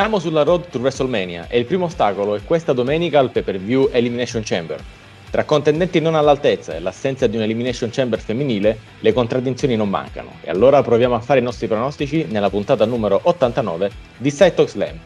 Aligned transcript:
Siamo 0.00 0.18
sulla 0.18 0.44
road 0.44 0.70
to 0.70 0.78
WrestleMania 0.78 1.46
e 1.48 1.58
il 1.58 1.66
primo 1.66 1.84
ostacolo 1.84 2.34
è 2.34 2.42
questa 2.42 2.72
domenica 2.72 3.18
al 3.18 3.30
pay-per-view 3.30 3.90
Elimination 3.92 4.40
Chamber. 4.42 4.82
Tra 5.30 5.44
contendenti 5.44 6.00
non 6.00 6.14
all'altezza 6.14 6.74
e 6.74 6.80
l'assenza 6.80 7.26
di 7.26 7.36
un 7.36 7.42
Elimination 7.42 7.90
Chamber 7.92 8.18
femminile, 8.18 8.78
le 9.00 9.12
contraddizioni 9.12 9.76
non 9.76 9.90
mancano. 9.90 10.36
E 10.40 10.48
allora 10.48 10.80
proviamo 10.80 11.16
a 11.16 11.20
fare 11.20 11.40
i 11.40 11.42
nostri 11.42 11.66
pronostici 11.66 12.24
nella 12.30 12.48
puntata 12.48 12.86
numero 12.86 13.20
89 13.24 13.90
di 14.16 14.30
Side 14.30 14.66
Slam. 14.66 14.98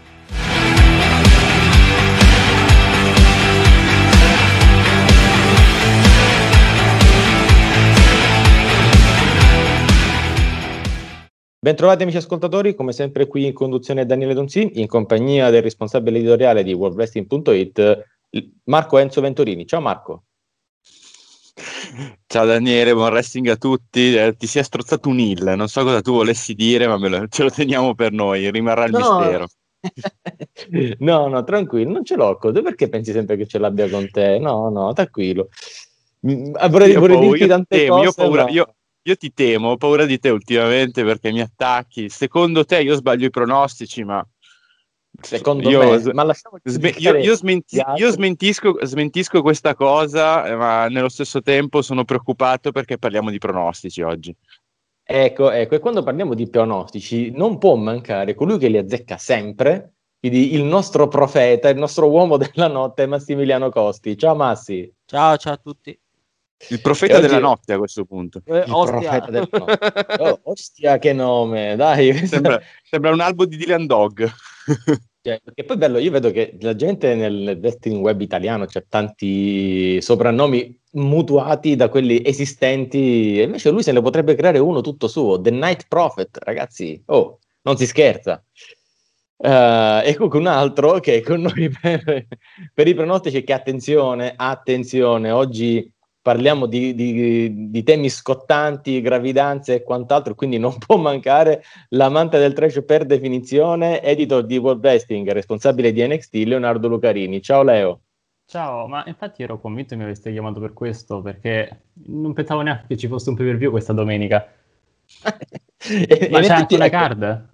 Bentrovati 11.64 12.02
amici 12.02 12.18
ascoltatori, 12.18 12.74
come 12.74 12.92
sempre 12.92 13.27
qui 13.27 13.46
in 13.46 13.54
conduzione 13.54 14.04
Daniele 14.04 14.34
Donzi, 14.34 14.73
in 14.74 14.86
compagnia 14.86 15.48
del 15.48 15.62
responsabile 15.62 16.18
editoriale 16.18 16.62
di 16.62 16.74
worldwrestling.it, 16.74 18.04
Marco 18.64 18.98
Enzo 18.98 19.23
Venturini. 19.23 19.66
Ciao 19.66 19.80
Marco. 19.80 20.24
Ciao 22.27 22.45
Daniele, 22.45 22.92
buon 22.92 23.10
wrestling 23.10 23.48
a 23.48 23.56
tutti. 23.56 24.14
Eh, 24.14 24.37
ti 24.37 24.46
si 24.46 24.59
è 24.59 24.62
strozzato 24.62 25.09
un 25.09 25.18
il, 25.18 25.54
non 25.56 25.68
so 25.68 25.82
cosa 25.84 26.02
tu 26.02 26.12
volessi 26.12 26.52
dire, 26.52 26.87
ma 26.87 26.96
lo, 26.98 27.28
ce 27.28 27.45
lo 27.45 27.50
teniamo 27.50 27.95
per 27.95 28.12
noi, 28.12 28.51
rimarrà 28.51 28.84
il 28.84 28.92
no. 28.92 29.18
mistero. 29.18 29.46
no, 30.98 31.29
no, 31.29 31.45
tranquillo, 31.45 31.90
non 31.90 32.04
ce 32.04 32.16
l'ho 32.16 32.37
con 32.37 32.52
te. 32.52 32.60
Perché 32.60 32.90
pensi 32.90 33.10
sempre 33.10 33.38
che 33.38 33.46
ce 33.46 33.57
l'abbia 33.57 33.88
con 33.88 34.07
te? 34.10 34.38
No, 34.38 34.68
no, 34.68 34.92
tranquillo. 34.92 35.48
Mm, 36.26 36.57
vorrei, 36.68 36.95
vorrei 36.96 37.20
dirti 37.20 37.46
tante 37.46 37.79
temo, 37.79 37.95
cose. 37.95 38.04
Io, 38.04 38.12
paura, 38.12 38.45
no. 38.45 38.51
io, 38.51 38.74
io, 39.07 39.16
ti 39.16 39.33
temo, 39.33 39.71
ho 39.71 39.77
paura 39.77 40.07
di 40.07 40.19
te 40.19 40.30
ultimamente 40.30 41.05
perché 41.05 41.30
mi 41.30 41.41
attacchi. 41.41 42.09
Secondo 42.09 42.65
te 42.65 42.80
io 42.80 42.95
sbaglio 42.95 43.27
i 43.27 43.30
pronostici, 43.30 44.05
ma 44.05 44.27
Secondo 45.21 45.69
io, 45.69 45.79
me, 45.79 46.13
ma 46.13 46.35
sme- 46.65 46.95
io, 46.99 47.15
io, 47.16 47.35
smenti- 47.37 47.82
io 47.97 48.10
smentisco, 48.10 48.79
smentisco, 48.82 49.43
questa 49.43 49.75
cosa, 49.75 50.47
eh, 50.47 50.57
ma 50.57 50.88
nello 50.88 51.09
stesso 51.09 51.41
tempo 51.41 51.82
sono 51.82 52.05
preoccupato 52.05 52.73
perché 52.73 52.99
parliamo 52.99 53.30
di 53.30 53.38
pronostici 53.38 54.02
oggi. 54.02 54.35
Ecco, 55.07 55.51
ecco, 55.51 55.75
e 55.75 55.79
quando 55.80 56.02
parliamo 56.02 56.35
di 56.35 56.49
pronostici 56.49 57.30
non 57.30 57.59
può 57.59 57.75
mancare 57.77 58.35
colui 58.35 58.59
che 58.59 58.69
li 58.69 58.79
azzecca 58.79 59.19
sempre, 59.19 59.97
quindi 60.19 60.55
il 60.55 60.65
nostro 60.65 61.09
profeta, 61.09 61.69
il 61.69 61.79
nostro 61.79 62.09
uomo 62.09 62.38
della 62.38 62.69
notte, 62.69 63.07
Massimiliano 63.07 63.69
Costi. 63.69 64.16
Ciao 64.16 64.34
Massi. 64.34 64.91
Ciao, 65.05 65.37
ciao 65.37 65.53
a 65.53 65.59
tutti. 65.59 65.99
Il 66.69 66.81
profeta 66.81 67.19
oggi... 67.19 67.26
della 67.26 67.38
notte 67.38 67.72
a 67.72 67.78
questo 67.78 68.04
punto. 68.04 68.41
Eh, 68.44 68.59
il 68.59 68.65
profeta 68.65 69.31
della 69.31 69.48
notte. 69.50 70.16
Oh, 70.19 70.41
ostia, 70.44 70.98
che 70.98 71.12
nome, 71.12 71.76
dai. 71.76 72.15
Sembra, 72.26 72.60
sembra 72.82 73.12
un 73.12 73.20
albo 73.20 73.44
di 73.47 73.56
Dylan 73.56 73.87
Dog. 73.87 74.31
Cioè, 75.25 75.41
perché 75.42 75.65
poi 75.65 75.76
è 75.76 75.78
bello, 75.78 75.97
io 75.97 76.10
vedo 76.10 76.31
che 76.31 76.59
la 76.60 76.76
gente 76.76 77.15
nel 77.15 77.59
wrestling 77.59 78.03
web 78.03 78.20
italiano 78.20 78.66
c'è 78.66 78.84
tanti 78.87 79.98
soprannomi 80.03 80.78
mutuati 80.92 81.76
da 81.76 81.88
quelli 81.88 82.20
esistenti, 82.22 83.41
e 83.41 83.44
invece 83.44 83.70
lui 83.70 83.82
se 83.82 83.92
ne 83.92 84.03
potrebbe 84.03 84.34
creare 84.34 84.59
uno 84.59 84.82
tutto 84.82 85.09
suo, 85.09 85.41
The 85.41 85.50
Night 85.50 85.87
Prophet, 85.88 86.37
ragazzi, 86.42 87.03
oh, 87.06 87.38
non 87.62 87.78
si 87.78 87.87
scherza. 87.87 88.44
Uh, 89.37 90.04
e 90.04 90.12
comunque 90.15 90.38
un 90.38 90.47
altro 90.47 91.00
che 91.00 91.16
è 91.16 91.20
con 91.22 91.41
noi 91.41 91.70
per, 91.70 92.26
per 92.75 92.87
i 92.87 92.94
pronostici, 92.94 93.42
che 93.44 93.53
attenzione, 93.54 94.34
attenzione, 94.36 95.31
oggi 95.31 95.91
parliamo 96.24 96.64
di, 96.64 96.94
di, 96.94 97.68
di, 97.68 97.82
temi 97.82 98.08
scottanti, 98.08 99.02
gravidanze 99.02 99.74
e 99.74 99.82
quant'altro, 99.82 100.34
quindi 100.34 100.56
non 100.56 100.74
può 100.80 100.96
mancare 100.96 101.62
l'amante 101.90 102.38
del 102.38 102.54
trash 102.54 102.82
per 102.82 103.04
definizione, 103.04 104.02
editor 104.02 104.42
di 104.46 104.56
World 104.56 104.82
Wrestling, 104.82 105.30
responsabile 105.30 105.92
di 105.92 106.02
NXT, 106.06 106.34
Leonardo 106.46 106.88
Lucarini. 106.88 107.42
Ciao 107.42 107.62
Leo. 107.62 108.00
Ciao, 108.46 108.86
ma 108.86 109.04
infatti 109.06 109.42
ero 109.42 109.60
convinto 109.60 109.90
che 109.90 109.96
mi 109.96 110.04
avreste 110.04 110.32
chiamato 110.32 110.60
per 110.60 110.72
questo, 110.72 111.20
perché 111.20 111.88
non 112.06 112.32
pensavo 112.32 112.62
neanche 112.62 112.86
che 112.88 112.96
ci 112.96 113.06
fosse 113.06 113.28
un 113.28 113.36
pay 113.36 113.44
per 113.44 113.56
view 113.58 113.70
questa 113.70 113.92
domenica. 113.92 114.50
e, 115.76 116.28
ma 116.30 116.40
c'è 116.40 116.54
anche 116.54 116.74
una 116.74 116.88
card? 116.88 117.48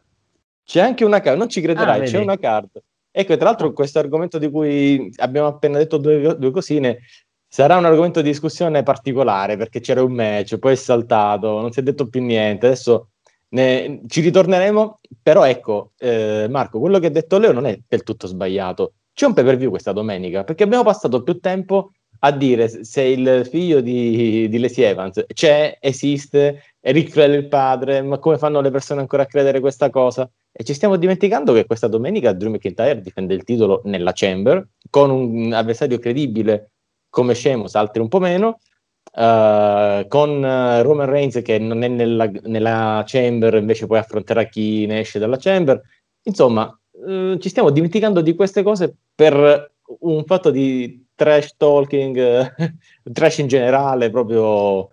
C'è 0.62 0.80
anche 0.80 1.04
una 1.04 1.20
card, 1.20 1.38
non 1.38 1.48
ci 1.48 1.60
crederai, 1.60 2.02
ah, 2.02 2.04
c'è 2.04 2.20
una 2.20 2.38
card. 2.38 2.70
Ecco, 3.10 3.36
tra 3.36 3.46
l'altro 3.46 3.72
questo 3.72 3.98
argomento 3.98 4.38
di 4.38 4.48
cui 4.48 5.12
abbiamo 5.16 5.48
appena 5.48 5.76
detto 5.78 5.96
due, 5.96 6.36
due 6.38 6.50
cosine, 6.52 7.00
Sarà 7.52 7.76
un 7.76 7.84
argomento 7.84 8.22
di 8.22 8.28
discussione 8.28 8.84
particolare 8.84 9.56
perché 9.56 9.80
c'era 9.80 10.04
un 10.04 10.12
match, 10.12 10.56
poi 10.58 10.74
è 10.74 10.76
saltato, 10.76 11.60
non 11.60 11.72
si 11.72 11.80
è 11.80 11.82
detto 11.82 12.06
più 12.08 12.22
niente. 12.22 12.66
Adesso 12.66 13.08
ne, 13.48 14.02
ci 14.06 14.20
ritorneremo, 14.20 15.00
però 15.20 15.44
ecco, 15.44 15.90
eh, 15.98 16.46
Marco, 16.48 16.78
quello 16.78 17.00
che 17.00 17.06
ha 17.08 17.10
detto 17.10 17.38
Leo 17.38 17.50
non 17.50 17.66
è 17.66 17.76
del 17.88 18.04
tutto 18.04 18.28
sbagliato. 18.28 18.92
C'è 19.12 19.26
un 19.26 19.32
pay 19.34 19.44
per 19.44 19.56
view 19.56 19.70
questa 19.70 19.90
domenica 19.90 20.44
perché 20.44 20.62
abbiamo 20.62 20.84
passato 20.84 21.24
più 21.24 21.40
tempo 21.40 21.90
a 22.20 22.30
dire 22.30 22.84
se 22.84 23.02
il 23.02 23.44
figlio 23.50 23.80
di, 23.80 24.48
di 24.48 24.58
Lacey 24.60 24.84
Evans 24.84 25.24
c'è, 25.32 25.76
esiste, 25.80 26.62
è 26.78 26.92
Rick 26.92 27.10
Flair 27.10 27.32
il 27.32 27.48
padre, 27.48 28.00
ma 28.02 28.18
come 28.18 28.38
fanno 28.38 28.60
le 28.60 28.70
persone 28.70 29.00
ancora 29.00 29.24
a 29.24 29.26
credere 29.26 29.58
questa 29.58 29.90
cosa? 29.90 30.30
E 30.52 30.62
ci 30.62 30.72
stiamo 30.72 30.94
dimenticando 30.94 31.52
che 31.52 31.66
questa 31.66 31.88
domenica 31.88 32.32
Drew 32.32 32.52
McIntyre 32.52 33.00
difende 33.00 33.34
il 33.34 33.42
titolo 33.42 33.80
nella 33.86 34.12
Chamber 34.14 34.64
con 34.88 35.10
un 35.10 35.52
avversario 35.52 35.98
credibile 35.98 36.70
come 37.10 37.34
Sheamus, 37.34 37.74
altri 37.74 38.00
un 38.00 38.08
po' 38.08 38.20
meno. 38.20 38.60
Uh, 39.12 40.06
con 40.06 40.30
uh, 40.36 40.82
Roman 40.82 41.10
Reigns 41.10 41.40
che 41.42 41.58
non 41.58 41.82
è 41.82 41.88
nella, 41.88 42.30
nella, 42.44 43.02
chamber, 43.04 43.54
invece 43.54 43.88
poi 43.88 43.98
affronterà 43.98 44.44
chi 44.44 44.86
ne 44.86 45.00
esce 45.00 45.18
dalla 45.18 45.36
chamber. 45.36 45.80
Insomma, 46.22 46.72
uh, 46.90 47.36
ci 47.38 47.48
stiamo 47.48 47.70
dimenticando 47.70 48.20
di 48.20 48.34
queste 48.36 48.62
cose 48.62 48.94
per 49.12 49.74
un 50.00 50.24
fatto 50.24 50.50
di 50.50 51.06
trash 51.16 51.56
talking, 51.56 52.54
trash 53.12 53.38
in 53.38 53.48
generale, 53.48 54.10
proprio 54.10 54.90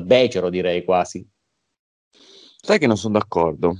becero 0.00 0.48
direi 0.48 0.82
quasi. 0.82 1.28
Sai 2.56 2.78
che 2.78 2.86
non 2.86 2.96
sono 2.96 3.18
d'accordo, 3.18 3.74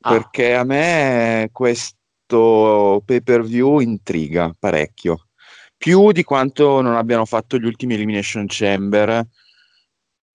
ah. 0.00 0.10
perché 0.10 0.54
a 0.54 0.64
me 0.64 1.48
questo 1.52 3.02
pay 3.02 3.22
per 3.22 3.42
view 3.42 3.78
intriga 3.78 4.54
parecchio 4.58 5.25
più 5.76 6.12
di 6.12 6.24
quanto 6.24 6.80
non 6.80 6.96
abbiano 6.96 7.24
fatto 7.24 7.58
gli 7.58 7.64
ultimi 7.64 7.94
Elimination 7.94 8.46
Chamber, 8.48 9.26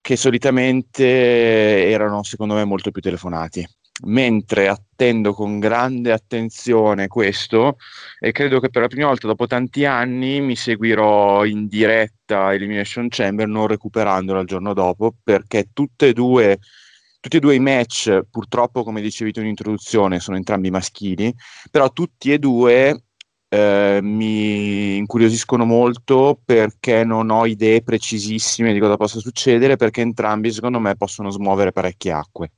che 0.00 0.16
solitamente 0.16 1.88
erano 1.88 2.22
secondo 2.22 2.54
me 2.54 2.64
molto 2.64 2.90
più 2.90 3.00
telefonati. 3.00 3.66
Mentre 4.04 4.68
attendo 4.68 5.32
con 5.34 5.58
grande 5.60 6.12
attenzione 6.12 7.08
questo 7.08 7.76
e 8.18 8.32
credo 8.32 8.58
che 8.58 8.70
per 8.70 8.82
la 8.82 8.88
prima 8.88 9.06
volta 9.06 9.26
dopo 9.26 9.46
tanti 9.46 9.84
anni 9.84 10.40
mi 10.40 10.56
seguirò 10.56 11.44
in 11.44 11.68
diretta 11.68 12.52
Elimination 12.52 13.08
Chamber 13.08 13.46
non 13.46 13.66
recuperandolo 13.66 14.40
il 14.40 14.46
giorno 14.46 14.72
dopo 14.72 15.14
perché 15.22 15.68
tutte 15.72 16.08
e 16.08 16.12
due 16.14 16.58
tutti 17.20 17.36
e 17.36 17.40
due 17.40 17.54
i 17.54 17.60
match, 17.60 18.22
purtroppo, 18.28 18.82
come 18.82 19.00
dicevi 19.00 19.30
tu 19.30 19.38
in 19.40 19.46
introduzione, 19.46 20.18
sono 20.18 20.36
entrambi 20.36 20.70
maschili, 20.72 21.32
però 21.70 21.88
tutti 21.92 22.32
e 22.32 22.40
due 22.40 23.04
eh, 23.52 24.00
mi 24.02 24.96
incuriosiscono 24.96 25.66
molto 25.66 26.40
perché 26.42 27.04
non 27.04 27.28
ho 27.28 27.44
idee 27.44 27.82
precisissime 27.82 28.72
di 28.72 28.78
cosa 28.78 28.96
possa 28.96 29.18
succedere, 29.18 29.76
perché 29.76 30.00
entrambi 30.00 30.50
secondo 30.50 30.78
me 30.78 30.96
possono 30.96 31.28
smuovere 31.28 31.70
parecchie 31.70 32.12
acque. 32.12 32.52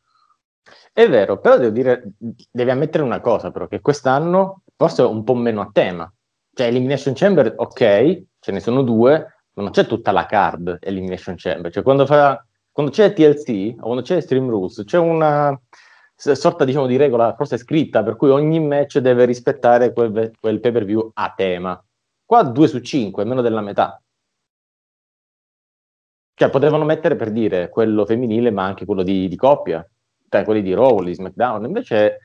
È 0.93 1.09
vero, 1.09 1.41
però 1.41 1.59
devo 1.59 1.73
dire, 1.73 2.13
devi 2.17 2.71
ammettere 2.71 3.03
una 3.03 3.21
cosa, 3.21 3.51
però, 3.51 3.67
che 3.67 3.81
quest'anno 3.81 4.63
forse 4.77 5.03
è 5.03 5.07
un 5.07 5.25
po' 5.25 5.35
meno 5.35 5.63
a 5.63 5.71
tema. 5.73 6.09
Cioè, 6.53 6.69
Elimination 6.69 7.15
Chamber, 7.15 7.53
ok, 7.57 8.23
ce 8.39 8.53
ne 8.53 8.61
sono 8.61 8.83
due, 8.83 9.43
ma 9.55 9.63
non 9.65 9.73
c'è 9.73 9.87
tutta 9.87 10.13
la 10.13 10.27
card 10.27 10.79
Elimination 10.81 11.35
Chamber. 11.37 11.73
Cioè, 11.73 11.83
quando, 11.83 12.07
fa, 12.07 12.47
quando 12.71 12.93
c'è 12.93 13.13
TLC, 13.13 13.75
o 13.81 13.83
quando 13.83 14.03
c'è 14.03 14.21
Stream 14.21 14.49
Rules, 14.49 14.85
c'è 14.85 14.99
una, 14.99 15.61
sorta 16.17 16.65
diciamo 16.65 16.87
di 16.87 16.97
regola 16.97 17.35
forse 17.35 17.57
scritta 17.59 18.03
per 18.03 18.17
cui 18.17 18.31
ogni 18.31 18.61
match 18.61 18.99
deve 18.99 19.25
rispettare 19.25 19.93
quel, 19.93 20.33
quel 20.41 20.61
pay 20.61 20.73
per 20.73 20.85
view 20.85 21.11
a 21.15 21.33
tema. 21.37 21.83
Qua 22.25 22.43
2 22.43 22.69
su 22.69 22.81
5, 22.81 23.25
meno 23.25 23.43
della 23.43 23.61
metà. 23.61 24.01
Cioè 26.37 26.51
potevano 26.51 26.85
mettere 26.85 27.17
per 27.17 27.31
dire 27.31 27.69
quello 27.69 28.05
femminile 28.05 28.51
ma 28.51 28.65
anche 28.65 28.85
quello 28.85 29.03
di, 29.03 29.29
di 29.29 29.37
coppia, 29.37 29.87
cioè 30.29 30.45
quelli 30.45 30.63
di 30.63 30.75
Raw, 30.75 31.03
di 31.03 31.15
SmackDown, 31.15 31.65
invece 31.65 32.19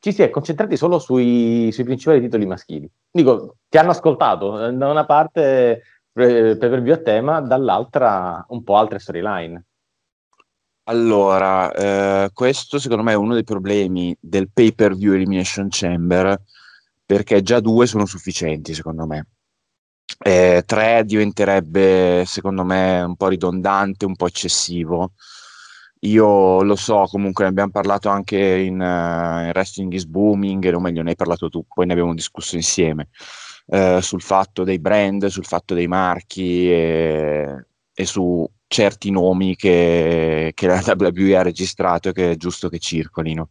ci 0.00 0.12
si 0.12 0.22
è 0.22 0.30
concentrati 0.30 0.76
solo 0.76 0.98
sui, 0.98 1.70
sui 1.72 1.84
principali 1.84 2.20
titoli 2.20 2.46
maschili. 2.46 2.88
Dico, 3.10 3.56
ti 3.68 3.78
hanno 3.78 3.90
ascoltato, 3.90 4.70
da 4.70 4.88
una 4.88 5.04
parte 5.04 5.82
pay 6.12 6.56
per 6.56 6.82
view 6.82 6.94
a 6.94 6.98
tema, 6.98 7.40
dall'altra 7.40 8.44
un 8.48 8.62
po' 8.62 8.76
altre 8.76 8.98
storyline. 8.98 9.64
Allora, 10.88 11.70
eh, 12.24 12.30
questo 12.32 12.78
secondo 12.78 13.02
me 13.02 13.12
è 13.12 13.14
uno 13.14 13.34
dei 13.34 13.44
problemi 13.44 14.16
del 14.18 14.50
pay 14.50 14.72
per 14.74 14.96
view 14.96 15.12
Elimination 15.12 15.68
Chamber, 15.70 16.40
perché 17.04 17.42
già 17.42 17.60
due 17.60 17.86
sono 17.86 18.06
sufficienti, 18.06 18.72
secondo 18.72 19.06
me. 19.06 19.26
Eh, 20.18 20.62
tre 20.66 21.04
diventerebbe, 21.04 22.24
secondo 22.26 22.64
me, 22.64 23.02
un 23.02 23.16
po' 23.16 23.28
ridondante, 23.28 24.06
un 24.06 24.16
po' 24.16 24.26
eccessivo. 24.26 25.12
io 26.00 26.62
lo 26.62 26.76
so, 26.76 27.06
comunque 27.10 27.44
ne 27.44 27.50
abbiamo 27.50 27.70
parlato 27.70 28.08
anche 28.08 28.38
in, 28.38 28.80
uh, 28.80 29.44
in 29.46 29.50
Wrestling 29.52 29.92
is 29.92 30.06
Booming, 30.06 30.72
o 30.74 30.80
meglio 30.80 31.02
ne 31.02 31.10
hai 31.10 31.16
parlato 31.16 31.48
tu, 31.48 31.64
poi 31.72 31.86
ne 31.86 31.92
abbiamo 31.92 32.14
discusso 32.14 32.56
insieme, 32.56 33.08
uh, 33.66 34.00
sul 34.00 34.22
fatto 34.22 34.64
dei 34.64 34.78
brand, 34.78 35.26
sul 35.26 35.44
fatto 35.44 35.74
dei 35.74 35.88
marchi 35.88 36.70
e, 36.70 37.67
e 38.00 38.06
su 38.06 38.48
certi 38.68 39.10
nomi 39.10 39.56
che, 39.56 40.52
che 40.54 40.66
la 40.68 40.80
WWE 40.86 41.36
ha 41.36 41.42
registrato 41.42 42.10
e 42.10 42.12
che 42.12 42.30
è 42.30 42.36
giusto 42.36 42.68
che 42.68 42.78
circolino. 42.78 43.48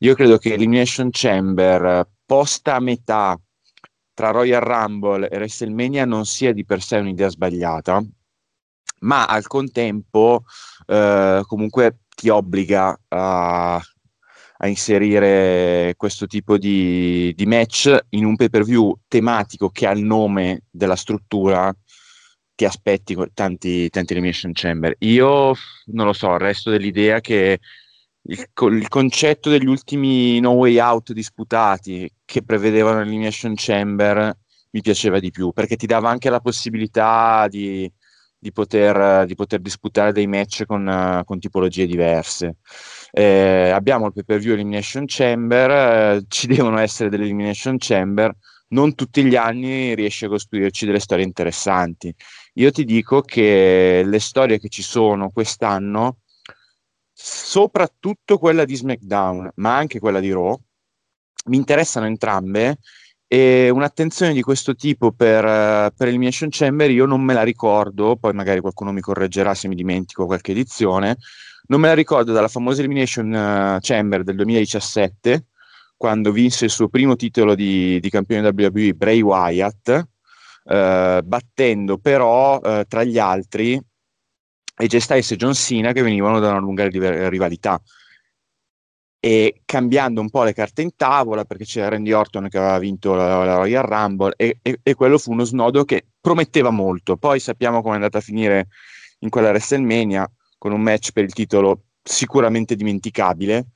Io 0.00 0.14
credo 0.16 0.38
che 0.38 0.54
Elimination 0.54 1.10
Chamber 1.12 2.04
posta 2.26 2.74
a 2.74 2.80
metà 2.80 3.40
tra 4.12 4.30
Royal 4.30 4.60
Rumble 4.60 5.28
e 5.28 5.36
WrestleMania 5.36 6.04
non 6.04 6.26
sia 6.26 6.52
di 6.52 6.64
per 6.64 6.82
sé 6.82 6.96
un'idea 6.96 7.28
sbagliata, 7.28 8.02
ma 9.02 9.26
al 9.26 9.46
contempo 9.46 10.42
eh, 10.86 11.42
comunque 11.46 11.98
ti 12.08 12.28
obbliga 12.28 12.98
a, 13.06 13.76
a, 13.76 14.66
inserire 14.66 15.94
questo 15.96 16.26
tipo 16.26 16.58
di, 16.58 17.32
di 17.36 17.46
match 17.46 17.96
in 18.10 18.24
un 18.24 18.34
pay 18.34 18.48
per 18.48 18.64
view 18.64 18.98
tematico 19.06 19.70
che 19.70 19.86
ha 19.86 19.92
il 19.92 20.02
nome 20.02 20.64
della 20.72 20.96
struttura 20.96 21.72
ti 22.56 22.64
aspetti 22.64 23.16
tanti, 23.34 23.88
tanti 23.90 24.12
elimination 24.14 24.52
chamber. 24.52 24.96
Io 25.00 25.54
non 25.86 26.06
lo 26.06 26.12
so, 26.12 26.36
resto 26.38 26.70
dell'idea 26.70 27.20
che 27.20 27.60
il, 28.22 28.48
il, 28.72 28.88
concetto 28.88 29.50
degli 29.50 29.66
ultimi 29.66 30.40
no 30.40 30.52
way 30.52 30.78
out 30.78 31.12
disputati 31.12 32.10
che 32.24 32.42
prevedevano 32.42 32.98
l'elimination 32.98 33.52
chamber 33.54 34.36
mi 34.70 34.80
piaceva 34.80 35.20
di 35.20 35.30
più 35.30 35.52
perché 35.52 35.76
ti 35.76 35.86
dava 35.86 36.10
anche 36.10 36.30
la 36.30 36.40
possibilità 36.40 37.46
di, 37.48 37.90
di, 38.38 38.52
poter, 38.52 39.26
di 39.26 39.34
poter, 39.34 39.60
disputare 39.60 40.12
dei 40.12 40.26
match 40.26 40.64
con, 40.64 41.22
con 41.24 41.38
tipologie 41.38 41.86
diverse. 41.86 42.56
Eh, 43.12 43.70
abbiamo 43.70 44.06
il 44.06 44.12
pay 44.14 44.24
per 44.24 44.38
view 44.38 44.54
elimination 44.54 45.04
chamber, 45.06 45.70
eh, 46.16 46.24
ci 46.28 46.46
devono 46.46 46.78
essere 46.78 47.10
delle 47.10 47.24
elimination 47.24 47.76
chamber. 47.78 48.34
Non 48.68 48.94
tutti 48.94 49.24
gli 49.24 49.36
anni 49.36 49.94
riesce 49.94 50.26
a 50.26 50.28
costruirci 50.28 50.86
delle 50.86 51.00
storie 51.00 51.24
interessanti. 51.24 52.14
Io 52.54 52.70
ti 52.70 52.84
dico 52.84 53.20
che 53.20 54.02
le 54.04 54.18
storie 54.18 54.58
che 54.58 54.68
ci 54.68 54.82
sono 54.82 55.30
quest'anno 55.30 56.18
soprattutto 57.18 58.38
quella 58.38 58.66
di 58.66 58.76
SmackDown, 58.76 59.52
ma 59.56 59.76
anche 59.76 59.98
quella 59.98 60.20
di 60.20 60.32
Raw, 60.32 60.54
mi 61.46 61.56
interessano 61.56 62.06
entrambe 62.06 62.78
e 63.26 63.70
un'attenzione 63.70 64.32
di 64.32 64.42
questo 64.42 64.74
tipo 64.74 65.12
per, 65.12 65.92
per 65.96 66.08
Elimination 66.08 66.48
Chamber 66.50 66.90
io 66.90 67.06
non 67.06 67.22
me 67.22 67.34
la 67.34 67.42
ricordo, 67.42 68.16
poi 68.16 68.32
magari 68.34 68.60
qualcuno 68.60 68.92
mi 68.92 69.00
correggerà 69.00 69.54
se 69.54 69.66
mi 69.66 69.74
dimentico 69.74 70.26
qualche 70.26 70.52
edizione, 70.52 71.16
non 71.68 71.80
me 71.80 71.88
la 71.88 71.94
ricordo 71.94 72.32
dalla 72.32 72.48
famosa 72.48 72.80
Elimination 72.80 73.32
uh, 73.32 73.78
Chamber 73.80 74.22
del 74.22 74.36
2017, 74.36 75.46
quando 75.96 76.32
vinse 76.32 76.66
il 76.66 76.70
suo 76.70 76.88
primo 76.88 77.16
titolo 77.16 77.54
di, 77.54 77.98
di 78.00 78.10
campione 78.10 78.48
WWE 78.48 78.94
Bray 78.94 79.20
Wyatt, 79.20 80.06
uh, 80.64 81.22
battendo 81.22 81.98
però 81.98 82.84
tra 82.86 83.04
gli 83.04 83.18
altri 83.18 83.80
AJ 84.78 84.96
Styles 84.96 85.30
e 85.30 85.36
John 85.36 85.54
Cena 85.54 85.92
che 85.92 86.02
venivano 86.02 86.38
da 86.38 86.50
una 86.50 86.58
lunga 86.58 86.86
rivalità. 86.86 87.80
E 89.18 89.62
cambiando 89.64 90.20
un 90.20 90.30
po' 90.30 90.44
le 90.44 90.52
carte 90.52 90.82
in 90.82 90.94
tavola 90.94 91.44
perché 91.44 91.64
c'era 91.64 91.88
Randy 91.88 92.12
Orton 92.12 92.48
che 92.48 92.58
aveva 92.58 92.78
vinto 92.78 93.14
la, 93.14 93.44
la 93.44 93.56
Royal 93.56 93.82
Rumble 93.82 94.34
e, 94.36 94.58
e, 94.62 94.78
e, 94.82 94.94
quello 94.94 95.18
fu 95.18 95.32
uno 95.32 95.44
snodo 95.44 95.84
che 95.84 96.06
prometteva 96.20 96.70
molto. 96.70 97.16
Poi 97.16 97.40
sappiamo 97.40 97.80
come 97.80 97.94
è 97.94 97.96
andata 97.96 98.18
a 98.18 98.20
finire 98.20 98.68
in 99.20 99.30
quella 99.30 99.48
WrestleMania 99.48 100.30
con 100.58 100.72
un 100.72 100.80
match 100.80 101.10
per 101.12 101.24
il 101.24 101.32
titolo 101.32 101.84
sicuramente 102.02 102.76
dimenticabile 102.76 103.68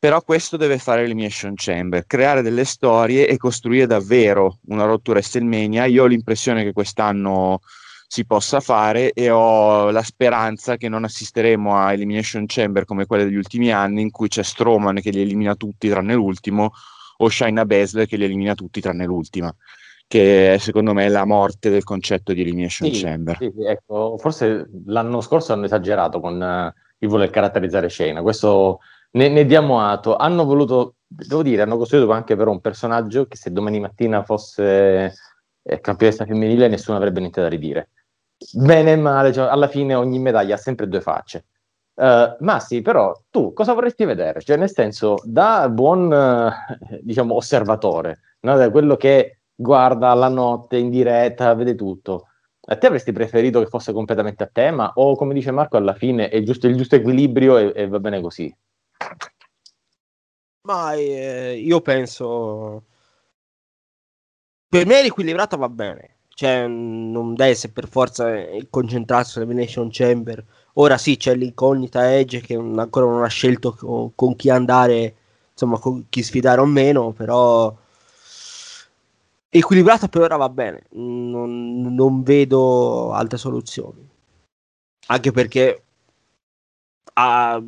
però 0.00 0.22
questo 0.22 0.56
deve 0.56 0.78
fare 0.78 1.02
l'Elimination 1.02 1.52
Chamber 1.54 2.06
creare 2.06 2.40
delle 2.40 2.64
storie 2.64 3.28
e 3.28 3.36
costruire 3.36 3.86
davvero 3.86 4.56
una 4.68 4.84
rottura 4.84 5.18
WrestleMania 5.18 5.84
io 5.84 6.04
ho 6.04 6.06
l'impressione 6.06 6.64
che 6.64 6.72
quest'anno 6.72 7.60
si 8.06 8.24
possa 8.24 8.60
fare 8.60 9.12
e 9.12 9.28
ho 9.28 9.90
la 9.90 10.02
speranza 10.02 10.78
che 10.78 10.88
non 10.88 11.04
assisteremo 11.04 11.76
a 11.76 11.92
Elimination 11.92 12.46
Chamber 12.46 12.86
come 12.86 13.04
quelle 13.04 13.24
degli 13.24 13.36
ultimi 13.36 13.70
anni 13.70 14.00
in 14.00 14.10
cui 14.10 14.28
c'è 14.28 14.42
Strowman 14.42 15.02
che 15.02 15.10
li 15.10 15.20
elimina 15.20 15.54
tutti 15.54 15.90
tranne 15.90 16.14
l'ultimo 16.14 16.72
o 17.18 17.28
Shayna 17.28 17.66
Baszler 17.66 18.06
che 18.06 18.16
li 18.16 18.24
elimina 18.24 18.54
tutti 18.54 18.80
tranne 18.80 19.04
l'ultima 19.04 19.54
che 20.08 20.54
è 20.54 20.58
secondo 20.58 20.94
me 20.94 21.10
la 21.10 21.26
morte 21.26 21.68
del 21.68 21.84
concetto 21.84 22.32
di 22.32 22.40
Elimination 22.40 22.90
sì, 22.90 23.02
Chamber. 23.02 23.36
sì, 23.36 23.52
ecco, 23.64 24.16
forse 24.18 24.66
l'anno 24.86 25.20
scorso 25.20 25.52
hanno 25.52 25.66
esagerato 25.66 26.20
con 26.20 26.40
uh, 26.40 26.80
il 26.98 27.08
voler 27.08 27.28
caratterizzare 27.28 27.90
Shayna 27.90 28.22
questo 28.22 28.80
ne, 29.12 29.28
ne 29.28 29.44
diamo 29.44 29.80
atto 29.80 30.16
hanno 30.16 30.44
voluto, 30.44 30.96
devo 31.06 31.42
dire, 31.42 31.62
hanno 31.62 31.76
costruito 31.76 32.10
anche 32.10 32.36
però 32.36 32.50
un 32.50 32.60
personaggio 32.60 33.26
che 33.26 33.36
se 33.36 33.52
domani 33.52 33.80
mattina 33.80 34.22
fosse 34.22 35.14
eh, 35.62 35.80
campionessa 35.80 36.24
femminile 36.24 36.68
nessuno 36.68 36.96
avrebbe 36.96 37.20
niente 37.20 37.40
da 37.40 37.48
ridire 37.48 37.90
bene 38.54 38.92
e 38.92 38.96
male, 38.96 39.32
cioè, 39.32 39.48
alla 39.48 39.68
fine 39.68 39.94
ogni 39.94 40.18
medaglia 40.18 40.54
ha 40.54 40.58
sempre 40.58 40.88
due 40.88 41.00
facce. 41.00 41.46
Uh, 41.94 42.34
ma 42.40 42.60
sì, 42.60 42.80
però 42.80 43.14
tu 43.28 43.52
cosa 43.52 43.74
vorresti 43.74 44.04
vedere? 44.06 44.40
Cioè, 44.40 44.56
nel 44.56 44.70
senso, 44.72 45.16
da 45.22 45.68
buon 45.68 46.10
uh, 46.10 46.50
diciamo, 47.02 47.34
osservatore, 47.34 48.20
no? 48.40 48.56
da 48.56 48.70
quello 48.70 48.96
che 48.96 49.40
guarda 49.54 50.14
la 50.14 50.28
notte 50.28 50.78
in 50.78 50.88
diretta, 50.88 51.54
vede 51.54 51.74
tutto. 51.74 52.28
A 52.66 52.76
te 52.76 52.86
avresti 52.86 53.12
preferito 53.12 53.60
che 53.60 53.66
fosse 53.66 53.92
completamente 53.92 54.44
a 54.44 54.50
tema? 54.50 54.92
O 54.94 55.16
come 55.16 55.34
dice 55.34 55.50
Marco, 55.50 55.76
alla 55.76 55.94
fine 55.94 56.28
è 56.28 56.42
giusto 56.42 56.66
il 56.66 56.76
giusto 56.76 56.94
equilibrio 56.94 57.58
e, 57.58 57.72
e 57.74 57.88
va 57.88 57.98
bene 57.98 58.20
così? 58.20 58.54
Ma 60.62 60.94
eh, 60.94 61.58
io 61.58 61.80
penso. 61.80 62.84
Per 64.68 64.86
me 64.86 65.02
l'equilibrato 65.02 65.56
va 65.56 65.68
bene 65.68 66.20
cioè, 66.40 66.66
non 66.66 67.34
deve 67.34 67.50
essere 67.50 67.70
per 67.70 67.86
forza 67.86 68.26
concentrarsi 68.70 69.32
sull'Elimination 69.32 69.90
Chamber. 69.92 70.42
Ora 70.74 70.96
sì, 70.96 71.18
c'è 71.18 71.34
l'incognita 71.34 72.14
Edge 72.16 72.40
che 72.40 72.54
ancora 72.54 73.04
non 73.04 73.22
ha 73.22 73.28
scelto 73.28 74.12
con 74.14 74.36
chi 74.36 74.48
andare, 74.48 75.14
insomma, 75.52 75.78
con 75.78 76.06
chi 76.08 76.22
sfidare 76.22 76.62
o 76.62 76.64
meno, 76.64 77.12
però 77.12 77.76
equilibrato 79.50 80.08
per 80.08 80.22
ora 80.22 80.36
va 80.36 80.48
bene. 80.48 80.84
Non, 80.92 81.94
non 81.94 82.22
vedo 82.22 83.12
altre 83.12 83.36
soluzioni. 83.36 84.08
Anche 85.08 85.32
perché 85.32 85.82
ha, 87.14 87.62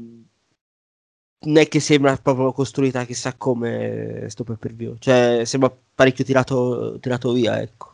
non 1.45 1.57
è 1.57 1.69
che 1.69 1.81
sembra 1.81 2.17
proprio 2.21 2.53
costruita 2.53 3.05
chissà 3.05 3.35
come 3.37 4.27
sto 4.29 4.45
per 4.45 4.73
view. 4.75 4.97
Cioè, 4.99 5.43
sembra 5.45 5.73
parecchio 5.95 6.25
tirato, 6.25 6.99
tirato 7.01 7.33
via, 7.33 7.61
ecco. 7.61 7.91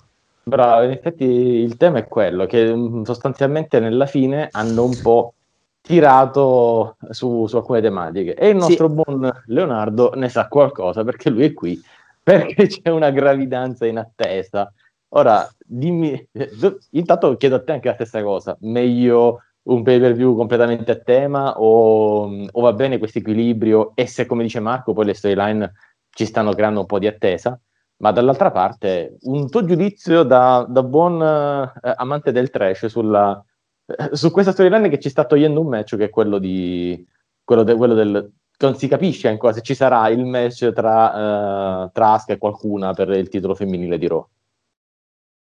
Bravo, 0.48 0.84
in 0.84 0.90
effetti 0.90 1.24
il 1.24 1.76
tema 1.76 1.98
è 1.98 2.06
quello, 2.06 2.46
che 2.46 2.74
mm, 2.74 3.02
sostanzialmente 3.02 3.80
nella 3.80 4.06
fine 4.06 4.48
hanno 4.50 4.84
un 4.84 4.98
po' 5.00 5.34
tirato 5.80 6.96
su, 7.10 7.46
su 7.46 7.56
alcune 7.56 7.80
tematiche 7.80 8.34
e 8.34 8.48
il 8.48 8.56
nostro 8.56 8.88
sì. 8.88 8.94
buon 8.94 9.42
Leonardo 9.46 10.12
ne 10.14 10.28
sa 10.28 10.48
qualcosa 10.48 11.04
perché 11.04 11.30
lui 11.30 11.44
è 11.44 11.52
qui, 11.52 11.80
perché 12.22 12.66
c'è 12.66 12.90
una 12.90 13.10
gravidanza 13.10 13.86
in 13.86 13.98
attesa. 13.98 14.72
Ora, 15.10 15.48
dimmi, 15.64 16.28
intanto 16.92 17.36
chiedo 17.36 17.56
a 17.56 17.62
te 17.62 17.72
anche 17.72 17.88
la 17.88 17.94
stessa 17.94 18.22
cosa, 18.22 18.56
meglio 18.60 19.42
un 19.68 19.82
pay 19.82 19.98
per 20.00 20.14
view 20.14 20.36
completamente 20.36 20.92
a 20.92 20.96
tema 20.96 21.58
o, 21.58 22.46
o 22.50 22.60
va 22.60 22.72
bene 22.72 22.98
questo 22.98 23.18
equilibrio 23.18 23.92
e 23.94 24.06
se 24.06 24.26
come 24.26 24.42
dice 24.42 24.60
Marco 24.60 24.92
poi 24.92 25.06
le 25.06 25.14
storyline 25.14 25.72
ci 26.10 26.24
stanno 26.24 26.52
creando 26.52 26.80
un 26.80 26.86
po' 26.86 26.98
di 26.98 27.06
attesa? 27.06 27.58
ma 28.00 28.12
dall'altra 28.12 28.50
parte 28.50 29.16
un 29.22 29.50
tuo 29.50 29.64
giudizio 29.64 30.22
da, 30.22 30.64
da 30.68 30.82
buon 30.82 31.20
eh, 31.20 31.94
amante 31.96 32.32
del 32.32 32.50
trash 32.50 32.86
sulla, 32.86 33.44
eh, 33.86 34.10
su 34.12 34.30
questa 34.30 34.52
storyline 34.52 34.88
che 34.88 35.00
ci 35.00 35.08
sta 35.08 35.24
togliendo 35.24 35.60
un 35.60 35.68
match 35.68 35.96
che 35.96 36.04
è 36.04 36.10
quello 36.10 36.38
di 36.38 37.04
quello, 37.42 37.62
de, 37.64 37.74
quello 37.74 37.94
del 37.94 38.32
non 38.60 38.76
si 38.76 38.88
capisce 38.88 39.28
ancora 39.28 39.52
se 39.52 39.62
ci 39.62 39.74
sarà 39.74 40.08
il 40.08 40.24
match 40.24 40.72
tra, 40.72 41.84
uh, 41.84 41.90
tra 41.92 42.12
Asuka 42.12 42.32
e 42.32 42.38
qualcuna 42.38 42.92
per 42.92 43.08
il 43.10 43.28
titolo 43.28 43.54
femminile 43.54 43.98
di 43.98 44.08
Raw. 44.08 44.26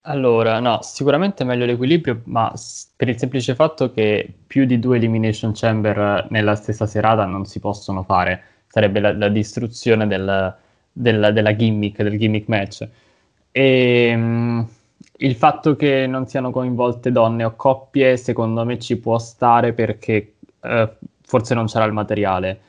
Allora, 0.05 0.61
no, 0.61 0.79
sicuramente 0.81 1.45
meglio 1.45 1.67
l'equilibrio, 1.67 2.23
ma 2.25 2.51
per 2.97 3.09
il 3.11 3.19
semplice 3.19 3.55
fatto 3.55 3.93
che 3.93 4.33
più 4.47 4.65
di 4.65 4.79
due 4.79 4.97
Elimination 4.97 5.53
Chamber 5.53 6.27
nella 6.31 6.55
stessa 6.55 6.87
serata 6.87 7.27
non 7.27 7.45
si 7.45 7.61
possono 7.61 8.03
fare. 8.03 8.43
Sarebbe 8.67 8.99
la, 9.01 9.13
la 9.13 9.29
distruzione 9.29 10.07
del, 10.07 10.57
della, 10.91 11.31
della 11.33 11.55
gimmick, 11.55 12.03
del 12.03 12.19
gimmick 12.19 12.49
match. 12.49 12.89
E 13.51 14.13
um, 14.15 14.67
il 15.19 15.35
fatto 15.35 15.77
che 15.77 16.07
non 16.07 16.27
siano 16.27 16.51
coinvolte 16.51 17.13
donne 17.13 17.45
o 17.45 17.55
coppie, 17.55 18.17
secondo 18.17 18.65
me 18.65 18.79
ci 18.79 18.97
può 18.97 19.19
stare 19.19 19.75
perché 19.75 20.37
uh, 20.61 20.89
forse 21.23 21.55
non 21.55 21.67
c'era 21.67 21.85
il 21.85 21.93
materiale. 21.93 22.61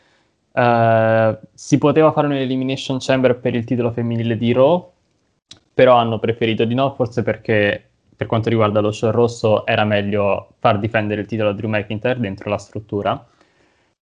Uh, 0.52 1.38
si 1.54 1.78
poteva 1.78 2.12
fare 2.12 2.28
un'elimination 2.28 2.98
chamber 3.00 3.38
per 3.40 3.56
il 3.56 3.64
titolo 3.64 3.92
femminile 3.92 4.38
di 4.38 4.52
Raw, 4.52 4.92
però 5.82 5.96
hanno 5.96 6.20
preferito 6.20 6.64
di 6.64 6.76
no, 6.76 6.94
forse 6.94 7.24
perché 7.24 7.90
per 8.16 8.28
quanto 8.28 8.50
riguarda 8.50 8.82
lo 8.82 8.92
show 8.92 9.10
rosso 9.10 9.66
era 9.66 9.84
meglio 9.84 10.50
far 10.60 10.78
difendere 10.78 11.22
il 11.22 11.28
titolo 11.28 11.50
a 11.50 11.54
Drew 11.54 11.70
McIntyre 11.70 12.20
dentro 12.20 12.52
la 12.52 12.60
struttura 12.60 13.26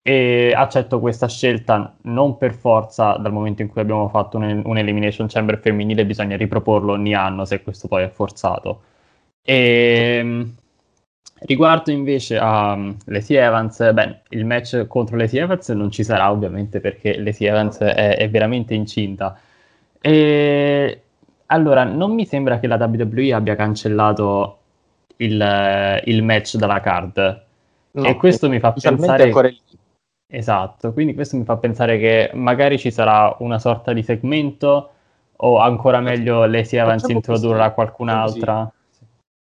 e 0.01 0.51
accetto 0.53 0.99
questa 0.99 1.29
scelta 1.29 1.95
non 2.01 2.35
per 2.35 2.53
forza 2.53 3.13
dal 3.13 3.31
momento 3.31 3.61
in 3.61 3.69
cui 3.69 3.79
abbiamo 3.79 4.09
fatto 4.09 4.35
un, 4.35 4.61
un 4.65 4.77
Elimination 4.77 5.27
Chamber 5.27 5.57
femminile 5.57 6.05
bisogna 6.05 6.35
riproporlo 6.35 6.91
ogni 6.91 7.13
anno 7.13 7.45
se 7.45 7.63
questo 7.63 7.87
poi 7.87 8.03
è 8.03 8.09
forzato. 8.09 8.81
E, 9.41 10.17
ehm, 10.19 10.55
riguardo 11.45 11.91
invece 11.91 12.37
a 12.37 12.73
um, 12.73 12.97
Lacey 13.05 13.37
Evans, 13.37 13.93
beh, 13.93 14.21
il 14.31 14.43
match 14.45 14.85
contro 14.87 15.15
Lacey 15.15 15.39
Evans 15.39 15.69
non 15.69 15.91
ci 15.91 16.03
sarà 16.03 16.29
ovviamente 16.29 16.81
perché 16.81 17.17
Lacey 17.21 17.47
Evans 17.47 17.77
è, 17.77 18.17
è 18.17 18.29
veramente 18.29 18.73
incinta. 18.73 19.39
E 20.01 21.03
allora, 21.51 21.83
non 21.83 22.13
mi 22.13 22.25
sembra 22.25 22.59
che 22.59 22.67
la 22.67 22.75
WWE 22.75 23.33
abbia 23.33 23.55
cancellato 23.55 24.57
il, 25.17 26.01
il 26.05 26.23
match 26.23 26.55
dalla 26.55 26.79
card. 26.79 27.43
No, 27.91 28.03
e 28.05 28.15
questo 28.15 28.49
mi 28.49 28.59
fa 28.59 28.71
pensare. 28.71 29.23
Ancora... 29.23 29.49
Esatto, 30.31 30.93
quindi 30.93 31.15
questo 31.15 31.37
mi 31.37 31.43
fa 31.43 31.57
pensare 31.57 31.97
che 31.97 32.29
magari 32.35 32.77
ci 32.77 32.91
sarà 32.91 33.35
una 33.39 33.57
sorta 33.57 33.93
di 33.93 34.03
segmento 34.03 34.91
o 35.37 35.57
ancora 35.57 35.99
meglio 36.01 36.45
Lacey 36.45 36.79
Evans 36.79 37.01
Facciamo 37.01 37.17
introdurrà 37.17 37.71
qualcun'altra. 37.71 38.71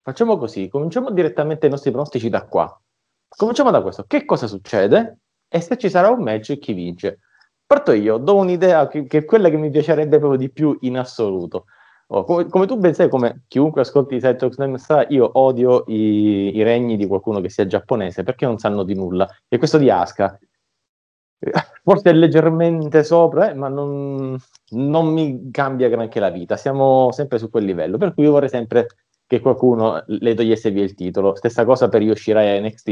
Facciamo 0.02 0.38
così, 0.38 0.70
cominciamo 0.70 1.12
direttamente 1.12 1.68
i 1.68 1.70
nostri 1.70 1.92
pronostici 1.92 2.30
da 2.30 2.46
qua. 2.46 2.82
Cominciamo 3.28 3.70
da 3.70 3.82
questo. 3.84 4.06
Che 4.08 4.26
cosa 4.26 4.48
succede? 4.48 5.20
E 5.48 5.62
se 5.62 5.78
ci 5.78 5.90
sarà 5.90 6.10
un 6.10 6.24
match, 6.24 6.58
chi 6.58 6.74
vince? 6.74 7.20
Parto 7.64 7.92
io, 7.92 8.18
do 8.18 8.36
un'idea 8.38 8.88
che, 8.88 9.06
che 9.06 9.20
è 9.20 9.26
quella 9.26 9.50
che 9.50 9.58
mi 9.58 9.70
piacerebbe 9.70 10.18
proprio 10.18 10.40
di 10.40 10.50
più 10.50 10.76
in 10.82 10.98
assoluto. 10.98 11.66
Oh, 12.14 12.26
come, 12.26 12.48
come, 12.48 12.66
tu 12.66 12.76
ben 12.78 12.94
sai, 12.94 13.08
come 13.08 13.44
chiunque 13.48 13.82
ascolti 13.82 14.16
i 14.16 14.20
Talks 14.20 14.58
sa, 14.76 15.06
io 15.08 15.30
odio 15.40 15.86
i, 15.88 16.58
i, 16.58 16.62
regni 16.62 16.98
di 16.98 17.08
qualcuno 17.08 17.40
che 17.40 17.50
sia 17.50 17.66
giapponese 17.66 18.24
perché 18.24 18.46
non 18.46 18.58
sanno 18.58 18.84
di 18.84 18.94
nulla. 18.94 19.30
E 19.48 19.58
questo 19.58 19.78
di 19.78 19.90
Asuka, 19.90 20.38
forse 21.84 22.10
è 22.10 22.14
leggermente 22.14 23.06
sopra, 23.06 23.52
eh, 23.52 23.54
ma 23.54 23.70
non, 23.70 24.38
non, 24.72 25.08
mi 25.08 25.50
cambia 25.52 25.88
granché 25.88 26.20
la 26.20 26.30
vita. 26.30 26.58
Siamo 26.58 27.14
sempre 27.14 27.38
su 27.38 27.50
quel 27.50 27.64
livello. 27.64 27.98
Per 27.98 28.14
cui 28.14 28.26
io 28.26 28.32
vorrei 28.32 28.50
sempre 28.50 28.88
che 29.26 29.40
qualcuno 29.40 30.04
le 30.08 30.34
togliesse 30.34 30.70
via 30.70 30.84
il 30.84 30.96
titolo. 30.96 31.36
Stessa 31.36 31.64
cosa 31.64 31.88
per 31.88 32.02
Yoshirai 32.02 32.60
NXT. 32.62 32.88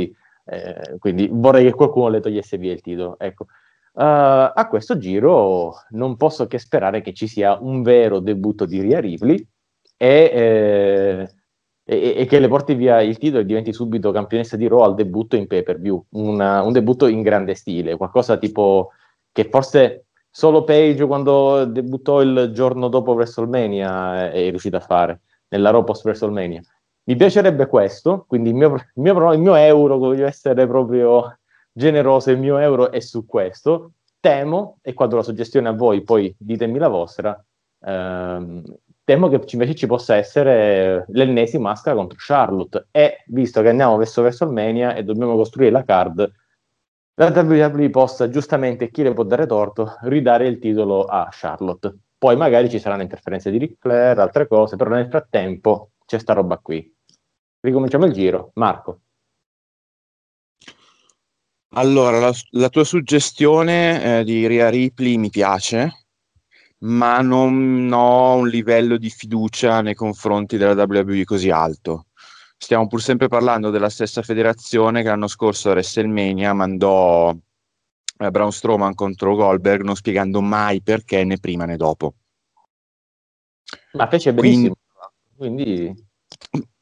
Eh, 0.45 0.95
quindi 0.97 1.27
vorrei 1.29 1.65
che 1.65 1.73
qualcuno 1.73 2.07
le 2.07 2.21
togliesse 2.21 2.57
via 2.57 2.71
il 2.71 2.79
titolo. 2.79 3.19
Ecco. 3.19 3.47
Uh, 3.93 4.53
a 4.53 4.67
questo 4.69 4.97
giro 4.97 5.73
non 5.89 6.15
posso 6.15 6.47
che 6.47 6.59
sperare 6.59 7.01
che 7.01 7.13
ci 7.13 7.27
sia 7.27 7.57
un 7.59 7.81
vero 7.81 8.19
debutto 8.19 8.65
di 8.65 8.79
Ria 8.81 8.99
Ripley 8.99 9.45
e, 9.97 10.07
eh, 10.33 11.29
e, 11.83 12.13
e, 12.17 12.25
che 12.25 12.39
le 12.39 12.47
porti 12.47 12.75
via 12.75 13.01
il 13.01 13.17
titolo 13.17 13.41
e 13.41 13.45
diventi 13.45 13.73
subito 13.73 14.11
campionessa 14.11 14.55
di 14.55 14.67
Raw 14.67 14.81
al 14.81 14.95
debutto 14.95 15.35
in 15.35 15.47
pay 15.47 15.63
per 15.63 15.79
view. 15.79 16.05
Una, 16.11 16.61
un 16.61 16.71
debutto 16.71 17.07
in 17.07 17.21
grande 17.21 17.55
stile, 17.55 17.97
qualcosa 17.97 18.37
tipo 18.37 18.91
che 19.31 19.49
forse 19.49 20.05
solo 20.29 20.63
Page 20.63 21.05
quando 21.05 21.65
debuttò 21.65 22.21
il 22.21 22.51
giorno 22.53 22.87
dopo 22.87 23.13
WrestleMania 23.13 24.31
è 24.31 24.49
riuscito 24.49 24.77
a 24.77 24.81
fare, 24.81 25.21
nella 25.49 25.71
Raw 25.71 25.83
post 25.83 26.05
WrestleMania. 26.05 26.61
Mi 27.03 27.15
piacerebbe 27.15 27.65
questo, 27.67 28.25
quindi 28.27 28.49
il 28.49 28.55
mio, 28.55 28.75
il 28.75 28.83
mio, 28.93 29.33
il 29.33 29.39
mio 29.39 29.55
euro, 29.55 29.97
voglio 29.97 30.27
essere 30.27 30.67
proprio 30.67 31.39
generoso, 31.71 32.31
il 32.31 32.39
mio 32.39 32.57
euro 32.57 32.91
è 32.91 32.99
su 32.99 33.25
questo. 33.25 33.93
Temo, 34.19 34.79
e 34.81 34.93
quando 34.93 35.15
la 35.15 35.23
suggestione 35.23 35.69
a 35.69 35.73
voi, 35.73 36.03
poi 36.03 36.33
ditemi 36.37 36.77
la 36.77 36.89
vostra, 36.89 37.41
ehm, 37.81 38.63
temo 39.03 39.29
che 39.29 39.41
invece 39.51 39.75
ci 39.75 39.87
possa 39.87 40.15
essere 40.15 41.05
l'ennesima 41.09 41.69
maschera 41.69 41.95
contro 41.95 42.17
Charlotte. 42.19 42.87
E 42.91 43.23
visto 43.27 43.61
che 43.61 43.69
andiamo 43.69 43.97
verso 43.97 44.21
WrestleMania 44.21 44.95
e 44.95 45.03
dobbiamo 45.03 45.35
costruire 45.35 45.71
la 45.71 45.83
card, 45.83 46.31
la 47.19 47.31
WWE 47.31 47.89
possa 47.89 48.29
giustamente, 48.29 48.89
chi 48.89 49.03
le 49.03 49.13
può 49.13 49.23
dare 49.23 49.45
torto, 49.45 49.97
ridare 50.03 50.47
il 50.47 50.57
titolo 50.57 51.03
a 51.03 51.27
Charlotte. 51.29 51.93
Poi 52.17 52.37
magari 52.37 52.69
ci 52.69 52.79
saranno 52.79 53.01
interferenze 53.01 53.51
di 53.51 53.57
Ric 53.57 53.75
Flair, 53.77 54.19
altre 54.19 54.47
cose, 54.47 54.77
però 54.77 54.91
nel 54.91 55.09
frattempo 55.09 55.91
c'è 56.05 56.17
sta 56.17 56.31
roba 56.31 56.57
qui. 56.59 56.95
Ricominciamo 57.59 58.05
il 58.05 58.13
giro. 58.13 58.51
Marco. 58.53 59.01
Allora, 61.73 62.19
la, 62.19 62.33
la 62.51 62.69
tua 62.69 62.83
suggestione 62.83 64.19
eh, 64.19 64.23
di 64.23 64.47
Ria 64.47 64.69
Ripley 64.69 65.17
mi 65.17 65.29
piace, 65.29 66.07
ma 66.79 67.21
non 67.21 67.89
ho 67.93 68.35
un 68.37 68.47
livello 68.47 68.97
di 68.97 69.09
fiducia 69.09 69.81
nei 69.81 69.93
confronti 69.93 70.57
della 70.57 70.81
WWE 70.83 71.25
così 71.25 71.51
alto. 71.51 72.07
Stiamo 72.57 72.87
pur 72.87 73.01
sempre 73.01 73.27
parlando 73.27 73.69
della 73.69 73.89
stessa 73.89 74.21
federazione 74.21 75.01
che 75.01 75.09
l'anno 75.09 75.27
scorso 75.27 75.69
a 75.69 75.73
WrestleMania 75.73 76.53
mandò 76.53 77.31
eh, 77.31 78.31
Braun 78.31 78.51
Strowman 78.51 78.95
contro 78.95 79.35
Goldberg, 79.35 79.83
non 79.83 79.95
spiegando 79.95 80.41
mai 80.41 80.81
perché 80.81 81.23
né 81.23 81.37
prima 81.37 81.65
né 81.65 81.77
dopo. 81.77 82.15
Ma 83.93 84.07
fece 84.07 84.33
benissimo. 84.33 84.75
Quindi, 85.37 85.85
quindi 85.85 86.07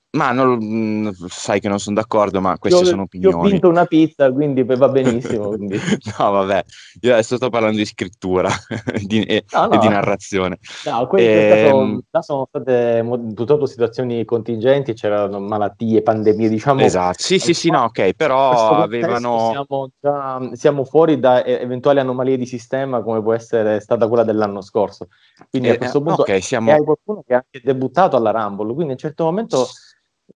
ma 0.10 0.32
non, 0.32 1.14
sai 1.28 1.60
che 1.60 1.68
non 1.68 1.80
sono 1.80 1.96
d'accordo, 1.96 2.40
ma 2.40 2.58
queste 2.58 2.80
io, 2.80 2.86
sono 2.86 3.02
opinioni. 3.04 3.36
Io 3.36 3.42
ho 3.42 3.50
vinto 3.50 3.68
una 3.68 3.86
pizza, 3.86 4.32
quindi 4.32 4.64
va 4.64 4.88
benissimo. 4.90 5.50
Quindi. 5.50 5.78
no, 6.18 6.32
vabbè, 6.32 6.64
io 7.02 7.14
adesso 7.14 7.36
sto 7.36 7.50
parlando 7.50 7.78
di 7.78 7.86
scrittura 7.86 8.50
di, 9.04 9.22
e, 9.24 9.44
no, 9.52 9.66
no. 9.66 9.72
e, 9.74 9.78
di 9.78 9.88
narrazione. 9.90 10.60
No, 10.86 11.08
queste 11.08 11.66
e... 11.66 11.68
Ehm, 11.68 12.02
sono 12.22 12.48
state 12.48 13.06
purtroppo 13.36 13.66
situazioni 13.66 14.24
contingenti, 14.24 14.94
c'erano 14.94 15.40
malattie, 15.40 16.02
pandemie, 16.02 16.50
diciamo. 16.50 16.82
Esatto, 16.82 17.22
sì, 17.22 17.38
sì, 17.38 17.54
sì, 17.54 17.70
no, 17.70 17.84
ok, 17.84 18.14
però 18.14 18.82
avevano... 18.82 19.50
Siamo, 19.52 19.90
già, 20.00 20.50
siamo 20.54 20.86
fuori 20.86 21.20
da 21.20 21.44
eventuali 21.46 22.00
anomalie 22.00 22.38
di 22.38 22.46
sistema 22.46 23.02
come 23.02 23.22
può 23.22 23.34
essere 23.34 23.80
stata 23.82 24.08
quella 24.08 24.24
dell'anno 24.24 24.62
scorso. 24.62 25.10
Quindi 25.50 25.70
eh, 25.70 25.72
a 25.74 25.78
questo 25.78 26.02
punto 26.02 26.22
okay, 26.22 26.42
siamo... 26.42 26.72
hai 26.72 26.84
qualcuno 26.84 27.24
che 27.26 27.34
ha 27.34 27.38
anche 27.38 27.62
debuttato 27.64 28.16
alla 28.16 28.32
Rumble, 28.32 28.74
quindi 28.74 28.92
a 28.92 28.94
un 28.94 28.98
certo 28.98 29.24
momento 29.26 29.68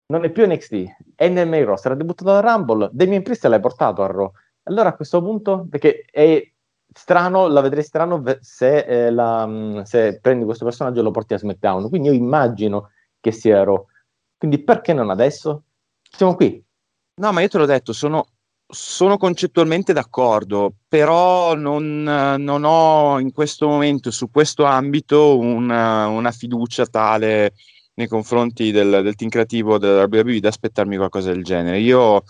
non 0.08 0.24
è 0.24 0.30
più 0.30 0.46
NXT, 0.46 0.96
è 1.16 1.28
nel 1.30 1.48
main 1.48 1.66
roster, 1.66 1.94
ha 1.94 1.96
debuttato 1.96 2.32
da 2.32 2.40
Rumble, 2.40 2.90
Damien 2.92 3.24
Priest 3.24 3.46
l'hai 3.46 3.60
portato 3.60 4.04
a 4.04 4.08
Raw. 4.08 4.32
Allora 4.64 4.90
a 4.90 4.96
questo 4.96 5.22
punto, 5.22 5.66
perché 5.70 6.06
è 6.10 6.50
strano, 6.94 7.48
la 7.48 7.62
vedrei 7.62 7.84
strano 7.84 8.24
se, 8.42 8.78
eh, 8.80 9.12
la, 9.12 9.46
mm, 9.46 9.82
se, 9.82 10.20
prendi 10.20 10.46
questo 10.46 10.66
personaggio 10.66 11.00
e 11.00 11.04
lo 11.04 11.12
porti 11.12 11.34
a 11.34 11.38
SmackDown, 11.38 11.90
quindi 11.90 12.10
io 12.10 12.14
immagino 12.14 12.92
che 13.20 13.32
sia 13.32 13.64
Raw. 13.64 13.86
Quindi 14.38 14.60
perché 14.60 14.94
non 14.94 15.10
adesso? 15.10 15.64
Siamo 16.02 16.36
qui. 16.36 16.64
No, 17.16 17.32
ma 17.32 17.42
io 17.42 17.48
te 17.48 17.58
l'ho 17.58 17.66
detto, 17.66 17.94
sono, 17.94 18.28
sono 18.72 19.18
concettualmente 19.18 19.94
d'accordo, 19.94 20.74
però 20.88 21.56
non, 21.56 22.04
non, 22.04 22.64
ho 22.64 23.20
in 23.20 23.32
questo 23.32 23.68
momento, 23.68 24.12
su 24.12 24.30
questo 24.32 24.64
ambito, 24.64 25.38
una, 25.38 26.08
una 26.08 26.32
fiducia 26.32 26.86
tale 26.86 27.54
nei 27.96 28.08
confronti 28.08 28.72
del, 28.72 29.02
del 29.04 29.16
team 29.16 29.30
creativo 29.30 29.78
della 29.78 30.08
WWE 30.10 30.40
da 30.40 30.50
aspettarmi 30.50 30.96
qualcosa 30.96 31.32
del 31.32 31.44
genere. 31.44 31.80
Io 31.80 32.24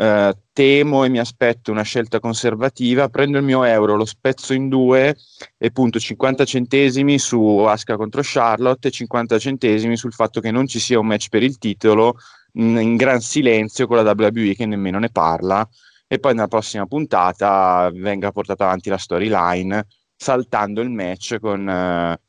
eh, 0.00 0.36
temo 0.52 1.04
e 1.04 1.08
mi 1.08 1.18
aspetto 1.18 1.70
una 1.70 1.82
scelta 1.82 2.20
conservativa, 2.20 3.08
prendo 3.08 3.38
il 3.38 3.44
mio 3.44 3.64
euro, 3.64 3.96
lo 3.96 4.04
spezzo 4.04 4.52
in 4.54 4.68
due 4.68 5.16
e 5.56 5.70
punto 5.70 5.98
50 5.98 6.44
centesimi 6.44 7.18
su 7.18 7.58
Asuka 7.58 7.96
contro 7.96 8.20
Charlotte 8.24 8.88
e 8.88 8.90
50 8.90 9.38
centesimi 9.38 9.96
sul 9.96 10.12
fatto 10.12 10.40
che 10.40 10.50
non 10.50 10.66
ci 10.66 10.78
sia 10.78 10.98
un 10.98 11.06
match 11.06 11.28
per 11.28 11.42
il 11.42 11.58
titolo 11.58 12.16
in, 12.58 12.96
gran 12.96 13.20
silenzio 13.20 13.86
con 13.86 14.02
la 14.02 14.14
WWE 14.16 14.54
che 14.54 14.66
nemmeno 14.66 14.98
ne 14.98 15.10
parla. 15.10 15.68
E 16.06 16.18
poi 16.18 16.34
nella 16.34 16.48
prossima 16.48 16.86
puntata 16.86 17.90
venga 17.92 18.32
portata 18.32 18.64
avanti 18.64 18.88
la 18.88 18.98
storyline 18.98 19.86
saltando 20.16 20.80
il 20.80 20.90
match 20.90 21.38
con... 21.38 21.68
Eh, 21.68 22.20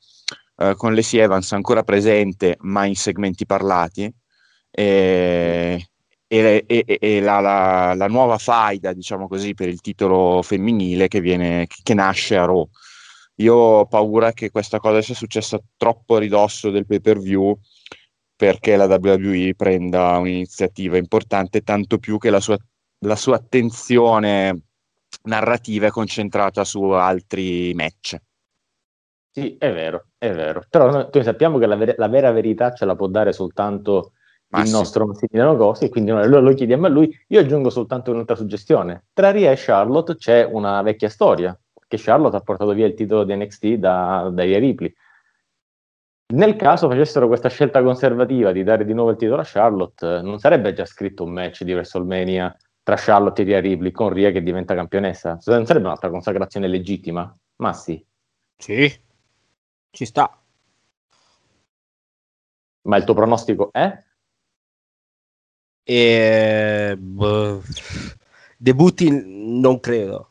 eh, 0.61 0.75
con 0.75 0.93
Lacey 0.93 1.21
Evans 1.21 1.53
ancora 1.53 1.83
presente 1.83 2.57
ma 2.61 2.85
in 2.85 2.95
segmenti 2.95 3.45
parlati. 3.45 4.13
E, 4.71 5.87
e, 6.27 6.63
e, 6.67 6.97
e 6.99 7.21
la, 7.21 7.39
la, 7.39 7.93
la, 7.95 8.07
nuova 8.07 8.37
faida 8.37 8.93
diciamo 8.93 9.27
così 9.27 9.53
per 9.55 9.67
il 9.67 9.81
titolo 9.81 10.41
femminile 10.43 11.07
che, 11.07 11.21
viene, 11.21 11.65
che 11.67 11.93
nasce 11.93 12.37
a 12.37 12.45
Raw. 12.45 12.67
Io 13.35 13.55
ho 13.55 13.85
paura 13.87 14.33
che 14.33 14.51
questa 14.51 14.79
cosa 14.79 15.01
sia 15.01 15.15
successa 15.15 15.57
troppo 15.77 16.15
a 16.15 16.19
ridosso 16.19 16.69
del 16.71 16.85
pay 16.85 16.99
per 16.99 17.19
view 17.19 17.57
perché 18.39 18.77
la 18.77 18.85
WWE 18.85 19.53
prenda 19.57 20.17
un'iniziativa 20.17 20.95
importante 20.95 21.59
tanto 21.59 21.97
più 21.97 22.17
che 22.17 22.29
la 22.29 22.39
sua, 22.39 22.57
la 22.99 23.17
sua 23.17 23.35
attenzione 23.35 24.61
narrativa 25.23 25.87
è 25.87 25.89
concentrata 25.89 26.63
su 26.63 26.83
altri 26.83 27.73
match 27.73 28.17
sì, 29.31 29.55
è 29.57 29.71
vero, 29.71 30.07
è 30.17 30.31
vero. 30.33 30.63
Però 30.69 30.89
noi, 30.89 31.23
sappiamo 31.23 31.57
che 31.59 31.65
la, 31.67 31.75
ver- 31.75 31.97
la, 31.97 32.07
vera 32.07 32.31
verità 32.31 32.73
ce 32.73 32.85
la 32.85 32.95
può 32.95 33.07
dare 33.07 33.31
soltanto 33.31 34.13
Ma 34.47 34.61
il 34.61 34.67
sì. 34.67 34.73
nostro 34.73 35.05
Massimiliano 35.05 35.55
Cosi, 35.55 35.89
quindi 35.89 36.11
noi 36.11 36.27
lo, 36.27 36.39
lo, 36.39 36.53
chiediamo 36.53 36.87
a 36.87 36.89
lui. 36.89 37.15
Io 37.27 37.39
aggiungo 37.39 37.69
soltanto 37.69 38.11
un'altra 38.11 38.35
suggestione. 38.35 39.05
Tra 39.13 39.29
Ria 39.31 39.51
e 39.51 39.55
Charlotte 39.55 40.15
c'è 40.15 40.43
una 40.43 40.81
vecchia 40.81 41.09
storia, 41.09 41.57
che 41.87 41.97
Charlotte 41.97 42.37
ha 42.37 42.41
portato 42.41 42.73
via 42.73 42.87
il 42.87 42.95
titolo 42.95 43.23
di 43.23 43.35
NXT 43.35 43.65
da, 43.75 44.29
da 44.31 44.43
Ria 44.43 44.59
Ripley. 44.59 44.93
Nel 46.31 46.55
caso 46.55 46.87
facessero 46.87 47.27
questa 47.27 47.49
scelta 47.49 47.81
conservativa 47.81 48.51
di 48.51 48.63
dare 48.63 48.85
di 48.85 48.93
nuovo 48.93 49.09
il 49.11 49.17
titolo 49.17 49.41
a 49.41 49.45
Charlotte, 49.45 50.21
non 50.21 50.37
sarebbe 50.37 50.73
già 50.73 50.85
scritto 50.85 51.23
un 51.23 51.31
match 51.31 51.63
di 51.63 51.73
WrestleMania 51.73 52.55
tra 52.83 52.95
Charlotte 52.97 53.41
e 53.41 53.45
Ria 53.45 53.59
Ripley 53.59 53.91
con 53.91 54.09
Ria 54.09 54.31
che 54.31 54.43
diventa 54.43 54.75
campionessa. 54.75 55.39
Non 55.45 55.65
sarebbe 55.65 55.85
un'altra 55.85 56.11
consacrazione 56.11 56.67
legittima? 56.67 57.35
Ma 57.57 57.73
sì. 57.73 58.05
Sì, 58.57 58.93
ci 59.89 60.05
sta. 60.05 60.39
Ma 62.83 62.97
il 62.97 63.03
tuo 63.03 63.13
pronostico 63.15 63.71
è? 63.71 64.03
E... 65.83 66.95
Boh. 66.95 67.63
Debutti 68.55 69.09
non 69.59 69.79
credo. 69.79 70.29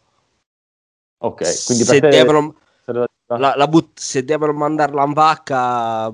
Ok, 1.18 1.64
quindi 1.66 1.82
se, 1.82 1.98
te... 1.98 2.08
devono... 2.08 2.54
la, 3.36 3.54
la 3.56 3.68
but... 3.68 3.98
se 3.98 4.24
devono 4.24 4.52
mandarla 4.52 5.04
in 5.04 5.12
vacca, 5.12 6.12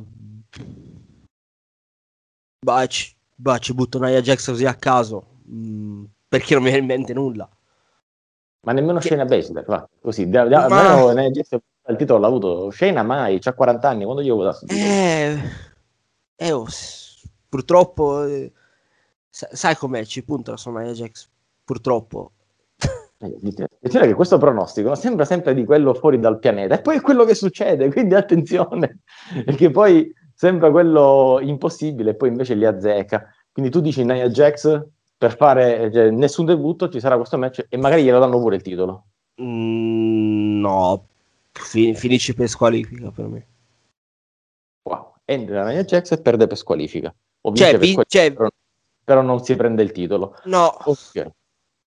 bah, 2.59 2.87
ci, 2.87 3.15
bah, 3.35 3.59
ci 3.59 3.73
butto 3.73 4.01
Nia 4.01 4.21
Jax 4.21 4.47
così 4.47 4.65
a 4.65 4.75
caso. 4.75 5.27
Mm, 5.49 6.05
perché 6.29 6.55
non 6.55 6.65
mi 6.65 6.71
viene 6.71 6.83
in 6.85 6.91
mente 6.91 7.15
nulla. 7.15 7.49
Ma 8.63 8.73
nemmeno 8.73 8.99
che... 8.99 9.09
Shayna 9.09 9.27
Baszler, 9.27 9.65
va, 9.65 9.89
così. 10.01 10.29
Da, 10.29 10.45
da, 10.47 10.69
Ma... 10.69 11.13
Nia 11.13 11.31
Jax 11.31 11.57
il 11.87 11.97
titolo 11.97 12.19
l'ha 12.19 12.27
avuto. 12.27 12.71
Shayna 12.71 13.03
mai, 13.03 13.39
ha 13.43 13.53
40 13.53 13.89
anni, 13.89 14.05
quando 14.05 14.23
ho 14.23 14.37
votato? 14.37 14.67
Eh, 14.69 15.39
eh 16.35 16.53
oh, 16.53 16.67
purtroppo... 17.49 18.25
Eh, 18.25 18.53
sai 19.29 19.77
com'è, 19.77 20.05
ci 20.05 20.25
puntano 20.25 20.57
su 20.57 20.71
Nia 20.71 20.93
Jax, 20.93 21.29
purtroppo. 21.65 22.33
Attenzione 23.25 24.07
che 24.07 24.15
questo 24.15 24.39
pronostico 24.39 24.95
sembra 24.95 25.25
sempre 25.25 25.55
di 25.55 25.65
quello 25.65 25.95
fuori 25.95 26.19
dal 26.19 26.39
pianeta 26.39 26.77
e 26.77 26.81
poi 26.81 26.97
è 26.97 27.01
quello 27.01 27.25
che 27.25 27.35
succede, 27.35 27.91
quindi 27.91 28.15
attenzione, 28.15 29.01
perché 29.45 29.71
poi 29.71 30.13
sembra 30.35 30.71
quello 30.71 31.39
impossibile 31.41 32.11
e 32.11 32.15
poi 32.15 32.29
invece 32.29 32.55
li 32.55 32.67
azzecca. 32.67 33.27
Quindi 33.53 33.71
tu 33.71 33.81
dici 33.81 34.05
Nia 34.05 34.29
Jax 34.29 34.85
per 35.17 35.37
fare 35.37 35.91
cioè, 35.93 36.11
nessun 36.11 36.45
debutto, 36.45 36.89
ci 36.89 37.01
sarà 37.01 37.17
questo 37.17 37.39
match 37.39 37.65
e 37.69 37.77
magari 37.77 38.03
glielo 38.03 38.19
danno 38.19 38.39
pure 38.39 38.57
il 38.57 38.63
titolo. 38.63 39.05
Mm, 39.41 40.61
no, 40.61 41.07
fin- 41.53 41.95
finisce 41.95 42.35
per 42.35 42.49
squalifica 42.49 43.11
per 43.11 43.27
me. 43.27 43.47
Wow. 44.83 45.15
Entra 45.25 45.67
Nia 45.67 45.85
Jax 45.85 46.13
e 46.13 46.21
perde 46.21 46.47
per 46.47 46.57
squalifica. 46.57 47.15
O 47.43 47.55
cioè, 47.55 47.79
vi- 47.79 47.99
cioè... 48.07 48.33
Però, 48.33 48.49
però, 49.03 49.23
non 49.23 49.43
si 49.43 49.57
prende 49.57 49.83
il 49.83 49.93
titolo. 49.93 50.37
No. 50.45 50.67
Ok. 50.85 51.31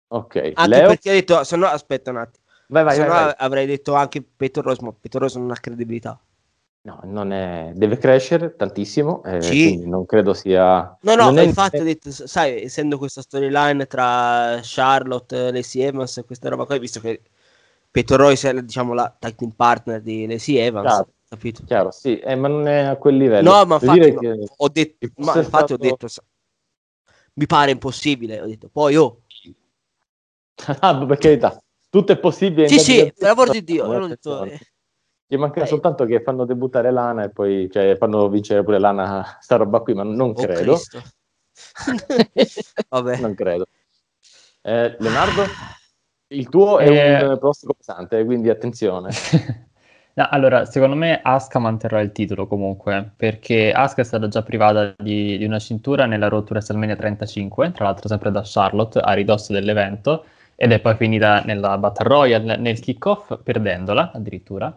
Ok. 0.09 0.53
Anche 0.55 0.69
Leo? 0.69 0.89
perché 0.89 1.11
ha 1.11 1.15
detto, 1.15 1.45
se 1.45 1.57
no, 1.57 1.67
aspetta 1.67 2.11
un 2.11 2.17
attimo. 2.19 2.45
Vai, 2.69 2.85
vai, 2.85 2.95
se 2.95 3.01
vai, 3.01 3.09
no 3.09 3.15
vai. 3.15 3.35
avrei 3.39 3.67
detto 3.67 3.95
anche 3.95 4.23
Peter 4.23 4.63
Rose, 4.63 4.83
ma 4.83 4.93
Peter 4.99 5.21
Rose 5.21 5.39
non 5.39 5.51
ha 5.51 5.57
credibilità. 5.57 6.21
No, 6.81 7.01
non 7.05 7.33
è... 7.33 7.73
deve 7.75 7.99
crescere 7.99 8.57
tantissimo, 8.57 9.23
eh, 9.25 9.43
sì. 9.43 9.87
non 9.87 10.07
credo 10.07 10.33
sia... 10.33 10.97
No, 11.03 11.15
no, 11.15 11.35
è... 11.35 11.43
infatti 11.43 11.79
ho 11.79 11.85
detto, 11.85 12.11
sai, 12.11 12.63
essendo 12.63 12.97
questa 12.97 13.21
storyline 13.21 13.87
tra 13.87 14.59
Charlotte, 14.63 15.53
Lacey 15.53 15.83
Evans 15.83 16.17
e 16.17 16.25
questa 16.25 16.49
roba 16.49 16.65
qua, 16.65 16.79
visto 16.79 17.01
che 17.01 17.21
Peter 17.91 18.19
Royce 18.19 18.51
è 18.51 18.63
diciamo 18.63 18.95
la 18.95 19.15
tag 19.19 19.35
team 19.35 19.51
partner 19.51 20.01
di 20.01 20.27
Lacey 20.27 20.57
Evans, 20.57 20.87
chiaro, 20.87 21.09
capito? 21.29 21.63
Chiaro, 21.65 21.91
sì, 21.91 22.19
eh, 22.19 22.37
ma 22.37 22.49
non 22.49 22.67
è 22.67 22.85
a 22.85 22.97
quel 22.97 23.17
livello. 23.17 23.51
No, 23.51 23.65
ma 23.67 23.75
infatti, 23.75 24.13
no, 24.13 24.21
che... 24.21 24.47
ho 24.57 24.69
detto, 24.69 25.09
ma 25.17 25.37
infatti 25.37 25.47
stato... 25.47 25.75
ho 25.75 25.77
detto, 25.77 26.07
mi 27.35 27.47
pare 27.47 27.71
impossibile, 27.71 28.41
ho 28.41 28.47
detto, 28.47 28.71
poi 28.73 28.97
oh... 28.97 29.23
ah, 30.81 31.07
per 31.07 31.19
carità, 31.19 31.59
tutto 31.89 32.13
è 32.13 32.19
possibile. 32.19 32.69
Sì, 32.69 32.79
sì, 32.79 33.13
per 33.17 33.29
l'amor 33.29 33.51
di 33.51 33.65
Dio, 33.65 33.85
ho 33.85 34.07
detto... 34.07 34.45
Eh 34.45 34.59
gli 35.31 35.37
manca 35.37 35.61
Dai. 35.61 35.69
soltanto 35.69 36.07
che 36.07 36.23
fanno 36.23 36.47
debuttare 36.47 36.91
Lana 36.91 37.25
e 37.25 37.29
poi 37.29 37.69
cioè, 37.71 37.97
fanno 37.99 38.31
vincere 38.31 38.65
pure 38.65 38.79
Lana 38.79 39.37
sta 39.41 39.57
roba 39.57 39.81
qui, 39.81 39.93
ma 39.93 40.03
non 40.03 40.31
oh, 40.31 40.33
credo. 40.33 40.79
Vabbè. 42.89 43.19
Non 43.19 43.35
credo. 43.35 43.67
Eh, 44.63 44.97
Leonardo, 44.99 45.43
il 46.29 46.49
tuo 46.49 46.79
è 46.79 46.89
eh... 46.89 47.27
un 47.27 47.39
prossimo 47.39 47.75
pesante, 47.75 48.25
quindi 48.25 48.49
attenzione. 48.49 49.11
no, 50.15 50.29
allora, 50.31 50.65
secondo 50.65 50.97
me 50.97 51.21
Asuka 51.23 51.59
manterrà 51.59 52.01
il 52.01 52.13
titolo 52.13 52.47
comunque, 52.47 53.13
perché 53.15 53.71
Asuka 53.71 54.01
è 54.01 54.07
stata 54.07 54.29
già 54.29 54.43
privata 54.43 54.95
di, 54.97 55.37
di 55.37 55.45
una 55.45 55.59
cintura 55.59 56.07
nella 56.07 56.31
to 56.31 56.47
WrestleMania 56.49 56.97
35, 56.97 57.73
tra 57.73 57.85
l'altro 57.85 58.09
sempre 58.09 58.31
da 58.31 58.41
Charlotte, 58.43 58.99
a 58.99 59.13
ridosso 59.13 59.53
dell'evento, 59.53 60.25
ed 60.61 60.73
è 60.73 60.81
poi 60.81 60.97
finita 60.97 61.43
nella 61.45 61.79
Battle 61.79 62.09
Royale, 62.09 62.57
nel 62.57 62.81
kickoff, 62.81 63.39
perdendola 63.43 64.11
addirittura 64.13 64.77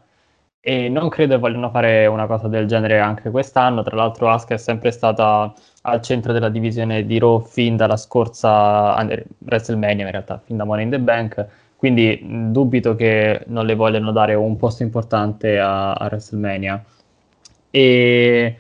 e 0.64 0.90
non 0.90 1.10
credo 1.10 1.40
vogliano 1.40 1.72
fare 1.72 2.06
una 2.06 2.28
cosa 2.28 2.48
del 2.48 2.68
genere 2.68 3.00
anche 3.00 3.32
quest'anno. 3.32 3.82
Tra 3.82 3.96
l'altro, 3.96 4.30
Asuka 4.30 4.54
è 4.54 4.58
sempre 4.58 4.92
stata 4.92 5.52
al 5.82 6.02
centro 6.02 6.34
della 6.34 6.50
divisione 6.50 7.04
di 7.06 7.18
Raw 7.18 7.42
fin 7.42 7.76
dalla 7.76 7.98
scorsa 7.98 8.96
WrestleMania, 9.40 10.06
in 10.06 10.12
realtà, 10.12 10.40
fin 10.46 10.58
da 10.58 10.64
Money 10.64 10.86
in 10.86 10.92
the 10.92 11.00
Bank. 11.00 11.48
Quindi 11.76 12.20
dubito 12.52 12.96
che 12.96 13.44
non 13.48 13.66
le 13.66 13.74
vogliano 13.74 14.12
dare 14.12 14.36
un 14.36 14.56
posto 14.56 14.84
importante 14.84 15.58
a, 15.60 15.94
a 15.94 16.06
WrestleMania. 16.06 16.84
E 17.72 18.58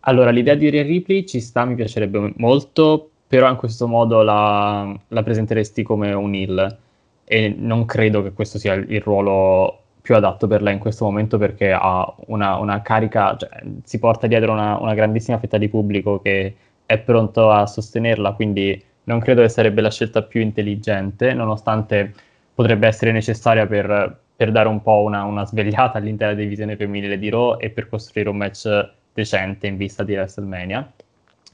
allora 0.00 0.30
l'idea 0.30 0.54
di 0.54 0.70
Rhea 0.70 0.82
Ripley 0.82 1.26
ci 1.26 1.40
sta, 1.40 1.66
mi 1.66 1.74
piacerebbe 1.74 2.32
molto, 2.36 3.10
però 3.32 3.48
in 3.48 3.56
questo 3.56 3.88
modo 3.88 4.20
la, 4.20 4.94
la 5.08 5.22
presenteresti 5.22 5.82
come 5.82 6.12
un 6.12 6.34
heel. 6.34 6.78
E 7.24 7.48
non 7.56 7.86
credo 7.86 8.22
che 8.22 8.32
questo 8.32 8.58
sia 8.58 8.74
il, 8.74 8.84
il 8.92 9.00
ruolo 9.00 9.84
più 10.02 10.14
adatto 10.14 10.46
per 10.46 10.60
lei 10.60 10.74
in 10.74 10.78
questo 10.78 11.06
momento 11.06 11.38
perché 11.38 11.72
ha 11.72 12.14
una, 12.26 12.56
una 12.56 12.82
carica, 12.82 13.34
cioè, 13.38 13.48
si 13.84 13.98
porta 13.98 14.26
dietro 14.26 14.52
una, 14.52 14.78
una, 14.78 14.92
grandissima 14.92 15.38
fetta 15.38 15.56
di 15.56 15.70
pubblico 15.70 16.20
che 16.20 16.54
è 16.84 16.98
pronto 16.98 17.50
a 17.50 17.66
sostenerla, 17.66 18.32
quindi 18.32 18.84
non 19.04 19.18
credo 19.18 19.40
che 19.40 19.48
sarebbe 19.48 19.80
la 19.80 19.90
scelta 19.90 20.20
più 20.20 20.42
intelligente, 20.42 21.32
nonostante 21.32 22.12
potrebbe 22.54 22.86
essere 22.86 23.12
necessaria 23.12 23.66
per, 23.66 24.14
per 24.36 24.52
dare 24.52 24.68
un 24.68 24.82
po' 24.82 25.00
una, 25.00 25.24
una, 25.24 25.46
svegliata 25.46 25.96
all'intera 25.96 26.34
divisione 26.34 26.76
femminile 26.76 27.18
di 27.18 27.30
Raw 27.30 27.56
e 27.58 27.70
per 27.70 27.88
costruire 27.88 28.28
un 28.28 28.36
match 28.36 28.68
decente 29.14 29.68
in 29.68 29.78
vista 29.78 30.02
di 30.02 30.12
WrestleMania. 30.12 30.92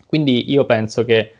Quindi 0.06 0.50
io 0.50 0.64
penso 0.64 1.04
che 1.04 1.34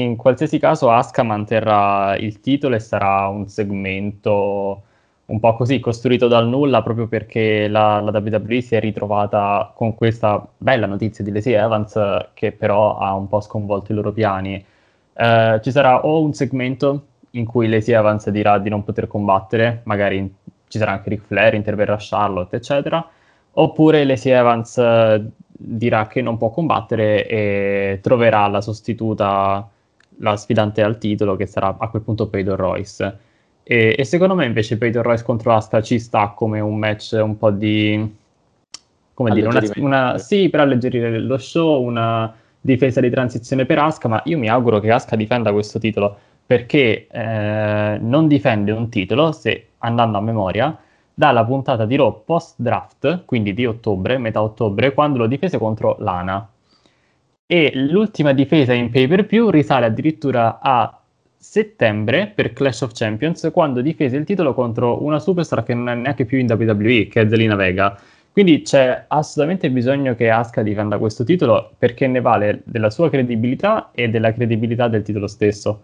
in 0.00 0.16
qualsiasi 0.16 0.58
caso 0.58 0.90
Asuka 0.90 1.22
manterrà 1.22 2.16
il 2.16 2.40
titolo 2.40 2.74
e 2.74 2.80
sarà 2.80 3.28
un 3.28 3.48
segmento 3.48 4.82
un 5.26 5.40
po' 5.40 5.54
così 5.54 5.80
costruito 5.80 6.28
dal 6.28 6.46
nulla 6.48 6.82
proprio 6.82 7.08
perché 7.08 7.66
la, 7.68 8.00
la 8.00 8.10
WWE 8.16 8.60
si 8.60 8.76
è 8.76 8.80
ritrovata 8.80 9.72
con 9.74 9.94
questa 9.94 10.46
bella 10.56 10.86
notizia 10.86 11.24
di 11.24 11.32
Lacey 11.32 11.54
Evans 11.54 11.98
che 12.34 12.52
però 12.52 12.98
ha 12.98 13.14
un 13.14 13.26
po' 13.28 13.40
sconvolto 13.40 13.92
i 13.92 13.94
loro 13.94 14.12
piani. 14.12 14.64
Eh, 15.14 15.60
ci 15.62 15.70
sarà 15.70 16.04
o 16.04 16.20
un 16.22 16.32
segmento 16.32 17.06
in 17.30 17.44
cui 17.46 17.68
Lacey 17.68 17.94
Evans 17.94 18.28
dirà 18.30 18.58
di 18.58 18.68
non 18.68 18.84
poter 18.84 19.06
combattere, 19.08 19.80
magari 19.84 20.32
ci 20.68 20.78
sarà 20.78 20.92
anche 20.92 21.10
Ric 21.10 21.22
Flair, 21.26 21.54
interverrà 21.54 21.96
Charlotte, 21.98 22.56
eccetera, 22.56 23.06
oppure 23.52 24.04
Lacey 24.04 24.32
Evans 24.32 24.78
eh, 24.78 25.24
dirà 25.46 26.06
che 26.06 26.22
non 26.22 26.36
può 26.36 26.50
combattere 26.50 27.26
e 27.26 27.98
troverà 28.02 28.46
la 28.48 28.60
sostituta, 28.60 29.68
la 30.18 30.36
sfidante 30.36 30.82
al 30.82 30.98
titolo, 30.98 31.36
che 31.36 31.46
sarà 31.46 31.76
a 31.78 31.88
quel 31.88 32.02
punto 32.02 32.28
Peyton 32.28 32.56
Royce. 32.56 33.18
E, 33.62 33.94
e, 33.98 34.04
secondo 34.04 34.34
me 34.34 34.46
invece 34.46 34.78
Peyton 34.78 35.02
Royce 35.02 35.24
contro 35.24 35.52
Asuka 35.52 35.82
ci 35.82 35.98
sta 35.98 36.28
come 36.28 36.60
un 36.60 36.78
match 36.78 37.18
un 37.20 37.36
po' 37.36 37.50
di... 37.50 38.16
come 39.12 39.30
dire, 39.32 39.48
una, 39.48 39.60
una, 39.76 40.18
sì, 40.18 40.48
per 40.48 40.60
alleggerire 40.60 41.18
lo 41.18 41.38
show, 41.38 41.82
una 41.82 42.32
difesa 42.60 43.00
di 43.00 43.10
transizione 43.10 43.66
per 43.66 43.78
Asuka, 43.78 44.08
ma 44.08 44.22
io 44.24 44.38
mi 44.38 44.48
auguro 44.48 44.78
che 44.80 44.90
Asuka 44.90 45.16
difenda 45.16 45.52
questo 45.52 45.78
titolo, 45.78 46.16
perché 46.46 47.06
eh, 47.10 47.98
non 48.00 48.28
difende 48.28 48.70
un 48.72 48.88
titolo, 48.88 49.32
se 49.32 49.68
andando 49.78 50.18
a 50.18 50.20
memoria, 50.20 50.78
dalla 51.12 51.44
puntata 51.44 51.86
di 51.86 51.96
Raw 51.96 52.24
post-draft, 52.24 53.24
quindi 53.24 53.54
di 53.54 53.64
ottobre, 53.64 54.18
metà 54.18 54.42
ottobre, 54.42 54.92
quando 54.92 55.18
lo 55.18 55.26
difese 55.26 55.58
contro 55.58 55.96
Lana. 56.00 56.46
E 57.48 57.70
l'ultima 57.74 58.32
difesa 58.32 58.72
in 58.72 58.90
pay-per-view 58.90 59.50
risale 59.50 59.86
addirittura 59.86 60.58
a 60.60 61.00
settembre 61.38 62.32
per 62.34 62.52
Clash 62.52 62.80
of 62.80 62.92
Champions 62.92 63.48
quando 63.52 63.80
difese 63.80 64.16
il 64.16 64.24
titolo 64.24 64.52
contro 64.52 65.04
una 65.04 65.20
superstar 65.20 65.62
che 65.62 65.74
non 65.74 65.88
è 65.88 65.94
neanche 65.94 66.24
più 66.24 66.38
in 66.38 66.50
WWE, 66.50 67.06
che 67.06 67.20
è 67.20 67.28
Zelina 67.28 67.54
Vega. 67.54 67.96
Quindi 68.32 68.62
c'è 68.62 69.04
assolutamente 69.06 69.70
bisogno 69.70 70.14
che 70.14 70.28
Asuka 70.28 70.62
difenda 70.62 70.98
questo 70.98 71.24
titolo 71.24 71.70
perché 71.78 72.06
ne 72.06 72.20
vale 72.20 72.62
della 72.64 72.90
sua 72.90 73.08
credibilità 73.08 73.92
e 73.94 74.08
della 74.08 74.32
credibilità 74.32 74.88
del 74.88 75.02
titolo 75.02 75.26
stesso. 75.26 75.82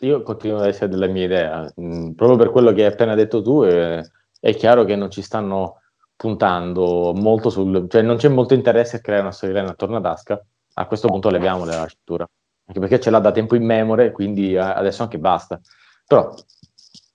Io 0.00 0.22
continuo 0.22 0.58
ad 0.58 0.68
essere 0.68 0.88
della 0.88 1.08
mia 1.08 1.24
idea, 1.24 1.72
mm, 1.78 2.12
proprio 2.12 2.38
per 2.38 2.50
quello 2.50 2.72
che 2.72 2.86
hai 2.86 2.92
appena 2.92 3.14
detto 3.14 3.42
tu, 3.42 3.64
eh, 3.64 4.02
è 4.40 4.54
chiaro 4.54 4.84
che 4.84 4.96
non 4.96 5.10
ci 5.10 5.20
stanno 5.20 5.79
puntando 6.20 7.14
molto 7.14 7.48
sul... 7.48 7.86
cioè 7.88 8.02
non 8.02 8.16
c'è 8.16 8.28
molto 8.28 8.52
interesse 8.52 8.96
a 8.96 9.00
creare 9.00 9.22
una 9.22 9.32
storyline 9.32 9.68
attorno 9.68 9.96
ad 9.96 10.04
Asuka, 10.04 10.44
a 10.74 10.86
questo 10.86 11.08
punto 11.08 11.30
leviamole 11.30 11.74
la 11.74 11.86
cintura 11.86 12.26
anche 12.70 12.78
perché 12.78 13.00
ce 13.00 13.10
l'ha 13.10 13.18
da 13.18 13.32
tempo 13.32 13.56
in 13.56 13.64
memoria, 13.64 14.12
quindi 14.12 14.54
eh, 14.54 14.58
adesso 14.58 15.02
anche 15.02 15.18
basta. 15.18 15.60
Però, 16.06 16.32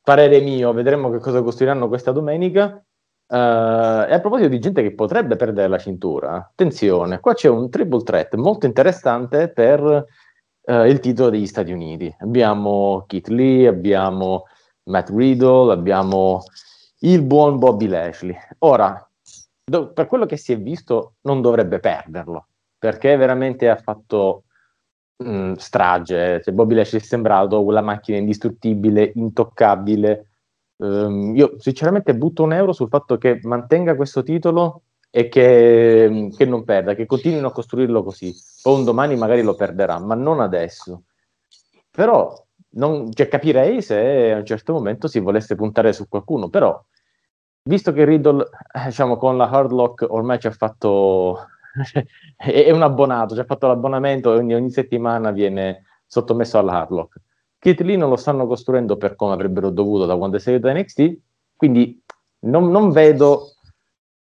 parere 0.03 0.41
mio, 0.41 0.73
vedremo 0.73 1.09
che 1.09 1.19
cosa 1.19 1.41
costruiranno 1.41 1.87
questa 1.87 2.11
domenica. 2.11 2.83
Uh, 3.27 4.05
e 4.07 4.13
a 4.13 4.19
proposito 4.19 4.49
di 4.49 4.59
gente 4.59 4.83
che 4.83 4.93
potrebbe 4.93 5.35
perdere 5.35 5.67
la 5.67 5.79
cintura, 5.79 6.35
attenzione, 6.35 7.19
qua 7.19 7.33
c'è 7.33 7.49
un 7.49 7.71
triple 7.71 8.03
threat 8.03 8.35
molto 8.35 8.67
interessante 8.67 9.49
per 9.49 9.81
uh, 9.81 10.83
il 10.83 10.99
titolo 10.99 11.29
degli 11.31 11.47
Stati 11.47 11.71
Uniti. 11.71 12.13
Abbiamo 12.19 13.05
Keith 13.07 13.29
Lee, 13.29 13.67
abbiamo 13.67 14.43
Matt 14.83 15.09
Riddle, 15.09 15.71
abbiamo 15.71 16.43
il 17.05 17.21
buon 17.21 17.57
Bobby 17.57 17.87
Lashley. 17.87 18.35
Ora, 18.59 19.07
do, 19.63 19.91
per 19.91 20.07
quello 20.07 20.25
che 20.25 20.37
si 20.37 20.53
è 20.53 20.59
visto, 20.59 21.15
non 21.21 21.41
dovrebbe 21.41 21.79
perderlo, 21.79 22.47
perché 22.77 23.15
veramente 23.15 23.69
ha 23.69 23.77
fatto 23.77 24.43
mh, 25.17 25.29
mm, 25.29 25.53
strage. 25.53 26.41
Cioè, 26.41 26.53
Bobby 26.53 26.75
Lashley 26.75 27.01
è 27.01 27.03
sembrato 27.03 27.63
una 27.63 27.81
macchina 27.81 28.17
indistruttibile, 28.17 29.11
intoccabile. 29.15 30.27
Um, 30.77 31.35
io 31.35 31.55
sinceramente 31.59 32.15
butto 32.15 32.43
un 32.43 32.53
euro 32.53 32.73
sul 32.73 32.89
fatto 32.89 33.17
che 33.17 33.39
mantenga 33.43 33.95
questo 33.95 34.23
titolo 34.23 34.81
e 35.09 35.29
che, 35.29 36.29
che, 36.35 36.45
non 36.45 36.65
perda, 36.65 36.95
che 36.95 37.05
continuino 37.05 37.47
a 37.47 37.51
costruirlo 37.51 38.03
così. 38.03 38.33
Poi 38.61 38.75
un 38.75 38.83
domani 38.83 39.15
magari 39.15 39.41
lo 39.41 39.55
perderà, 39.55 39.99
ma 39.99 40.15
non 40.15 40.41
adesso. 40.41 41.03
Però 41.91 42.33
non, 42.71 43.13
cioè, 43.13 43.27
capirei 43.27 43.81
se 43.81 44.31
a 44.33 44.37
un 44.37 44.45
certo 44.45 44.73
momento 44.73 45.07
si 45.07 45.19
volesse 45.19 45.55
puntare 45.55 45.93
su 45.93 46.09
qualcuno, 46.09 46.49
però 46.49 46.83
visto 47.67 47.91
che 47.91 48.06
Riddle, 48.06 48.43
eh, 48.73 48.86
diciamo, 48.86 49.17
con 49.17 49.38
la 49.38 49.49
Hardlock 49.49 50.06
ormai 50.10 50.39
ci 50.39 50.47
ha 50.47 50.51
fatto 50.51 51.47
è, 52.38 52.71
un 52.71 52.82
abbonato, 52.82 53.34
ci 53.34 53.41
ha 53.41 53.45
fatto 53.45 53.67
l'abbonamento 53.67 54.34
e 54.34 54.38
ogni, 54.38 54.54
ogni 54.54 54.71
settimana 54.71 55.32
viene 55.32 55.86
sottomesso 56.06 56.58
alla 56.58 56.73
Hardlock. 56.82 57.21
Kit 57.60 57.82
Lee 57.82 57.97
non 57.97 58.10
lo 58.10 58.15
stanno 58.15 58.45
costruendo 58.45 58.97
per 58.97 59.15
come 59.15 59.34
avrebbero 59.34 59.71
dovuto 59.71 60.06
da 60.06 60.15
quando 60.15 60.38
è 60.38 60.39
seguito 60.39 60.67
da 60.67 60.73
NXT, 60.73 61.17
quindi 61.56 62.01
non, 62.41 62.69
non 62.69 62.91
vedo 62.91 63.56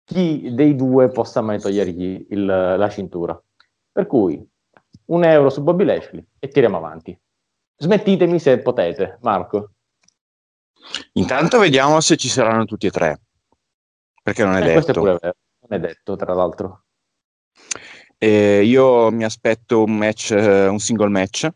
chi 0.03 0.53
dei 0.53 0.75
due 0.75 1.09
possa 1.09 1.41
mai 1.41 1.59
togliergli 1.59 2.27
il, 2.29 2.45
la 2.45 2.89
cintura. 2.89 3.39
Per 3.91 4.07
cui 4.07 4.43
un 5.05 5.23
euro 5.23 5.49
su 5.49 5.61
Bobby 5.61 5.83
Lashley 5.83 6.25
e 6.39 6.47
tiriamo 6.47 6.77
avanti. 6.77 7.17
Smettitemi 7.75 8.39
se 8.39 8.57
potete, 8.59 9.19
Marco. 9.21 9.71
Intanto 11.13 11.59
vediamo 11.59 11.99
se 11.99 12.17
ci 12.17 12.29
saranno 12.29 12.65
tutti 12.65 12.87
e 12.87 12.91
tre, 12.91 13.21
perché 14.27 14.43
non 14.43 14.55
è 14.55 14.61
eh, 14.61 14.73
detto. 14.73 15.19
È 15.21 15.33
non 15.69 15.79
è 15.79 15.79
detto, 15.79 16.17
tra 16.17 16.33
l'altro. 16.33 16.83
Eh, 18.17 18.61
io 18.61 19.09
mi 19.09 19.23
aspetto 19.23 19.83
un 19.83 19.95
match, 19.95 20.31
eh, 20.31 20.67
un 20.67 20.79
single 20.79 21.07
match, 21.07 21.47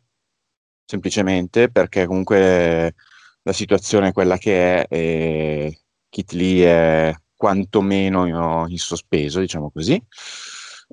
semplicemente 0.85 1.69
perché 1.69 2.05
comunque 2.05 2.95
la 3.41 3.51
situazione 3.51 4.09
è 4.09 4.13
quella 4.13 4.37
che 4.37 4.85
è 4.85 4.85
e 4.89 5.81
Kit 6.07 6.31
Lee 6.31 6.65
è 6.65 7.15
quantomeno 7.35 8.67
in 8.67 8.77
sospeso, 8.77 9.41
diciamo 9.41 9.69
così. 9.69 10.01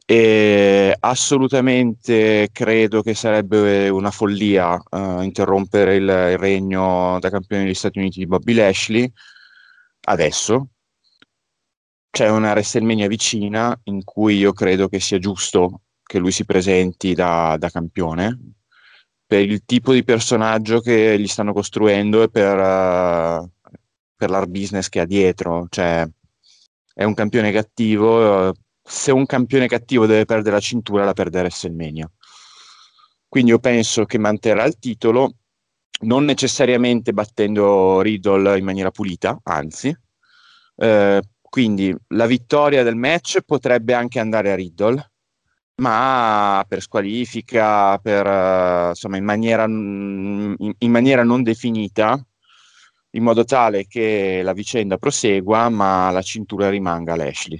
E 0.04 0.96
assolutamente 0.98 2.48
credo 2.50 3.02
che 3.02 3.14
sarebbe 3.14 3.88
una 3.88 4.10
follia 4.10 4.74
uh, 4.90 5.20
interrompere 5.20 5.94
il, 5.96 6.02
il, 6.02 6.38
regno 6.38 7.18
da 7.20 7.30
campione 7.30 7.64
degli 7.64 7.74
Stati 7.74 7.98
Uniti 7.98 8.18
di 8.18 8.26
Bobby 8.26 8.54
Lashley 8.54 9.12
adesso. 10.06 10.70
C'è 12.10 12.28
una 12.28 12.50
WrestleMania 12.50 13.06
vicina 13.06 13.78
in 13.84 14.02
cui 14.04 14.36
io 14.36 14.52
credo 14.52 14.88
che 14.88 15.00
sia 15.00 15.18
giusto 15.18 15.82
che 16.02 16.18
lui 16.18 16.32
si 16.32 16.44
presenti 16.44 17.14
da, 17.14 17.56
da 17.58 17.68
campione 17.68 18.54
per 19.28 19.42
il 19.42 19.62
tipo 19.66 19.92
di 19.92 20.04
personaggio 20.04 20.80
che 20.80 21.18
gli 21.20 21.26
stanno 21.26 21.52
costruendo 21.52 22.22
e 22.22 22.30
per, 22.30 22.56
uh, 22.56 23.50
per 24.16 24.30
l'art 24.30 24.48
business 24.48 24.88
che 24.88 25.00
ha 25.00 25.04
dietro. 25.04 25.66
Cioè, 25.68 26.08
è 26.94 27.04
un 27.04 27.12
campione 27.12 27.52
cattivo. 27.52 28.54
Se 28.82 29.12
un 29.12 29.26
campione 29.26 29.68
cattivo 29.68 30.06
deve 30.06 30.24
perdere 30.24 30.54
la 30.54 30.62
cintura, 30.62 31.04
la 31.04 31.12
perde 31.12 31.40
WrestleMania. 31.40 32.10
Quindi 33.28 33.50
io 33.50 33.58
penso 33.58 34.06
che 34.06 34.16
manterrà 34.16 34.64
il 34.64 34.78
titolo, 34.78 35.34
non 36.00 36.24
necessariamente 36.24 37.12
battendo 37.12 38.00
Riddle 38.00 38.56
in 38.56 38.64
maniera 38.64 38.90
pulita, 38.90 39.38
anzi. 39.42 39.94
Eh, 40.74 41.22
quindi 41.48 41.94
la 42.08 42.26
vittoria 42.26 42.82
del 42.82 42.96
match 42.96 43.40
potrebbe 43.44 43.94
anche 43.94 44.18
andare 44.18 44.52
a 44.52 44.54
Riddle, 44.54 45.10
ma 45.76 46.64
per 46.68 46.80
squalifica, 46.80 47.98
per, 47.98 48.26
uh, 48.26 48.88
insomma, 48.88 49.16
in 49.16 49.24
maniera, 49.24 49.64
in, 49.64 50.74
in 50.78 50.90
maniera 50.90 51.22
non 51.22 51.42
definita, 51.42 52.20
in 53.10 53.22
modo 53.22 53.44
tale 53.44 53.86
che 53.86 54.40
la 54.42 54.52
vicenda 54.52 54.98
prosegua, 54.98 55.68
ma 55.68 56.10
la 56.10 56.22
cintura 56.22 56.68
rimanga 56.68 57.14
a 57.14 57.16
Lashley. 57.16 57.58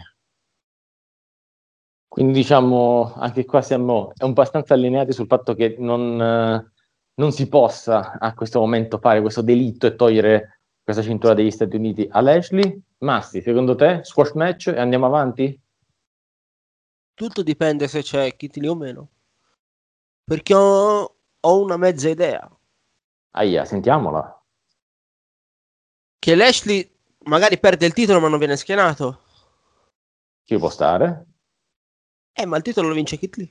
Quindi 2.09 2.33
diciamo, 2.33 3.15
anche 3.15 3.45
qua 3.45 3.63
siamo 3.63 4.13
abbastanza 4.17 4.75
allineati 4.75 5.13
sul 5.13 5.27
fatto 5.27 5.55
che 5.55 5.77
non, 5.79 6.21
eh, 6.21 6.73
non 7.15 7.33
si 7.33 7.49
possa 7.49 8.19
a 8.19 8.35
questo 8.35 8.61
momento 8.61 8.99
fare 8.99 9.21
questo 9.21 9.43
delitto 9.43 9.87
e 9.87 9.95
togliere 9.95 10.58
questa 10.89 11.03
cintura 11.03 11.35
degli 11.35 11.51
Stati 11.51 11.77
Uniti 11.77 12.09
a 12.11 12.21
Lashley. 12.21 12.83
Masti, 12.99 13.43
secondo 13.43 13.75
te, 13.75 14.03
squash 14.05 14.33
match 14.33 14.69
e 14.69 14.79
andiamo 14.79 15.07
avanti? 15.07 15.61
Tutto 17.15 17.43
dipende 17.43 17.89
se 17.89 18.03
c'è 18.03 18.35
Kitty 18.37 18.67
o 18.67 18.75
meno. 18.75 19.11
Perché 20.25 20.55
ho, 20.55 21.17
ho 21.41 21.63
una 21.63 21.77
mezza 21.77 22.09
idea. 22.09 22.51
Aia, 23.33 23.65
sentiamola 23.65 24.39
che 26.29 26.35
Lashley 26.35 26.87
magari 27.25 27.59
perde 27.59 27.87
il 27.87 27.95
titolo 27.95 28.21
ma 28.21 28.29
non 28.29 28.39
viene 28.39 28.57
schienato. 28.57 29.23
Chi 30.45 30.59
può 30.59 30.69
stare? 30.69 31.27
Eh, 32.33 32.45
ma 32.45 32.57
il 32.59 32.63
titolo 32.63 32.89
lo 32.89 32.95
vince 32.95 33.17
Kit 33.17 33.37
Lee. 33.37 33.51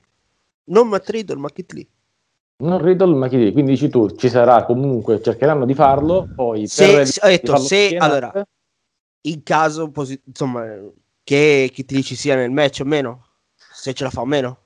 Non 0.66 0.88
Matt 0.88 1.10
Riddle, 1.10 1.38
ma 1.38 1.50
Kit 1.50 1.72
Lee. 1.72 1.88
Non 2.60 2.82
Riddle, 2.82 3.14
ma 3.16 3.28
Kit 3.28 3.40
Lee. 3.40 3.52
Quindi 3.52 3.72
dici 3.72 3.90
tu, 3.90 4.10
ci 4.16 4.30
sarà 4.30 4.66
comunque, 4.66 5.22
cercheranno 5.22 5.66
di 5.66 5.74
farlo, 5.74 6.28
poi... 6.34 6.68
Se, 6.68 7.06
se 7.06 7.20
ho 7.24 7.28
detto, 7.28 7.58
se, 7.58 7.96
allora, 7.98 8.32
in 9.22 9.44
caso, 9.44 9.92
posi- 9.92 10.22
insomma, 10.26 10.66
che 11.24 11.70
Kit 11.72 11.92
Lee 11.92 12.02
ci 12.02 12.16
sia 12.16 12.36
nel 12.36 12.50
match 12.52 12.80
o 12.82 12.86
meno, 12.86 13.26
se 13.56 13.94
ce 13.94 14.04
la 14.04 14.10
fa 14.10 14.22
o 14.22 14.26
meno. 14.26 14.58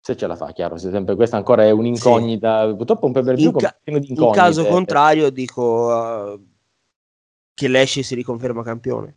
Se 0.00 0.16
ce 0.16 0.26
la 0.26 0.36
fa, 0.36 0.52
chiaro, 0.52 0.76
se 0.76 0.90
sempre 0.90 1.16
questa 1.16 1.36
ancora 1.36 1.64
è 1.64 1.70
un'incognita, 1.70 2.68
sì. 2.68 2.76
purtroppo 2.76 3.06
un 3.06 3.12
pay 3.12 3.34
view 3.34 3.52
ca- 3.52 3.76
pieno 3.82 3.98
di 3.98 4.10
incognite. 4.10 4.38
In 4.38 4.44
caso 4.44 4.64
contrario, 4.64 5.30
dico... 5.30 5.62
Uh, 5.62 6.46
che 7.58 7.66
Lashley 7.66 8.04
si 8.04 8.14
riconferma 8.14 8.62
campione. 8.62 9.16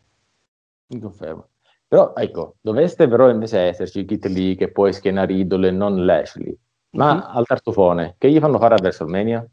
Mi 0.87 0.99
confermo. 0.99 1.49
Però 1.87 2.13
ecco, 2.15 2.55
doveste 2.59 3.07
però 3.07 3.29
invece 3.29 3.59
esserci 3.59 4.03
Kit 4.03 4.25
Lee 4.25 4.55
che 4.55 4.71
poi 4.71 4.93
schiena 4.93 5.25
Riddle 5.25 5.67
e 5.67 5.71
non 5.71 6.03
Lashley. 6.05 6.57
Ma 6.91 7.13
mm-hmm. 7.13 7.35
al 7.35 7.45
tartufone, 7.45 8.15
che 8.17 8.29
gli 8.29 8.39
fanno 8.39 8.59
fare 8.59 8.75
a 8.75 8.77
WrestleMania? 8.79 9.47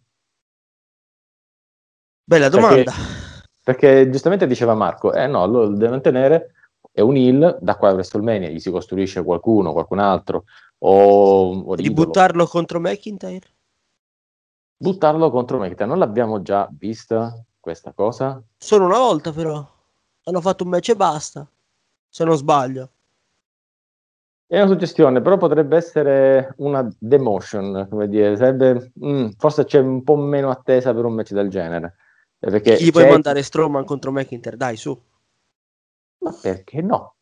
Bella 2.24 2.48
domanda. 2.48 2.92
Perché, 2.92 3.48
perché 3.62 4.10
giustamente 4.10 4.46
diceva 4.46 4.74
Marco, 4.74 5.12
eh 5.12 5.26
no, 5.26 5.46
lo 5.46 5.68
deve 5.68 5.90
mantenere, 5.90 6.52
è 6.90 7.00
un 7.00 7.16
heal, 7.16 7.58
da 7.60 7.76
qua 7.76 7.90
a 7.90 7.92
WrestleMania 7.92 8.48
gli 8.48 8.58
si 8.58 8.70
costruisce 8.70 9.22
qualcuno, 9.22 9.72
qualcun 9.72 9.98
altro, 10.00 10.44
o, 10.78 11.62
o 11.62 11.74
Di 11.76 11.90
buttarlo 11.90 12.46
contro 12.46 12.80
McIntyre? 12.80 13.46
Buttarlo 14.76 15.30
contro 15.30 15.58
McIntyre, 15.58 15.88
non 15.88 15.98
l'abbiamo 15.98 16.42
già 16.42 16.68
vista? 16.70 17.42
questa 17.68 17.92
cosa? 17.92 18.42
Solo 18.56 18.86
una 18.86 18.96
volta 18.96 19.30
però. 19.30 19.62
Hanno 20.24 20.40
fatto 20.40 20.64
un 20.64 20.70
match 20.70 20.88
e 20.88 20.96
basta, 20.96 21.46
se 22.08 22.24
non 22.24 22.36
sbaglio. 22.36 22.90
È 24.50 24.56
una 24.56 24.66
suggestione, 24.66 25.20
però 25.20 25.36
potrebbe 25.36 25.76
essere 25.76 26.54
una 26.56 26.88
demotion, 26.98 27.86
come 27.90 28.08
dire, 28.08 28.34
sarebbe, 28.34 28.92
mm, 29.04 29.32
forse 29.36 29.66
c'è 29.66 29.78
un 29.78 30.02
po' 30.02 30.16
meno 30.16 30.48
attesa 30.48 30.94
per 30.94 31.04
un 31.04 31.12
match 31.12 31.32
del 31.32 31.50
genere. 31.50 31.96
Eh, 32.40 32.50
perché 32.50 32.76
Chi 32.76 32.90
puoi 32.90 33.10
mandare 33.10 33.42
Strowman 33.42 33.84
contro 33.84 34.10
McIntyre? 34.10 34.56
Dai, 34.56 34.78
su. 34.78 34.98
Ma 36.20 36.34
perché 36.40 36.80
no? 36.80 37.16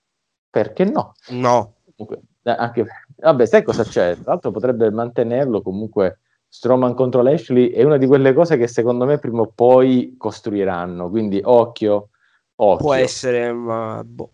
Perché 0.49 0.85
no? 0.85 1.15
No. 1.31 1.75
Comunque, 1.97 2.23
eh, 2.45 2.51
anche, 2.57 2.87
vabbè, 3.17 3.45
sai 3.45 3.65
cosa 3.65 3.83
c'è? 3.83 4.15
Tra 4.15 4.31
l'altro 4.31 4.53
potrebbe 4.53 4.89
mantenerlo 4.93 5.63
comunque 5.63 6.21
Strowman 6.47 6.95
contro 6.95 7.23
Lashley 7.23 7.71
è 7.71 7.83
una 7.83 7.97
di 7.97 8.07
quelle 8.07 8.33
cose 8.35 8.57
che 8.57 8.69
secondo 8.69 9.05
me 9.05 9.19
prima 9.19 9.41
o 9.41 9.51
poi 9.53 10.15
costruiranno, 10.17 11.11
quindi 11.11 11.41
occhio, 11.43 12.11
occhio. 12.55 12.85
Può 12.85 12.95
essere, 12.95 13.53
ma 13.53 14.01
boh. 14.05 14.31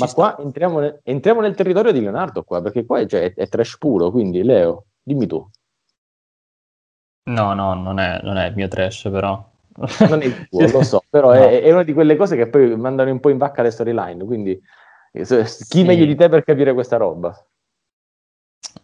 Ma 0.00 0.06
Ci 0.06 0.14
qua 0.14 0.38
entriamo 0.38 0.78
nel, 0.78 1.00
entriamo 1.02 1.40
nel, 1.40 1.54
territorio 1.54 1.92
di 1.92 2.00
Leonardo 2.00 2.44
qua, 2.44 2.62
perché 2.62 2.86
qua 2.86 3.04
cioè, 3.06 3.34
è, 3.34 3.34
è, 3.34 3.48
trash 3.48 3.76
puro, 3.78 4.10
quindi 4.10 4.42
Leo, 4.42 4.86
dimmi 5.02 5.26
tu. 5.26 5.46
No, 7.24 7.52
no, 7.54 7.74
non 7.74 7.98
è, 7.98 8.20
non 8.22 8.36
è 8.38 8.48
il 8.48 8.54
mio 8.54 8.68
trash 8.68 9.08
però. 9.10 9.50
Non 10.08 10.22
è 10.22 10.24
il 10.24 10.48
tuo, 10.48 10.66
lo 10.72 10.82
so, 10.82 11.02
però 11.08 11.28
no. 11.28 11.34
è, 11.34 11.60
è, 11.60 11.70
una 11.70 11.82
di 11.82 11.92
quelle 11.92 12.16
cose 12.16 12.36
che 12.36 12.48
poi 12.48 12.74
mandano 12.76 13.10
un 13.10 13.20
po' 13.20 13.28
in 13.28 13.38
vacca 13.38 13.62
le 13.62 13.70
storyline, 13.70 14.24
quindi 14.24 14.60
chi 15.12 15.24
sì. 15.44 15.84
meglio 15.84 16.06
di 16.06 16.14
te 16.14 16.30
per 16.30 16.42
capire 16.42 16.72
questa 16.72 16.96
roba? 16.96 17.36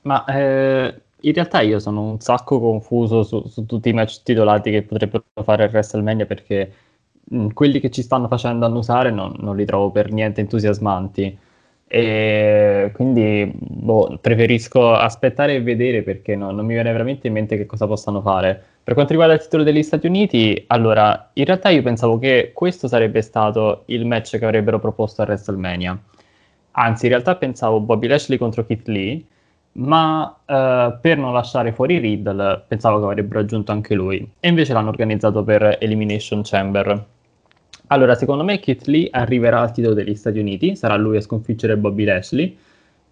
Ma 0.03 0.25
eh, 0.27 1.03
in 1.21 1.33
realtà 1.33 1.63
io 1.63 1.79
sono 1.79 2.03
un 2.03 2.21
sacco 2.21 2.61
confuso 2.61 3.23
su, 3.23 3.47
su 3.47 3.65
tutti 3.65 3.89
i 3.89 3.93
match 3.95 4.23
titolati 4.23 4.71
che 4.71 4.83
potrebbero 4.83 5.25
fare 5.43 5.65
il 5.65 5.71
WrestleMania 5.73 6.27
perché 6.27 6.73
mh, 7.31 7.49
quelli 7.49 7.81
che 7.81 7.91
ci 7.91 8.03
stanno 8.03 8.29
facendo 8.29 8.67
annusare 8.67 9.11
non, 9.11 9.35
non 9.39 9.57
li 9.57 9.65
trovo 9.65 9.91
per 9.91 10.13
niente 10.13 10.41
entusiasmanti. 10.41 11.39
E 11.91 12.91
quindi 12.95 13.51
boh, 13.57 14.19
preferisco 14.21 14.93
aspettare 14.93 15.55
e 15.55 15.63
vedere 15.63 16.03
perché 16.03 16.37
no, 16.37 16.51
non 16.51 16.67
mi 16.67 16.75
viene 16.75 16.93
veramente 16.93 17.29
in 17.29 17.33
mente 17.33 17.57
che 17.57 17.65
cosa 17.65 17.87
possano 17.87 18.21
fare. 18.21 18.63
Per 18.85 18.95
quanto 18.95 19.13
riguarda 19.13 19.35
il 19.35 19.43
titolo 19.43 19.63
degli 19.63 19.83
Stati 19.83 20.07
Uniti, 20.07 20.65
allora, 20.69 21.31
in 21.35 21.45
realtà 21.45 21.71
io 21.71 21.83
pensavo 21.83 22.19
che 22.19 22.53
questo 22.55 22.89
sarebbe 22.89 23.23
stato 23.23 23.83
il 23.87 24.05
match 24.07 24.39
che 24.39 24.45
avrebbero 24.45 24.79
proposto 24.79 25.23
a 25.23 25.25
WrestleMania. 25.25 25.99
Anzi, 26.73 27.07
in 27.07 27.13
realtà 27.13 27.37
pensavo 27.37 27.81
Bobby 27.81 28.07
Lashley 28.07 28.39
contro 28.39 28.65
Keith 28.65 28.87
Lee, 28.87 29.23
ma 29.73 30.39
eh, 30.45 30.99
per 31.01 31.19
non 31.19 31.33
lasciare 31.33 31.73
fuori 31.73 31.99
Riddle 31.99 32.65
pensavo 32.67 32.99
che 32.99 33.05
avrebbero 33.05 33.41
aggiunto 33.41 33.73
anche 33.73 33.95
lui. 33.95 34.31
E 34.41 34.49
invece 34.49 34.73
l'hanno 34.73 34.89
organizzato 34.91 35.43
per 35.43 35.79
Elimination 35.81 36.43
Chamber. 36.45 37.07
Allora, 37.89 38.15
secondo 38.15 38.45
me 38.45 38.61
Keith 38.61 38.87
Lee 38.87 39.09
arriverà 39.11 39.61
al 39.61 39.73
titolo 39.73 39.95
degli 39.95 40.15
Stati 40.15 40.39
Uniti, 40.39 40.77
sarà 40.77 40.97
lui 40.97 41.17
a 41.17 41.21
sconfiggere 41.21 41.77
Bobby 41.77 42.05
Lashley, 42.05 42.57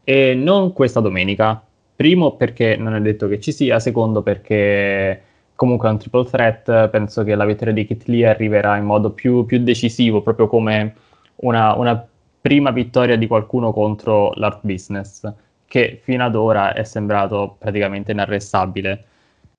e 0.05 0.35
non 0.35 0.73
questa 0.73 1.01
domenica. 1.01 1.63
Primo 1.95 2.37
perché 2.37 2.77
non 2.77 2.95
è 2.95 3.01
detto 3.01 3.27
che 3.27 3.41
ci 3.41 3.53
sia, 3.53 3.79
secondo 3.81 4.23
perché 4.23 5.23
comunque 5.55 5.89
è 5.89 5.93
un 5.93 5.99
triple 5.99 6.25
threat, 6.27 6.89
penso 6.91 7.25
che 7.25 7.35
la 7.35 7.47
vittoria 7.47 7.73
di 7.73 7.87
Kit 7.87 8.05
Lee 8.07 8.27
arriverà 8.27 8.77
in 8.77 8.85
modo 8.85 9.11
più, 9.11 9.47
più 9.47 9.59
decisivo, 9.61 10.21
proprio 10.23 10.47
come 10.47 10.95
una, 11.37 11.75
una, 11.75 12.07
prima 12.41 12.71
vittoria 12.71 13.17
di 13.17 13.27
qualcuno 13.27 13.73
contro 13.73 14.33
l'art 14.37 14.61
business, 14.63 15.29
che 15.67 16.01
fino 16.03 16.25
ad 16.25 16.37
ora 16.37 16.75
è 16.75 16.85
sembrato 16.85 17.57
praticamente 17.59 18.13
inarrestabile. 18.13 19.05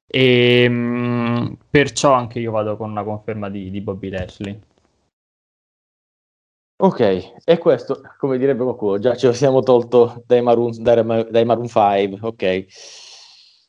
E 0.08 0.70
mh, 0.70 0.74
mm, 0.74 1.54
perciò 1.70 2.14
anche 2.14 2.40
io 2.40 2.52
vado 2.52 2.78
con 2.78 2.90
una 2.92 3.04
conferma 3.04 3.50
di, 3.50 3.70
di 3.72 3.82
Bobby 3.82 4.10
Lashley. 4.10 4.58
Ok, 6.80 7.34
e 7.44 7.58
questo, 7.58 8.02
come 8.20 8.38
direbbe 8.38 8.64
qualcuno, 8.64 9.00
già 9.00 9.16
ce 9.16 9.26
lo 9.28 9.34
siamo 9.34 9.62
tolto 9.62 10.24
dai 10.28 10.44
Maroon, 10.44 10.72
dai, 10.80 11.26
dai 11.32 11.44
Maroon 11.44 11.68
5, 11.68 12.20
ok. 12.22 12.66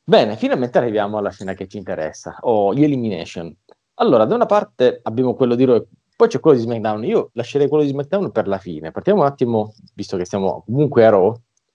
Bene, 0.04 0.36
finalmente 0.36 0.76
arriviamo 0.76 1.16
alla 1.16 1.30
scena 1.30 1.54
che 1.54 1.66
ci 1.68 1.78
interessa, 1.78 2.36
o 2.40 2.66
oh, 2.66 2.74
gli 2.74 2.84
elimination. 2.84 3.54
Allora, 3.94 4.26
da 4.26 4.34
una 4.34 4.44
parte 4.44 5.00
abbiamo 5.02 5.34
quello 5.34 5.54
di 5.54 5.64
Raw, 5.64 5.86
poi 6.16 6.28
c'è 6.28 6.38
quello 6.40 6.58
di 6.58 6.62
SmackDown. 6.64 7.04
Io 7.04 7.30
lascerei 7.32 7.68
quello 7.68 7.84
di 7.84 7.90
SmackDown 7.90 8.30
per 8.30 8.46
la 8.46 8.58
fine. 8.58 8.90
Partiamo 8.90 9.20
un 9.20 9.26
attimo, 9.26 9.72
visto 9.94 10.16
che 10.18 10.26
siamo 10.26 10.62
comunque 10.66 11.06
a 11.06 11.10
Raw, 11.10 11.34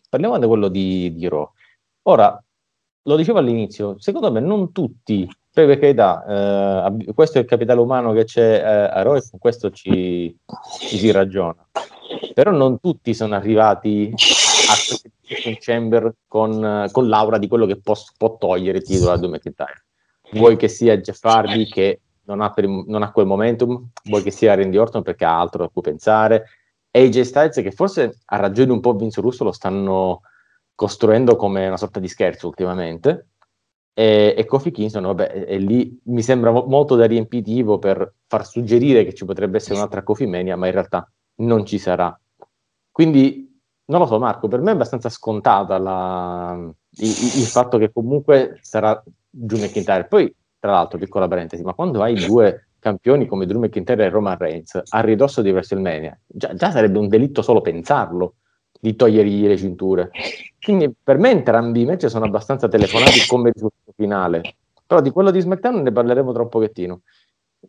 parliamo 0.09 0.37
di 0.37 0.45
quello 0.45 0.67
di, 0.67 1.13
di 1.15 1.27
Raw. 1.27 1.51
Ora, 2.03 2.43
lo 3.03 3.15
dicevo 3.15 3.39
all'inizio, 3.39 3.99
secondo 3.99 4.31
me 4.31 4.39
non 4.39 4.71
tutti, 4.71 5.27
poi 5.53 5.67
per 5.67 5.77
carità, 5.77 6.87
eh, 6.97 7.13
questo 7.13 7.37
è 7.37 7.41
il 7.41 7.47
capitale 7.47 7.79
umano 7.79 8.11
che 8.11 8.23
c'è 8.23 8.55
eh, 8.55 8.63
a 8.63 9.01
Raw 9.03 9.15
e 9.15 9.23
con 9.29 9.39
questo 9.39 9.69
ci, 9.69 10.35
ci 10.79 10.97
si 10.97 11.11
ragiona. 11.11 11.63
Però 12.33 12.49
non 12.49 12.79
tutti 12.79 13.13
sono 13.13 13.35
arrivati 13.35 14.11
a 14.11 15.55
Chamber 15.59 16.15
con, 16.27 16.87
con 16.91 17.07
l'aura 17.07 17.37
di 17.37 17.47
quello 17.47 17.67
che 17.67 17.79
può, 17.79 17.93
può 18.17 18.35
togliere 18.37 18.79
il 18.79 18.83
titolo 18.83 19.11
a 19.11 19.17
Drew 19.17 19.29
McIntyre. 19.29 19.85
Vuoi 20.31 20.57
che 20.57 20.67
sia 20.67 20.97
Jeff 20.97 21.23
Hardy 21.23 21.67
che 21.67 22.01
non 22.25 22.41
ha, 22.41 22.49
per, 22.49 22.67
non 22.67 23.03
ha, 23.03 23.11
quel 23.11 23.27
momentum, 23.27 23.89
vuoi 24.05 24.23
che 24.23 24.31
sia 24.31 24.55
Randy 24.55 24.77
Orton 24.77 25.03
perché 25.03 25.25
ha 25.25 25.39
altro 25.39 25.65
a 25.65 25.69
cui 25.69 25.83
pensare, 25.83 26.45
AJ 26.89 27.21
Styles 27.21 27.55
che 27.55 27.71
forse 27.71 28.19
ha 28.25 28.37
ragione 28.37 28.71
un 28.71 28.79
po' 28.79 28.93
Vince 28.93 29.21
Russo 29.21 29.43
lo 29.43 29.51
stanno 29.51 30.21
costruendo 30.73 31.35
come 31.35 31.67
una 31.67 31.77
sorta 31.77 31.99
di 31.99 32.07
scherzo 32.07 32.47
ultimamente, 32.47 33.32
e, 33.93 34.34
e 34.36 34.45
Kofi 34.45 34.71
Kingston, 34.71 35.03
vabbè, 35.03 35.45
e 35.47 35.58
lì 35.58 35.99
mi 36.06 36.21
sembra 36.21 36.51
mo- 36.51 36.65
molto 36.65 36.95
da 36.95 37.06
riempitivo 37.06 37.77
per 37.77 38.15
far 38.27 38.45
suggerire 38.45 39.06
che 39.06 39.13
ci 39.13 39.25
potrebbe 39.25 39.58
essere 39.58 39.75
un'altra 39.75 40.03
Kofi 40.03 40.25
Mania, 40.25 40.56
ma 40.56 40.65
in 40.65 40.73
realtà 40.73 41.10
non 41.36 41.65
ci 41.65 41.77
sarà. 41.77 42.17
Quindi 42.91 43.51
non 43.86 43.99
lo 43.99 44.06
so, 44.06 44.17
Marco, 44.17 44.47
per 44.47 44.62
me 44.62 44.71
è 44.71 44.73
abbastanza 44.73 45.10
scontata 45.10 45.77
la, 45.77 46.58
il, 46.97 47.08
il, 47.08 47.45
fatto 47.45 47.77
che 47.77 47.91
comunque 47.91 48.58
sarà 48.62 49.01
Drew 49.29 49.60
McIntyre. 49.60 50.06
Poi, 50.08 50.34
tra 50.60 50.71
l'altro, 50.71 50.97
piccola 50.97 51.27
parentesi, 51.27 51.63
ma 51.63 51.73
quando 51.73 52.01
hai 52.01 52.15
due 52.15 52.69
campioni 52.79 53.27
come 53.27 53.45
Drew 53.45 53.60
McIntyre 53.60 54.06
e 54.06 54.10
Roman 54.10 54.38
Reigns 54.38 54.82
a 54.89 54.99
ridosso 55.01 55.41
di 55.41 55.51
WrestleMania, 55.51 56.17
già, 56.25 56.53
già 56.53 56.71
sarebbe 56.71 56.97
un 56.97 57.08
delitto 57.08 57.41
solo 57.41 57.62
pensarlo 57.62 58.36
di 58.83 58.97
togliergli 58.97 59.47
le 59.47 59.55
cinture. 59.55 60.11
Quindi 60.61 60.93
per 61.01 61.17
me 61.17 61.29
entrambi 61.29 61.81
i 61.81 61.85
match 61.85 62.09
sono 62.09 62.25
abbastanza 62.25 62.67
telefonati 62.67 63.25
come 63.29 63.51
risultato 63.53 63.93
finale. 63.95 64.55
Però 64.85 64.99
di 64.99 65.09
quello 65.09 65.31
di 65.31 65.39
SmackDown 65.39 65.83
ne 65.83 65.91
parleremo 65.93 66.33
tra 66.33 66.41
un 66.41 66.49
pochettino. 66.49 67.01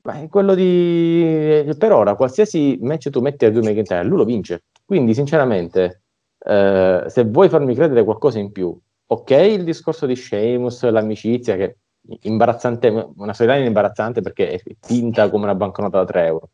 Ma 0.03 0.27
quello 0.29 0.57
di... 0.57 1.73
Per 1.79 1.93
ora, 1.93 2.17
qualsiasi 2.17 2.79
match 2.83 3.11
tu 3.11 3.21
metti 3.21 3.45
a 3.45 3.53
Drew 3.53 3.63
McIntyre, 3.63 4.03
lui 4.03 4.17
lo 4.17 4.25
vince. 4.25 4.65
Quindi, 4.85 5.15
sinceramente, 5.15 6.03
eh, 6.41 7.05
se 7.07 7.25
vuoi 7.25 7.49
farmi 7.49 7.77
credere 7.77 8.03
qualcosa 8.03 8.41
in 8.41 8.51
più, 8.51 8.77
ok 9.07 9.31
il 9.31 9.63
discorso 9.63 10.07
di 10.07 10.17
Sheamus, 10.17 10.83
l'amicizia, 10.91 11.55
che 11.55 11.65
è 11.65 11.77
imbarazzante, 12.23 13.13
una 13.15 13.33
storyline 13.33 13.67
imbarazzante 13.67 14.21
perché 14.21 14.51
è 14.51 14.61
finta 14.81 15.31
come 15.31 15.45
una 15.45 15.55
banconota 15.55 15.99
da 15.99 16.07
3 16.07 16.27
euro. 16.27 16.51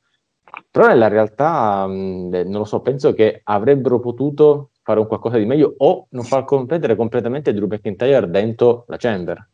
Però 0.71 0.87
nella 0.87 1.09
realtà, 1.09 1.87
mh, 1.87 2.43
non 2.47 2.59
lo 2.59 2.65
so, 2.65 2.81
penso 2.81 3.13
che 3.13 3.41
avrebbero 3.43 3.99
potuto 3.99 4.71
fare 4.83 5.01
un 5.01 5.07
qualcosa 5.07 5.37
di 5.37 5.45
meglio 5.45 5.75
o 5.79 6.07
non 6.11 6.25
far 6.25 6.45
competere 6.45 6.97
completamente 6.97 7.53
Drew 7.53 7.67
McIntyre 7.67 8.31
dentro 8.31 8.85
la 8.89 8.97
Chamber. 8.97 9.49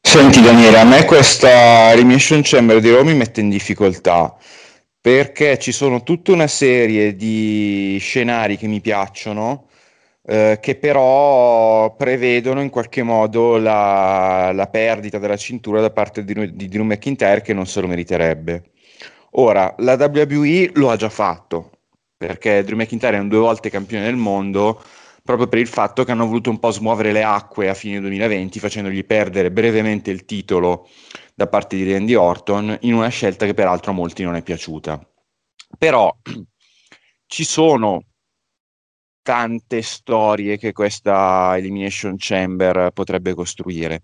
Senti 0.00 0.40
Daniele, 0.40 0.78
a 0.78 0.84
me 0.84 1.04
questa 1.04 1.92
Remission 1.94 2.40
Chamber 2.42 2.80
di 2.80 2.90
Rome 2.90 3.12
mi 3.12 3.18
mette 3.18 3.40
in 3.40 3.48
difficoltà 3.48 4.36
perché 5.04 5.58
ci 5.58 5.70
sono 5.70 6.02
tutta 6.02 6.32
una 6.32 6.46
serie 6.46 7.14
di 7.14 7.98
scenari 8.00 8.56
che 8.56 8.66
mi 8.66 8.80
piacciono, 8.80 9.66
eh, 10.24 10.58
che 10.62 10.76
però 10.76 11.94
prevedono 11.94 12.62
in 12.62 12.70
qualche 12.70 13.02
modo 13.02 13.58
la, 13.58 14.50
la 14.54 14.66
perdita 14.68 15.18
della 15.18 15.36
cintura 15.36 15.82
da 15.82 15.90
parte 15.90 16.24
di, 16.24 16.54
di 16.54 16.68
Drew 16.68 16.84
McIntyre 16.84 17.42
che 17.42 17.52
non 17.52 17.66
se 17.66 17.82
lo 17.82 17.86
meriterebbe. 17.86 18.70
Ora, 19.36 19.74
la 19.78 19.94
WWE 19.94 20.70
lo 20.74 20.90
ha 20.90 20.96
già 20.96 21.08
fatto, 21.08 21.70
perché 22.16 22.62
Drew 22.62 22.76
McIntyre 22.76 23.16
è 23.16 23.20
un 23.20 23.28
due 23.28 23.40
volte 23.40 23.70
campione 23.70 24.04
del 24.04 24.16
mondo, 24.16 24.82
proprio 25.22 25.48
per 25.48 25.58
il 25.58 25.66
fatto 25.66 26.04
che 26.04 26.12
hanno 26.12 26.26
voluto 26.26 26.50
un 26.50 26.58
po' 26.58 26.70
smuovere 26.70 27.10
le 27.10 27.22
acque 27.24 27.68
a 27.68 27.74
fine 27.74 27.98
2020 28.00 28.58
facendogli 28.58 29.04
perdere 29.04 29.50
brevemente 29.50 30.10
il 30.10 30.24
titolo 30.24 30.88
da 31.34 31.48
parte 31.48 31.76
di 31.76 31.90
Randy 31.90 32.14
Orton 32.14 32.76
in 32.82 32.94
una 32.94 33.08
scelta 33.08 33.46
che 33.46 33.54
peraltro 33.54 33.90
a 33.90 33.94
molti 33.94 34.22
non 34.22 34.36
è 34.36 34.42
piaciuta. 34.42 35.00
Però 35.78 36.14
ci 37.26 37.44
sono 37.44 38.04
tante 39.22 39.82
storie 39.82 40.58
che 40.58 40.72
questa 40.72 41.56
Elimination 41.56 42.16
Chamber 42.18 42.90
potrebbe 42.92 43.34
costruire 43.34 44.02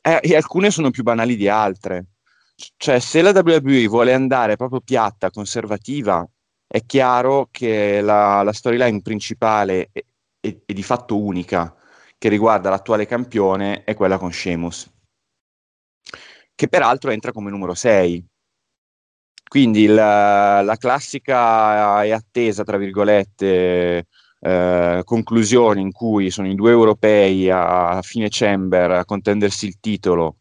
eh, 0.00 0.18
e 0.22 0.34
alcune 0.34 0.70
sono 0.70 0.90
più 0.90 1.02
banali 1.02 1.36
di 1.36 1.48
altre. 1.48 2.06
Cioè, 2.76 2.98
se 3.00 3.22
la 3.22 3.30
WWE 3.30 3.86
vuole 3.88 4.12
andare 4.12 4.56
proprio 4.56 4.80
piatta, 4.80 5.30
conservativa, 5.30 6.26
è 6.66 6.84
chiaro 6.84 7.48
che 7.50 8.00
la, 8.00 8.42
la 8.42 8.52
storyline 8.52 9.02
principale 9.02 9.90
e, 10.40 10.62
di 10.64 10.82
fatto 10.82 11.18
unica 11.18 11.74
che 12.18 12.28
riguarda 12.28 12.70
l'attuale 12.70 13.06
campione 13.06 13.84
è 13.84 13.94
quella 13.94 14.18
con 14.18 14.32
Sheamus 14.32 14.92
che 16.54 16.68
peraltro 16.68 17.10
entra 17.10 17.32
come 17.32 17.50
numero 17.50 17.74
6. 17.74 18.24
Quindi 19.48 19.86
la, 19.86 20.62
la 20.62 20.76
classica 20.76 22.02
e 22.02 22.12
attesa, 22.12 22.64
tra 22.64 22.76
virgolette, 22.76 24.06
eh, 24.40 25.02
conclusione 25.04 25.80
in 25.80 25.92
cui 25.92 26.30
sono 26.30 26.48
i 26.48 26.54
due 26.54 26.70
europei 26.70 27.50
a, 27.50 27.90
a 27.90 28.02
fine 28.02 28.28
chamber 28.30 28.90
a 28.92 29.04
contendersi 29.04 29.66
il 29.66 29.78
titolo 29.80 30.38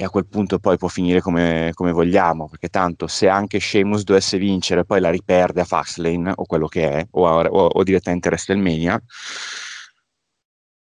e 0.00 0.04
a 0.04 0.10
quel 0.10 0.28
punto 0.28 0.60
poi 0.60 0.76
può 0.76 0.86
finire 0.86 1.20
come, 1.20 1.72
come, 1.74 1.90
vogliamo, 1.90 2.48
perché 2.48 2.68
tanto 2.68 3.08
se 3.08 3.28
anche 3.28 3.58
Sheamus 3.58 4.04
dovesse 4.04 4.38
vincere 4.38 4.84
poi 4.84 5.00
la 5.00 5.10
riperde 5.10 5.62
a 5.62 5.64
Fastlane 5.64 6.32
o 6.36 6.44
quello 6.44 6.68
che 6.68 6.88
è, 6.88 7.06
o, 7.10 7.26
a, 7.26 7.44
o, 7.44 7.66
o 7.66 7.82
direttamente 7.82 8.28
a 8.28 8.30
WrestleMania, 8.30 9.02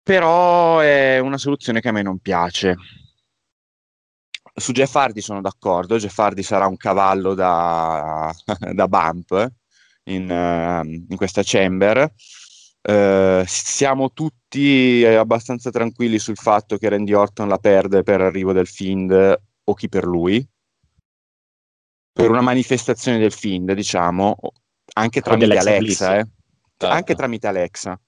però 0.03 0.79
è 0.79 1.17
una 1.17 1.39
soluzione 1.39 1.81
che 1.81 1.89
a 1.89 1.91
me 1.91 2.03
non 2.03 2.19
piace, 2.19 2.75
su 4.53 4.71
Jeff 4.71 4.93
Hardy 4.95 5.21
sono 5.21 5.41
d'accordo, 5.41 5.97
Jeff 5.97 6.19
Hardy 6.19 6.43
sarà 6.43 6.67
un 6.67 6.77
cavallo 6.77 7.33
da, 7.33 8.31
da 8.73 8.87
bump 8.87 9.51
in, 10.03 10.29
in, 11.09 11.15
questa 11.15 11.41
chamber. 11.43 12.13
Uh, 12.81 13.43
siamo 13.45 14.11
tutti 14.11 15.05
abbastanza 15.05 15.69
tranquilli 15.69 16.17
sul 16.17 16.37
fatto 16.37 16.77
che 16.77 16.89
Randy 16.89 17.13
Orton 17.13 17.47
la 17.47 17.59
perde 17.59 18.01
per 18.01 18.21
arrivo 18.21 18.53
del 18.53 18.67
Find 18.67 19.41
o 19.63 19.73
chi 19.73 19.87
per 19.87 20.03
lui, 20.03 20.45
per 22.11 22.29
una 22.29 22.41
manifestazione 22.41 23.19
del 23.19 23.31
Find, 23.31 23.71
diciamo, 23.73 24.35
anche 24.93 25.21
tramite 25.21 25.57
Alexa, 25.57 26.17
eh. 26.17 26.27
certo. 26.77 26.87
anche 26.87 27.15
tramite 27.15 27.47
Alexa 27.47 27.99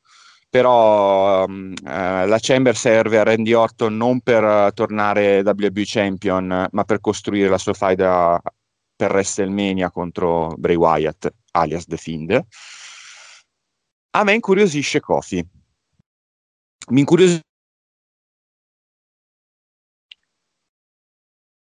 però 0.54 1.46
um, 1.46 1.74
uh, 1.82 2.28
la 2.28 2.38
Chamber 2.40 2.76
serve 2.76 3.18
a 3.18 3.24
Randy 3.24 3.54
Orton 3.54 3.98
non 3.98 4.22
per 4.22 4.44
uh, 4.44 4.72
tornare 4.72 5.40
WB 5.40 5.82
Champion, 5.84 6.68
ma 6.70 6.84
per 6.84 7.00
costruire 7.00 7.50
la 7.50 7.58
sua 7.58 7.74
faida 7.74 8.40
per 8.96 9.10
WrestleMania 9.10 9.90
contro 9.90 10.54
Bray 10.56 10.76
Wyatt, 10.76 11.34
alias 11.54 11.88
The 11.88 11.98
Fiend. 11.98 12.46
A 14.16 14.24
me 14.24 14.34
incuriosisce 14.34 15.00
Kofi. 15.00 15.44
Mi 16.90 17.00
incuriosisce 17.00 17.42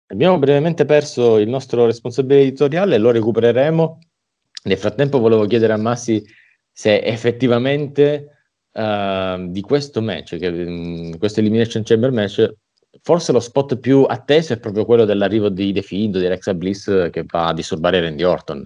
Abbiamo 0.09 0.39
brevemente 0.39 0.85
perso 0.85 1.37
il 1.37 1.49
nostro 1.49 1.85
responsabile 1.85 2.41
editoriale, 2.41 2.97
lo 2.97 3.11
recupereremo. 3.11 3.99
Nel 4.63 4.77
frattempo 4.77 5.19
volevo 5.19 5.45
chiedere 5.47 5.73
a 5.73 5.77
Massi 5.77 6.23
se 6.71 7.01
effettivamente 7.01 8.37
uh, 8.71 9.49
di 9.49 9.61
questo 9.61 10.01
match, 10.01 10.37
che, 10.37 10.47
um, 10.47 11.17
questo 11.17 11.41
Elimination 11.41 11.83
Chamber 11.83 12.11
match, 12.11 12.53
forse 13.01 13.33
lo 13.33 13.41
spot 13.41 13.77
più 13.79 14.03
atteso 14.03 14.53
è 14.53 14.59
proprio 14.59 14.85
quello 14.85 15.03
dell'arrivo 15.03 15.49
di 15.49 15.73
The 15.73 15.81
Fiend, 15.81 16.17
di 16.17 16.25
Alexa 16.25 16.53
Bliss 16.53 17.09
che 17.09 17.25
va 17.27 17.47
a 17.47 17.53
disturbare 17.53 17.99
Randy 17.99 18.23
Orton. 18.23 18.65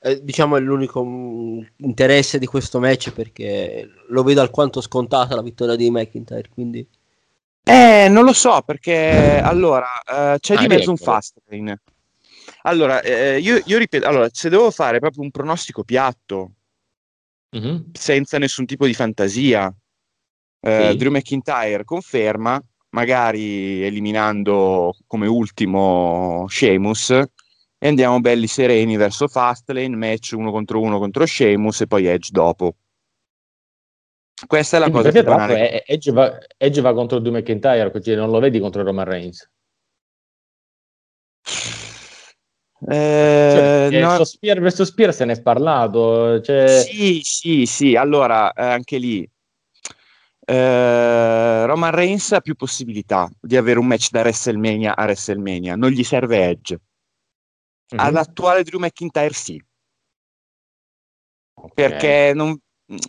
Eh, 0.00 0.22
diciamo 0.22 0.56
è 0.56 0.60
l'unico 0.60 1.04
mm, 1.04 1.60
interesse 1.78 2.38
di 2.38 2.46
questo 2.46 2.78
match 2.78 3.12
perché 3.12 3.90
lo 4.08 4.22
vedo 4.22 4.40
alquanto 4.40 4.80
scontata 4.80 5.34
la 5.34 5.42
vittoria 5.42 5.74
di 5.74 5.90
McIntyre, 5.90 6.48
quindi 6.52 6.86
eh, 7.64 8.08
non 8.08 8.24
lo 8.24 8.32
so 8.32 8.62
perché 8.62 9.40
allora 9.42 9.86
uh, 10.06 10.38
c'è 10.38 10.54
ah, 10.54 10.60
di 10.60 10.66
mezzo 10.68 10.88
un 10.88 10.96
fast 10.96 11.36
lane. 11.48 11.80
Allora, 12.62 13.02
eh, 13.02 13.38
io, 13.38 13.60
io, 13.64 13.76
ripeto, 13.76 14.06
allora, 14.06 14.28
se 14.32 14.48
devo 14.48 14.70
fare 14.70 15.00
proprio 15.00 15.22
un 15.22 15.30
pronostico 15.30 15.84
piatto, 15.84 16.52
mm-hmm. 17.54 17.76
senza 17.92 18.38
nessun 18.38 18.64
tipo 18.64 18.86
di 18.86 18.94
fantasia, 18.94 19.72
eh, 20.60 20.88
sì. 20.90 20.96
Drew 20.96 21.10
McIntyre 21.10 21.84
conferma, 21.84 22.58
magari 22.90 23.84
eliminando 23.84 24.96
come 25.06 25.26
ultimo 25.26 26.46
Sheamus, 26.48 27.22
e 27.78 27.88
andiamo 27.88 28.20
belli 28.20 28.46
sereni 28.46 28.96
verso 28.96 29.28
Fastlane, 29.28 29.96
match 29.96 30.32
uno 30.36 30.50
contro 30.50 30.80
uno 30.80 30.98
contro 30.98 31.24
Sheamus 31.24 31.82
e 31.82 31.86
poi 31.86 32.06
Edge 32.06 32.30
dopo. 32.32 32.74
Questa 34.46 34.76
è 34.76 34.80
la 34.80 34.90
Quindi 34.90 35.10
cosa 35.10 35.22
più 35.22 35.30
banale. 35.30 35.84
Edge, 35.84 36.12
va, 36.12 36.38
Edge 36.56 36.80
va 36.80 36.92
contro 36.92 37.18
Drew 37.18 37.32
McIntyre, 37.32 37.90
così 37.90 38.14
non 38.14 38.30
lo 38.30 38.38
vedi 38.38 38.60
contro 38.60 38.82
Roman 38.82 39.04
Reigns. 39.04 39.50
Eh, 42.86 43.88
cioè, 43.90 44.00
no. 44.00 44.22
Spear 44.24 44.60
vs 44.60 44.82
Spear 44.82 45.12
se 45.12 45.24
ne 45.24 45.32
è 45.32 45.42
parlato. 45.42 46.40
Cioè... 46.40 46.68
Sì, 46.68 47.20
sì, 47.22 47.66
sì. 47.66 47.96
Allora, 47.96 48.52
eh, 48.52 48.62
anche 48.62 48.98
lì 48.98 49.28
eh, 50.50 51.66
Roman 51.66 51.90
Reigns 51.90 52.32
ha 52.32 52.40
più 52.40 52.54
possibilità 52.54 53.28
di 53.38 53.58
avere 53.58 53.78
un 53.78 53.86
match 53.86 54.08
da 54.10 54.20
WrestleMania 54.20 54.96
a 54.96 55.02
WrestleMania. 55.02 55.76
Non 55.76 55.90
gli 55.90 56.02
serve 56.02 56.48
Edge. 56.48 56.78
Mm-hmm. 57.94 58.04
All'attuale 58.04 58.62
Drew 58.62 58.78
McIntyre 58.78 59.32
sì. 59.32 59.62
Okay. 61.54 61.70
Perché 61.74 62.32
non, 62.34 62.58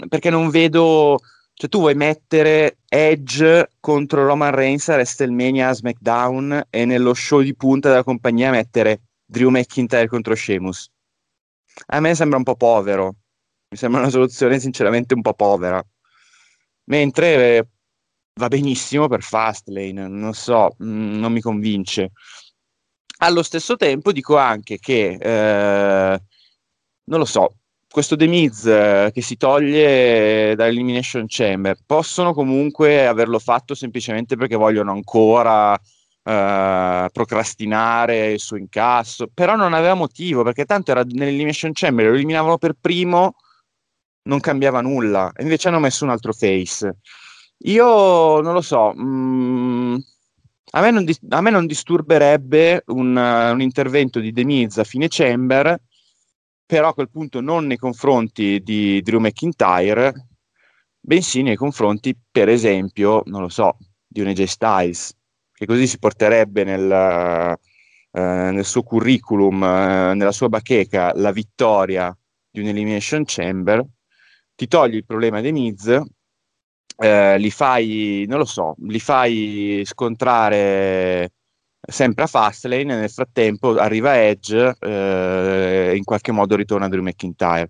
perché 0.07 0.29
non 0.29 0.49
vedo. 0.49 1.19
Cioè, 1.53 1.69
tu 1.69 1.79
vuoi 1.79 1.93
mettere 1.93 2.77
Edge 2.87 3.71
contro 3.81 4.25
Roman 4.25 4.55
Reigns 4.55 4.87
a 4.87 4.93
WrestleMania 4.93 5.67
a 5.67 5.73
SmackDown 5.73 6.67
e 6.69 6.85
nello 6.85 7.13
show 7.13 7.41
di 7.41 7.53
punta 7.53 7.89
della 7.89 8.03
compagnia 8.03 8.49
mettere 8.49 9.01
Drew 9.25 9.49
McIntyre 9.49 10.07
contro 10.07 10.35
Sheamus. 10.35 10.89
A 11.87 11.99
me 11.99 12.15
sembra 12.15 12.37
un 12.37 12.43
po' 12.43 12.55
povero. 12.55 13.15
Mi 13.69 13.77
sembra 13.77 13.99
una 14.01 14.09
soluzione 14.09 14.59
sinceramente 14.59 15.13
un 15.13 15.21
po' 15.21 15.33
povera. 15.33 15.83
Mentre 16.85 17.57
eh, 17.57 17.67
va 18.39 18.47
benissimo 18.47 19.07
per 19.07 19.21
Fastlane, 19.21 20.07
non 20.07 20.33
so, 20.33 20.73
mh, 20.77 20.85
mm, 20.85 21.19
non 21.19 21.31
mi 21.31 21.41
convince. 21.41 22.11
Allo 23.21 23.43
stesso 23.43 23.75
tempo 23.75 24.11
dico 24.13 24.37
anche 24.37 24.77
che, 24.79 25.17
eh, 25.19 26.21
non 27.03 27.19
lo 27.19 27.25
so, 27.25 27.55
questo 27.89 28.15
The 28.15 28.27
Miz 28.27 28.65
eh, 28.65 29.11
che 29.13 29.21
si 29.21 29.35
toglie 29.35 30.55
dall'Elimination 30.55 31.25
Chamber 31.27 31.75
possono 31.85 32.33
comunque 32.33 33.05
averlo 33.07 33.39
fatto 33.39 33.75
semplicemente 33.75 34.37
perché 34.37 34.55
vogliono 34.55 34.91
ancora 34.91 35.73
eh, 35.75 37.09
procrastinare 37.11 38.31
il 38.31 38.39
suo 38.39 38.57
incasso 38.57 39.27
però 39.33 39.55
non 39.55 39.73
aveva 39.73 39.95
motivo 39.95 40.43
perché 40.43 40.65
tanto 40.65 40.91
era 40.91 41.01
nell'Elimination 41.03 41.71
Chamber 41.73 42.05
lo 42.05 42.13
eliminavano 42.13 42.57
per 42.57 42.75
primo 42.79 43.35
non 44.23 44.39
cambiava 44.39 44.81
nulla 44.81 45.31
invece 45.39 45.67
hanno 45.69 45.79
messo 45.79 46.03
un 46.05 46.11
altro 46.11 46.33
face. 46.33 46.97
Io 47.63 48.39
non 48.41 48.53
lo 48.53 48.61
so 48.61 48.93
mh, 48.93 49.01
mm, 49.03 49.95
a, 50.71 50.81
me 50.81 50.91
non 50.91 51.03
di- 51.05 51.17
a, 51.29 51.41
me 51.41 51.49
non 51.49 51.65
disturberebbe 51.65 52.83
un, 52.87 53.15
uh, 53.15 53.53
un 53.53 53.61
intervento 53.61 54.19
di 54.19 54.31
The 54.31 54.43
Miz 54.43 54.77
a 54.77 54.83
fine 54.83 55.07
Chamber 55.09 55.79
però 56.69 56.89
a 56.89 56.93
quel 56.93 57.09
punto 57.09 57.41
non 57.41 57.65
nei 57.65 57.77
confronti 57.77 58.61
di 58.61 59.01
Drew 59.01 59.19
McIntyre, 59.19 60.27
bensì 60.99 61.41
nei 61.41 61.55
confronti, 61.55 62.15
per 62.29 62.47
esempio, 62.47 63.23
non 63.25 63.41
lo 63.41 63.49
so, 63.49 63.75
di 64.05 64.21
un 64.21 64.27
AJ 64.27 64.43
Styles, 64.43 65.17
che 65.51 65.65
così 65.65 65.87
si 65.87 65.97
porterebbe 65.97 66.63
nel, 66.63 67.57
uh, 68.11 68.19
nel 68.19 68.65
suo 68.65 68.83
curriculum, 68.83 69.55
uh, 69.55 70.13
nella 70.13 70.31
sua 70.31 70.47
bacheca, 70.47 71.11
la 71.15 71.31
vittoria 71.31 72.15
di 72.51 72.59
un 72.59 72.67
Elimination 72.67 73.23
Chamber, 73.25 73.83
ti 74.53 74.67
togli 74.67 74.97
il 74.97 75.05
problema 75.05 75.41
dei 75.41 75.51
Miz, 75.51 75.99
uh, 76.99 77.37
li 77.37 77.51
fai, 77.51 78.25
non 78.27 78.37
lo 78.39 78.45
so, 78.45 78.75
li 78.79 78.99
fai 78.99 79.81
scontrare 79.85 81.31
sempre 81.81 82.23
a 82.23 82.27
Fastlane, 82.27 82.83
nel 82.83 83.09
frattempo 83.09 83.75
arriva 83.75 84.21
Edge 84.21 84.75
eh, 84.79 85.93
in 85.95 86.03
qualche 86.03 86.31
modo 86.31 86.55
ritorna 86.55 86.87
Drew 86.87 87.01
McIntyre. 87.01 87.69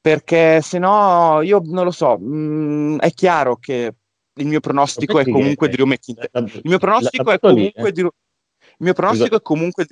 Perché 0.00 0.60
se 0.62 0.78
no, 0.78 1.40
io 1.42 1.60
non 1.64 1.84
lo 1.84 1.90
so, 1.90 2.18
mh, 2.18 2.36
mm, 2.36 2.98
è 2.98 3.10
chiaro 3.10 3.56
che 3.56 3.94
il 4.38 4.46
mio 4.46 4.60
pronostico 4.60 5.18
è 5.18 5.24
comunque 5.24 5.68
Drew 5.68 5.86
McIntyre. 5.86 6.30
Il 6.32 6.60
mio 6.64 6.78
pronostico 6.78 7.30
è 7.30 7.38
comunque 7.38 7.92
Drew... 7.92 8.08
Il 8.08 8.84
mio 8.84 8.92
pronostico 8.92 9.36
è 9.36 9.42
comunque... 9.42 9.86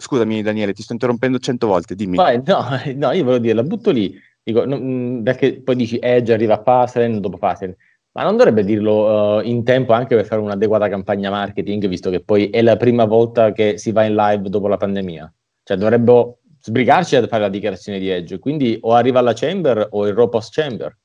Scusami 0.00 0.42
Daniele, 0.42 0.72
ti 0.72 0.82
sto 0.82 0.92
interrompendo 0.92 1.38
cento 1.38 1.66
volte, 1.66 1.96
dimmi. 1.96 2.14
Vai, 2.14 2.40
no, 2.44 2.64
no, 2.94 3.10
io 3.10 3.24
volevo 3.24 3.38
dire, 3.38 3.54
la 3.54 3.64
butto 3.64 3.90
lì, 3.90 4.16
dico, 4.44 4.64
no, 4.64 4.78
mm, 4.78 5.22
perché 5.24 5.60
poi 5.60 5.74
dici 5.74 5.98
Edge 6.00 6.32
arriva 6.32 6.54
a 6.54 6.62
Fastlane, 6.62 7.18
dopo 7.18 7.36
Fastlane. 7.36 7.76
Ma 8.18 8.24
non 8.24 8.36
dovrebbe 8.36 8.64
dirlo 8.64 9.36
uh, 9.36 9.46
in 9.46 9.62
tempo 9.62 9.92
anche 9.92 10.16
per 10.16 10.26
fare 10.26 10.40
un'adeguata 10.40 10.88
campagna 10.88 11.30
marketing, 11.30 11.86
visto 11.86 12.10
che 12.10 12.20
poi 12.20 12.50
è 12.50 12.62
la 12.62 12.76
prima 12.76 13.04
volta 13.04 13.52
che 13.52 13.78
si 13.78 13.92
va 13.92 14.02
in 14.02 14.16
live 14.16 14.48
dopo 14.48 14.66
la 14.66 14.76
pandemia? 14.76 15.32
Cioè 15.62 15.76
dovrebbe 15.76 16.38
sbrigarci 16.60 17.14
a 17.14 17.24
fare 17.28 17.42
la 17.42 17.48
dichiarazione 17.48 18.00
di 18.00 18.08
Edge, 18.08 18.40
quindi 18.40 18.76
o 18.80 18.92
arriva 18.94 19.20
alla 19.20 19.34
Chamber 19.34 19.86
o 19.92 20.04
il 20.08 20.14
Raw 20.14 20.28
post 20.28 20.52
Chamber. 20.52 20.98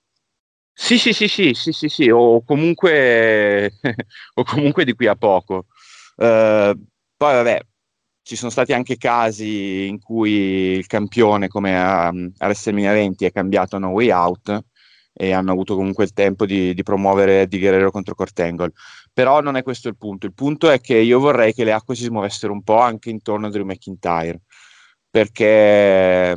Sì, 0.73 0.97
sì, 0.97 1.13
sì, 1.13 1.27
sì, 1.27 1.53
sì, 1.53 1.71
sì, 1.71 1.87
sì, 1.87 2.09
o 2.09 2.43
comunque, 2.43 3.73
o 4.33 4.43
comunque 4.43 4.83
di 4.83 4.93
qui 4.93 5.05
a 5.05 5.15
poco. 5.15 5.67
Uh, 6.15 6.73
poi 7.15 7.33
vabbè, 7.35 7.59
ci 8.23 8.35
sono 8.35 8.49
stati 8.49 8.73
anche 8.73 8.97
casi 8.97 9.85
in 9.85 9.99
cui 9.99 10.31
il 10.77 10.87
campione, 10.87 11.47
come 11.47 11.79
a, 11.79 12.07
a 12.07 12.13
WrestleMania 12.39 12.93
20, 12.93 13.25
è 13.25 13.31
cambiato 13.31 13.77
No 13.77 13.89
Way 13.89 14.09
Out, 14.09 14.63
e 15.13 15.31
hanno 15.31 15.51
avuto 15.51 15.75
comunque 15.75 16.03
il 16.03 16.13
tempo 16.13 16.45
di, 16.45 16.73
di 16.73 16.83
promuovere 16.83 17.47
Di 17.47 17.59
Guerrero 17.59 17.91
contro 17.91 18.15
Cortangle. 18.15 18.71
Però 19.13 19.41
non 19.41 19.55
è 19.55 19.63
questo 19.63 19.87
il 19.87 19.95
punto. 19.95 20.25
Il 20.25 20.33
punto 20.33 20.69
è 20.69 20.81
che 20.81 20.97
io 20.97 21.19
vorrei 21.19 21.53
che 21.53 21.63
le 21.63 21.71
acque 21.71 21.95
si 21.95 22.03
smuovessero 22.03 22.51
un 22.51 22.63
po' 22.63 22.79
anche 22.79 23.09
intorno 23.09 23.47
a 23.47 23.49
Drew 23.49 23.65
McIntyre, 23.65 24.41
perché 25.09 26.35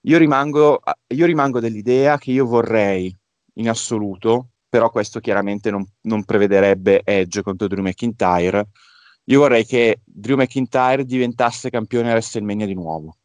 io 0.00 0.18
rimango, 0.18 0.80
io 1.08 1.26
rimango 1.26 1.60
dell'idea 1.60 2.16
che 2.18 2.30
io 2.30 2.46
vorrei 2.46 3.14
in 3.54 3.68
assoluto, 3.68 4.50
però 4.68 4.90
questo 4.90 5.18
chiaramente 5.20 5.70
non, 5.70 5.84
non 6.02 6.24
prevederebbe 6.24 7.02
Edge 7.04 7.42
contro 7.42 7.66
Drew 7.66 7.82
McIntyre. 7.82 8.68
Io 9.24 9.40
vorrei 9.40 9.66
che 9.66 10.00
Drew 10.04 10.36
McIntyre 10.36 11.04
diventasse 11.04 11.70
campione 11.70 12.08
a 12.10 12.12
WrestleMania 12.12 12.66
di 12.66 12.74
nuovo 12.74 13.17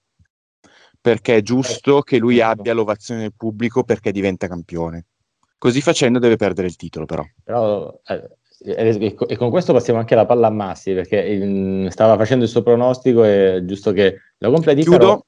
perché 1.04 1.36
è 1.36 1.42
giusto 1.42 2.00
che 2.00 2.18
lui 2.18 2.40
abbia 2.40 2.74
l'ovazione 2.74 3.20
del 3.20 3.34
pubblico 3.36 3.84
perché 3.84 4.14
diventa 4.14 4.48
campione. 4.48 5.08
Così 5.58 5.82
facendo 5.82 6.18
deve 6.18 6.38
perdere 6.38 6.68
il 6.68 6.78
titolo 6.78 7.06
però. 7.06 7.26
però 7.44 7.94
eh, 8.08 8.38
e 8.66 9.36
con 9.36 9.50
questo 9.50 9.74
passiamo 9.74 10.00
anche 10.00 10.16
la 10.16 10.26
palla 10.26 10.48
a 10.48 10.50
Massi 10.50 10.94
perché 10.94 11.18
il, 11.18 11.92
stava 11.92 12.16
facendo 12.16 12.46
il 12.46 12.50
suo 12.50 12.64
pronostico 12.64 13.26
e 13.26 13.58
è 13.58 13.66
giusto 13.66 13.92
che 13.92 14.18
lo 14.38 14.52
completi. 14.52 14.84
Chiudo, 14.84 14.98
però... 14.98 15.26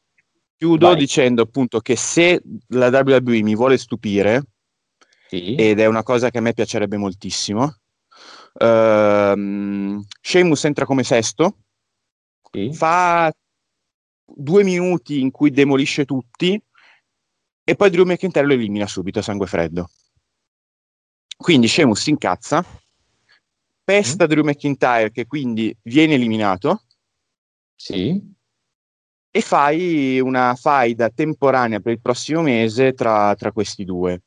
chiudo 0.56 0.96
dicendo 0.96 1.42
appunto 1.42 1.82
che 1.82 1.98
se 1.98 2.42
la 2.70 2.88
WWE 2.88 3.42
mi 3.42 3.54
vuole 3.54 3.78
stupire, 3.78 4.46
sì. 5.28 5.56
ed 5.56 5.82
è 5.82 5.88
una 5.88 6.04
cosa 6.04 6.30
che 6.30 6.38
a 6.38 6.42
me 6.42 6.54
piacerebbe 6.54 6.96
moltissimo, 6.96 7.64
uh, 7.64 10.02
Sheamus 10.22 10.64
entra 10.64 10.86
come 10.86 11.04
sesto, 11.04 11.58
sì. 12.50 12.72
fa 12.72 13.30
due 14.26 14.64
minuti 14.64 15.20
in 15.20 15.32
cui 15.32 15.52
demolisce 15.52 16.06
tutti 16.06 16.62
e 17.64 17.76
poi 17.76 17.90
Drew 17.90 18.06
McIntyre 18.06 18.46
lo 18.46 18.54
elimina 18.54 18.88
subito 18.88 19.20
a 19.20 19.22
sangue 19.22 19.48
freddo. 19.48 19.90
Quindi 21.38 21.68
Sheamus 21.68 22.02
si 22.02 22.10
incazza, 22.12 22.64
pesta 23.84 24.26
mm. 24.26 24.28
Drew 24.28 24.44
McIntyre 24.44 25.12
che 25.12 25.26
quindi 25.26 25.76
viene 25.84 26.16
eliminato 26.16 26.84
Sì. 27.76 28.34
E 29.30 29.42
fai 29.42 30.20
una 30.22 30.56
faida 30.56 31.10
temporanea 31.10 31.82
per 31.82 31.92
il 31.92 32.02
prossimo 32.02 32.42
mese 32.42 32.94
tra, 32.94 33.36
tra 33.36 33.52
questi 33.52 33.84
due. 33.84 34.22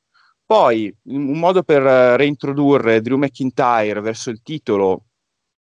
Poi, 0.45 0.95
un 1.05 1.39
modo 1.39 1.63
per 1.63 1.83
reintrodurre 1.83 3.01
Drew 3.01 3.17
McIntyre 3.17 4.01
verso 4.01 4.31
il 4.31 4.43
titolo, 4.43 5.07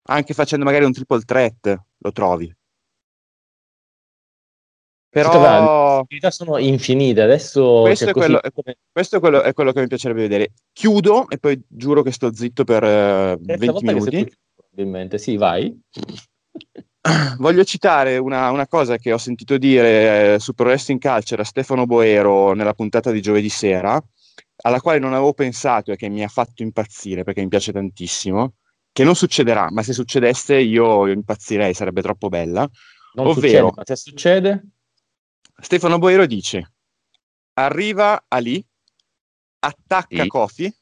anche 0.09 0.33
facendo 0.33 0.65
magari 0.65 0.85
un 0.85 0.93
triple 0.93 1.21
threat, 1.21 1.81
lo 1.97 2.11
trovi. 2.11 2.53
Però 5.22 5.99
le 5.99 5.99
possibilità 5.99 6.32
sono 6.32 6.57
infinite. 6.57 7.22
Adesso 7.22 7.82
questo, 7.82 8.09
è 8.09 8.13
quello, 8.13 8.39
questo 8.91 9.18
è, 9.18 9.20
quello, 9.20 9.41
è, 9.41 9.53
quello, 9.53 9.72
che 9.72 9.82
mi 9.82 9.88
piacerebbe 9.88 10.22
vedere. 10.22 10.53
Chiudo 10.74 11.30
e 11.30 11.38
poi 11.38 11.61
giuro 11.68 12.03
che 12.03 12.11
sto 12.11 12.34
zitto 12.34 12.63
per 12.63 12.84
uh, 12.84 13.39
20 13.39 13.86
minuti. 13.86 14.32
Probabilmente, 14.55 15.18
sì, 15.18 15.38
vai. 15.38 15.76
Voglio 17.38 17.63
citare 17.63 18.18
una, 18.18 18.51
una, 18.51 18.68
cosa 18.68 18.97
che 18.97 19.13
ho 19.13 19.18
sentito 19.18 19.57
dire 19.57 20.36
eh, 20.36 20.39
su 20.39 20.53
Pro 20.53 20.68
Wrestling 20.68 20.99
Culture 20.99 21.41
a 21.41 21.45
Stefano 21.45 21.86
Boero 21.86 22.53
nella 22.53 22.74
puntata 22.74 23.11
di 23.11 23.22
giovedì 23.22 23.49
sera, 23.49 24.01
alla 24.63 24.82
quale 24.82 24.99
non 24.99 25.13
avevo 25.13 25.34
pensato 25.34 25.91
e 25.91 25.95
che 25.95 26.09
mi 26.09 26.24
ha 26.24 26.28
fatto 26.28 26.63
impazzire 26.63 27.24
perché 27.24 27.41
mi 27.41 27.47
piace 27.47 27.72
tantissimo, 27.72 28.55
che 28.91 29.03
non 29.03 29.15
succederà, 29.15 29.70
ma 29.72 29.84
se 29.84 29.93
succedesse 29.93 30.57
io 30.57 31.07
impazzirei, 31.07 31.74
sarebbe 31.74 32.01
troppo 32.01 32.30
bella. 32.30 32.68
Non 33.13 33.28
ovvero, 33.28 33.41
succede, 33.41 33.72
ma 33.76 33.84
se 33.84 33.95
succede? 33.95 34.65
Stefano 35.60 35.97
Boero 35.97 36.26
dice: 36.26 36.74
Arriva 37.53 38.26
Ali, 38.28 38.64
attacca 39.60 40.24
sì. 40.24 40.28
Kofi 40.28 40.76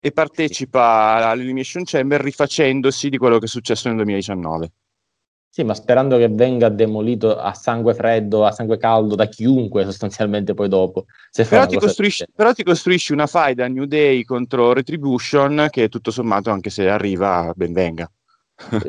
e 0.00 0.12
partecipa 0.12 1.16
sì. 1.18 1.24
all'Elimination 1.24 1.82
Chamber 1.84 2.20
rifacendosi 2.20 3.08
di 3.08 3.18
quello 3.18 3.38
che 3.38 3.46
è 3.46 3.48
successo 3.48 3.88
nel 3.88 3.96
2019. 3.96 4.72
Sì, 5.54 5.62
ma 5.62 5.74
sperando 5.74 6.16
che 6.16 6.28
venga 6.28 6.68
demolito 6.68 7.38
a 7.38 7.54
sangue 7.54 7.94
freddo, 7.94 8.44
a 8.44 8.50
sangue 8.50 8.76
caldo 8.76 9.14
da 9.14 9.26
chiunque 9.26 9.84
sostanzialmente 9.84 10.52
poi 10.52 10.68
dopo. 10.68 11.04
Però 11.32 11.64
ti, 11.66 11.78
però, 12.34 12.52
ti 12.52 12.64
costruisci, 12.64 13.12
una 13.12 13.28
fight 13.28 13.60
a 13.60 13.68
New 13.68 13.84
Day 13.84 14.24
contro 14.24 14.72
Retribution 14.72 15.68
che 15.70 15.88
tutto 15.88 16.10
sommato, 16.10 16.50
anche 16.50 16.70
se 16.70 16.88
arriva, 16.88 17.52
ben 17.54 17.72
venga. 17.72 18.10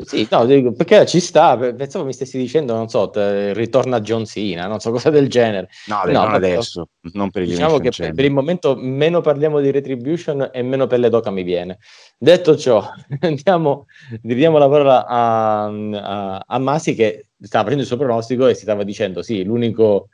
Sì, 0.04 0.28
no, 0.30 0.72
perché 0.72 1.06
ci 1.06 1.18
sta, 1.18 1.56
pensavo 1.56 2.04
mi 2.04 2.12
stessi 2.12 2.38
dicendo, 2.38 2.74
non 2.74 2.88
so, 2.88 3.10
te, 3.10 3.52
ritorna 3.52 4.00
John 4.00 4.24
Cena, 4.24 4.66
non 4.66 4.78
so, 4.78 4.90
cosa 4.92 5.10
del 5.10 5.28
genere. 5.28 5.68
No, 5.86 6.02
beh, 6.04 6.12
no 6.12 6.24
non 6.24 6.34
adesso, 6.34 6.88
non 7.12 7.30
per 7.30 7.42
il 7.42 7.48
Diciamo 7.48 7.78
che 7.78 7.90
per, 7.90 8.14
per, 8.14 8.24
il 8.24 8.30
momento 8.30 8.76
meno 8.76 9.20
parliamo 9.20 9.60
di 9.60 9.72
Retribution 9.72 10.50
e 10.52 10.62
meno 10.62 10.86
per 10.86 11.00
le 11.00 11.08
doca 11.08 11.30
mi 11.30 11.42
viene. 11.42 11.78
Detto 12.16 12.56
ciò, 12.56 12.88
andiamo, 13.20 13.86
diamo 14.22 14.58
la 14.58 14.68
parola 14.68 15.06
a, 15.06 15.64
a, 15.64 16.44
a, 16.46 16.58
Masi 16.58 16.94
che 16.94 17.26
stava 17.40 17.64
facendo 17.64 17.82
il 17.82 17.88
suo 17.88 17.98
pronostico 17.98 18.46
e 18.46 18.54
si 18.54 18.62
stava 18.62 18.84
dicendo, 18.84 19.22
sì, 19.22 19.42
l'unico... 19.44 20.08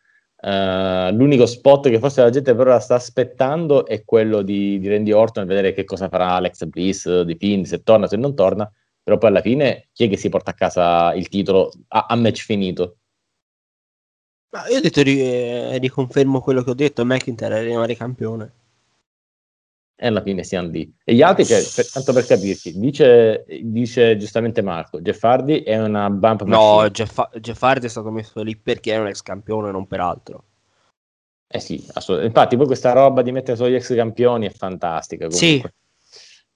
Uh, 0.44 1.12
l'unico 1.12 1.46
spot 1.46 1.88
che 1.88 2.00
forse 2.00 2.20
la 2.20 2.28
gente 2.28 2.52
però 2.56 2.76
sta 2.80 2.96
aspettando 2.96 3.86
è 3.86 4.02
quello 4.04 4.42
di, 4.42 4.80
di 4.80 4.88
Randy 4.88 5.12
Orton, 5.12 5.46
vedere 5.46 5.72
che 5.72 5.84
cosa 5.84 6.08
farà 6.08 6.30
Alex 6.30 6.64
Bliss, 6.64 7.20
di 7.20 7.36
Pin, 7.36 7.64
se 7.64 7.84
torna, 7.84 8.08
se 8.08 8.16
non 8.16 8.34
torna 8.34 8.68
però 9.02 9.18
poi 9.18 9.30
alla 9.30 9.40
fine 9.40 9.88
chi 9.92 10.04
è 10.04 10.08
che 10.08 10.16
si 10.16 10.28
porta 10.28 10.52
a 10.52 10.54
casa 10.54 11.12
il 11.14 11.28
titolo 11.28 11.70
a, 11.88 12.06
a 12.08 12.16
match 12.16 12.44
finito? 12.44 12.98
Ma 14.50 14.68
io 14.68 14.78
ho 14.78 14.80
detto, 14.80 15.00
eh, 15.00 15.78
riconfermo 15.78 16.40
quello 16.40 16.62
che 16.62 16.70
ho 16.70 16.74
detto, 16.74 17.04
McIntyre 17.04 17.62
rimane 17.62 17.96
campione. 17.96 18.52
E 19.96 20.06
alla 20.06 20.20
fine 20.20 20.44
siamo 20.44 20.68
lì. 20.68 20.92
E 21.04 21.14
gli 21.14 21.22
altri, 21.22 21.46
cioè, 21.46 21.62
per, 21.74 21.90
tanto 21.90 22.12
per 22.12 22.26
capirci, 22.26 22.78
dice, 22.78 23.46
dice, 23.62 24.16
giustamente 24.16 24.60
Marco, 24.60 25.00
Jeff 25.00 25.22
Hardy 25.22 25.62
è 25.62 25.80
una 25.80 26.10
bump 26.10 26.42
No, 26.42 26.88
Jeff, 26.90 27.18
Jeff 27.38 27.62
Hardy 27.62 27.86
è 27.86 27.88
stato 27.88 28.10
messo 28.10 28.42
lì 28.42 28.56
perché 28.56 28.92
è 28.92 28.98
un 28.98 29.06
ex 29.06 29.22
campione, 29.22 29.70
non 29.70 29.86
per 29.86 30.00
altro. 30.00 30.44
Eh 31.46 31.60
sì, 31.60 31.76
assolutamente. 31.92 32.26
Infatti 32.36 32.56
poi 32.56 32.66
questa 32.66 32.92
roba 32.92 33.22
di 33.22 33.32
mettere 33.32 33.56
solo 33.56 33.70
gli 33.70 33.74
ex 33.74 33.94
campioni 33.94 34.46
è 34.46 34.50
fantastica. 34.50 35.28
Comunque. 35.28 35.46
Sì, 35.46 35.62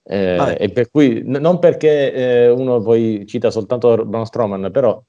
eh, 0.08 0.56
e 0.58 0.70
per 0.70 0.90
cui, 0.90 1.22
n- 1.24 1.38
non 1.40 1.58
perché 1.58 2.12
eh, 2.12 2.48
uno 2.48 2.80
poi 2.80 3.24
cita 3.26 3.50
soltanto 3.50 4.04
Braun 4.04 4.26
Strowman, 4.26 4.70
però 4.70 5.02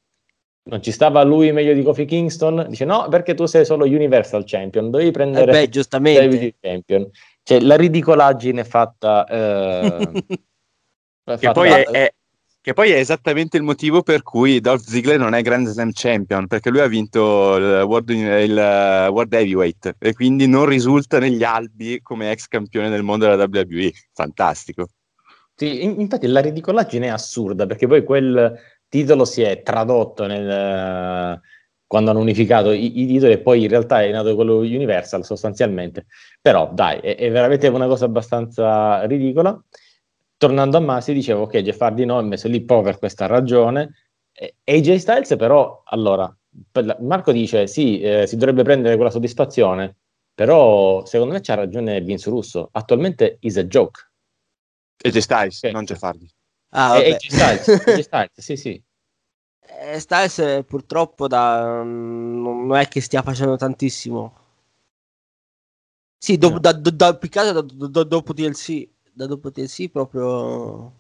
non 0.70 0.82
ci 0.82 0.92
stava 0.92 1.24
lui 1.24 1.52
meglio 1.52 1.74
di 1.74 1.84
Kofi 1.84 2.06
Kingston? 2.06 2.66
Dice 2.70 2.84
no, 2.86 3.08
perché 3.10 3.34
tu 3.34 3.46
sei 3.46 3.64
solo 3.64 3.86
Universal 3.86 4.44
Champion, 4.46 4.90
dovevi 4.90 5.12
prendere 5.12 5.52
eh 5.52 5.54
beh, 5.54 5.70
giustamente. 5.70 6.56
Champion. 6.60 7.10
Cioè, 7.44 7.62
la 7.62 7.76
ridicolaggine 7.76 8.64
fatta... 8.66 9.26
Eh, 9.26 10.24
che, 11.40 11.52
poi 11.52 11.70
è, 11.70 11.84
è, 11.86 12.14
che 12.68 12.74
poi 12.74 12.92
è 12.92 12.98
esattamente 12.98 13.56
il 13.56 13.64
motivo 13.64 14.04
per 14.04 14.24
cui 14.24 14.60
Dolph 14.60 14.82
Ziggler 14.82 15.18
non 15.18 15.34
è 15.34 15.42
Grand 15.42 15.66
Slam 15.70 15.92
Champion, 15.94 16.48
perché 16.48 16.70
lui 16.70 16.82
ha 16.82 16.88
vinto 16.88 17.56
il 17.56 17.84
World, 17.84 18.10
il 18.10 19.08
World 19.10 19.32
Heavyweight 19.32 19.96
e 19.98 20.12
quindi 20.12 20.48
non 20.48 20.66
risulta 20.66 21.18
negli 21.18 21.46
albi 21.46 22.02
come 22.02 22.30
ex 22.30 22.48
campione 22.48 22.90
del 22.90 23.04
mondo 23.04 23.26
della 23.26 23.48
WWE. 23.50 23.94
Fantastico. 24.12 24.90
Sì, 25.56 25.86
infatti 25.86 26.28
la 26.28 26.42
ridicolaggine 26.42 27.06
è 27.06 27.10
assurda, 27.10 27.66
perché 27.68 27.88
poi 27.88 28.04
quel 28.04 28.54
titolo 28.90 29.24
si 29.24 29.44
è 29.44 29.62
tradotto 29.62 30.26
nel, 30.26 31.40
quando 31.86 32.12
hanno 32.12 32.20
unificato 32.20 32.72
i, 32.72 33.00
i, 33.02 33.08
titoli 33.08 33.32
e 33.32 33.40
poi 33.40 33.64
in 33.64 33.70
realtà 33.70 34.04
è 34.04 34.12
nato 34.12 34.36
quello 34.36 34.58
Universal 34.58 35.24
sostanzialmente. 35.24 36.08
Però 36.42 36.70
dai, 36.74 37.00
è, 37.00 37.16
è 37.16 37.32
veramente 37.32 37.70
una 37.70 37.88
cosa 37.88 38.04
abbastanza 38.04 39.06
ridicola 39.06 39.58
tornando 40.38 40.78
a 40.78 40.80
Masi, 40.80 41.14
dicevo 41.14 41.48
che 41.48 41.64
Jeff 41.64 41.82
Hardy 41.82 42.06
no, 42.06 42.20
è 42.20 42.24
messo 42.24 42.48
lì 42.48 42.64
proprio 42.64 42.92
per 42.92 43.00
questa 43.00 43.26
ragione. 43.26 43.94
E 44.32 44.56
AJ 44.64 44.96
Styles 44.96 45.36
però, 45.36 45.82
allora, 45.86 46.34
Marco 47.00 47.32
dice 47.32 47.68
sì, 47.68 48.00
eh, 48.00 48.28
si 48.28 48.38
dovrebbe 48.38 48.64
prendere 48.64 48.96
quella 48.96 49.10
soddisfazione, 49.10 49.98
però 50.34 51.04
secondo 51.06 51.34
me 51.34 51.42
c'ha 51.42 51.56
ragione 51.56 52.02
Vince 52.02 52.30
Russo, 52.30 52.70
attualmente 52.72 53.38
is 53.42 53.58
a 53.58 53.64
joke. 53.64 54.00
AJ 55.04 55.18
Styles, 55.18 55.58
okay. 55.58 55.72
non 55.72 55.86
Jeff 55.86 56.02
Hardy. 56.02 56.30
Ah, 56.70 56.98
eh, 57.00 57.14
AJ 57.14 57.28
Styles, 57.28 57.68
AJ 57.88 58.00
Styles, 58.02 58.32
sì 58.36 58.56
sì. 58.56 58.82
Eh, 59.70 60.00
Styles 60.00 60.64
purtroppo 60.66 61.28
da, 61.28 61.84
non 61.84 62.74
è 62.78 62.88
che 62.88 63.02
stia 63.02 63.22
facendo 63.22 63.58
tantissimo. 63.58 64.34
Sì, 66.18 66.38
do, 66.38 66.52
no. 66.52 66.60
da, 66.60 66.72
da, 66.72 66.90
da, 66.90 68.04
dopo 68.04 68.34
DLC 68.34 68.88
da 69.18 69.26
dopo 69.26 69.52
TLC 69.52 69.90
proprio... 69.90 70.92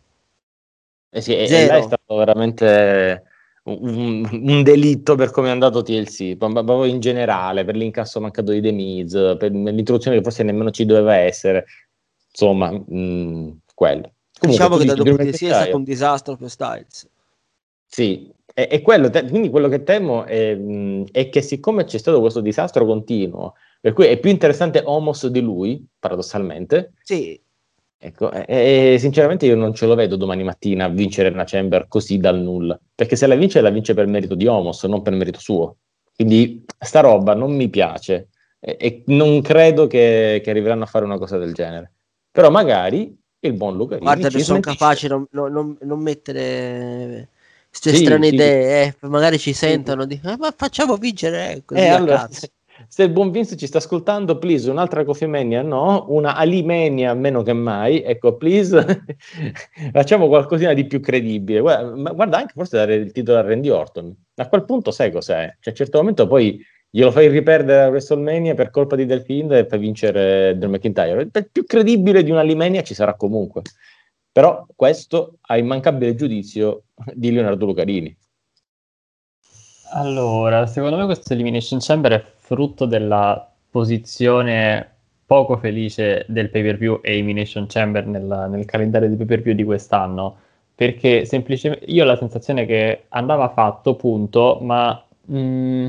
Eh 1.11 1.21
sì, 1.21 1.33
Zero. 1.47 1.77
è 1.77 1.81
stato 1.83 2.15
veramente 2.15 3.23
un, 3.65 4.27
un, 4.29 4.63
delitto 4.63 5.15
per 5.15 5.29
come 5.29 5.49
è 5.49 5.51
andato 5.51 5.83
TLC, 5.83 6.35
proprio 6.35 6.83
in 6.85 6.99
generale, 6.99 7.63
per 7.63 7.75
l'incasso 7.75 8.19
mancato 8.19 8.51
di 8.51 8.59
The 8.59 8.71
Miz, 8.71 9.13
per 9.37 9.51
l'introduzione 9.51 10.17
che 10.17 10.23
forse 10.23 10.43
nemmeno 10.43 10.71
ci 10.71 10.85
doveva 10.85 11.15
essere, 11.15 11.65
insomma, 12.31 12.71
mh, 12.71 12.85
mm, 12.91 13.49
quello. 13.73 14.13
Comunque, 14.39 14.65
diciamo 14.65 14.77
che 14.77 14.85
da 14.85 14.93
dopo 14.95 15.15
TLC 15.15 15.43
è 15.43 15.53
stato 15.53 15.77
un 15.77 15.83
disastro 15.83 16.35
per 16.35 16.49
Styles. 16.49 17.09
Sì, 17.85 18.31
e, 18.53 18.67
e 18.71 18.81
quello, 18.81 19.09
te, 19.09 19.25
quindi 19.29 19.49
quello 19.49 19.69
che 19.69 19.83
temo 19.83 20.25
è, 20.25 20.55
mh, 20.55 20.73
mm, 20.73 21.03
è, 21.11 21.29
che 21.29 21.41
siccome 21.43 21.85
c'è 21.85 21.99
stato 21.99 22.19
questo 22.19 22.41
disastro 22.41 22.85
continuo, 22.85 23.53
per 23.79 23.93
cui 23.93 24.07
è 24.07 24.17
più 24.17 24.31
interessante 24.31 24.81
Homos 24.83 25.27
di 25.27 25.39
lui, 25.39 25.85
paradossalmente, 25.99 26.93
sì. 27.03 27.39
Ecco, 27.99 28.31
e, 28.31 28.93
e, 28.93 28.99
sinceramente 28.99 29.47
io 29.47 29.55
non 29.55 29.73
ce 29.73 29.87
lo 29.87 29.95
vedo 29.95 30.15
domani 30.15 30.43
mattina 30.43 30.87
vincere 30.87 31.29
una 31.29 31.45
Chamber 31.45 31.87
così 31.87 32.19
dal 32.19 32.39
nulla, 32.39 32.79
perché 32.93 33.15
se 33.15 33.25
la 33.25 33.35
vince 33.35 33.59
la 33.59 33.71
vince 33.71 33.95
per 33.95 34.05
merito 34.05 34.35
di 34.35 34.45
Homos, 34.45 34.83
non 34.83 35.01
per 35.01 35.13
merito 35.13 35.39
suo. 35.39 35.77
Quindi 36.15 36.63
sta 36.79 36.99
roba 36.99 37.33
non 37.33 37.55
mi 37.55 37.69
piace 37.69 38.29
e, 38.59 38.77
e 38.79 39.03
non 39.07 39.41
credo 39.41 39.87
che, 39.87 40.41
che, 40.43 40.49
arriveranno 40.49 40.83
a 40.83 40.87
fare 40.87 41.05
una 41.05 41.17
cosa 41.17 41.37
del 41.37 41.53
genere. 41.53 41.93
Però 42.31 42.49
magari 42.51 43.15
il 43.39 43.53
buon 43.53 43.75
Luca 43.75 43.97
Guarda 43.97 44.29
che 44.29 44.39
sono 44.39 44.59
capaci 44.59 45.07
non, 45.07 45.25
non, 45.31 45.77
non 45.81 45.99
mettere 45.99 47.29
queste 47.69 47.93
sì, 47.93 48.05
strane 48.05 48.27
sì. 48.27 48.33
idee, 48.33 48.83
eh, 48.83 49.07
magari 49.07 49.37
ci 49.37 49.53
sentono, 49.53 50.05
dicono, 50.05 50.33
eh, 50.33 50.37
ma 50.37 50.53
facciamo 50.55 50.95
vincere 50.97 51.53
eh, 51.53 51.65
così 51.65 51.81
eh, 51.81 51.87
allora, 51.89 52.27
se 52.87 53.03
il 53.03 53.11
buon 53.11 53.31
Vince 53.31 53.57
ci 53.57 53.67
sta 53.67 53.79
ascoltando, 53.79 54.37
please, 54.37 54.69
un'altra 54.69 55.03
Coffee 55.03 55.27
Mania 55.27 55.61
no, 55.61 56.05
una 56.09 56.35
Alimania 56.35 57.13
meno 57.13 57.43
che 57.43 57.53
mai, 57.53 58.01
ecco, 58.01 58.37
please, 58.37 59.03
facciamo 59.91 60.27
qualcosina 60.27 60.73
di 60.73 60.85
più 60.85 60.99
credibile. 60.99 61.59
Guarda, 61.59 62.11
guarda, 62.11 62.37
anche 62.37 62.53
forse 62.55 62.77
dare 62.77 62.95
il 62.95 63.11
titolo 63.11 63.39
a 63.39 63.41
Randy 63.41 63.69
Orton. 63.69 64.15
A 64.35 64.47
quel 64.47 64.65
punto 64.65 64.91
sai 64.91 65.11
cos'è? 65.11 65.55
Cioè, 65.59 65.65
a 65.65 65.69
un 65.69 65.75
certo 65.75 65.97
momento 65.97 66.27
poi 66.27 66.59
glielo 66.89 67.11
fai 67.11 67.27
riperdere 67.27 67.83
a 67.83 67.89
WrestleMania 67.89 68.53
per 68.53 68.69
colpa 68.69 68.95
di 68.95 69.05
Delfin 69.05 69.51
e 69.51 69.65
fai 69.67 69.79
vincere 69.79 70.57
Drew 70.57 70.69
McIntyre. 70.69 71.29
Più 71.51 71.65
credibile 71.65 72.23
di 72.23 72.31
un'Alimania 72.31 72.81
ci 72.83 72.93
sarà 72.93 73.15
comunque. 73.15 73.61
Però 74.31 74.65
questo 74.75 75.39
ha 75.41 75.57
immancabile 75.57 76.15
giudizio 76.15 76.83
di 77.13 77.31
Leonardo 77.31 77.65
Lucarini. 77.65 78.15
Allora, 79.91 80.65
secondo 80.67 80.97
me 80.97 81.05
questo 81.05 81.33
Elimination 81.33 81.79
Chamber 81.79 82.11
è 82.13 82.23
frutto 82.35 82.85
della 82.85 83.49
posizione 83.69 84.95
poco 85.25 85.57
felice 85.57 86.25
del 86.27 86.49
pay 86.49 86.61
per 86.63 86.77
view 86.77 86.99
e 87.01 87.13
Elimination 87.13 87.67
Chamber 87.67 88.05
nel, 88.05 88.47
nel 88.49 88.65
calendario 88.65 89.09
di 89.09 89.15
pay 89.15 89.25
per 89.25 89.41
view 89.41 89.55
di 89.55 89.63
quest'anno, 89.63 90.37
perché 90.75 91.25
semplicemente 91.25 91.85
io 91.85 92.03
ho 92.03 92.07
la 92.07 92.17
sensazione 92.17 92.65
che 92.65 93.05
andava 93.09 93.49
fatto, 93.49 93.95
punto, 93.95 94.59
ma 94.61 95.03
mh, 95.25 95.37
mm, 95.37 95.87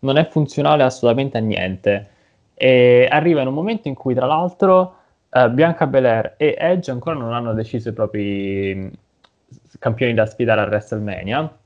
non 0.00 0.16
è 0.16 0.26
funzionale 0.28 0.82
assolutamente 0.82 1.38
a 1.38 1.40
niente. 1.40 2.08
E 2.54 3.06
arriva 3.10 3.42
in 3.42 3.48
un 3.48 3.54
momento 3.54 3.88
in 3.88 3.94
cui, 3.94 4.14
tra 4.14 4.26
l'altro, 4.26 4.96
uh, 5.30 5.50
Bianca 5.50 5.86
Belair 5.86 6.34
e 6.36 6.56
Edge 6.58 6.90
ancora 6.90 7.16
non 7.16 7.32
hanno 7.32 7.54
deciso 7.54 7.90
i 7.90 7.92
propri 7.92 8.74
mm, 8.74 8.88
campioni 9.78 10.14
da 10.14 10.26
sfidare 10.26 10.60
a 10.62 10.64
WrestleMania. 10.64 11.58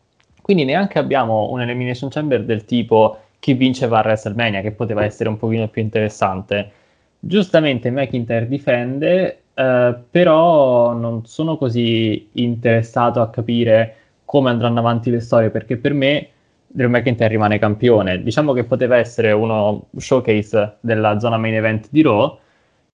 Quindi 0.43 0.65
neanche 0.65 0.99
abbiamo 0.99 1.51
un 1.51 1.61
Elimination 1.61 2.11
Chamber 2.11 2.45
del 2.45 2.65
tipo 2.65 3.19
chi 3.39 3.55
vince 3.55 3.87
va 3.87 3.99
a 4.01 4.03
WrestleMania, 4.03 4.61
che 4.61 4.73
poteva 4.73 5.05
essere 5.05 5.29
un 5.29 5.37
pochino 5.37 5.69
più 5.69 5.83
interessante. 5.83 6.71
Giustamente 7.19 7.91
McIntyre 7.91 8.47
difende, 8.47 9.43
eh, 9.55 9.95
però 10.11 10.93
non 10.93 11.25
sono 11.27 11.57
così 11.57 12.29
interessato 12.33 13.21
a 13.21 13.31
capire 13.31 13.97
come 14.25 14.51
andranno 14.51 14.79
avanti 14.79 15.11
le 15.11 15.21
storie, 15.21 15.51
perché 15.51 15.77
per 15.77 15.93
me 15.95 16.29
Drew 16.67 16.89
McIntyre 16.89 17.29
rimane 17.29 17.59
campione. 17.59 18.23
Diciamo 18.23 18.53
che 18.53 18.65
poteva 18.65 18.97
essere 18.97 19.33
uno 19.33 19.87
showcase 19.97 20.77
della 20.81 21.19
zona 21.19 21.37
main 21.37 21.55
event 21.55 21.89
di 21.91 22.03
Raw, 22.03 22.39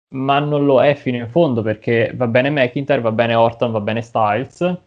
ma 0.08 0.38
non 0.38 0.64
lo 0.64 0.82
è 0.82 0.94
fino 0.94 1.18
in 1.18 1.28
fondo 1.28 1.62
perché 1.62 2.12
va 2.14 2.26
bene 2.26 2.50
McIntyre, 2.50 3.00
va 3.00 3.12
bene 3.12 3.34
Orton, 3.34 3.72
va 3.72 3.80
bene 3.80 4.00
Styles, 4.00 4.78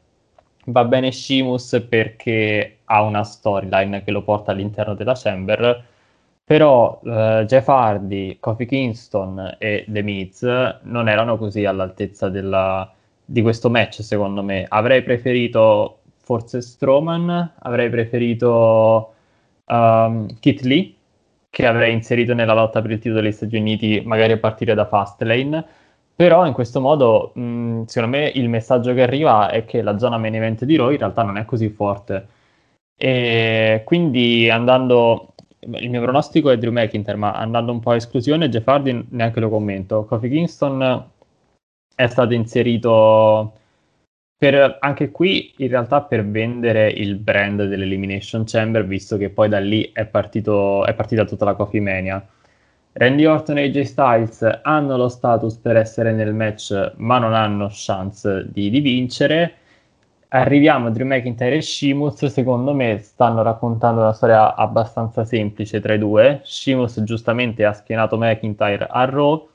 va 0.72 0.86
bene 0.86 1.12
Sheamus 1.12 1.86
perché 1.90 2.80
ha 2.86 3.02
una 3.02 3.24
storyline 3.24 4.04
che 4.04 4.12
lo 4.12 4.24
porta 4.24 4.52
all'interno 4.52 4.94
della 4.96 5.14
Chamber 5.14 5.84
però 6.50 7.00
uh, 7.04 7.44
Jeff 7.46 7.68
Hardy, 7.68 8.38
Kofi 8.40 8.66
Kingston 8.66 9.58
e 9.60 9.86
The 9.88 10.02
Miz 10.02 10.42
non 10.82 11.08
erano 11.08 11.38
così 11.38 11.64
all'altezza 11.66 12.28
della, 12.30 12.92
di 13.24 13.44
questo 13.44 13.70
match, 13.70 14.02
secondo 14.02 14.42
me. 14.42 14.66
Avrei 14.68 15.04
preferito 15.04 16.00
forse 16.18 16.62
Strowman, 16.62 17.54
avrei 17.60 17.92
preferito 17.92 19.14
um, 19.66 20.26
Kit 20.40 20.62
Lee, 20.62 20.92
che 21.52 21.68
avrei 21.68 21.94
inserito 21.94 22.34
nella 22.34 22.56
lotta 22.56 22.82
per 22.82 22.90
il 22.90 22.98
titolo 22.98 23.22
degli 23.22 23.32
Stati 23.32 23.56
Uniti, 23.56 24.02
magari 24.04 24.32
a 24.32 24.40
partire 24.40 24.74
da 24.74 24.88
Fastlane. 24.88 25.66
Però 26.20 26.46
in 26.46 26.52
questo 26.52 26.82
modo, 26.82 27.32
mh, 27.34 27.84
secondo 27.86 28.18
me, 28.18 28.30
il 28.36 28.50
messaggio 28.50 28.94
che 28.94 29.04
arriva 29.04 29.50
è 29.52 29.64
che 29.64 29.82
la 29.82 29.98
zona 29.98 30.18
main 30.18 30.36
event 30.36 30.66
di 30.66 30.76
Raw 30.76 30.92
in 30.92 30.98
realtà 30.98 31.24
non 31.24 31.38
è 31.38 31.46
così 31.46 31.70
forte. 31.70 32.28
E 32.98 33.84
quindi 33.86 34.50
andando 34.50 35.34
il 35.60 35.90
mio 35.90 36.02
pronostico 36.02 36.50
è 36.50 36.58
Drew 36.58 36.74
McIntyre, 36.74 37.16
ma 37.16 37.32
andando 37.32 37.72
un 37.72 37.80
po' 37.80 37.92
a 37.92 37.96
esclusione, 37.96 38.50
Jeff 38.50 38.68
Hardy 38.68 39.06
neanche 39.12 39.40
lo 39.40 39.50
commento. 39.50 40.04
Kofi 40.04 40.28
Kingston 40.28 41.10
è 41.96 42.08
stato 42.08 42.34
inserito 42.34 43.54
per, 44.38 44.76
anche 44.82 45.12
qui 45.12 45.54
in 45.60 45.70
realtà 45.70 46.02
per 46.02 46.28
vendere 46.28 46.90
il 46.90 47.16
brand 47.16 47.64
dell'Elimination 47.64 48.44
Chamber, 48.46 48.86
visto 48.86 49.16
che 49.16 49.30
poi 49.30 49.48
da 49.48 49.60
lì 49.60 49.90
è, 49.94 50.06
partito, 50.06 50.86
è 50.86 50.94
partita 50.94 51.24
tutta 51.24 51.46
la 51.46 51.56
Coffee 51.56 51.80
Mania. 51.80 52.28
Randy 53.00 53.24
Orton 53.24 53.58
e 53.58 53.64
AJ 53.64 53.82
Styles 53.84 54.60
hanno 54.64 54.98
lo 54.98 55.08
status 55.08 55.56
per 55.56 55.78
essere 55.78 56.12
nel 56.12 56.34
match, 56.34 56.96
ma 56.98 57.18
non 57.18 57.34
hanno 57.34 57.70
chance 57.72 58.46
di, 58.52 58.70
di 58.70 58.82
vincere 58.82 59.54
arriviamo 60.28 60.88
a 60.88 60.90
Drew 60.90 61.08
McIntyre 61.08 61.56
e 61.56 61.62
Sheamus, 61.62 62.26
secondo 62.26 62.74
me 62.74 62.98
stanno 63.00 63.42
raccontando 63.42 64.02
una 64.02 64.12
storia 64.12 64.54
abbastanza 64.54 65.24
semplice 65.24 65.80
tra 65.80 65.94
i 65.94 65.98
due. 65.98 66.42
Sheamus 66.44 67.02
giustamente 67.04 67.64
ha 67.64 67.72
schienato 67.72 68.18
McIntyre 68.18 68.86
a 68.90 69.06
Raw, 69.06 69.48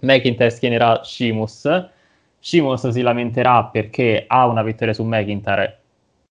McIntyre 0.00 0.48
schienerà 0.48 1.02
Sheamus, 1.04 1.90
Sheamus 2.38 2.88
si 2.88 3.02
lamenterà 3.02 3.64
perché 3.64 4.24
ha 4.26 4.46
una 4.46 4.62
vittoria 4.62 4.94
su 4.94 5.04
McIntyre 5.04 5.80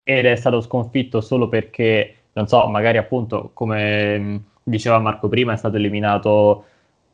ed 0.02 0.26
è 0.26 0.36
stato 0.36 0.62
sconfitto 0.62 1.22
solo 1.22 1.50
perché, 1.50 2.16
non 2.34 2.48
so, 2.48 2.68
magari 2.68 2.98
appunto 2.98 3.52
come 3.54 4.56
diceva 4.68 5.00
Marco 5.00 5.28
prima, 5.28 5.54
è 5.54 5.58
stato 5.58 5.78
eliminato 5.78 6.66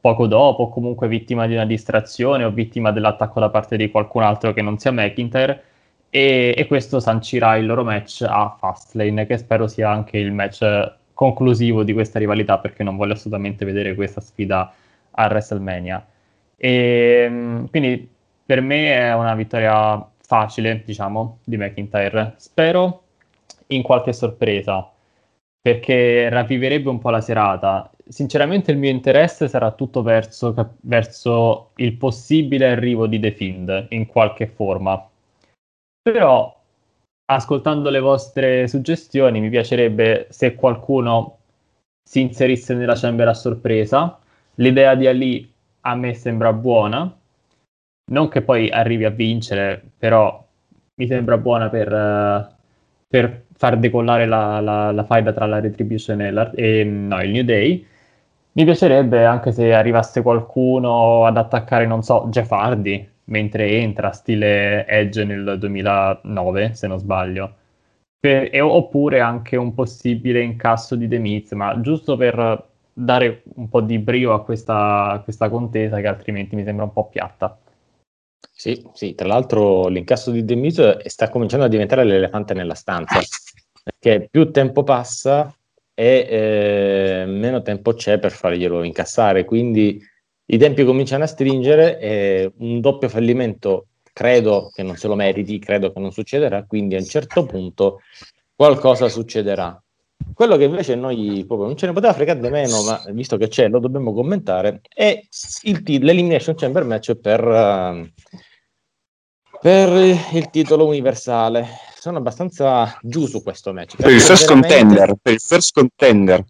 poco 0.01 0.28
dopo, 0.28 0.70
comunque 0.70 1.08
vittima 1.08 1.47
di 1.47 1.54
una 1.54 1.66
distrazione 1.66 2.43
o 2.43 2.51
vittima 2.51 2.91
dell'attacco 2.91 3.39
da 3.39 3.49
parte 3.49 3.78
di 3.78 3.89
qualcun 3.89 4.24
altro 4.24 4.51
che 4.51 4.62
non 4.62 4.78
sia 4.78 4.91
McIntyre 4.91 5.64
e, 6.10 6.54
e, 6.56 6.68
questo 6.68 6.99
sancirà 6.99 7.56
il 7.56 7.66
loro 7.66 7.84
match 7.84 8.24
a 8.28 8.56
Fastlane, 8.60 9.26
che 9.26 9.38
spero 9.38 9.68
sia 9.68 9.89
anche 9.89 10.18
il 10.18 10.32
match 10.32 10.95
conclusivo 11.14 11.84
di 11.84 11.93
questa 11.93 12.20
rivalità, 12.20 12.60
perché 12.60 12.84
non 12.84 12.97
voglio 12.97 13.14
assolutamente 13.14 13.66
vedere 13.66 13.95
questa 13.95 14.22
sfida 14.22 14.72
a 15.12 15.26
WrestleMania. 15.26 16.06
E, 16.56 17.66
quindi 17.70 18.08
per 18.45 18.62
me 18.62 18.93
è 18.93 19.14
una 19.16 19.34
vittoria 19.34 20.08
facile, 20.20 20.84
diciamo, 20.86 21.39
di 21.43 21.58
McIntyre. 21.58 22.34
Spero 22.38 23.04
in 23.68 23.82
qualche 23.82 24.14
sorpresa, 24.14 24.92
perché 25.64 26.30
ravviverebbe 26.30 26.89
un 26.89 26.99
po' 26.99 27.09
la 27.09 27.22
serata. 27.22 27.89
Sinceramente 28.07 28.72
il 28.72 28.78
mio 28.78 28.91
interesse 28.91 29.47
sarà 29.47 29.72
tutto 29.72 30.03
verso, 30.03 30.53
verso 30.82 31.72
il 31.78 31.95
possibile 31.95 32.68
arrivo 32.68 33.07
di 33.07 33.20
The 33.20 33.32
Fiend 33.32 33.88
in 33.91 34.05
qualche 34.05 34.47
forma 34.47 35.07
però, 36.03 36.53
ascoltando 37.32 37.89
le 37.89 38.01
vostre 38.01 38.68
suggestioni, 38.68 39.39
mi 39.39 39.49
piacerebbe 39.49 40.28
se 40.30 40.53
qualcuno 40.53 41.38
si 42.03 42.20
inserisse 42.20 42.74
nella 42.74 42.95
chamber 42.95 43.30
a 43.30 43.34
sorpresa. 43.34 44.20
L'idea 44.55 44.95
di 44.95 45.07
Ali 45.07 45.53
a 45.82 45.95
me 45.95 46.14
sembra 46.14 46.51
buona. 46.51 47.09
Non 48.11 48.28
che 48.28 48.41
poi 48.41 48.70
arrivi 48.70 49.05
a 49.05 49.11
vincere, 49.11 49.82
però 49.97 50.45
mi 50.95 51.07
sembra 51.07 51.38
buona 51.38 51.70
per, 51.70 51.88
uh, 51.88 52.53
per 53.07 53.45
far 53.56 53.78
decollare 53.78 54.26
la, 54.26 54.60
la, 54.60 54.91
la 54.91 55.04
faida 55.04 55.32
tra 55.34 55.45
la 55.45 55.60
Retribution 55.60 56.22
e, 56.22 56.32
la, 56.32 56.51
e 56.51 56.84
no, 56.84 57.22
il 57.22 57.32
New 57.32 57.43
Day. 57.43 57.86
Mi 58.54 58.66
piacerebbe 58.66 59.26
anche 59.26 59.51
se 59.51 59.74
arrivasse 59.74 60.22
qualcuno 60.22 61.26
ad 61.26 61.38
attaccare, 61.38 61.88
non 61.88 62.04
so, 62.04 62.28
Jeff 62.30 62.51
Hardy, 62.51 63.08
mentre 63.26 63.70
entra, 63.72 64.12
stile 64.12 64.86
Edge 64.88 65.24
nel 65.24 65.58
2009, 65.60 66.74
se 66.74 66.88
non 66.88 66.99
sbaglio. 66.99 67.56
Per, 68.20 68.49
e, 68.51 68.62
oppure 68.62 69.20
anche 69.22 69.56
un 69.58 69.74
possibile 69.74 70.41
incasso 70.41 70.95
di 70.95 71.08
The 71.08 71.18
Miz, 71.18 71.51
ma 71.54 71.80
giusto 71.82 72.16
per 72.16 72.68
dare 72.93 73.43
un 73.56 73.70
po' 73.70 73.82
di 73.82 73.97
brio 73.97 74.34
a 74.34 74.43
questa, 74.43 75.10
a 75.10 75.20
questa 75.20 75.49
contesa 75.49 75.99
che 75.99 76.08
altrimenti 76.08 76.56
mi 76.56 76.64
sembra 76.64 76.86
un 76.86 76.93
po' 76.93 77.08
piatta. 77.10 77.58
Sì, 78.51 78.85
sì, 78.93 79.13
tra 79.15 79.27
l'altro 79.27 79.87
l'incasso 79.87 80.31
di 80.31 80.55
Miz 80.55 80.97
sta 81.05 81.29
cominciando 81.29 81.65
a 81.65 81.69
diventare 81.69 82.03
l'elefante 82.03 82.53
nella 82.53 82.75
stanza, 82.75 83.19
perché 83.83 84.27
più 84.29 84.51
tempo 84.51 84.83
passa 84.83 85.55
e 85.93 86.27
eh, 86.29 87.25
meno 87.27 87.61
tempo 87.61 87.93
c'è 87.93 88.19
per 88.19 88.31
farglielo 88.31 88.83
incassare, 88.83 89.45
quindi 89.45 90.01
i 90.45 90.57
tempi 90.57 90.83
cominciano 90.83 91.23
a 91.23 91.27
stringere 91.27 91.99
e 91.99 92.51
un 92.57 92.79
doppio 92.79 93.09
fallimento 93.09 93.87
credo 94.13 94.69
che 94.71 94.83
non 94.83 94.95
se 94.95 95.07
lo 95.07 95.15
meriti, 95.15 95.57
credo 95.59 95.91
che 95.91 95.99
non 95.99 96.11
succederà, 96.11 96.63
quindi 96.65 96.95
a 96.95 96.99
un 96.99 97.05
certo 97.05 97.45
punto 97.45 98.01
qualcosa 98.55 99.09
succederà. 99.09 99.81
Quello 100.34 100.57
che 100.57 100.63
invece 100.65 100.95
noi 100.95 101.43
proprio 101.47 101.67
non 101.67 101.78
ce 101.78 101.86
ne 101.86 101.93
poteva 101.93 102.13
fregare 102.13 102.39
di 102.39 102.49
meno, 102.49 102.84
ma 102.84 103.01
visto 103.09 103.38
che 103.38 103.47
c'è, 103.47 103.67
lo 103.69 103.80
dobbiamo 103.80 104.13
commentare, 104.13 104.82
è 104.93 105.19
il 105.63 105.84
t- 105.84 105.99
l'Elimination 106.01 106.55
Chamber 106.55 106.84
match 106.84 107.15
per, 107.15 107.45
uh, 107.45 108.09
per 109.61 109.89
il 110.34 110.49
titolo 110.49 110.88
universale. 110.88 111.67
Sono 111.95 112.17
abbastanza 112.17 112.97
giù 113.01 113.28
su 113.28 113.41
questo 113.43 113.74
match. 113.74 113.95
Per 113.95 114.11
il 114.11 114.19
first 114.19 114.47
veramente... 114.47 114.76
contender, 114.76 115.15
per 115.21 115.34
il 115.34 115.39
first 115.39 115.74
contender. 115.74 116.43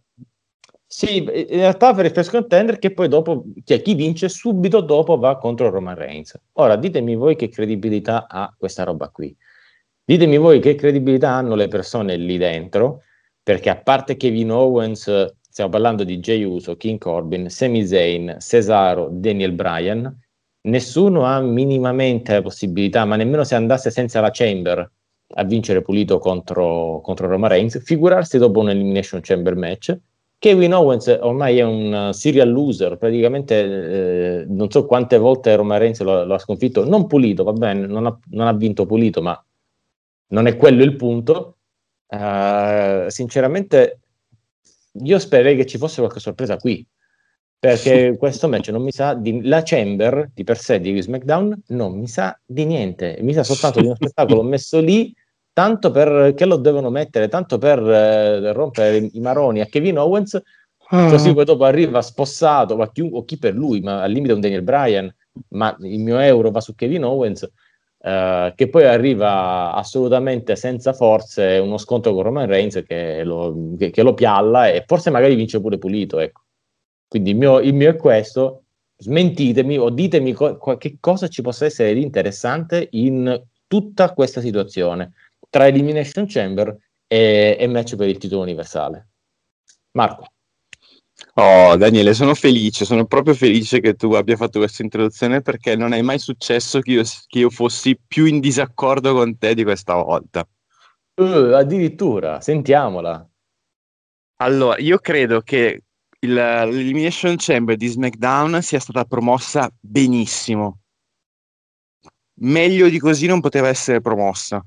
Sì, 0.86 1.18
in 1.18 1.58
realtà 1.58 1.94
per 1.94 2.06
il 2.06 2.12
first 2.12 2.30
contender 2.30 2.78
che 2.78 2.94
poi 2.94 3.08
dopo, 3.08 3.46
cioè 3.64 3.82
chi 3.82 3.96
vince 3.96 4.30
subito 4.30 4.80
dopo 4.82 5.18
va 5.18 5.38
contro 5.38 5.70
Roman 5.70 5.96
Reigns. 5.96 6.40
Ora 6.54 6.76
ditemi 6.76 7.16
voi 7.16 7.36
che 7.36 7.50
credibilità 7.50 8.28
ha 8.30 8.54
questa 8.56 8.84
roba 8.84 9.10
qui. 9.10 9.36
Ditemi 10.06 10.38
voi 10.38 10.60
che 10.60 10.76
credibilità 10.76 11.32
hanno 11.32 11.56
le 11.56 11.68
persone 11.68 12.16
lì 12.16 12.38
dentro, 12.38 13.02
perché 13.44 13.70
a 13.70 13.76
parte 13.76 14.16
Kevin 14.16 14.52
Owens, 14.52 15.36
stiamo 15.42 15.70
parlando 15.70 16.04
di 16.04 16.20
Jay 16.20 16.44
Uso, 16.44 16.78
King 16.78 16.98
Corbin, 16.98 17.50
Sami 17.50 17.86
Zayn, 17.86 18.38
Cesaro, 18.40 19.10
Daniel 19.12 19.52
Bryan, 19.52 20.20
nessuno 20.62 21.26
ha 21.26 21.42
minimamente 21.42 22.34
la 22.34 22.42
possibilità, 22.42 23.06
ma 23.06 23.16
nemmeno 23.16 23.44
se 23.44 23.56
andasse 23.56 23.92
senza 23.92 24.22
la 24.22 24.32
Chamber 24.32 24.92
a 25.36 25.44
vincere 25.44 25.82
pulito 25.82 26.20
contro, 26.20 27.02
contro 27.02 27.28
Roman 27.28 27.50
Reigns, 27.50 27.84
figurarsi 27.84 28.38
dopo 28.38 28.60
un 28.60 28.70
Elimination 28.70 29.20
Chamber 29.22 29.56
match 29.56 29.98
Kevin 30.44 30.74
Owens 30.74 31.08
ormai 31.22 31.60
è 31.60 31.64
un 31.64 32.10
serial 32.12 32.52
loser, 32.52 32.98
praticamente 32.98 34.42
eh, 34.42 34.46
non 34.46 34.70
so 34.70 34.86
quante 34.86 35.18
volte 35.18 35.56
Roman 35.56 35.80
Reigns 35.80 36.02
lo, 36.02 36.26
lo, 36.26 36.34
ha 36.34 36.38
sconfitto, 36.38 36.84
non 36.84 37.08
pulito, 37.08 37.46
va 37.46 37.54
bene, 37.54 37.88
non 37.88 38.06
ha, 38.06 38.20
non 38.32 38.48
ha, 38.48 38.52
vinto 38.52 38.86
pulito, 38.86 39.22
ma 39.22 39.42
non 40.32 40.48
è 40.48 40.58
quello 40.58 40.84
il 40.84 40.98
punto. 40.98 41.60
Uh, 42.14 43.10
sinceramente, 43.10 44.02
io 45.02 45.18
spererei 45.18 45.56
che 45.56 45.66
ci 45.66 45.80
fosse 45.80 46.00
qualche 46.00 46.20
sorpresa 46.20 46.58
qui, 46.58 46.86
perché 47.58 48.16
questo 48.20 48.48
match 48.48 48.70
non 48.70 48.84
mi 48.84 48.92
sa 48.92 49.16
di 49.16 49.42
la 49.42 49.64
Chamber 49.64 50.30
di 50.32 50.44
per 50.44 50.60
sé 50.60 50.80
di 50.80 51.02
SmackDown 51.02 51.64
non 51.68 51.98
mi 51.98 52.08
sa 52.08 52.40
di 52.46 52.66
niente, 52.66 53.18
mi 53.22 53.34
sa 53.34 53.44
soltanto 53.44 53.80
di 53.80 53.88
uno 53.88 53.96
spettacolo 53.96 54.44
messo 54.44 54.80
lì 54.80 55.12
tanto 55.54 55.90
per 55.90 56.34
che 56.36 56.46
lo 56.46 56.58
devono 56.58 56.92
mettere, 56.92 57.30
tanto 57.30 57.58
per 57.58 57.80
eh, 57.80 58.52
rompere 58.54 59.10
i 59.12 59.20
maroni 59.20 59.62
a 59.62 59.66
Kevin 59.66 59.98
Owens, 59.98 60.40
ah. 60.90 61.10
così 61.10 61.34
poi 61.34 61.46
dopo 61.46 61.64
arriva 61.64 62.02
spossato, 62.02 62.76
ma 62.76 62.92
chi, 62.92 63.08
o 63.10 63.24
chi 63.24 63.38
per 63.38 63.56
lui, 63.56 63.80
ma 63.82 64.02
al 64.02 64.12
limite 64.12 64.34
un 64.34 64.42
Daniel 64.42 64.64
Bryan, 64.64 65.14
ma 65.50 65.76
il 65.82 66.00
mio 66.00 66.20
euro 66.20 66.52
va 66.52 66.60
su 66.60 66.76
Kevin 66.76 67.06
Owens, 67.06 67.50
eh, 68.06 68.52
che 68.54 68.68
poi 68.68 68.84
arriva 68.84 69.74
assolutamente 69.74 70.58
senza 70.58 70.92
forze, 70.92 71.58
uno 71.58 71.78
scontro 71.78 72.14
con 72.14 72.24
Roman 72.24 72.48
Reigns 72.48 72.84
che 72.86 73.24
lo, 73.24 73.76
che, 73.78 73.92
che 73.92 74.04
lo 74.04 74.14
pialla 74.14 74.68
e 74.68 74.84
forse 74.86 75.10
magari 75.10 75.36
vince 75.36 75.62
pure 75.62 75.78
pulito, 75.78 76.20
ecco. 76.20 76.42
Quindi 77.08 77.30
il 77.30 77.38
mio, 77.38 77.60
il 77.60 77.74
mio 77.74 77.92
è 77.92 77.96
questo, 77.96 78.64
smentitemi 78.98 79.78
o 79.78 79.90
ditemi 79.90 80.34
co- 80.34 80.58
che 80.78 80.98
cosa 81.00 81.30
ci 81.30 81.42
possa 81.42 81.66
essere 81.66 81.94
di 81.94 82.02
interessante 82.02 82.90
in 82.92 83.42
tutta 83.68 84.14
questa 84.14 84.42
situazione 84.42 85.14
tra 85.50 85.68
Elimination 85.68 86.26
Chamber 86.28 86.76
e, 87.08 87.56
e 87.58 87.68
match 87.68 87.96
per 87.96 88.10
il 88.10 88.18
titolo 88.18 88.42
universale. 88.42 89.12
Marco. 89.92 90.33
Oh, 91.36 91.76
Daniele, 91.78 92.14
sono 92.14 92.36
felice, 92.36 92.86
sono 92.86 93.06
proprio 93.06 93.34
felice 93.34 93.80
che 93.80 93.96
tu 93.96 94.14
abbia 94.14 94.36
fatto 94.36 94.60
questa 94.60 94.84
introduzione 94.84 95.42
perché 95.42 95.76
non 95.76 95.92
è 95.92 96.02
mai 96.04 96.20
successo 96.20 96.80
che 96.80 96.92
io, 96.92 97.04
che 97.26 97.40
io 97.40 97.50
fossi 97.50 97.98
più 97.98 98.26
in 98.26 98.40
disaccordo 98.40 99.16
con 99.16 99.36
te 99.40 99.56
di 99.56 99.64
questa 99.64 99.96
volta. 99.96 100.48
Uh, 101.16 101.54
addirittura, 101.56 102.40
sentiamola. 102.40 103.28
Allora, 104.38 104.78
io 104.80 105.00
credo 105.00 105.42
che 105.42 105.84
il, 106.20 106.34
l'Elimination 106.34 107.36
Chamber 107.38 107.78
di 107.78 107.88
SmackDown 107.88 108.62
sia 108.62 108.80
stata 108.80 109.04
promossa 109.04 109.72
benissimo. 109.80 110.82
Meglio 112.42 112.90
di 112.90 113.00
così 113.00 113.26
non 113.26 113.42
poteva 113.42 113.70
essere 113.70 114.02
promossa. 114.02 114.64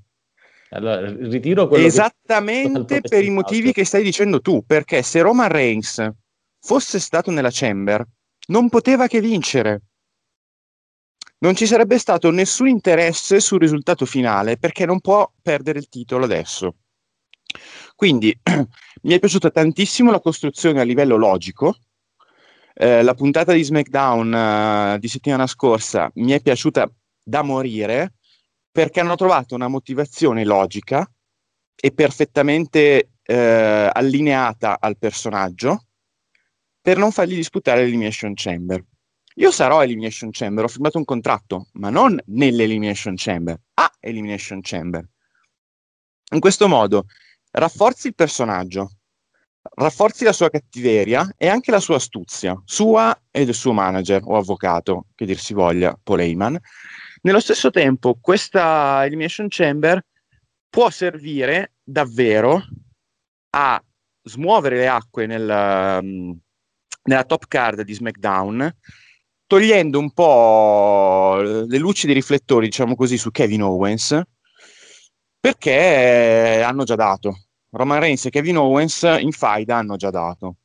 Allora, 0.70 1.08
ritiro 1.10 1.68
quello 1.68 1.86
Esattamente 1.86 3.00
per 3.02 3.22
i 3.22 3.30
motivi 3.30 3.72
che 3.72 3.84
stai 3.84 4.02
dicendo 4.02 4.40
tu, 4.40 4.64
perché 4.66 5.02
se 5.02 5.20
Roman 5.20 5.48
Reigns 5.48 6.12
fosse 6.66 6.98
stato 6.98 7.30
nella 7.30 7.50
Chamber, 7.52 8.04
non 8.48 8.68
poteva 8.68 9.06
che 9.06 9.20
vincere. 9.20 9.82
Non 11.38 11.54
ci 11.54 11.64
sarebbe 11.64 11.96
stato 11.96 12.28
nessun 12.32 12.66
interesse 12.66 13.38
sul 13.38 13.60
risultato 13.60 14.04
finale, 14.04 14.56
perché 14.56 14.84
non 14.84 15.00
può 15.00 15.30
perdere 15.40 15.78
il 15.78 15.88
titolo 15.88 16.24
adesso. 16.24 16.74
Quindi 17.94 18.36
mi 19.02 19.14
è 19.14 19.18
piaciuta 19.20 19.50
tantissimo 19.50 20.10
la 20.10 20.18
costruzione 20.18 20.80
a 20.80 20.82
livello 20.84 21.16
logico. 21.16 21.76
Eh, 22.74 23.02
la 23.02 23.14
puntata 23.14 23.52
di 23.52 23.62
SmackDown 23.62 24.96
uh, 24.96 24.98
di 24.98 25.08
settimana 25.08 25.46
scorsa 25.46 26.10
mi 26.14 26.32
è 26.32 26.42
piaciuta 26.42 26.90
da 27.22 27.42
morire 27.42 28.14
perché 28.70 29.00
hanno 29.00 29.14
trovato 29.14 29.54
una 29.54 29.68
motivazione 29.68 30.44
logica 30.44 31.08
e 31.74 31.92
perfettamente 31.92 33.12
eh, 33.22 33.90
allineata 33.92 34.78
al 34.78 34.98
personaggio 34.98 35.86
per 36.87 36.99
non 36.99 37.11
fargli 37.11 37.34
disputare 37.34 37.80
l'Elimination 37.80 38.32
Chamber. 38.34 38.80
Io 39.39 39.51
sarò 39.51 39.82
Elimination 39.82 40.30
Chamber, 40.30 40.62
ho 40.62 40.68
firmato 40.68 40.99
un 40.99 41.05
contratto, 41.05 41.66
ma 41.72 41.91
non 41.91 42.16
nell'Elimination 42.26 43.14
Chamber, 43.16 43.61
a 43.74 43.93
Elimination 43.99 44.61
Chamber. 44.62 45.05
In 46.30 46.39
questo 46.39 46.68
modo 46.68 47.07
rafforzi 47.51 48.07
il 48.07 48.14
personaggio, 48.14 48.99
rafforzi 49.62 50.22
la 50.22 50.32
sua 50.32 50.49
cattiveria 50.49 51.34
e 51.37 51.49
anche 51.49 51.72
la 51.72 51.80
sua 51.80 51.97
astuzia, 51.97 52.57
sua 52.64 53.20
e 53.32 53.45
del 53.45 53.55
suo 53.55 53.72
manager 53.72 54.20
o 54.22 54.37
avvocato, 54.37 55.07
che 55.16 55.26
dir 55.26 55.41
si 55.41 55.55
voglia, 55.55 55.99
Paul 56.01 56.20
nello 57.22 57.41
stesso 57.41 57.70
tempo, 57.70 58.16
questa 58.20 59.05
Elimination 59.05 59.49
Chamber 59.49 60.01
può 60.68 60.89
servire 60.91 61.72
davvero 61.82 62.62
a 63.57 63.82
smuovere 64.22 64.76
le 64.76 64.87
acque 64.87 65.26
nel, 65.26 66.45
nella 67.07 67.24
top 67.24 67.46
card 67.48 67.82
di 67.82 67.94
SmackDown, 67.94 68.72
togliendo 69.46 69.98
un 69.98 70.12
po' 70.12 71.36
le 71.40 71.78
luci 71.78 72.07
dei 72.07 72.14
riflettori, 72.14 72.66
diciamo 72.66 72.94
così, 72.94 73.16
su 73.18 73.30
Kevin 73.30 73.62
Owens, 73.62 74.20
perché 75.40 76.62
hanno 76.64 76.84
già 76.84 76.94
dato. 76.94 77.42
Roman 77.70 78.00
Reigns 78.00 78.26
e 78.26 78.30
Kevin 78.30 78.59
Owens 78.59 79.02
in 79.20 79.32
faida 79.32 79.76
hanno 79.76 79.96
già 79.96 80.11
dato. 80.11 80.57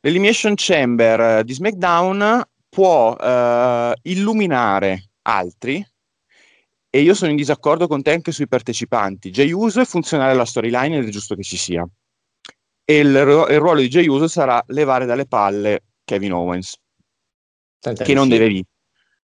L'Elimination 0.00 0.54
Chamber 0.56 1.44
di 1.44 1.52
SmackDown 1.52 2.42
può 2.68 3.16
uh, 3.16 3.92
illuminare 4.02 5.10
altri 5.22 5.84
e 6.88 7.00
io 7.00 7.14
sono 7.14 7.30
in 7.30 7.36
disaccordo 7.36 7.86
con 7.86 8.02
te 8.02 8.12
anche 8.12 8.32
sui 8.32 8.48
partecipanti. 8.48 9.30
Jay 9.30 9.52
Uso 9.52 9.80
è 9.80 9.84
funzionale 9.84 10.32
alla 10.32 10.44
storyline 10.44 10.98
ed 10.98 11.06
è 11.06 11.10
giusto 11.10 11.34
che 11.34 11.42
ci 11.42 11.56
sia. 11.56 11.86
E 12.90 12.98
il, 12.98 13.06
il 13.06 13.60
ruolo 13.60 13.78
di 13.78 13.86
Jay 13.86 14.08
Uso 14.08 14.26
sarà 14.26 14.60
levare 14.66 15.06
dalle 15.06 15.24
palle 15.24 15.84
Kevin 16.02 16.32
Owens, 16.32 16.74
che 17.78 18.14
non, 18.14 18.28
deve, 18.28 18.64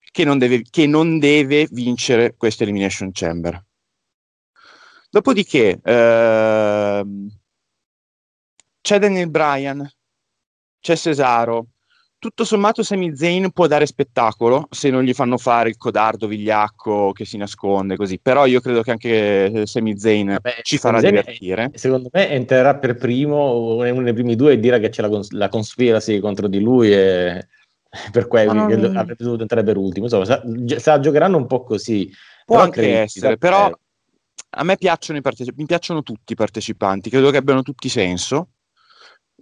che, 0.09 0.23
non 0.23 0.37
deve, 0.37 0.61
che 0.69 0.87
non, 0.87 1.19
deve, 1.19 1.67
vincere 1.69 2.33
questa 2.37 2.63
Elimination 2.63 3.11
Chamber. 3.11 3.61
Dopodiché 5.09 5.81
ehm, 5.83 7.27
c'è 8.79 8.99
Daniel 8.99 9.29
Bryan, 9.29 9.85
c'è 10.79 10.95
Cesaro, 10.95 11.71
tutto 12.21 12.45
sommato 12.45 12.83
Sami 12.83 13.15
Zayn 13.15 13.49
può 13.49 13.65
dare 13.65 13.87
spettacolo 13.87 14.67
se 14.69 14.91
non 14.91 15.01
gli 15.01 15.11
fanno 15.11 15.39
fare 15.39 15.69
il 15.69 15.77
codardo 15.77 16.27
vigliacco 16.27 17.13
che 17.13 17.25
si 17.25 17.35
nasconde 17.35 17.95
così, 17.95 18.19
però 18.19 18.45
io 18.45 18.61
credo 18.61 18.83
che 18.83 18.91
anche 18.91 19.65
Sami 19.65 19.97
Zayn 19.97 20.27
Vabbè, 20.27 20.59
ci 20.61 20.77
farà 20.77 20.99
Zayn 20.99 21.15
divertire. 21.15 21.71
È, 21.71 21.77
secondo 21.79 22.09
me 22.11 22.29
entrerà 22.29 22.75
per 22.75 22.93
primo, 22.93 23.79
uno 23.79 24.03
dei 24.03 24.13
primi 24.13 24.35
due 24.35 24.53
e 24.53 24.59
dirà 24.59 24.77
che 24.77 24.89
c'è 24.89 25.01
la, 25.01 25.09
cons- 25.09 25.31
la 25.31 25.49
conspiracy 25.49 26.19
contro 26.19 26.47
di 26.47 26.59
lui 26.59 26.93
e 26.93 27.47
per 28.11 28.27
cui 28.27 28.45
non... 28.45 28.71
avrebbe 28.95 29.23
dovuto 29.23 29.41
entrare 29.41 29.63
per 29.63 29.77
ultimo. 29.77 30.05
Insomma, 30.05 30.25
sa, 30.25 30.43
sa, 30.77 30.99
giocheranno 30.99 31.37
un 31.37 31.47
po' 31.47 31.63
così. 31.63 32.07
Può 32.45 32.57
però 32.57 32.67
anche 32.67 32.99
essere, 32.99 33.37
però 33.39 33.71
a 34.51 34.63
me 34.63 34.77
piacciono 34.77 35.17
i 35.17 35.23
partecipanti, 35.23 35.61
mi 35.61 35.67
piacciono 35.67 36.03
tutti 36.03 36.33
i 36.33 36.35
partecipanti, 36.35 37.09
credo 37.09 37.31
che 37.31 37.37
abbiano 37.37 37.63
tutti 37.63 37.89
senso 37.89 38.49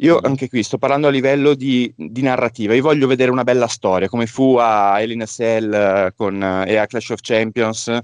io 0.01 0.19
anche 0.21 0.47
qui 0.47 0.63
sto 0.63 0.77
parlando 0.77 1.07
a 1.07 1.11
livello 1.11 1.55
di, 1.55 1.91
di, 1.95 2.21
narrativa, 2.21 2.73
io 2.73 2.81
voglio 2.81 3.07
vedere 3.07 3.31
una 3.31 3.43
bella 3.43 3.67
storia, 3.67 4.07
come 4.07 4.27
fu 4.27 4.55
a 4.55 4.99
Elina 5.01 5.25
Cell 5.25 5.73
eh, 5.73 6.13
con, 6.15 6.41
e 6.41 6.75
a 6.77 6.85
Clash 6.85 7.09
of 7.09 7.19
Champions 7.21 7.97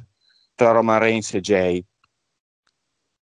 tra 0.56 0.72
Roman 0.72 1.00
Reigns 1.00 1.34
e 1.34 1.40
Jay. 1.40 1.84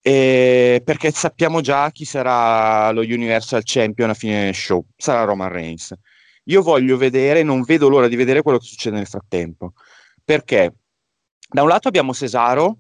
E 0.03 0.81
perché 0.83 1.11
sappiamo 1.11 1.61
già 1.61 1.89
chi 1.91 2.05
sarà 2.05 2.91
lo 2.91 3.01
Universal 3.01 3.61
Champion 3.63 4.09
a 4.11 4.13
fine 4.13 4.53
show, 4.53 4.85
sarà 4.95 5.23
Roman 5.23 5.49
Reigns. 5.49 5.93
Io 6.45 6.61
voglio 6.61 6.97
vedere, 6.97 7.43
non 7.43 7.63
vedo 7.63 7.87
l'ora 7.87 8.07
di 8.07 8.15
vedere 8.15 8.41
quello 8.41 8.57
che 8.59 8.65
succede 8.65 8.97
nel 8.97 9.07
frattempo, 9.07 9.73
perché? 10.23 10.73
Da 11.49 11.63
un 11.63 11.67
lato 11.67 11.87
abbiamo 11.87 12.13
Cesaro, 12.13 12.77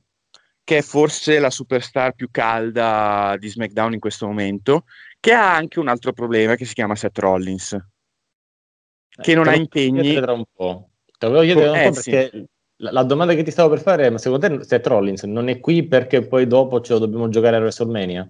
che 0.63 0.77
è 0.77 0.81
forse 0.81 1.39
la 1.39 1.49
superstar 1.49 2.13
più 2.13 2.29
calda 2.31 3.35
di 3.39 3.49
SmackDown 3.49 3.93
in 3.93 3.99
questo 3.99 4.27
momento, 4.27 4.85
che 5.21 5.33
ha 5.33 5.55
anche 5.55 5.79
un 5.79 5.87
altro 5.87 6.11
problema 6.11 6.55
che 6.55 6.65
si 6.65 6.73
chiama 6.73 6.95
Seth 6.95 7.19
Rollins, 7.19 7.77
che 9.21 9.31
eh, 9.31 9.35
non 9.35 9.47
ha 9.47 9.55
impegni. 9.55 10.15
Tra 10.15 10.33
un 10.33 10.43
po'. 10.51 10.89
Te 11.17 11.27
lo 11.27 11.33
volevo 11.33 11.53
chiedere 11.53 11.69
un 11.69 11.75
eh, 11.77 11.89
po' 11.89 11.93
perché 11.93 12.29
sì. 12.31 12.45
la, 12.77 12.91
la, 12.91 13.03
domanda 13.03 13.35
che 13.35 13.43
ti 13.43 13.51
stavo 13.51 13.69
per 13.69 13.81
fare 13.81 14.07
è: 14.07 14.09
ma 14.09 14.17
secondo 14.17 14.47
te 14.47 14.63
Seth 14.63 14.87
Rollins 14.87 15.23
non 15.23 15.47
è 15.47 15.59
qui 15.59 15.87
perché 15.87 16.27
poi 16.27 16.47
dopo 16.47 16.81
ce 16.81 16.93
lo 16.93 16.99
dobbiamo 16.99 17.29
giocare 17.29 17.55
a 17.55 17.59
WrestleMania? 17.59 18.29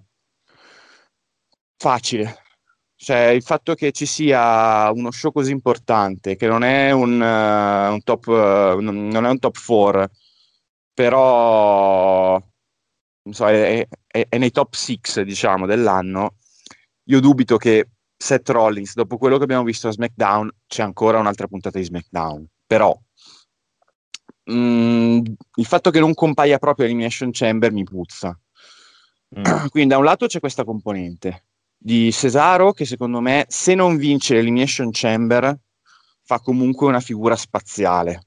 Facile. 1.76 2.36
Cioè, 2.94 3.30
il 3.30 3.42
fatto 3.42 3.74
che 3.74 3.90
ci 3.90 4.06
sia 4.06 4.88
uno 4.92 5.10
show 5.10 5.32
così 5.32 5.50
importante, 5.50 6.36
che 6.36 6.46
non 6.46 6.62
è 6.62 6.92
un, 6.92 7.20
uh, 7.20 7.92
un 7.92 8.00
top, 8.04 8.26
uh, 8.28 8.78
non 8.80 9.26
è 9.26 9.28
un 9.28 9.38
top 9.40 9.56
4, 9.66 10.08
però 10.94 12.40
so, 13.30 13.48
è, 13.48 13.88
è, 14.06 14.26
è, 14.28 14.38
nei 14.38 14.52
top 14.52 14.74
6 14.74 15.24
diciamo, 15.24 15.66
dell'anno, 15.66 16.36
io 17.04 17.20
dubito 17.20 17.56
che 17.56 17.88
Seth 18.16 18.48
Rollins, 18.50 18.94
dopo 18.94 19.18
quello 19.18 19.36
che 19.36 19.44
abbiamo 19.44 19.64
visto 19.64 19.88
a 19.88 19.92
SmackDown, 19.92 20.50
c'è 20.66 20.82
ancora 20.82 21.18
un'altra 21.18 21.48
puntata 21.48 21.78
di 21.78 21.84
SmackDown. 21.84 22.46
Però 22.66 22.96
mh, 24.44 24.54
mm, 24.54 25.20
il 25.56 25.66
fatto 25.66 25.90
che 25.90 26.00
non 26.00 26.14
compaia 26.14 26.58
proprio 26.58 26.86
Elimination 26.86 27.30
Chamber 27.32 27.72
mi 27.72 27.84
puzza. 27.84 28.38
Mm. 29.38 29.42
Quindi 29.70 29.90
da 29.90 29.98
un 29.98 30.04
lato 30.04 30.26
c'è 30.26 30.40
questa 30.40 30.64
componente 30.64 31.44
di 31.76 32.12
Cesaro 32.12 32.72
che 32.72 32.84
secondo 32.84 33.20
me 33.20 33.44
se 33.48 33.74
non 33.74 33.96
vince 33.96 34.34
l'Elimination 34.34 34.90
Chamber 34.92 35.58
fa 36.22 36.38
comunque 36.38 36.86
una 36.86 37.00
figura 37.00 37.34
spaziale. 37.34 38.26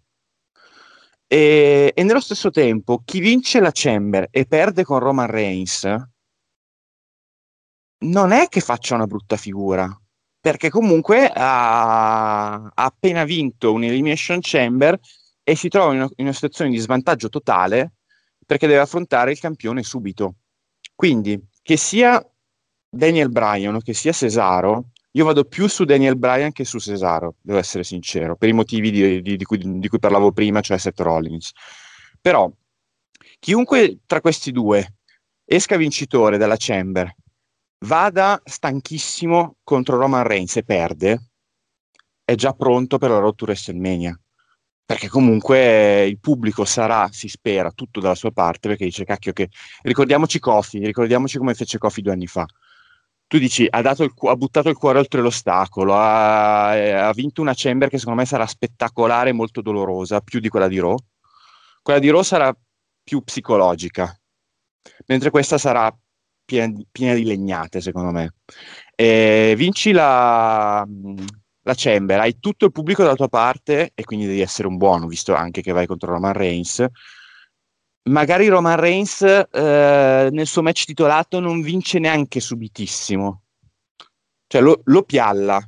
E, 1.27 1.91
e 1.95 2.03
nello 2.03 2.19
stesso 2.19 2.51
tempo 2.51 3.01
chi 3.03 3.19
vince 3.19 3.59
la 3.59 3.71
Chamber 3.73 4.27
e 4.29 4.45
perde 4.45 4.83
con 4.83 4.99
Roman 4.99 5.27
Reigns 5.27 5.85
non 8.09 8.31
è 8.31 8.47
che 8.47 8.61
faccia 8.61 8.95
una 8.95 9.07
brutta 9.07 9.37
figura, 9.37 9.89
perché 10.39 10.69
comunque 10.69 11.27
ha, 11.27 12.53
ha 12.53 12.71
appena 12.73 13.23
vinto 13.23 13.73
un 13.73 13.83
Elimination 13.83 14.39
Chamber 14.41 14.97
e 15.43 15.55
si 15.55 15.69
trova 15.69 15.93
in 15.93 16.01
una, 16.01 16.09
in 16.15 16.25
una 16.25 16.33
situazione 16.33 16.71
di 16.71 16.77
svantaggio 16.77 17.29
totale 17.29 17.93
perché 18.45 18.67
deve 18.67 18.81
affrontare 18.81 19.31
il 19.31 19.39
campione 19.39 19.83
subito. 19.83 20.35
Quindi, 20.93 21.39
che 21.61 21.77
sia 21.77 22.23
Daniel 22.87 23.29
Bryan 23.29 23.75
o 23.75 23.79
che 23.79 23.93
sia 23.93 24.11
Cesaro, 24.11 24.91
io 25.11 25.25
vado 25.25 25.45
più 25.45 25.67
su 25.67 25.83
Daniel 25.83 26.17
Bryan 26.17 26.51
che 26.51 26.63
su 26.63 26.79
Cesaro, 26.79 27.35
devo 27.41 27.57
essere 27.57 27.83
sincero, 27.83 28.35
per 28.35 28.49
i 28.49 28.53
motivi 28.53 28.91
di, 28.91 29.21
di, 29.21 29.35
di, 29.37 29.43
cui, 29.43 29.57
di 29.79 29.87
cui, 29.87 29.99
parlavo 29.99 30.31
prima, 30.31 30.61
cioè 30.61 30.77
Seth 30.77 30.99
Rollins. 30.99 31.51
Però, 32.21 32.51
chiunque 33.39 33.99
tra 34.05 34.21
questi 34.21 34.51
due 34.51 34.95
esca 35.43 35.77
vincitore 35.77 36.37
dalla 36.37 36.55
Chamber, 36.57 37.13
vada 37.79 38.41
stanchissimo 38.43 39.57
contro 39.63 39.97
Roman 39.97 40.23
Reigns 40.23 40.55
e 40.57 40.63
perde, 40.63 41.29
è 42.23 42.35
già 42.35 42.53
pronto 42.53 42.97
per 42.97 43.11
la 43.11 43.19
to 43.31 43.45
WrestleMania 43.45 44.19
perché 44.85 45.09
comunque 45.09 46.05
il 46.05 46.19
pubblico 46.19 46.63
sarà, 46.63 47.09
si 47.11 47.27
spera, 47.27 47.71
tutto 47.71 47.99
dalla 47.99 48.13
sua 48.13 48.31
parte, 48.31 48.67
perché 48.67 48.85
dice, 48.85 49.03
cacchio, 49.03 49.33
che 49.33 49.49
ricordiamoci 49.81 50.37
Kofi, 50.37 50.85
ricordiamoci 50.85 51.39
come 51.39 51.55
fece 51.55 51.79
Kofi 51.79 52.01
due 52.03 52.13
anni 52.13 52.27
fa. 52.27 52.45
Tu 53.27 53.39
dici, 53.39 53.65
ha, 53.67 53.79
il, 53.79 54.13
ha 54.15 54.35
buttato 54.35 54.69
il 54.69 54.75
cuore 54.75 54.99
oltre 54.99 55.21
l'ostacolo, 55.21 55.95
ha, 55.95 57.07
ha, 57.07 57.11
vinto 57.13 57.41
una 57.41 57.53
chamber 57.55 57.89
che 57.89 57.97
secondo 57.97 58.19
me 58.19 58.27
sarà 58.27 58.45
spettacolare 58.45 59.31
e 59.31 59.33
molto 59.33 59.61
dolorosa, 59.61 60.21
più 60.21 60.39
di 60.39 60.49
quella 60.49 60.67
di 60.67 60.79
Raw. 60.79 60.95
Quella 61.81 61.99
di 61.99 62.09
Raw 62.11 62.21
sarà 62.21 62.55
più 63.03 63.23
psicologica, 63.23 64.15
mentre 65.07 65.31
questa 65.31 65.57
sarà 65.57 65.91
piena, 66.45 66.79
piena 66.91 67.13
di 67.15 67.25
legnate, 67.25 67.81
secondo 67.81 68.11
me. 68.11 68.35
E 68.95 69.55
vinci 69.57 69.91
la, 69.91 70.87
la 71.63 71.73
Chamber, 71.75 72.19
hai 72.19 72.39
tutto 72.39 72.65
il 72.65 72.71
pubblico 72.71 73.03
dalla 73.03 73.15
tua 73.15 73.27
parte 73.27 73.91
e 73.93 74.03
quindi 74.03 74.27
devi 74.27 74.41
essere 74.41 74.67
un 74.67 74.77
buono, 74.77 75.07
visto 75.07 75.33
anche 75.33 75.61
che 75.61 75.71
vai 75.71 75.87
contro 75.87 76.13
Roman 76.13 76.33
Reigns. 76.33 76.85
Magari 78.03 78.47
Roman 78.47 78.79
Reigns 78.79 79.21
eh, 79.23 80.29
nel 80.31 80.45
suo 80.45 80.61
match 80.61 80.85
titolato 80.85 81.39
non 81.39 81.61
vince 81.61 81.97
neanche 81.97 82.39
subitissimo, 82.39 83.41
cioè 84.45 84.61
lo, 84.61 84.81
lo 84.83 85.01
pialla, 85.01 85.59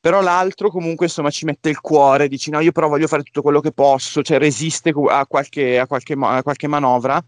però 0.00 0.22
l'altro 0.22 0.70
comunque 0.70 1.06
insomma 1.06 1.28
ci 1.28 1.44
mette 1.44 1.68
il 1.68 1.80
cuore, 1.80 2.28
dici 2.28 2.50
no 2.50 2.60
io 2.60 2.72
però 2.72 2.88
voglio 2.88 3.06
fare 3.06 3.22
tutto 3.22 3.42
quello 3.42 3.60
che 3.60 3.72
posso, 3.72 4.22
cioè 4.22 4.38
resiste 4.38 4.94
a 5.10 5.26
qualche, 5.26 5.78
a 5.78 5.86
qualche, 5.86 6.14
a 6.18 6.42
qualche 6.42 6.66
manovra 6.66 7.22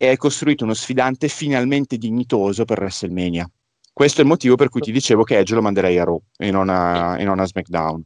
e 0.00 0.08
hai 0.08 0.16
costruito 0.16 0.64
uno 0.64 0.74
sfidante 0.74 1.28
finalmente 1.28 1.98
dignitoso 1.98 2.64
per 2.64 2.78
WrestleMania. 2.78 3.50
Questo 3.92 4.20
è 4.20 4.22
il 4.22 4.30
motivo 4.30 4.54
per 4.54 4.68
cui 4.68 4.80
ti 4.80 4.92
dicevo 4.92 5.24
che 5.24 5.36
Edge 5.36 5.54
lo 5.54 5.60
manderei 5.60 5.98
a 5.98 6.04
Raw 6.04 6.22
e 6.36 6.52
non 6.52 6.68
a, 6.68 7.18
e 7.18 7.24
non 7.24 7.40
a 7.40 7.44
SmackDown. 7.44 8.00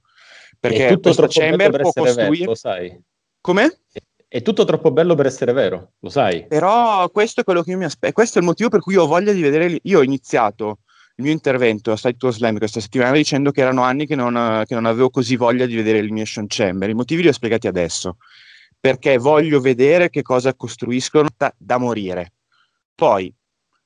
Perché 0.58 0.86
è 0.86 0.92
tutto 0.94 1.12
troppo 1.12 1.32
Chamber 1.32 1.56
bello 1.56 1.70
per 1.70 1.80
essere 1.86 2.06
costruire... 2.06 2.38
vero, 2.38 2.50
lo 2.50 2.54
sai. 2.54 3.00
Come? 3.42 3.78
È 4.26 4.40
tutto 4.40 4.64
troppo 4.64 4.90
bello 4.90 5.14
per 5.14 5.26
essere 5.26 5.52
vero, 5.52 5.92
lo 5.98 6.08
sai. 6.08 6.46
Però 6.46 7.10
questo 7.10 7.42
è 7.42 7.44
quello 7.44 7.62
che 7.62 7.72
io 7.72 7.76
mi 7.76 7.84
aspetto. 7.84 8.14
Questo 8.14 8.38
è 8.38 8.40
il 8.40 8.46
motivo 8.46 8.70
per 8.70 8.80
cui 8.80 8.96
ho 8.96 9.06
voglia 9.06 9.32
di 9.32 9.42
vedere. 9.42 9.78
Io 9.82 9.98
ho 9.98 10.02
iniziato 10.02 10.78
il 11.16 11.24
mio 11.24 11.32
intervento 11.32 11.92
a 11.92 11.96
Side 11.98 12.16
to 12.16 12.30
Slam 12.30 12.56
questa 12.56 12.80
settimana 12.80 13.12
dicendo 13.12 13.50
che 13.50 13.60
erano 13.60 13.82
anni 13.82 14.06
che 14.06 14.14
non, 14.14 14.62
che 14.64 14.72
non 14.72 14.86
avevo 14.86 15.10
così 15.10 15.36
voglia 15.36 15.66
di 15.66 15.74
vedere 15.74 15.98
Elimination 15.98 16.46
Chamber. 16.48 16.88
I 16.88 16.94
motivi 16.94 17.20
li 17.20 17.28
ho 17.28 17.32
spiegati 17.32 17.66
adesso. 17.66 18.16
Perché 18.82 19.16
voglio 19.16 19.60
vedere 19.60 20.10
che 20.10 20.22
cosa 20.22 20.54
costruiscono 20.54 21.28
da, 21.36 21.54
da 21.56 21.78
morire. 21.78 22.32
Poi, 22.96 23.32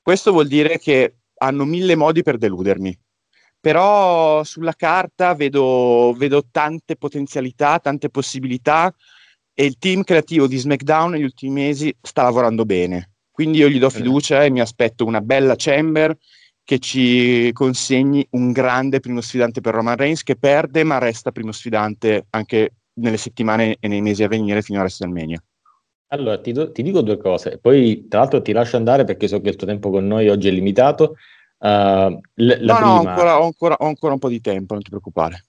questo 0.01 0.31
vuol 0.31 0.47
dire 0.47 0.79
che 0.79 1.17
hanno 1.35 1.65
mille 1.65 1.95
modi 1.95 2.23
per 2.23 2.37
deludermi. 2.37 2.97
Però 3.59 4.43
sulla 4.43 4.73
carta 4.73 5.35
vedo, 5.35 6.15
vedo 6.17 6.47
tante 6.49 6.95
potenzialità, 6.95 7.77
tante 7.77 8.09
possibilità 8.09 8.91
e 9.53 9.65
il 9.65 9.77
team 9.77 10.01
creativo 10.01 10.47
di 10.47 10.57
SmackDown 10.57 11.11
negli 11.11 11.23
ultimi 11.23 11.51
mesi 11.51 11.95
sta 12.01 12.23
lavorando 12.23 12.65
bene. 12.65 13.11
Quindi 13.29 13.59
io 13.59 13.69
gli 13.69 13.77
do 13.77 13.91
fiducia 13.91 14.43
e 14.43 14.49
mi 14.49 14.61
aspetto 14.61 15.05
una 15.05 15.21
bella 15.21 15.53
Chamber 15.55 16.17
che 16.63 16.79
ci 16.79 17.51
consegni 17.53 18.27
un 18.31 18.51
grande 18.51 18.99
primo 18.99 19.21
sfidante 19.21 19.61
per 19.61 19.75
Roman 19.75 19.95
Reigns 19.95 20.23
che 20.23 20.37
perde 20.37 20.83
ma 20.83 20.97
resta 20.97 21.31
primo 21.31 21.51
sfidante 21.51 22.25
anche 22.31 22.73
nelle 22.97 23.17
settimane 23.17 23.77
e 23.79 23.87
nei 23.87 24.01
mesi 24.01 24.23
a 24.23 24.27
venire 24.27 24.61
fino 24.61 24.79
a 24.79 24.81
WrestleMania. 24.81 25.41
Allora, 26.09 26.39
ti, 26.39 26.53
do, 26.53 26.71
ti, 26.71 26.83
dico 26.83 27.01
due 27.01 27.17
cose, 27.17 27.57
poi 27.59 28.07
tra 28.07 28.19
l'altro 28.19 28.41
ti 28.41 28.53
lascio 28.53 28.77
andare 28.77 29.03
perché 29.03 29.27
so 29.27 29.41
che 29.41 29.49
il 29.49 29.55
tuo 29.57 29.67
tempo 29.67 29.89
con 29.89 30.07
noi 30.07 30.29
oggi 30.29 30.47
è 30.47 30.51
limitato. 30.51 31.15
Uh, 31.57 31.67
l- 32.35 32.59
no, 32.61 32.75
prima... 32.75 32.79
no, 32.79 32.91
ho 32.91 32.99
ancora, 32.99 33.39
ho, 33.39 33.43
ancora, 33.43 33.75
ho 33.79 33.87
ancora, 33.87 34.13
un 34.13 34.19
po' 34.19 34.29
di 34.29 34.39
tempo, 34.39 34.73
non 34.73 34.83
ti 34.83 34.89
preoccupare. 34.89 35.45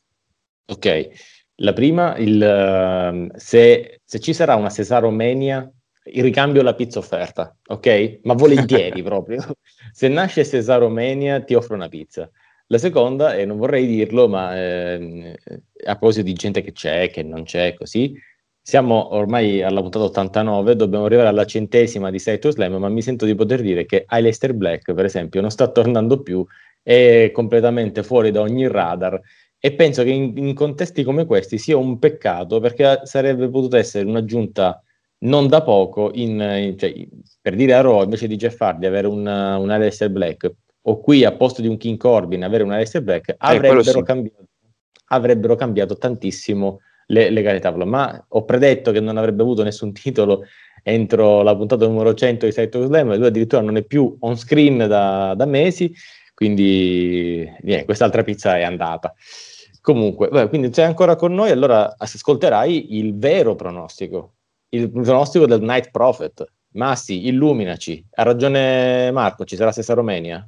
Ok, 0.67 1.09
la 1.57 1.73
prima, 1.73 2.17
il, 2.17 2.41
uh, 2.41 3.39
se, 3.39 4.01
se, 4.05 4.19
ci 4.19 4.33
sarà 4.33 4.57
una 4.57 4.71
Cesaromania, 4.71 5.71
il 6.13 6.23
ricambio 6.25 6.63
la 6.63 6.75
pizza 6.75 6.99
offerta, 6.99 7.57
ok? 7.67 8.21
Ma 8.23 8.35
volentieri 8.35 9.01
proprio. 9.05 9.45
Se 9.93 10.09
nasce 10.09 10.45
Cesaromania 10.45 11.41
ti 11.43 11.55
offro 11.55 11.77
una 11.77 11.89
pizza. 11.89 12.29
La 12.71 12.79
seconda, 12.79 13.35
e 13.35 13.47
non 13.47 13.57
vorrei 13.57 13.87
dirlo, 13.87 14.29
ma 14.29 14.55
eh, 14.55 15.39
a 15.87 15.93
proposito 15.97 16.27
di 16.27 16.35
gente 16.35 16.61
che 16.61 16.73
c'è, 16.73 17.09
che 17.11 17.23
non 17.23 17.45
c'è, 17.45 17.73
così, 17.73 18.15
siamo 18.61 19.15
ormai 19.15 19.63
alla 19.63 19.81
puntata 19.81 20.05
89, 20.05 20.77
dobbiamo 20.77 21.07
arrivare 21.07 21.29
alla 21.29 21.47
centesima 21.47 22.11
di 22.11 22.19
Side 22.19 22.39
to 22.39 22.51
Slam, 22.51 22.75
ma 22.75 22.91
mi 22.91 23.01
sento 23.01 23.25
di 23.25 23.35
poter 23.35 23.63
dire 23.63 23.87
che 23.87 24.05
Aleister 24.07 24.53
Black, 24.53 24.93
per 24.93 25.07
esempio, 25.07 25.41
non 25.41 25.51
sta 25.51 25.69
tornando 25.69 26.21
più, 26.21 26.45
è 26.83 27.31
completamente 27.33 28.03
fuori 28.03 28.31
da 28.31 28.43
ogni 28.43 28.69
radar. 28.69 29.19
E 29.59 29.73
penso 29.73 30.03
che 30.03 30.11
in, 30.11 30.37
in 30.37 30.55
contesti 30.55 31.03
come 31.05 31.25
questi 31.25 31.57
sia 31.57 31.79
un 31.79 31.99
peccato 31.99 32.61
perché 32.61 33.01
sarebbe 33.05 33.49
potuto 33.49 33.77
essere 33.77 34.07
un'aggiunta 34.07 34.83
non 35.21 35.49
da 35.49 35.63
poco 35.63 36.11
in, 36.13 36.39
in, 36.41 36.79
cioè, 36.79 36.93
per 37.41 37.55
dire 37.57 37.75
a 37.75 37.81
Raw 37.81 38.03
invece 38.03 38.27
di 38.29 38.37
Jeff 38.37 38.61
Hardy 38.61 38.87
avere 38.87 39.07
un, 39.07 39.21
un 39.21 39.71
Aleister 39.71 40.11
Black 40.11 40.53
o 40.89 41.01
qui 41.01 41.25
a 41.25 41.33
posto 41.33 41.61
di 41.61 41.69
un 41.69 41.77
King 41.77 41.99
Corbin 41.99 42.43
avere 42.43 42.63
un 42.63 42.73
Aleister 42.73 43.03
Black 43.03 43.29
eh, 43.31 43.37
avrebbero, 43.39 43.83
sì. 43.83 44.03
cambiato, 44.03 44.45
avrebbero 45.09 45.55
cambiato 45.55 45.97
tantissimo 45.97 46.81
le, 47.07 47.31
le 47.31 47.43
gare 47.43 47.61
tavola, 47.61 47.85
ma 47.85 48.25
ho 48.29 48.45
predetto 48.45 48.91
che 48.91 49.01
non 49.01 49.17
avrebbe 49.17 49.43
avuto 49.43 49.63
nessun 49.63 49.93
titolo 49.93 50.45
entro 50.83 51.43
la 51.43 51.57
puntata 51.57 51.87
numero 51.87 52.15
100 52.15 52.47
di 52.47 52.53
Side 52.53 52.87
Slam, 52.87 53.17
lui 53.17 53.27
addirittura 53.27 53.63
non 53.63 53.77
è 53.77 53.83
più 53.83 54.17
on 54.21 54.37
screen 54.37 54.87
da, 54.87 55.35
da 55.35 55.45
mesi, 55.45 55.93
quindi 56.35 57.51
yeah, 57.63 57.85
quest'altra 57.85 58.23
pizza 58.23 58.57
è 58.57 58.63
andata. 58.63 59.13
Comunque, 59.81 60.29
beh, 60.29 60.49
quindi 60.49 60.73
sei 60.73 60.85
ancora 60.85 61.17
con 61.17 61.35
noi, 61.35 61.51
allora 61.51 61.95
ascolterai 61.97 62.97
il 62.99 63.17
vero 63.17 63.55
pronostico, 63.55 64.35
il 64.71 64.91
pronostico 64.91 65.47
del 65.47 65.63
Night 65.63 65.91
Prophet. 65.91 66.45
Massi, 66.73 67.27
illuminaci. 67.27 68.05
Ha 68.11 68.23
ragione 68.23 69.11
Marco, 69.11 69.45
ci 69.45 69.57
sarà 69.57 69.73
stessa 69.73 69.95
Romania? 69.95 70.47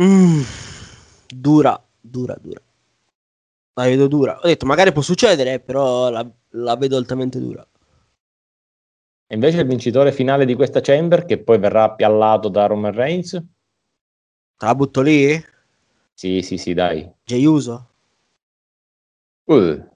Mm, 0.00 0.42
dura, 1.28 1.82
dura, 2.00 2.36
dura 2.40 2.62
la 3.78 3.84
vedo 3.84 4.08
dura. 4.08 4.38
Ho 4.42 4.46
detto, 4.46 4.66
magari 4.66 4.92
può 4.92 5.02
succedere, 5.02 5.60
però 5.60 6.10
la, 6.10 6.28
la 6.50 6.76
vedo 6.76 6.96
altamente 6.96 7.38
dura. 7.38 7.66
E 9.30 9.34
invece 9.34 9.60
il 9.60 9.66
vincitore 9.66 10.10
finale 10.10 10.44
di 10.44 10.54
questa 10.54 10.80
Chamber, 10.80 11.24
che 11.24 11.38
poi 11.38 11.58
verrà 11.58 11.92
piallato 11.92 12.48
da 12.48 12.66
Roman 12.66 12.92
Reigns? 12.92 13.30
Te 13.30 14.66
la 14.66 14.74
butto 14.74 15.00
lì? 15.00 15.40
Sì, 16.12 16.42
sì, 16.42 16.58
sì, 16.58 16.74
dai. 16.74 17.08
Jey 17.24 17.44
Uso? 17.44 17.88
Uh. 19.44 19.86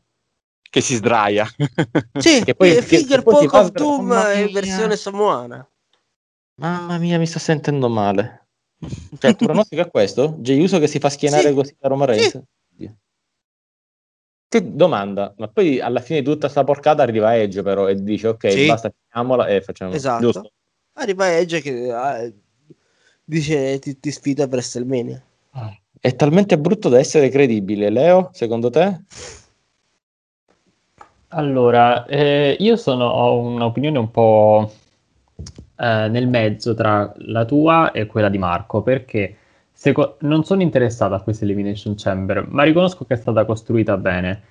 Che 0.71 0.81
si 0.81 0.95
sdraia. 0.95 1.47
Sì, 2.23 2.45
che 2.45 2.55
poi, 2.55 2.81
Figure 2.83 3.23
Poke 3.23 3.57
of 3.57 3.71
Doom 3.73 4.13
in 4.37 4.53
versione 4.53 4.97
samoana. 4.97 5.67
Mamma 6.57 6.99
mia, 6.99 7.19
mi 7.19 7.27
sto 7.27 7.39
sentendo 7.39 7.89
male. 7.89 8.42
Cioè, 9.19 9.31
il 9.31 9.37
pronostico 9.37 9.83
è 9.83 9.91
questo? 9.91 10.37
Jey 10.39 10.61
Uso 10.61 10.79
che 10.79 10.89
si 10.89 10.99
fa 10.99 11.09
schienare 11.09 11.49
sì. 11.49 11.55
così 11.55 11.77
da 11.79 11.89
Roman 11.89 12.09
Reigns? 12.09 12.43
Sì. 12.77 12.91
Che 14.49 14.75
domanda, 14.75 15.33
ma 15.39 15.49
poi 15.49 15.81
alla 15.81 16.01
fine 16.01 16.21
di 16.21 16.25
tutta 16.27 16.49
sta 16.49 16.63
porcata 16.65 17.03
arriva 17.03 17.37
Edge 17.37 17.63
però 17.63 17.89
e 17.89 17.95
dice 18.03 18.29
ok, 18.29 18.51
sì. 18.51 18.67
basta, 18.67 18.93
finiamola 19.09 19.47
e 19.47 19.63
facciamo... 19.63 19.93
Esatto. 19.93 20.23
Giusto? 20.23 20.53
Arriva 20.95 21.33
Edge 21.33 21.61
che 21.61 21.91
ah, 21.91 22.31
dice 23.25 23.79
ti, 23.79 23.99
ti 23.99 24.11
sfida 24.11 24.45
per 24.45 24.55
WrestleMania. 24.55 25.23
È 25.99 26.17
talmente 26.17 26.59
brutto 26.59 26.89
da 26.89 26.99
essere 26.99 27.29
credibile. 27.29 27.89
Leo, 27.89 28.31
secondo 28.33 28.69
te? 28.71 29.03
Allora, 31.29 32.05
eh, 32.07 32.57
io 32.59 32.77
sono, 32.77 33.07
ho 33.07 33.39
un'opinione 33.39 33.99
un 33.99 34.11
po' 34.11 34.73
eh, 35.77 36.09
nel 36.09 36.29
mezzo 36.29 36.75
tra 36.75 37.13
la 37.17 37.45
tua 37.45 37.93
e 37.93 38.07
quella 38.07 38.29
di 38.29 38.39
Marco, 38.39 38.83
perché 38.83 39.37
Seco- 39.83 40.17
non 40.21 40.45
sono 40.45 40.63
interessato 40.63 41.15
a 41.15 41.23
questa 41.23 41.45
Elimination 41.45 41.95
Chamber, 41.97 42.47
ma 42.49 42.63
riconosco 42.63 43.05
che 43.05 43.15
è 43.15 43.17
stata 43.17 43.45
costruita 43.45 43.97
bene, 43.97 44.43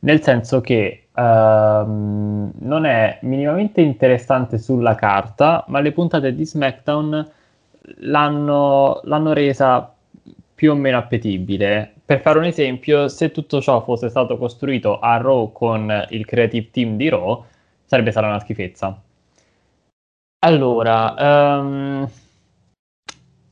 nel 0.00 0.20
senso 0.20 0.60
che 0.60 1.04
uh, 1.14 1.20
non 1.22 2.84
è 2.86 3.18
minimamente 3.22 3.82
interessante 3.82 4.58
sulla 4.58 4.96
carta, 4.96 5.64
ma 5.68 5.78
le 5.80 5.92
puntate 5.92 6.34
di 6.34 6.44
SmackDown 6.44 7.30
l'hanno, 7.98 9.00
l'hanno 9.04 9.32
resa 9.32 9.94
più 10.54 10.72
o 10.72 10.74
meno 10.74 10.98
appetibile. 10.98 11.92
Per 12.04 12.20
fare 12.20 12.38
un 12.38 12.46
esempio, 12.46 13.06
se 13.06 13.30
tutto 13.30 13.60
ciò 13.60 13.82
fosse 13.84 14.08
stato 14.08 14.38
costruito 14.38 14.98
a 14.98 15.18
Raw 15.18 15.52
con 15.52 16.06
il 16.08 16.24
creative 16.24 16.70
team 16.72 16.96
di 16.96 17.08
Raw, 17.08 17.44
sarebbe 17.84 18.10
stata 18.10 18.26
una 18.26 18.40
schifezza. 18.40 19.00
Allora, 20.42 21.14
um, 21.60 22.08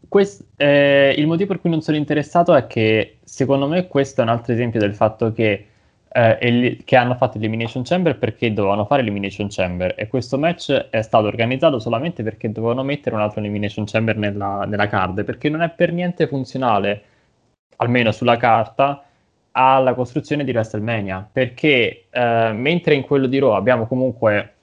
quest, 0.08 0.44
eh, 0.56 1.14
il 1.16 1.26
motivo 1.26 1.48
per 1.48 1.60
cui 1.60 1.70
non 1.70 1.80
sono 1.82 1.96
interessato 1.96 2.54
è 2.54 2.66
che 2.66 3.18
secondo 3.24 3.66
me 3.68 3.86
questo 3.88 4.20
è 4.20 4.24
un 4.24 4.30
altro 4.30 4.52
esempio 4.52 4.80
del 4.80 4.94
fatto 4.94 5.32
che, 5.32 5.66
eh, 6.10 6.38
el- 6.40 6.84
che 6.84 6.96
hanno 6.96 7.14
fatto 7.14 7.36
Elimination 7.36 7.82
Chamber 7.82 8.18
perché 8.18 8.52
dovevano 8.52 8.86
fare 8.86 9.02
Elimination 9.02 9.48
Chamber 9.50 9.94
e 9.96 10.08
questo 10.08 10.38
match 10.38 10.72
è 10.90 11.02
stato 11.02 11.26
organizzato 11.26 11.78
solamente 11.78 12.22
perché 12.22 12.50
dovevano 12.50 12.82
mettere 12.82 13.14
un 13.16 13.20
altro 13.22 13.40
Elimination 13.40 13.84
Chamber 13.84 14.16
nella, 14.16 14.64
nella 14.66 14.86
card 14.88 15.24
perché 15.24 15.48
non 15.50 15.60
è 15.62 15.68
per 15.70 15.92
niente 15.92 16.26
funzionale, 16.26 17.02
almeno 17.76 18.12
sulla 18.12 18.36
carta, 18.36 19.02
alla 19.52 19.94
costruzione 19.94 20.44
di 20.44 20.52
WrestleMania 20.52 21.28
perché 21.30 22.06
eh, 22.10 22.52
mentre 22.54 22.94
in 22.94 23.02
quello 23.02 23.26
di 23.26 23.38
Raw 23.38 23.52
abbiamo 23.52 23.86
comunque 23.86 24.54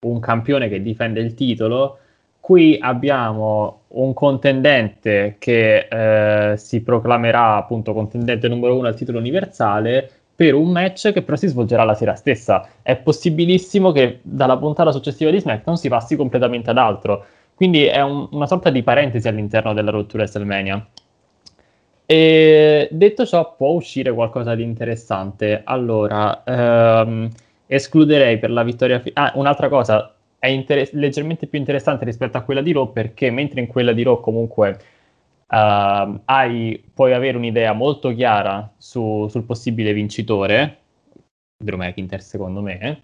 un 0.00 0.20
campione 0.20 0.68
che 0.68 0.82
difende 0.82 1.20
il 1.20 1.34
titolo 1.34 1.98
Qui 2.40 2.78
abbiamo 2.80 3.82
un 3.88 4.14
contendente 4.14 5.36
che 5.38 5.86
eh, 5.88 6.56
si 6.56 6.82
proclamerà 6.82 7.56
appunto 7.56 7.92
contendente 7.92 8.48
numero 8.48 8.76
uno 8.76 8.88
al 8.88 8.96
titolo 8.96 9.18
universale 9.18 10.10
per 10.34 10.54
un 10.54 10.70
match 10.70 11.12
che 11.12 11.22
però 11.22 11.36
si 11.36 11.46
svolgerà 11.48 11.84
la 11.84 11.94
sera 11.94 12.14
stessa. 12.14 12.66
È 12.80 12.96
possibilissimo 12.96 13.92
che 13.92 14.20
dalla 14.22 14.56
puntata 14.56 14.90
successiva 14.90 15.30
di 15.30 15.38
SmackDown 15.38 15.76
si 15.76 15.88
passi 15.88 16.16
completamente 16.16 16.70
ad 16.70 16.78
altro. 16.78 17.24
Quindi 17.54 17.84
è 17.84 18.00
un, 18.00 18.26
una 18.30 18.46
sorta 18.46 18.70
di 18.70 18.82
parentesi 18.82 19.28
all'interno 19.28 19.74
della 19.74 19.90
rottura 19.90 20.22
WrestleMania. 20.22 20.88
E 22.06 22.88
detto 22.90 23.26
ciò, 23.26 23.54
può 23.54 23.68
uscire 23.68 24.12
qualcosa 24.12 24.54
di 24.54 24.62
interessante. 24.62 25.60
Allora, 25.62 26.42
ehm, 26.42 27.28
escluderei 27.70 28.38
per 28.38 28.50
la 28.50 28.64
vittoria. 28.64 28.98
Fi- 28.98 29.12
ah, 29.14 29.32
un'altra 29.36 29.68
cosa, 29.68 30.14
è 30.38 30.48
inter- 30.48 30.90
leggermente 30.92 31.46
più 31.46 31.58
interessante 31.58 32.04
rispetto 32.04 32.36
a 32.36 32.42
quella 32.42 32.62
di 32.62 32.72
Raw 32.72 32.92
perché 32.92 33.30
mentre 33.30 33.60
in 33.60 33.68
quella 33.68 33.92
di 33.92 34.02
Raw 34.02 34.20
comunque 34.20 34.78
uh, 35.46 36.20
hai, 36.24 36.82
puoi 36.92 37.12
avere 37.12 37.36
un'idea 37.36 37.72
molto 37.72 38.12
chiara 38.12 38.72
su, 38.76 39.28
sul 39.28 39.44
possibile 39.44 39.92
vincitore, 39.92 40.78
Drew 41.62 41.78
McIntyre 41.78 42.22
secondo 42.22 42.60
me, 42.60 43.02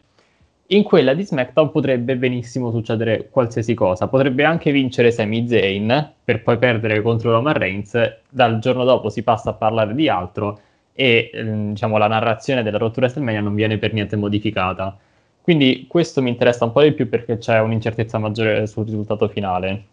in 0.69 0.83
quella 0.83 1.15
di 1.15 1.25
SmackDown 1.25 1.71
potrebbe 1.71 2.17
benissimo 2.17 2.73
succedere 2.73 3.29
qualsiasi 3.31 3.75
cosa. 3.75 4.09
Potrebbe 4.09 4.43
anche 4.43 4.73
vincere 4.73 5.13
Sami 5.13 5.47
Zayn 5.47 6.13
per 6.25 6.43
poi 6.43 6.59
perdere 6.59 7.03
contro 7.03 7.31
Roman 7.31 7.55
Reigns. 7.55 7.97
Dal 8.29 8.59
giorno 8.59 8.83
dopo 8.83 9.09
si 9.11 9.23
passa 9.23 9.51
a 9.51 9.55
parlare 9.55 9.95
di 9.95 10.09
altro 10.09 10.59
e 10.97 11.31
ehm, 11.33 11.71
diciamo, 11.75 11.99
la 11.99 12.09
narrazione 12.09 12.65
della 12.65 12.79
rottura 12.79 13.07
WrestleMania 13.07 13.41
non 13.41 13.55
viene 13.55 13.79
per 13.79 13.93
niente 13.93 14.17
modificata. 14.17 14.99
Quindi 15.41 15.87
questo 15.89 16.23
mi 16.23 16.31
interessa 16.31 16.65
un 16.65 16.73
po' 16.73 16.83
di 16.83 16.93
più 16.93 17.09
perché 17.09 17.39
c'è 17.39 17.61
un'incertezza 17.61 18.19
maggiore 18.19 18.67
sul 18.67 18.85
risultato 18.85 19.29
finale. 19.29 19.85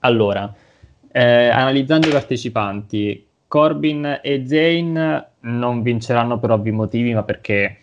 Allora, 0.00 0.54
eh, 1.10 1.48
analizzando 1.48 2.06
i 2.06 2.12
partecipanti, 2.12 3.26
Corbin 3.48 4.20
e 4.22 4.46
Zane 4.46 5.26
non 5.40 5.82
vinceranno 5.82 6.38
per 6.38 6.50
ovvi 6.52 6.70
motivi, 6.70 7.14
ma 7.14 7.24
perché 7.24 7.78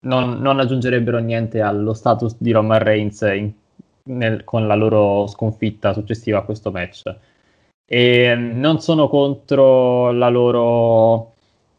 non, 0.00 0.40
non 0.40 0.58
aggiungerebbero 0.58 1.18
niente 1.18 1.60
allo 1.60 1.92
status 1.92 2.36
di 2.38 2.50
Roman 2.50 2.82
Reigns 2.82 3.20
in, 3.20 3.52
nel, 4.04 4.44
con 4.44 4.66
la 4.66 4.74
loro 4.74 5.26
sconfitta 5.26 5.92
successiva 5.92 6.38
a 6.38 6.42
questo 6.42 6.70
match. 6.70 7.14
E 7.86 8.34
non 8.34 8.80
sono 8.80 9.08
contro 9.08 10.10
la 10.10 10.28
loro 10.30 11.33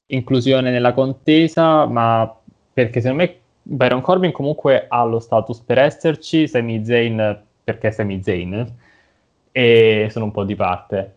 inclusione 0.08 0.72
nella 0.72 0.94
contesa, 0.94 1.86
ma 1.86 2.34
perché 2.74 3.02
secondo 3.02 3.24
me 3.24 3.40
Byron 3.62 4.02
Corbin 4.02 4.32
comunque 4.32 4.86
ha 4.88 5.04
lo 5.04 5.20
status 5.20 5.60
per 5.62 5.80
esserci, 5.80 6.48
Sami 6.48 6.86
Zayn 6.86 7.42
perché 7.64 7.92
Sami 7.92 8.22
Zayn 8.22 8.74
e 9.52 10.08
sono 10.12 10.26
un 10.26 10.32
po' 10.32 10.44
di 10.44 10.56
parte. 10.56 11.16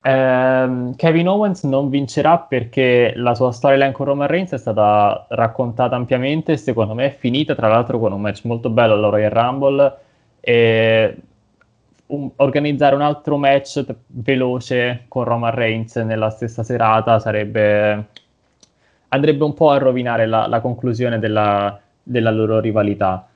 Um, 0.00 0.94
Kevin 0.94 1.28
Owens 1.28 1.64
non 1.64 1.88
vincerà 1.88 2.38
perché 2.38 3.12
la 3.16 3.34
sua 3.34 3.50
storyline 3.50 3.90
con 3.90 4.06
Roman 4.06 4.28
Reigns 4.28 4.52
è 4.52 4.58
stata 4.58 5.26
raccontata 5.30 5.96
ampiamente 5.96 6.56
secondo 6.56 6.94
me 6.94 7.06
è 7.06 7.16
finita 7.18 7.56
tra 7.56 7.66
l'altro 7.66 7.98
con 7.98 8.12
un 8.12 8.20
match 8.20 8.44
molto 8.44 8.70
bello 8.70 8.94
alla 8.94 9.08
Royal 9.08 9.30
Rumble 9.30 9.96
e 10.38 11.16
un, 12.06 12.30
organizzare 12.36 12.94
un 12.94 13.02
altro 13.02 13.36
match 13.38 13.84
t- 13.84 13.94
veloce 14.06 15.06
con 15.08 15.24
Roman 15.24 15.52
Reigns 15.52 15.96
nella 15.96 16.30
stessa 16.30 16.62
serata 16.62 17.18
sarebbe 17.18 18.06
andrebbe 19.08 19.44
un 19.44 19.54
po' 19.54 19.70
a 19.70 19.78
rovinare 19.78 20.26
la, 20.26 20.46
la 20.46 20.60
conclusione 20.60 21.18
della, 21.18 21.80
della 22.02 22.30
loro 22.30 22.60
rivalità. 22.60 23.28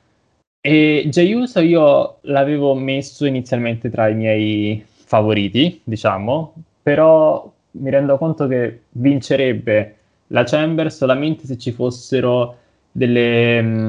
E 0.60 1.06
Jey 1.08 1.44
io 1.66 2.18
l'avevo 2.22 2.74
messo 2.74 3.26
inizialmente 3.26 3.90
tra 3.90 4.08
i 4.08 4.14
miei 4.14 4.84
favoriti, 4.86 5.80
diciamo, 5.82 6.54
però 6.82 7.50
mi 7.72 7.90
rendo 7.90 8.16
conto 8.16 8.46
che 8.46 8.82
vincerebbe 8.90 9.96
la 10.28 10.44
Chamber 10.44 10.90
solamente 10.92 11.46
se 11.46 11.58
ci 11.58 11.72
fossero 11.72 12.56
delle, 12.90 13.62
mm, 13.62 13.88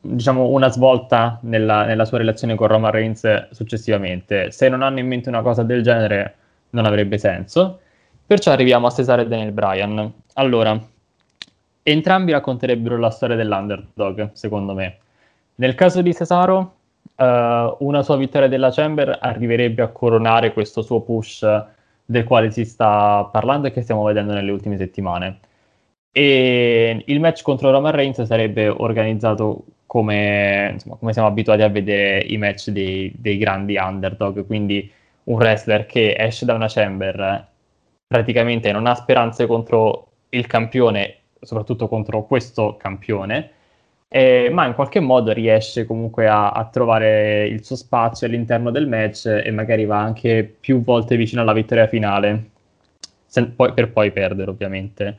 diciamo, 0.00 0.48
una 0.48 0.70
svolta 0.70 1.38
nella, 1.42 1.84
nella 1.84 2.04
sua 2.04 2.18
relazione 2.18 2.54
con 2.54 2.68
Roman 2.68 2.90
Reigns 2.92 3.50
successivamente. 3.50 4.50
Se 4.50 4.68
non 4.68 4.82
hanno 4.82 5.00
in 5.00 5.06
mente 5.06 5.28
una 5.28 5.42
cosa 5.42 5.62
del 5.62 5.82
genere, 5.82 6.34
non 6.70 6.86
avrebbe 6.86 7.18
senso. 7.18 7.80
Perciò 8.26 8.52
arriviamo 8.52 8.86
a 8.86 8.90
Cesare 8.90 9.22
e 9.22 9.28
Daniel 9.28 9.52
Bryan. 9.52 10.12
Allora, 10.34 10.80
entrambi 11.88 12.32
racconterebbero 12.32 12.98
la 12.98 13.10
storia 13.10 13.36
dell'underdog, 13.36 14.32
secondo 14.32 14.74
me. 14.74 14.98
Nel 15.56 15.76
caso 15.76 16.02
di 16.02 16.12
Cesaro, 16.12 16.74
uh, 17.14 17.76
una 17.78 18.02
sua 18.02 18.16
vittoria 18.16 18.48
della 18.48 18.72
Chamber 18.72 19.16
arriverebbe 19.20 19.82
a 19.82 19.88
coronare 19.88 20.52
questo 20.52 20.82
suo 20.82 21.00
push 21.02 21.46
del 22.04 22.24
quale 22.24 22.50
si 22.50 22.64
sta 22.64 23.28
parlando 23.30 23.68
e 23.68 23.70
che 23.70 23.82
stiamo 23.82 24.02
vedendo 24.02 24.32
nelle 24.32 24.50
ultime 24.50 24.76
settimane. 24.76 25.38
E 26.10 27.04
il 27.06 27.20
match 27.20 27.42
contro 27.42 27.70
Roman 27.70 27.92
Reigns 27.92 28.20
sarebbe 28.22 28.68
organizzato 28.68 29.64
come, 29.86 30.70
insomma, 30.72 30.96
come 30.96 31.12
siamo 31.12 31.28
abituati 31.28 31.62
a 31.62 31.68
vedere 31.68 32.18
i 32.18 32.36
match 32.36 32.70
dei, 32.70 33.12
dei 33.16 33.36
grandi 33.38 33.76
underdog, 33.76 34.44
quindi 34.44 34.90
un 35.24 35.36
wrestler 35.36 35.86
che 35.86 36.16
esce 36.18 36.44
da 36.44 36.54
una 36.54 36.66
Chamber 36.68 37.46
praticamente 38.08 38.72
non 38.72 38.86
ha 38.86 38.94
speranze 38.94 39.46
contro 39.46 40.08
il 40.30 40.46
campione 40.46 41.18
soprattutto 41.40 41.88
contro 41.88 42.24
questo 42.24 42.76
campione, 42.76 43.50
eh, 44.08 44.50
ma 44.52 44.66
in 44.66 44.74
qualche 44.74 45.00
modo 45.00 45.32
riesce 45.32 45.84
comunque 45.84 46.28
a, 46.28 46.50
a, 46.50 46.68
trovare 46.68 47.46
il 47.48 47.64
suo 47.64 47.76
spazio 47.76 48.26
all'interno 48.26 48.70
del 48.70 48.86
match 48.86 49.26
e 49.26 49.50
magari 49.50 49.84
va 49.84 49.98
anche 50.00 50.44
più 50.58 50.80
volte 50.82 51.16
vicino 51.16 51.42
alla 51.42 51.52
vittoria 51.52 51.86
finale, 51.88 52.50
se, 53.26 53.46
poi, 53.46 53.72
per 53.72 53.90
poi 53.92 54.12
perdere 54.12 54.50
ovviamente. 54.50 55.18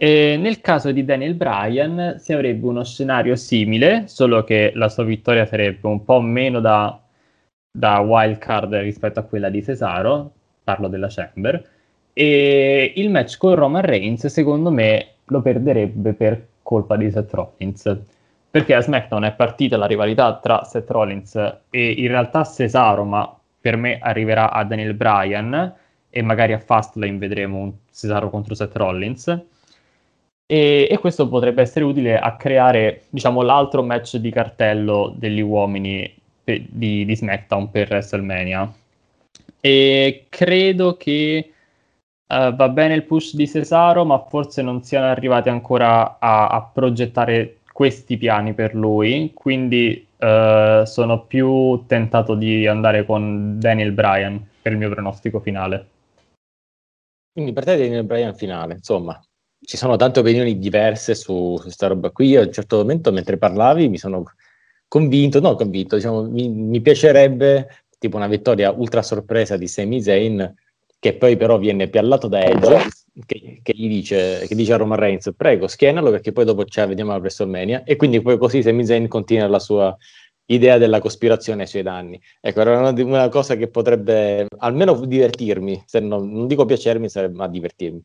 E 0.00 0.36
nel 0.38 0.60
caso 0.60 0.92
di 0.92 1.04
Daniel 1.04 1.34
Bryan 1.34 2.16
si 2.18 2.32
avrebbe 2.32 2.66
uno 2.66 2.84
scenario 2.84 3.34
simile, 3.36 4.06
solo 4.06 4.44
che 4.44 4.72
la 4.74 4.88
sua 4.88 5.04
vittoria 5.04 5.44
sarebbe 5.44 5.86
un 5.88 6.04
po' 6.04 6.20
meno 6.20 6.60
da, 6.60 7.00
da 7.70 7.98
wild 7.98 8.38
card 8.38 8.74
rispetto 8.76 9.18
a 9.20 9.24
quella 9.24 9.48
di 9.50 9.62
Cesaro, 9.62 10.32
parlo 10.62 10.88
della 10.88 11.08
Chamber, 11.08 11.62
e 12.12 12.92
il 12.96 13.10
match 13.10 13.36
con 13.38 13.54
Roman 13.54 13.82
Reigns 13.82 14.26
secondo 14.26 14.70
me 14.70 15.14
lo 15.28 15.40
perderebbe 15.40 16.12
per 16.12 16.46
colpa 16.62 16.96
di 16.96 17.10
Seth 17.10 17.32
Rollins. 17.32 17.98
Perché 18.50 18.74
a 18.74 18.80
SmackDown 18.80 19.24
è 19.24 19.32
partita 19.32 19.76
la 19.76 19.86
rivalità 19.86 20.38
tra 20.38 20.64
Seth 20.64 20.90
Rollins 20.90 21.34
e 21.70 21.90
in 21.90 22.08
realtà 22.08 22.44
Cesaro, 22.44 23.04
ma 23.04 23.38
per 23.60 23.76
me 23.76 23.98
arriverà 23.98 24.50
a 24.50 24.64
Daniel 24.64 24.94
Bryan 24.94 25.74
e 26.10 26.22
magari 26.22 26.54
a 26.54 26.58
Fastlane 26.58 27.18
vedremo 27.18 27.58
un 27.58 27.72
Cesaro 27.92 28.30
contro 28.30 28.54
Seth 28.54 28.76
Rollins. 28.76 29.28
E, 30.46 30.88
e, 30.90 30.98
questo 30.98 31.28
potrebbe 31.28 31.60
essere 31.60 31.84
utile 31.84 32.18
a 32.18 32.36
creare, 32.36 33.02
diciamo, 33.10 33.42
l'altro 33.42 33.82
match 33.82 34.16
di 34.16 34.30
cartello 34.30 35.12
degli 35.14 35.42
uomini 35.42 36.10
pe- 36.42 36.64
di, 36.70 37.04
di 37.04 37.16
SmackDown 37.16 37.70
per 37.70 37.88
WrestleMania. 37.90 38.72
E 39.60 40.26
credo 40.30 40.96
che 40.96 41.52
Uh, 42.30 42.54
va 42.54 42.68
bene 42.68 42.94
il 42.94 43.04
push 43.04 43.34
di 43.34 43.48
Cesaro, 43.48 44.04
ma 44.04 44.18
forse 44.28 44.60
non 44.60 44.82
siano 44.82 45.06
arrivati 45.06 45.48
ancora 45.48 46.18
a, 46.18 46.48
a 46.48 46.62
progettare 46.62 47.60
questi 47.72 48.18
piani 48.18 48.52
per 48.52 48.74
lui. 48.74 49.32
Quindi 49.32 50.06
uh, 50.18 50.84
sono 50.84 51.24
più 51.24 51.84
tentato 51.86 52.34
di 52.34 52.66
andare 52.66 53.06
con 53.06 53.58
Daniel 53.58 53.92
Bryan 53.92 54.46
per 54.60 54.72
il 54.72 54.78
mio 54.78 54.90
pronostico 54.90 55.40
finale. 55.40 55.88
Quindi 57.32 57.54
per 57.54 57.64
te 57.64 57.78
Daniel 57.78 58.04
Bryan 58.04 58.34
finale, 58.34 58.74
insomma, 58.74 59.18
ci 59.64 59.76
sono 59.76 59.96
tante 59.96 60.20
opinioni 60.20 60.58
diverse 60.58 61.14
su, 61.14 61.56
su 61.56 61.62
questa 61.62 61.86
roba 61.86 62.10
qui. 62.10 62.28
Io 62.28 62.42
a 62.42 62.44
un 62.44 62.52
certo 62.52 62.76
momento, 62.76 63.10
mentre 63.10 63.38
parlavi, 63.38 63.88
mi 63.88 63.96
sono 63.96 64.24
convinto, 64.86 65.40
no 65.40 65.54
convinto, 65.54 65.96
diciamo, 65.96 66.28
mi, 66.28 66.48
mi 66.48 66.80
piacerebbe 66.80 67.68
tipo 67.98 68.16
una 68.16 68.26
vittoria 68.26 68.70
ultra 68.70 69.02
sorpresa 69.02 69.56
di 69.56 69.66
Sami 69.66 70.02
Zayn, 70.02 70.54
che 70.98 71.14
poi 71.14 71.36
però 71.36 71.58
viene 71.58 71.88
piallato 71.88 72.28
da 72.28 72.42
Edge, 72.42 72.88
che, 73.26 73.60
che, 73.62 73.72
gli 73.74 73.88
dice, 73.88 74.44
che 74.46 74.54
dice 74.54 74.72
a 74.72 74.76
Roman 74.76 74.98
Reigns, 74.98 75.32
prego, 75.36 75.68
schienalo 75.68 76.10
perché 76.10 76.32
poi 76.32 76.44
dopo 76.44 76.64
ci 76.64 76.80
vediamo 76.80 77.10
alla 77.10 77.20
WrestleMania, 77.20 77.84
e 77.84 77.96
quindi 77.96 78.20
poi 78.20 78.38
così 78.38 78.62
Sami 78.62 78.84
Zayn 78.84 79.08
continua 79.08 79.46
la 79.46 79.58
sua 79.58 79.96
idea 80.50 80.78
della 80.78 80.98
cospirazione 81.00 81.62
ai 81.62 81.68
suoi 81.68 81.82
danni. 81.82 82.20
Ecco, 82.40 82.60
era 82.60 82.78
una, 82.78 83.02
una 83.02 83.28
cosa 83.28 83.54
che 83.56 83.68
potrebbe 83.68 84.46
almeno 84.58 84.94
divertirmi, 85.04 85.82
se 85.86 86.00
non, 86.00 86.30
non 86.30 86.46
dico 86.46 86.64
piacermi, 86.64 87.08
sarebbe, 87.08 87.36
ma 87.36 87.48
divertirmi. 87.48 88.02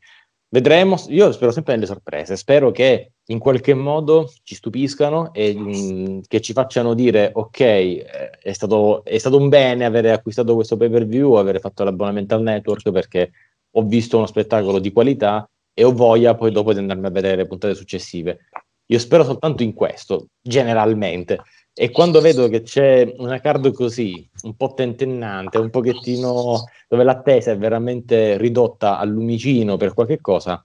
Vedremo, 0.53 1.01
io 1.07 1.31
spero 1.31 1.49
sempre 1.49 1.73
nelle 1.73 1.87
sorprese, 1.87 2.35
spero 2.35 2.69
che 2.69 3.13
in 3.25 3.39
qualche 3.39 3.73
modo 3.73 4.31
ci 4.43 4.53
stupiscano 4.53 5.33
e 5.33 5.55
mh, 5.55 5.61
mm, 5.61 6.19
che 6.27 6.41
ci 6.41 6.53
facciano 6.53 6.93
dire 6.93 7.31
ok, 7.33 7.59
eh, 7.59 8.29
è, 8.39 8.53
stato, 8.53 9.03
è 9.03 9.17
stato 9.17 9.37
un 9.37 9.49
bene 9.49 9.83
aver 9.83 10.05
acquistato 10.11 10.53
questo 10.53 10.77
pay 10.77 10.91
per 10.91 11.07
view, 11.07 11.33
aver 11.33 11.59
fatto 11.59 11.83
l'abbonamento 11.83 12.35
al 12.35 12.43
network 12.43 12.91
perché 12.91 13.31
ho 13.71 13.81
visto 13.81 14.17
uno 14.17 14.27
spettacolo 14.27 14.77
di 14.77 14.91
qualità 14.91 15.49
e 15.73 15.83
ho 15.83 15.91
voglia 15.91 16.35
poi 16.35 16.51
dopo 16.51 16.71
di 16.71 16.77
andarmi 16.77 17.07
a 17.07 17.09
vedere 17.09 17.37
le 17.37 17.47
puntate 17.47 17.73
successive. 17.73 18.45
Io 18.85 18.99
spero 18.99 19.23
soltanto 19.23 19.63
in 19.63 19.73
questo, 19.73 20.27
generalmente. 20.39 21.39
E 21.75 21.89
quando 21.89 22.21
vedo 22.21 22.47
che 22.49 22.61
c'è 22.61 23.15
una 23.17 23.39
card 23.39 23.71
così, 23.73 24.29
un 24.43 24.55
po' 24.55 24.73
tentennante, 24.75 25.57
un 25.57 25.71
pochettino 25.71 26.65
dove 26.87 27.03
l'attesa 27.03 27.51
è 27.51 27.57
veramente 27.57 28.37
ridotta 28.37 28.99
al 28.99 29.09
lumicino 29.09 29.75
per 29.75 29.95
qualche 29.95 30.21
cosa, 30.21 30.63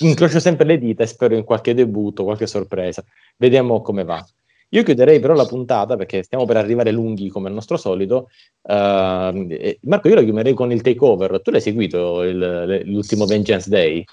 incrocio 0.00 0.40
sempre 0.40 0.66
le 0.66 0.78
dita 0.78 1.02
e 1.02 1.06
spero 1.06 1.34
in 1.34 1.44
qualche 1.44 1.72
debutto, 1.72 2.24
qualche 2.24 2.46
sorpresa. 2.46 3.02
Vediamo 3.38 3.80
come 3.80 4.04
va. 4.04 4.22
Io 4.70 4.82
chiuderei 4.82 5.20
però 5.20 5.34
la 5.34 5.46
puntata 5.46 5.96
perché 5.96 6.22
stiamo 6.22 6.44
per 6.44 6.56
arrivare 6.56 6.90
lunghi 6.90 7.28
come 7.28 7.48
al 7.48 7.54
nostro 7.54 7.76
solito. 7.76 8.28
Uh, 8.62 9.76
Marco, 9.82 10.08
io 10.08 10.14
la 10.14 10.22
chiuderei 10.22 10.52
con 10.52 10.72
il 10.72 10.82
takeover. 10.82 11.40
Tu 11.40 11.52
l'hai 11.52 11.60
seguito 11.60 12.22
il, 12.22 12.82
l'ultimo 12.84 13.24
Vengeance 13.24 13.70
Day? 13.70 14.04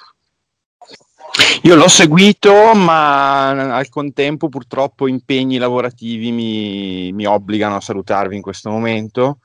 Io 1.63 1.75
l'ho 1.75 1.87
seguito, 1.87 2.73
ma 2.73 3.75
al 3.75 3.87
contempo 3.89 4.49
purtroppo 4.49 5.07
impegni 5.07 5.57
lavorativi 5.57 6.31
mi, 6.31 7.11
mi 7.13 7.25
obbligano 7.25 7.75
a 7.75 7.81
salutarvi 7.81 8.35
in 8.35 8.41
questo 8.41 8.69
momento. 8.69 9.39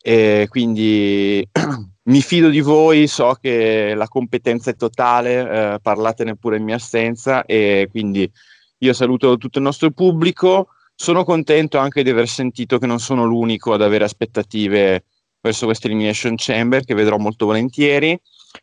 E 0.00 0.46
quindi 0.48 1.46
mi 2.04 2.22
fido 2.22 2.48
di 2.48 2.60
voi, 2.60 3.06
so 3.08 3.36
che 3.40 3.94
la 3.94 4.08
competenza 4.08 4.70
è 4.70 4.76
totale, 4.76 5.74
eh, 5.74 5.78
parlatene 5.82 6.36
pure 6.36 6.56
in 6.56 6.64
mia 6.64 6.76
assenza 6.76 7.44
e 7.44 7.88
quindi 7.90 8.30
io 8.78 8.92
saluto 8.92 9.36
tutto 9.36 9.58
il 9.58 9.64
nostro 9.64 9.90
pubblico. 9.90 10.68
Sono 10.94 11.24
contento 11.24 11.78
anche 11.78 12.02
di 12.02 12.10
aver 12.10 12.28
sentito 12.28 12.78
che 12.78 12.86
non 12.86 13.00
sono 13.00 13.24
l'unico 13.24 13.72
ad 13.72 13.82
avere 13.82 14.04
aspettative 14.04 15.04
verso 15.40 15.66
questa 15.66 15.88
Elimination 15.88 16.34
Chamber, 16.36 16.84
che 16.84 16.94
vedrò 16.94 17.16
molto 17.18 17.46
volentieri 17.46 18.18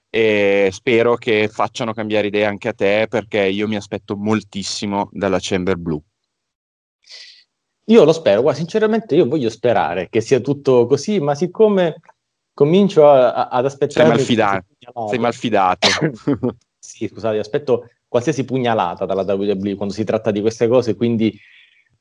e 0.10 0.70
spero 0.72 1.16
che 1.16 1.50
facciano 1.52 1.94
cambiare 1.94 2.28
idea 2.28 2.48
anche 2.48 2.70
a 2.70 2.74
te 2.74 3.08
perché 3.10 3.46
io 3.46 3.68
mi 3.68 3.76
aspetto 3.76 4.16
moltissimo 4.16 5.10
dalla 5.12 5.38
Chamber 5.40 5.76
Blue. 5.78 6.02
Io 7.88 8.04
lo 8.04 8.14
spero, 8.14 8.42
guarda, 8.42 8.60
sinceramente 8.60 9.16
io 9.16 9.28
voglio 9.28 9.50
sperare 9.50 10.10
che 10.10 10.22
sia 10.22 10.40
tutto 10.40 10.88
così, 10.88 11.20
ma 11.20 11.36
siccome 11.36 12.00
comincio 12.54 13.08
a, 13.08 13.34
a, 13.34 13.48
ad 13.50 13.66
aspettare... 13.66 14.08
Sei 14.08 14.16
malfidato. 14.16 15.08
Sei 15.08 15.20
malfidato. 15.20 15.88
sì, 16.80 17.08
scusate, 17.08 17.38
aspetto 17.38 17.90
qualsiasi 18.08 18.46
pugnalata 18.46 19.06
dalla 19.06 19.22
WWE 19.22 19.76
quando 19.76 19.94
si 19.94 20.04
tratta 20.04 20.32
di 20.32 20.42
queste 20.42 20.68
cose, 20.68 20.96
quindi 20.96 21.38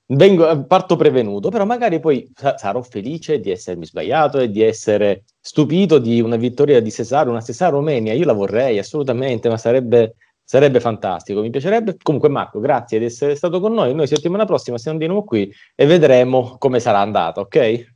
vengo, 0.06 0.66
parto 0.66 0.96
prevenuto, 0.96 1.48
però 1.48 1.64
magari 1.64 2.00
poi 2.00 2.30
sarò 2.56 2.82
felice 2.82 3.40
di 3.40 3.50
essermi 3.50 3.86
sbagliato 3.86 4.38
e 4.38 4.50
di 4.50 4.62
essere 4.62 5.24
stupito 5.40 5.98
di 5.98 6.20
una 6.20 6.36
vittoria 6.36 6.80
di 6.80 6.90
Cesaro, 6.90 7.30
una 7.30 7.40
Cesaro 7.40 7.80
Mania. 7.80 8.12
Io 8.12 8.24
la 8.24 8.32
vorrei 8.32 8.78
assolutamente, 8.78 9.48
ma 9.48 9.56
sarebbe, 9.56 10.16
sarebbe 10.42 10.80
fantastico. 10.80 11.40
Mi 11.40 11.50
piacerebbe. 11.50 11.96
Comunque, 12.02 12.28
Marco, 12.28 12.60
grazie 12.60 12.98
di 12.98 13.06
essere 13.06 13.34
stato 13.34 13.60
con 13.60 13.72
noi. 13.72 13.94
Noi 13.94 14.06
settimana 14.06 14.44
prossima 14.44 14.78
siamo 14.78 14.98
di 14.98 15.06
nuovo 15.06 15.24
qui 15.24 15.52
e 15.74 15.86
vedremo 15.86 16.56
come 16.58 16.80
sarà 16.80 17.00
andata, 17.00 17.40
ok? 17.40 17.92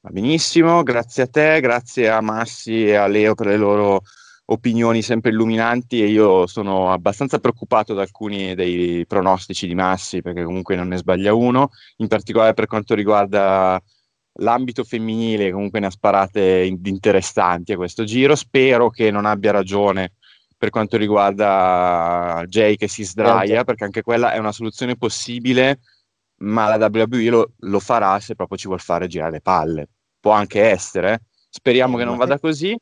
Va 0.00 0.10
benissimo, 0.10 0.82
grazie 0.84 1.24
a 1.24 1.26
te, 1.26 1.60
grazie 1.60 2.08
a 2.08 2.20
Massi 2.20 2.86
e 2.86 2.94
a 2.94 3.08
Leo 3.08 3.34
per 3.34 3.46
le 3.46 3.56
loro 3.56 4.02
opinioni 4.50 5.02
sempre 5.02 5.30
illuminanti 5.30 6.02
e 6.02 6.06
io 6.06 6.46
sono 6.46 6.90
abbastanza 6.90 7.38
preoccupato 7.38 7.92
da 7.92 8.02
alcuni 8.02 8.54
dei 8.54 9.04
pronostici 9.06 9.66
di 9.66 9.74
Massi 9.74 10.22
perché 10.22 10.42
comunque 10.42 10.74
non 10.74 10.88
ne 10.88 10.96
sbaglia 10.96 11.34
uno, 11.34 11.70
in 11.96 12.08
particolare 12.08 12.54
per 12.54 12.66
quanto 12.66 12.94
riguarda 12.94 13.80
l'ambito 14.40 14.84
femminile 14.84 15.50
comunque 15.50 15.80
ne 15.80 15.86
ha 15.86 15.90
sparate 15.90 16.64
interessanti 16.82 17.72
a 17.72 17.76
questo 17.76 18.04
giro, 18.04 18.34
spero 18.34 18.88
che 18.88 19.10
non 19.10 19.26
abbia 19.26 19.50
ragione 19.50 20.14
per 20.56 20.70
quanto 20.70 20.96
riguarda 20.96 22.42
Jay 22.46 22.76
che 22.76 22.88
si 22.88 23.04
sdraia 23.04 23.64
perché 23.64 23.84
anche 23.84 24.02
quella 24.02 24.32
è 24.32 24.38
una 24.38 24.52
soluzione 24.52 24.96
possibile 24.96 25.80
ma 26.40 26.74
la 26.74 26.88
WWE 26.90 27.28
lo, 27.28 27.52
lo 27.58 27.80
farà 27.80 28.18
se 28.20 28.34
proprio 28.34 28.56
ci 28.56 28.66
vuol 28.66 28.80
fare 28.80 29.08
girare 29.08 29.32
le 29.32 29.40
palle, 29.40 29.88
può 30.18 30.32
anche 30.32 30.62
essere, 30.62 31.12
eh. 31.12 31.20
speriamo 31.50 31.96
che 31.96 32.04
non 32.04 32.16
vada 32.16 32.38
così 32.38 32.76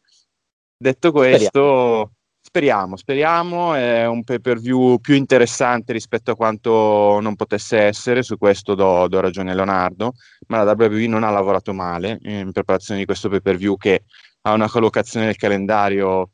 Detto 0.78 1.10
questo, 1.10 2.12
speriamo. 2.40 2.96
speriamo, 2.96 2.96
speriamo, 2.96 3.74
è 3.74 4.06
un 4.06 4.24
pay 4.24 4.40
per 4.40 4.58
view 4.58 4.98
più 4.98 5.14
interessante 5.14 5.92
rispetto 5.92 6.32
a 6.32 6.36
quanto 6.36 7.18
non 7.20 7.34
potesse 7.34 7.78
essere, 7.78 8.22
su 8.22 8.36
questo 8.36 8.74
do, 8.74 9.08
do 9.08 9.20
ragione 9.20 9.52
a 9.52 9.54
Leonardo, 9.54 10.12
ma 10.48 10.62
la 10.62 10.74
WWE 10.76 11.06
non 11.06 11.24
ha 11.24 11.30
lavorato 11.30 11.72
male 11.72 12.18
in 12.22 12.52
preparazione 12.52 13.00
di 13.00 13.06
questo 13.06 13.28
pay 13.30 13.40
per 13.40 13.56
view 13.56 13.76
che 13.76 14.04
ha 14.42 14.52
una 14.52 14.68
collocazione 14.68 15.26
nel 15.26 15.36
calendario 15.36 16.30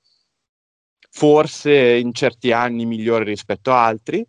forse 1.13 1.97
in 1.97 2.13
certi 2.13 2.53
anni 2.53 2.87
migliore 2.87 3.25
rispetto 3.25 3.71
a 3.71 3.85
altri. 3.85 4.27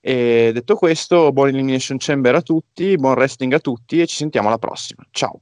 E 0.00 0.50
detto 0.52 0.74
questo, 0.74 1.32
buon 1.32 1.48
Elimination 1.48 1.96
Chamber 1.98 2.34
a 2.34 2.42
tutti, 2.42 2.96
buon 2.96 3.14
wrestling 3.14 3.54
a 3.54 3.58
tutti 3.58 4.00
e 4.00 4.06
ci 4.06 4.16
sentiamo 4.16 4.48
alla 4.48 4.58
prossima. 4.58 5.02
Ciao. 5.10 5.40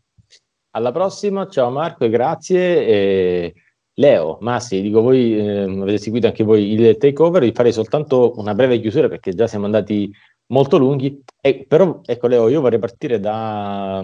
Alla 0.75 0.93
prossima, 0.93 1.49
ciao 1.49 1.71
Marco 1.71 2.05
e 2.05 2.09
grazie. 2.09 2.87
E 2.87 3.55
Leo, 3.95 4.39
Massi, 4.41 4.81
dico 4.81 5.03
voi 5.03 5.37
eh, 5.37 5.63
avete 5.65 5.99
seguito 5.99 6.27
anche 6.27 6.45
voi 6.45 6.73
il 6.73 6.97
takeover, 6.97 7.43
vi 7.43 7.53
farei 7.53 7.73
soltanto 7.73 8.33
una 8.37 8.55
breve 8.55 8.81
chiusura 8.81 9.09
perché 9.09 9.35
già 9.35 9.47
siamo 9.47 9.67
andati 9.67 10.11
molto 10.47 10.79
lunghi, 10.79 11.23
e, 11.41 11.67
però 11.69 12.01
ecco 12.05 12.27
Leo, 12.27 12.49
io 12.49 12.63
vorrei 12.63 12.79
partire 12.79 13.21
da, 13.21 14.03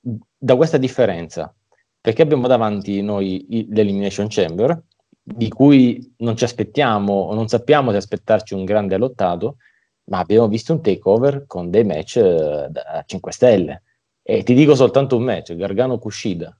da 0.00 0.56
questa 0.56 0.78
differenza, 0.78 1.54
perché 2.00 2.22
abbiamo 2.22 2.46
davanti 2.46 3.02
noi 3.02 3.44
l'Elimination 3.68 4.26
Chamber, 4.28 4.82
di 5.22 5.48
cui 5.48 6.14
non 6.18 6.36
ci 6.36 6.44
aspettiamo 6.44 7.12
o 7.12 7.34
non 7.34 7.48
sappiamo 7.48 7.90
se 7.90 7.98
aspettarci 7.98 8.54
un 8.54 8.64
grande 8.64 8.96
lottato, 8.96 9.56
ma 10.04 10.18
abbiamo 10.18 10.48
visto 10.48 10.72
un 10.72 10.80
takeover 10.80 11.44
con 11.46 11.68
dei 11.70 11.84
match 11.84 12.16
eh, 12.16 12.68
da 12.70 13.02
5 13.04 13.32
stelle. 13.32 13.82
E 14.22 14.42
ti 14.44 14.54
dico 14.54 14.74
soltanto 14.74 15.16
un 15.16 15.24
match, 15.24 15.54
Gargano 15.56 15.98
Kushida, 15.98 16.56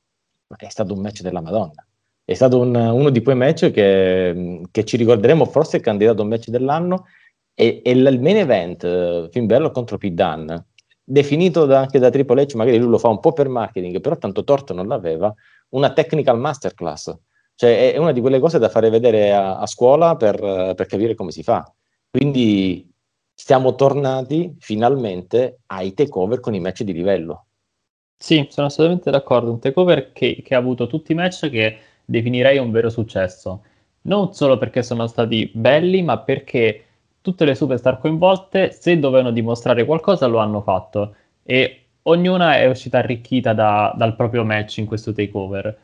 ma 0.49 0.57
è 0.57 0.69
stato 0.69 0.95
un 0.95 1.01
match 1.01 1.23
della 1.23 1.41
Madonna 1.41 1.87
è 2.27 2.35
stato 2.35 2.59
un, 2.59 2.75
uno 2.75 3.11
di 3.11 3.23
quei 3.23 3.37
match 3.37 3.71
che, 3.71 4.61
che, 4.73 4.85
ci 4.85 4.97
ricorderemo, 4.97 5.45
forse 5.45 5.79
candidato 5.79 6.23
a 6.23 6.25
match 6.25 6.49
dell'anno, 6.49 7.07
e, 7.55 7.81
e 7.85 7.91
il 7.93 8.21
main 8.21 8.37
event, 8.37 8.83
uh, 8.83 9.31
Finn 9.31 9.47
Balor 9.47 9.71
contro 9.71 9.97
Dunne, 10.01 10.67
definito 11.05 11.67
da, 11.67 11.79
anche 11.79 12.01
da 12.01 12.11
Triple 12.11 12.43
H, 12.43 12.55
magari 12.57 12.79
lui 12.79 12.91
lo 12.91 12.99
fa 12.99 13.09
un 13.09 13.21
po' 13.21 13.33
per 13.33 13.49
marketing, 13.49 14.01
però 14.01 14.17
tanto 14.19 14.43
torto 14.43 14.75
non 14.75 14.89
l'aveva, 14.89 15.33
una 15.71 15.93
technical 15.93 16.39
masterclass. 16.39 17.17
Cioè 17.55 17.93
è 17.93 17.97
una 17.97 18.13
di 18.13 18.21
quelle 18.21 18.41
cose 18.41 18.59
da 18.59 18.69
fare 18.69 18.91
vedere 18.91 19.33
a, 19.33 19.59
a 19.59 19.67
scuola 19.67 20.17
per, 20.17 20.37
per 20.75 20.87
capire 20.87 21.15
come 21.15 21.31
si 21.31 21.45
fa. 21.45 21.65
Quindi 22.11 22.93
siamo 23.33 23.77
tornati 23.77 24.57
finalmente 24.59 25.61
ai 25.67 25.95
takeover 25.95 26.41
con 26.41 26.55
i 26.55 26.61
match 26.61 26.83
di 26.83 26.93
livello. 26.93 27.47
Sì, 28.19 28.47
sono 28.51 28.67
assolutamente 28.67 29.11
d'accordo. 29.11 29.53
Un 29.53 29.61
takeover 29.61 30.13
che, 30.13 30.43
che 30.43 30.55
ha 30.55 30.59
avuto 30.59 30.87
tutti 30.87 31.13
i 31.13 31.15
match 31.15 31.49
che 31.49 31.79
definirei 32.07 32.59
un 32.59 32.71
vero 32.71 32.89
successo. 32.89 33.63
Non 34.03 34.33
solo 34.33 34.57
perché 34.57 34.83
sono 34.83 35.07
stati 35.07 35.51
belli, 35.53 36.03
ma 36.03 36.19
perché 36.19 36.85
tutte 37.21 37.45
le 37.45 37.55
superstar 37.55 37.99
coinvolte, 37.99 38.71
se 38.71 38.99
dovevano 38.99 39.33
dimostrare 39.33 39.85
qualcosa, 39.85 40.27
lo 40.27 40.39
hanno 40.39 40.63
fatto. 40.63 41.17
E 41.43 41.87
ognuna 42.03 42.57
è 42.57 42.69
uscita 42.69 42.99
arricchita 42.99 43.53
da, 43.53 43.93
dal 43.97 44.15
proprio 44.15 44.45
match 44.45 44.79
in 44.79 44.87
questo 44.87 45.13
takeover. 45.13 45.77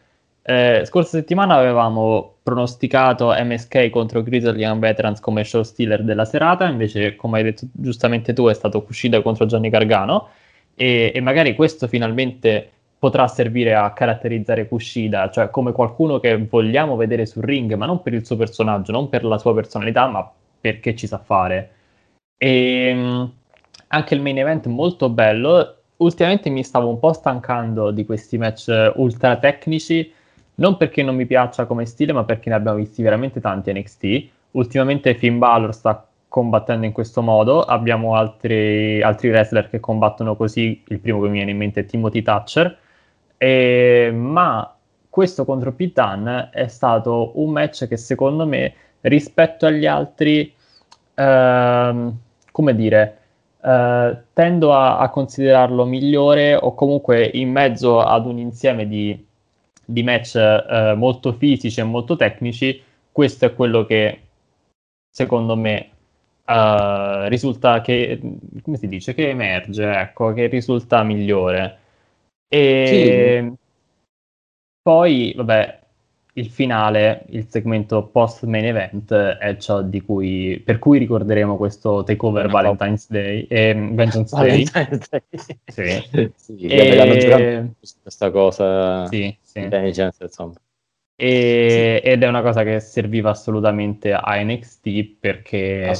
Eh, 0.44 0.82
scorsa 0.86 1.18
settimana 1.18 1.54
avevamo 1.56 2.36
pronosticato 2.42 3.32
MSK 3.36 3.90
contro 3.90 4.22
Grizzly 4.22 4.60
Young 4.60 4.80
Veterans 4.80 5.20
come 5.20 5.44
show 5.44 5.62
stealer 5.62 6.02
della 6.02 6.24
serata, 6.24 6.66
invece, 6.66 7.14
come 7.14 7.38
hai 7.38 7.44
detto 7.44 7.66
giustamente 7.72 8.32
tu, 8.32 8.46
è 8.46 8.54
stato 8.54 8.82
Kushida 8.82 9.22
contro 9.22 9.46
Johnny 9.46 9.68
Gargano. 9.68 10.28
E, 10.74 11.12
e 11.14 11.20
magari 11.20 11.54
questo 11.54 11.86
finalmente 11.86 12.70
potrà 13.02 13.26
servire 13.26 13.74
a 13.74 13.92
caratterizzare 13.92 14.68
Kushida, 14.68 15.28
cioè 15.28 15.50
come 15.50 15.72
qualcuno 15.72 16.20
che 16.20 16.36
vogliamo 16.48 16.94
vedere 16.94 17.26
sul 17.26 17.42
ring, 17.42 17.74
ma 17.74 17.84
non 17.84 18.00
per 18.00 18.14
il 18.14 18.24
suo 18.24 18.36
personaggio, 18.36 18.92
non 18.92 19.08
per 19.08 19.24
la 19.24 19.38
sua 19.38 19.52
personalità, 19.52 20.06
ma 20.06 20.30
perché 20.60 20.94
ci 20.94 21.08
sa 21.08 21.18
fare. 21.18 21.70
E 22.36 22.86
ehm, 22.86 23.32
anche 23.88 24.14
il 24.14 24.22
main 24.22 24.38
event 24.38 24.66
molto 24.66 25.08
bello, 25.08 25.78
ultimamente 25.96 26.48
mi 26.48 26.62
stavo 26.62 26.88
un 26.88 27.00
po' 27.00 27.12
stancando 27.12 27.90
di 27.90 28.04
questi 28.04 28.38
match 28.38 28.92
ultra 28.94 29.36
tecnici, 29.36 30.12
non 30.54 30.76
perché 30.76 31.02
non 31.02 31.16
mi 31.16 31.26
piaccia 31.26 31.66
come 31.66 31.86
stile, 31.86 32.12
ma 32.12 32.22
perché 32.22 32.50
ne 32.50 32.54
abbiamo 32.54 32.76
visti 32.76 33.02
veramente 33.02 33.40
tanti 33.40 33.72
NXT. 33.72 34.28
Ultimamente 34.52 35.16
Finn 35.16 35.38
Balor 35.38 35.74
sta 35.74 36.06
combattendo 36.28 36.86
in 36.86 36.92
questo 36.92 37.20
modo, 37.20 37.62
abbiamo 37.62 38.14
altri, 38.14 39.02
altri 39.02 39.30
wrestler 39.30 39.68
che 39.68 39.80
combattono 39.80 40.36
così, 40.36 40.84
il 40.86 41.00
primo 41.00 41.20
che 41.20 41.26
mi 41.26 41.38
viene 41.38 41.50
in 41.50 41.56
mente 41.56 41.80
è 41.80 41.84
Timothy 41.84 42.22
Thatcher, 42.22 42.78
e, 43.42 44.12
ma 44.14 44.72
questo 45.08 45.44
contro 45.44 45.72
Pitan 45.72 46.50
è 46.52 46.68
stato 46.68 47.32
un 47.40 47.50
match 47.50 47.88
che 47.88 47.96
secondo 47.96 48.46
me 48.46 48.72
rispetto 49.00 49.66
agli 49.66 49.84
altri, 49.84 50.54
ehm, 51.14 52.16
come 52.52 52.74
dire, 52.76 53.18
eh, 53.60 54.16
tendo 54.32 54.72
a, 54.72 54.98
a, 54.98 55.08
considerarlo 55.10 55.84
migliore 55.84 56.54
o 56.54 56.72
comunque 56.76 57.28
in 57.34 57.50
mezzo 57.50 58.00
ad 58.00 58.26
un 58.26 58.38
insieme 58.38 58.86
di, 58.86 59.26
di 59.84 60.02
match 60.04 60.36
eh, 60.36 60.94
molto 60.96 61.32
fisici 61.32 61.80
e 61.80 61.82
molto 61.82 62.14
tecnici, 62.14 62.80
questo 63.10 63.46
è 63.46 63.54
quello 63.54 63.84
che 63.86 64.20
secondo 65.10 65.56
me 65.56 65.90
uh, 66.46 67.26
risulta 67.28 67.80
che, 67.80 68.20
come 68.62 68.76
si 68.76 68.86
dice, 68.86 69.14
che 69.14 69.30
emerge, 69.30 69.90
ecco, 69.90 70.32
che 70.32 70.46
risulta 70.46 71.02
migliore. 71.02 71.78
E 72.54 73.40
sì. 73.40 73.56
poi, 74.82 75.32
vabbè, 75.34 75.80
il 76.34 76.50
finale, 76.50 77.24
il 77.30 77.46
segmento 77.48 78.08
post 78.08 78.44
main 78.44 78.66
event 78.66 79.10
è 79.14 79.56
ciò 79.56 79.80
di 79.80 80.02
cui, 80.02 80.60
per 80.62 80.78
cui 80.78 80.98
ricorderemo 80.98 81.56
questo 81.56 82.04
takeover 82.04 82.46
no. 82.46 82.52
Valentine's 82.52 83.08
Day 83.08 83.46
e 83.48 83.72
Vengeance 83.74 84.36
Day. 84.36 84.64
Day. 84.70 85.00
sì, 85.64 86.32
sì 86.36 86.66
e... 86.66 87.70
questa 88.02 88.30
cosa 88.30 89.06
sì, 89.06 89.34
sì. 89.40 89.68
insomma. 90.20 90.52
E, 91.16 92.00
sì. 92.02 92.08
Ed 92.08 92.22
è 92.22 92.28
una 92.28 92.42
cosa 92.42 92.62
che 92.64 92.80
serviva 92.80 93.30
assolutamente 93.30 94.12
a 94.12 94.42
NXT 94.42 95.16
perché 95.20 95.94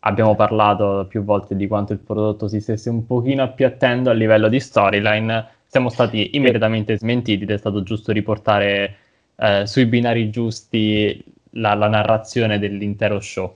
abbiamo 0.00 0.34
parlato 0.34 1.04
più 1.06 1.22
volte 1.22 1.54
di 1.54 1.66
quanto 1.66 1.92
il 1.92 1.98
prodotto 1.98 2.48
si 2.48 2.60
stesse 2.60 2.88
un 2.88 3.04
pochino 3.04 3.42
appiattendo 3.42 4.08
a 4.08 4.14
livello 4.14 4.48
di 4.48 4.58
storyline. 4.58 5.56
Siamo 5.70 5.90
stati 5.90 6.30
immediatamente 6.32 6.96
smentiti 6.96 7.42
ed 7.42 7.50
è 7.50 7.58
stato 7.58 7.82
giusto 7.82 8.10
riportare 8.10 8.96
eh, 9.36 9.66
sui 9.66 9.84
binari 9.84 10.30
giusti 10.30 11.22
la, 11.50 11.74
la 11.74 11.88
narrazione 11.88 12.58
dell'intero 12.58 13.20
show. 13.20 13.54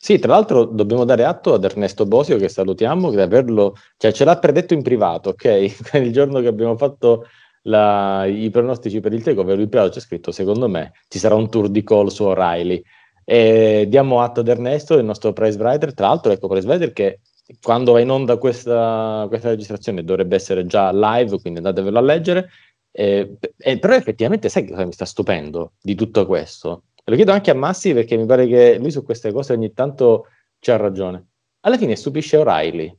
Sì, 0.00 0.18
tra 0.18 0.32
l'altro 0.32 0.64
dobbiamo 0.64 1.04
dare 1.04 1.24
atto 1.24 1.52
ad 1.52 1.62
Ernesto 1.64 2.06
Bosio 2.06 2.38
che 2.38 2.48
salutiamo, 2.48 3.10
che 3.10 3.20
averlo, 3.20 3.76
cioè 3.98 4.12
ce 4.12 4.24
l'ha 4.24 4.38
predetto 4.38 4.72
in 4.72 4.82
privato, 4.82 5.30
ok? 5.30 5.44
il 6.00 6.10
giorno 6.10 6.40
che 6.40 6.48
abbiamo 6.48 6.76
fatto 6.76 7.26
la, 7.62 8.24
i 8.24 8.48
pronostici 8.50 9.00
per 9.00 9.12
il 9.12 9.22
takeover, 9.22 9.56
lui 9.56 9.68
privato 9.68 9.90
c'è 9.90 10.00
scritto, 10.00 10.32
secondo 10.32 10.68
me 10.68 10.92
ci 11.08 11.18
sarà 11.18 11.34
un 11.34 11.50
tour 11.50 11.68
di 11.68 11.84
call 11.84 12.06
su 12.06 12.24
O'Reilly. 12.24 12.82
E 13.24 13.84
diamo 13.88 14.22
atto 14.22 14.40
ad 14.40 14.48
Ernesto, 14.48 14.96
il 14.96 15.04
nostro 15.04 15.34
prize 15.34 15.58
writer, 15.58 15.92
tra 15.92 16.08
l'altro 16.08 16.32
ecco 16.32 16.48
prize 16.48 16.66
writer 16.66 16.92
che 16.92 17.20
quando 17.62 17.92
va 17.92 18.00
in 18.00 18.10
onda 18.10 18.36
questa, 18.36 19.24
questa 19.28 19.48
registrazione 19.48 20.04
dovrebbe 20.04 20.36
essere 20.36 20.66
già 20.66 20.90
live, 20.92 21.40
quindi 21.40 21.58
andatevelo 21.58 21.98
a 21.98 22.02
leggere, 22.02 22.50
eh, 22.90 23.36
eh, 23.56 23.78
però 23.78 23.94
effettivamente 23.94 24.48
sai 24.48 24.66
cosa 24.66 24.84
mi 24.84 24.92
sta 24.92 25.04
stupendo 25.04 25.72
di 25.80 25.94
tutto 25.94 26.26
questo? 26.26 26.84
Lo 27.04 27.14
chiedo 27.14 27.32
anche 27.32 27.50
a 27.50 27.54
Massi 27.54 27.94
perché 27.94 28.16
mi 28.16 28.26
pare 28.26 28.46
che 28.46 28.76
lui 28.78 28.90
su 28.90 29.02
queste 29.02 29.32
cose 29.32 29.54
ogni 29.54 29.72
tanto 29.72 30.26
c'ha 30.60 30.76
ragione. 30.76 31.26
Alla 31.60 31.78
fine 31.78 31.96
stupisce 31.96 32.36
O'Reilly, 32.36 32.94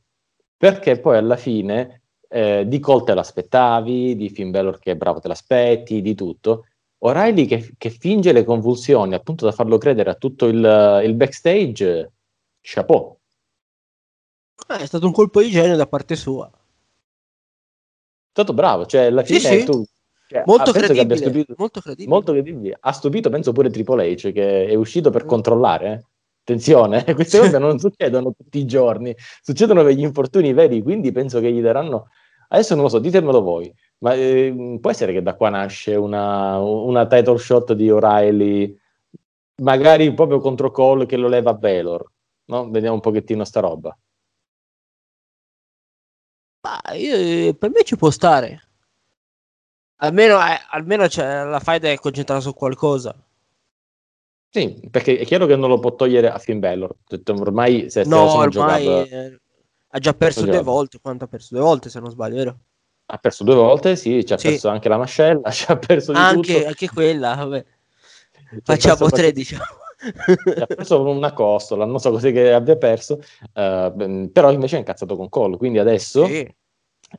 perché 0.56 0.98
poi 0.98 1.16
alla 1.16 1.36
fine 1.36 2.02
eh, 2.28 2.64
di 2.66 2.80
Cole 2.80 3.04
te 3.04 3.14
l'aspettavi, 3.14 4.16
di 4.16 4.28
Finn 4.30 4.50
Balor 4.50 4.78
che 4.78 4.92
è 4.92 4.96
bravo 4.96 5.20
te 5.20 5.28
l'aspetti, 5.28 6.02
di 6.02 6.14
tutto. 6.14 6.66
O'Reilly 6.98 7.46
che, 7.46 7.74
che, 7.78 7.90
finge 7.90 8.32
le 8.32 8.44
convulsioni 8.44 9.14
appunto 9.14 9.44
da 9.44 9.52
farlo 9.52 9.78
credere 9.78 10.10
a 10.10 10.14
tutto 10.14 10.46
il, 10.46 11.00
il 11.04 11.14
backstage, 11.14 12.12
chapeau. 12.60 13.19
Eh, 14.68 14.76
è 14.76 14.86
stato 14.86 15.06
un 15.06 15.12
colpo 15.12 15.40
di 15.40 15.50
genio 15.50 15.76
da 15.76 15.86
parte 15.86 16.16
sua 16.16 16.50
stato 18.40 18.54
bravo, 18.54 18.86
cioè 18.86 19.06
alla 19.06 19.22
fine 19.22 19.38
sì, 19.38 19.58
sì. 19.60 19.64
tu 19.64 19.84
cioè, 20.28 20.44
molto, 20.46 20.70
credibile, 20.72 21.16
stupito, 21.16 21.54
molto 21.56 21.80
credibile. 21.80 22.08
Molto 22.08 22.32
credibile. 22.32 22.76
Ha 22.80 22.92
stupito, 22.92 23.30
penso, 23.30 23.52
pure 23.52 23.70
Triple 23.70 24.12
H, 24.12 24.32
che 24.32 24.66
è 24.66 24.74
uscito 24.74 25.10
per 25.10 25.24
mm. 25.24 25.28
controllare. 25.28 25.92
Eh. 25.92 26.04
Attenzione, 26.42 27.04
queste 27.14 27.38
cose 27.38 27.58
non 27.58 27.78
succedono 27.78 28.32
tutti 28.32 28.58
i 28.58 28.64
giorni, 28.64 29.14
succedono 29.42 29.82
per 29.82 29.92
gli 29.92 30.02
infortuni 30.02 30.52
veri, 30.52 30.82
quindi 30.82 31.12
penso 31.12 31.40
che 31.40 31.52
gli 31.52 31.60
daranno... 31.60 32.08
Adesso 32.48 32.74
non 32.74 32.84
lo 32.84 32.88
so, 32.88 32.98
ditemelo 32.98 33.42
voi, 33.42 33.72
ma 33.98 34.14
eh, 34.14 34.78
può 34.80 34.90
essere 34.90 35.12
che 35.12 35.22
da 35.22 35.34
qua 35.34 35.50
nasce 35.50 35.94
una, 35.94 36.58
una 36.58 37.06
title 37.06 37.38
shot 37.38 37.74
di 37.74 37.90
O'Reilly, 37.90 38.76
magari 39.62 40.12
proprio 40.14 40.40
contro 40.40 40.72
Cole 40.72 41.06
che 41.06 41.16
lo 41.16 41.28
leva 41.28 41.50
a 41.50 41.58
Valor, 41.58 42.10
no? 42.46 42.68
Vediamo 42.70 42.96
un 42.96 43.00
pochettino 43.00 43.44
sta 43.44 43.60
roba. 43.60 43.96
Ma 46.62 46.80
io, 46.94 47.54
per 47.54 47.70
me 47.70 47.82
ci 47.84 47.96
può 47.96 48.10
stare. 48.10 48.68
Almeno, 50.02 50.38
eh, 50.38 50.58
almeno 50.70 51.06
la 51.16 51.60
faida 51.60 51.90
è 51.90 51.98
concentrata 51.98 52.40
su 52.40 52.54
qualcosa. 52.54 53.14
Sì, 54.52 54.88
perché 54.90 55.18
è 55.18 55.24
chiaro 55.24 55.46
che 55.46 55.56
non 55.56 55.68
lo 55.68 55.78
può 55.78 55.94
togliere 55.94 56.28
a 56.28 56.38
Finn 56.38 56.58
Balor. 56.58 56.94
Ormai 57.26 57.88
se 57.88 58.04
no, 58.04 58.34
ormai 58.34 58.86
eh, 58.86 59.40
ha 59.88 59.98
già 59.98 60.12
perso 60.12 60.44
due 60.44 60.62
volte. 60.62 60.98
Quanto 61.00 61.24
ha 61.24 61.28
perso? 61.28 61.54
Due 61.54 61.62
volte, 61.62 61.88
se 61.88 62.00
non 62.00 62.10
sbaglio, 62.10 62.36
vero? 62.36 62.58
Ha 63.06 63.18
perso 63.18 63.44
due 63.44 63.54
volte, 63.54 63.96
sì, 63.96 64.24
ci 64.24 64.32
ha 64.32 64.38
sì. 64.38 64.48
perso 64.48 64.68
anche 64.68 64.88
la 64.88 64.98
mascella, 64.98 65.50
ci 65.52 65.70
ha 65.70 65.76
perso 65.76 66.12
anche. 66.12 66.66
Anche 66.66 66.88
quella, 66.88 67.34
vabbè. 67.34 67.64
Facciamo 68.62 69.08
tre, 69.08 69.32
diciamo. 69.32 69.64
Ha 70.58 70.66
perso 70.66 71.08
una 71.08 71.32
costola, 71.32 71.84
non 71.84 71.98
so 71.98 72.10
cos'è 72.10 72.32
che 72.32 72.52
abbia 72.52 72.76
perso, 72.76 73.20
uh, 73.54 74.30
però 74.30 74.50
invece 74.50 74.76
è 74.76 74.78
incazzato 74.78 75.16
con 75.16 75.28
Cole, 75.28 75.56
quindi 75.56 75.78
adesso, 75.78 76.24
sì. 76.26 76.48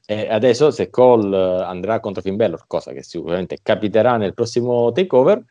eh, 0.06 0.28
adesso 0.30 0.72
se 0.72 0.90
Cole 0.90 1.64
andrà 1.64 2.00
contro 2.00 2.22
Finn 2.22 2.36
Balor, 2.36 2.64
cosa 2.68 2.92
che 2.92 3.04
sicuramente 3.04 3.60
capiterà 3.62 4.18
nel 4.18 4.34
prossimo 4.34 4.92
takeover, 4.92 5.44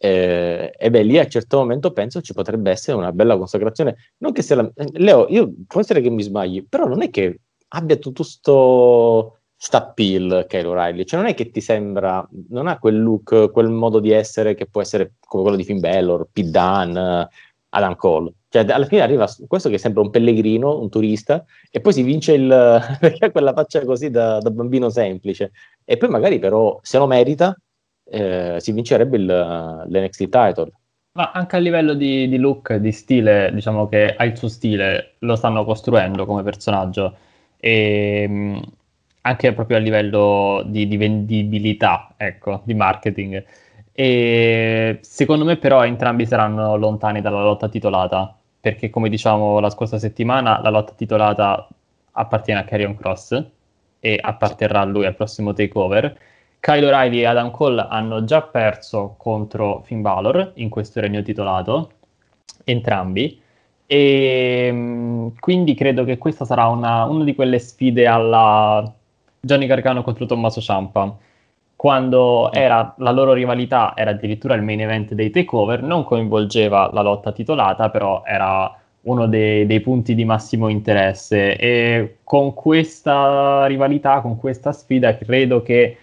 eh, 0.00 0.72
e 0.78 0.90
beh, 0.90 1.02
lì 1.02 1.18
a 1.18 1.24
un 1.24 1.30
certo 1.30 1.58
momento 1.58 1.92
penso 1.92 2.20
ci 2.20 2.32
potrebbe 2.32 2.70
essere 2.70 2.96
una 2.96 3.10
bella 3.10 3.36
consacrazione. 3.36 4.12
Non 4.18 4.30
che 4.30 4.42
sia 4.42 4.54
la... 4.54 4.70
Leo, 4.92 5.26
io 5.28 5.52
può 5.66 5.80
essere 5.80 6.00
che 6.00 6.08
mi 6.08 6.22
sbagli, 6.22 6.64
però 6.68 6.86
non 6.86 7.02
è 7.02 7.10
che 7.10 7.40
abbia 7.68 7.96
tutto 7.96 8.22
sto 8.22 9.37
sta 9.60 9.78
appeal 9.78 10.46
Kyle 10.48 10.68
O'Reilly, 10.68 11.04
cioè 11.04 11.18
non 11.18 11.28
è 11.28 11.34
che 11.34 11.50
ti 11.50 11.60
sembra, 11.60 12.26
non 12.50 12.68
ha 12.68 12.78
quel 12.78 13.02
look, 13.02 13.50
quel 13.50 13.68
modo 13.68 13.98
di 13.98 14.12
essere 14.12 14.54
che 14.54 14.66
può 14.66 14.80
essere 14.80 15.14
come 15.18 15.42
quello 15.42 15.58
di 15.58 15.64
Finn 15.64 15.80
Balor, 15.80 16.28
Pete 16.32 16.50
Dunne, 16.50 17.28
Adam 17.70 17.96
Cole, 17.96 18.32
cioè 18.48 18.64
alla 18.70 18.86
fine 18.86 19.02
arriva 19.02 19.28
questo 19.48 19.68
che 19.68 19.78
sembra 19.78 20.00
un 20.02 20.10
pellegrino, 20.10 20.78
un 20.78 20.88
turista, 20.88 21.44
e 21.72 21.80
poi 21.80 21.92
si 21.92 22.02
vince 22.02 22.34
il, 22.34 22.46
perché 23.00 23.26
ha 23.26 23.30
quella 23.32 23.52
faccia 23.52 23.84
così 23.84 24.10
da, 24.10 24.38
da, 24.38 24.50
bambino 24.50 24.90
semplice, 24.90 25.50
e 25.84 25.96
poi 25.96 26.08
magari 26.08 26.38
però 26.38 26.78
se 26.82 26.98
lo 26.98 27.08
merita 27.08 27.56
eh, 28.04 28.58
si 28.60 28.70
vincerebbe 28.70 29.16
il, 29.16 29.26
l'NXT 29.26 30.28
title. 30.28 30.72
Ma 31.14 31.32
anche 31.32 31.56
a 31.56 31.58
livello 31.58 31.94
di, 31.94 32.28
di 32.28 32.38
look, 32.38 32.74
di 32.74 32.92
stile, 32.92 33.50
diciamo 33.52 33.88
che 33.88 34.14
ha 34.14 34.24
il 34.24 34.36
suo 34.36 34.46
stile, 34.46 35.16
lo 35.18 35.34
stanno 35.34 35.64
costruendo 35.64 36.24
come 36.26 36.44
personaggio. 36.44 37.16
E 37.58 38.60
anche 39.28 39.52
proprio 39.52 39.76
a 39.76 39.80
livello 39.80 40.62
di, 40.66 40.88
di 40.88 40.96
vendibilità, 40.96 42.14
ecco, 42.16 42.62
di 42.64 42.74
marketing. 42.74 43.44
E 43.92 44.98
secondo 45.02 45.44
me 45.44 45.56
però 45.56 45.84
entrambi 45.84 46.24
saranno 46.24 46.76
lontani 46.76 47.20
dalla 47.20 47.42
lotta 47.42 47.68
titolata, 47.68 48.36
perché 48.60 48.90
come 48.90 49.08
diciamo 49.08 49.60
la 49.60 49.70
scorsa 49.70 49.98
settimana 49.98 50.60
la 50.62 50.70
lotta 50.70 50.92
titolata 50.94 51.68
appartiene 52.12 52.60
a 52.60 52.64
Carrion 52.64 52.96
Cross 52.96 53.44
e 54.00 54.18
apparterrà 54.20 54.80
a 54.80 54.84
lui 54.84 55.04
al 55.04 55.14
prossimo 55.14 55.52
takeover. 55.52 56.16
Kyle 56.60 56.86
O'Reilly 56.86 57.20
e 57.20 57.26
Adam 57.26 57.50
Cole 57.50 57.86
hanno 57.88 58.24
già 58.24 58.42
perso 58.42 59.14
contro 59.18 59.82
Finn 59.84 60.00
Balor 60.00 60.52
in 60.54 60.68
questo 60.70 61.00
regno 61.00 61.22
titolato, 61.22 61.90
entrambi, 62.64 63.40
e 63.86 65.30
quindi 65.38 65.74
credo 65.74 66.04
che 66.04 66.18
questa 66.18 66.44
sarà 66.44 66.66
una, 66.66 67.04
una 67.04 67.24
di 67.24 67.34
quelle 67.34 67.58
sfide 67.58 68.06
alla 68.06 68.92
Johnny 69.40 69.66
Gargano 69.66 70.02
contro 70.02 70.26
Tommaso 70.26 70.60
Ciampa. 70.60 71.16
Quando 71.76 72.52
era, 72.52 72.94
la 72.98 73.12
loro 73.12 73.32
rivalità 73.32 73.92
era 73.94 74.10
addirittura 74.10 74.54
il 74.54 74.62
main 74.62 74.80
event 74.80 75.14
dei 75.14 75.30
takeover, 75.30 75.82
non 75.82 76.02
coinvolgeva 76.02 76.90
la 76.92 77.02
lotta 77.02 77.30
titolata, 77.30 77.88
però 77.90 78.22
era 78.24 78.76
uno 79.02 79.26
dei, 79.28 79.64
dei, 79.64 79.80
punti 79.80 80.16
di 80.16 80.24
massimo 80.24 80.68
interesse. 80.68 81.56
E 81.56 82.16
con 82.24 82.52
questa 82.52 83.66
rivalità, 83.66 84.20
con 84.20 84.36
questa 84.36 84.72
sfida, 84.72 85.16
credo 85.16 85.62
che 85.62 85.96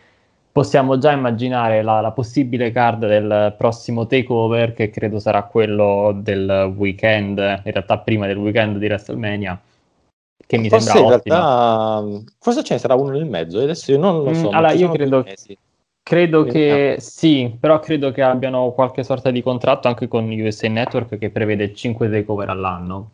possiamo 0.49 0.98
già 0.98 1.12
immaginare 1.12 1.82
la, 1.84 1.99
la 1.99 2.12
possibile 2.12 2.72
card 2.72 3.06
del 3.06 3.53
prossimo 3.57 4.07
takeover, 4.07 4.74
che 4.74 4.90
credo 4.90 5.20
sarà 5.20 5.44
quello 5.44 6.14
del 6.16 6.74
weekend, 6.78 7.38
in 7.38 7.72
realtà 7.72 7.98
prima 7.98 8.28
del 8.28 8.38
weekend 8.38 8.78
di 8.78 8.86
WrestleMania 8.86 9.60
che 10.48 10.58
mi 10.58 10.70
forse 10.70 10.92
sembra 10.92 11.16
in 11.16 11.22
realtà, 11.24 12.24
forse 12.40 12.64
ce 12.64 12.74
ne 12.76 12.80
sarà 12.80 12.96
uno 12.96 13.12
nel 13.12 13.26
mezzo, 13.26 13.60
adesso 13.60 13.92
io 13.92 13.98
non 13.98 14.24
lo 14.24 14.34
so. 14.34 14.50
Mm, 14.50 14.54
allora, 14.54 14.72
io 14.74 14.92
credo, 14.92 15.26
credo 16.04 16.44
che 16.44 16.98
sì, 17.00 17.56
però 17.60 17.80
credo 17.80 18.12
che 18.12 18.22
abbiano 18.22 18.72
qualche 18.72 19.04
sorta 19.04 19.32
di 19.32 19.42
contratto 19.42 19.88
anche 19.88 20.08
con 20.08 20.30
USA 20.30 20.68
Network 20.68 21.18
che 21.18 21.30
prevede 21.30 21.74
5 21.74 22.10
takeover 22.10 22.50
all'anno. 22.50 23.10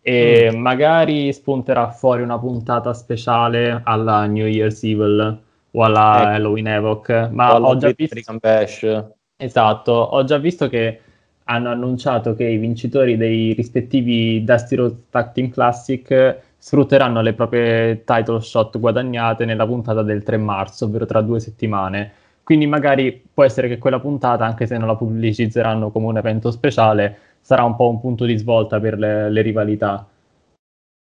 E 0.00 0.50
mm. 0.52 0.58
magari 0.58 1.32
spunterà 1.32 1.90
fuori 1.90 2.22
una 2.22 2.38
puntata 2.38 2.92
speciale 2.92 3.80
alla 3.84 4.26
New 4.26 4.46
Year's 4.46 4.82
Evil 4.82 5.40
o 5.70 5.82
alla 5.82 6.20
ecco. 6.20 6.28
Halloween 6.28 6.66
Evoc. 6.68 7.28
Ma 7.30 7.60
ho 7.60 7.76
già 7.76 7.92
visto. 7.96 9.16
Esatto, 9.36 9.92
ho 9.92 10.22
già 10.24 10.38
visto 10.38 10.68
che 10.68 11.00
hanno 11.44 11.70
annunciato 11.70 12.34
che 12.34 12.44
i 12.44 12.56
vincitori 12.56 13.16
dei 13.16 13.52
rispettivi 13.52 14.44
Dusty 14.44 14.76
Road 14.76 14.96
Tag 15.10 15.32
Team 15.32 15.50
Classic 15.50 16.40
sfrutteranno 16.62 17.20
le 17.22 17.32
proprie 17.32 18.04
title 18.04 18.40
shot 18.40 18.78
guadagnate 18.78 19.44
nella 19.44 19.66
puntata 19.66 20.02
del 20.02 20.22
3 20.22 20.36
marzo, 20.36 20.84
ovvero 20.84 21.06
tra 21.06 21.20
due 21.20 21.40
settimane. 21.40 22.12
Quindi 22.44 22.66
magari 22.66 23.20
può 23.34 23.42
essere 23.42 23.66
che 23.66 23.78
quella 23.78 23.98
puntata, 23.98 24.44
anche 24.44 24.68
se 24.68 24.78
non 24.78 24.86
la 24.86 24.94
pubblicizzeranno 24.94 25.90
come 25.90 26.06
un 26.06 26.18
evento 26.18 26.52
speciale, 26.52 27.18
sarà 27.40 27.64
un 27.64 27.74
po' 27.74 27.88
un 27.88 27.98
punto 28.00 28.24
di 28.26 28.36
svolta 28.36 28.78
per 28.78 28.96
le, 28.96 29.28
le 29.28 29.42
rivalità. 29.42 30.06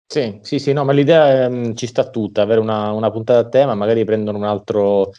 Sì, 0.06 0.38
sì, 0.42 0.60
sì, 0.60 0.72
no, 0.72 0.84
ma 0.84 0.92
l'idea 0.92 1.48
um, 1.48 1.74
ci 1.74 1.88
sta 1.88 2.08
tutta, 2.08 2.42
avere 2.42 2.60
una, 2.60 2.92
una, 2.92 3.10
puntata 3.10 3.40
a 3.40 3.48
tema, 3.48 3.74
magari 3.74 4.04
prendono 4.04 4.38
un 4.38 4.44
altro 4.44 5.10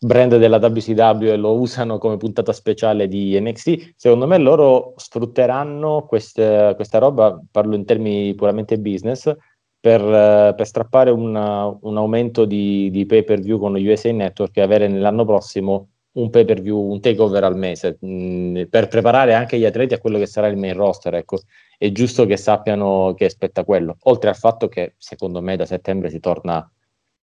brand 0.00 0.36
della 0.38 0.56
WCW 0.56 1.22
e 1.22 1.36
lo 1.36 1.52
usano 1.52 1.98
come 1.98 2.16
puntata 2.16 2.52
speciale 2.52 3.06
di 3.06 3.38
NXT. 3.38 3.92
Secondo 3.94 4.26
me 4.26 4.38
loro 4.38 4.94
sfrutteranno 4.96 6.04
queste, 6.08 6.72
questa 6.74 6.98
roba, 6.98 7.40
parlo 7.48 7.76
in 7.76 7.84
termini 7.84 8.34
puramente 8.34 8.76
business, 8.78 9.32
per, 9.80 10.54
per 10.54 10.66
strappare 10.66 11.10
una, 11.10 11.66
un 11.66 11.96
aumento 11.96 12.44
di, 12.44 12.90
di, 12.90 13.06
pay 13.06 13.24
per 13.24 13.40
view 13.40 13.58
con 13.58 13.74
USA 13.74 14.12
Network 14.12 14.56
e 14.56 14.62
avere 14.62 14.88
nell'anno 14.88 15.24
prossimo 15.24 15.90
un 16.12 16.30
pay 16.30 16.44
per 16.44 16.60
view, 16.60 16.78
un 16.90 17.00
takeover 17.00 17.44
al 17.44 17.56
mese, 17.56 17.96
mh, 18.00 18.08
mm, 18.08 18.62
per 18.68 18.88
preparare 18.88 19.34
anche 19.34 19.58
gli 19.58 19.64
atleti 19.64 19.94
a 19.94 19.98
quello 19.98 20.18
che 20.18 20.26
sarà 20.26 20.48
il 20.48 20.56
main 20.56 20.74
roster. 20.74 21.14
Ecco, 21.14 21.38
è 21.76 21.92
giusto 21.92 22.26
che 22.26 22.36
sappiano 22.36 23.14
che 23.16 23.26
aspetta 23.26 23.64
quello. 23.64 23.96
Oltre 24.04 24.30
al 24.30 24.36
fatto 24.36 24.68
che 24.68 24.94
secondo 24.98 25.40
me 25.40 25.56
da 25.56 25.64
settembre 25.64 26.10
si 26.10 26.18
torna, 26.18 26.68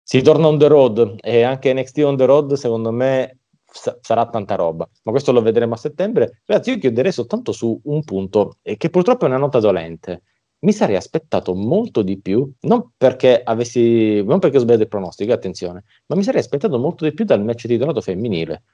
si 0.02 0.22
torna 0.22 0.48
on 0.48 0.58
the 0.58 0.66
road 0.66 1.16
e 1.20 1.42
anche 1.42 1.72
NXT 1.72 1.98
on 1.98 2.16
the 2.16 2.24
road, 2.24 2.54
secondo 2.54 2.90
me 2.90 3.38
sa- 3.64 3.96
sarà 4.00 4.26
tanta 4.28 4.56
roba. 4.56 4.88
Ma 5.04 5.12
questo 5.12 5.30
lo 5.30 5.40
vedremo 5.40 5.74
a 5.74 5.76
settembre. 5.76 6.42
Ragazzi, 6.44 6.70
io 6.70 6.78
chiuderei 6.78 7.12
soltanto 7.12 7.52
su 7.52 7.80
un 7.84 8.02
punto, 8.02 8.58
e 8.62 8.76
che 8.76 8.90
purtroppo 8.90 9.24
è 9.24 9.28
una 9.28 9.38
nota 9.38 9.60
dolente 9.60 10.22
mi 10.60 10.72
sarei 10.72 10.96
aspettato 10.96 11.54
molto 11.54 12.02
di 12.02 12.20
più, 12.20 12.50
non 12.62 12.90
perché 12.96 13.40
avessi, 13.42 14.22
non 14.22 14.38
perché 14.38 14.58
ho 14.58 14.60
sbagliato 14.60 14.82
il 14.82 14.88
pronostico, 14.88 15.32
attenzione, 15.32 15.84
ma 16.06 16.16
mi 16.16 16.22
sarei 16.22 16.40
aspettato 16.40 16.78
molto 16.78 17.04
di 17.04 17.12
più 17.12 17.24
dal 17.24 17.42
match 17.42 17.66
titolato 17.66 18.00
femminile. 18.00 18.64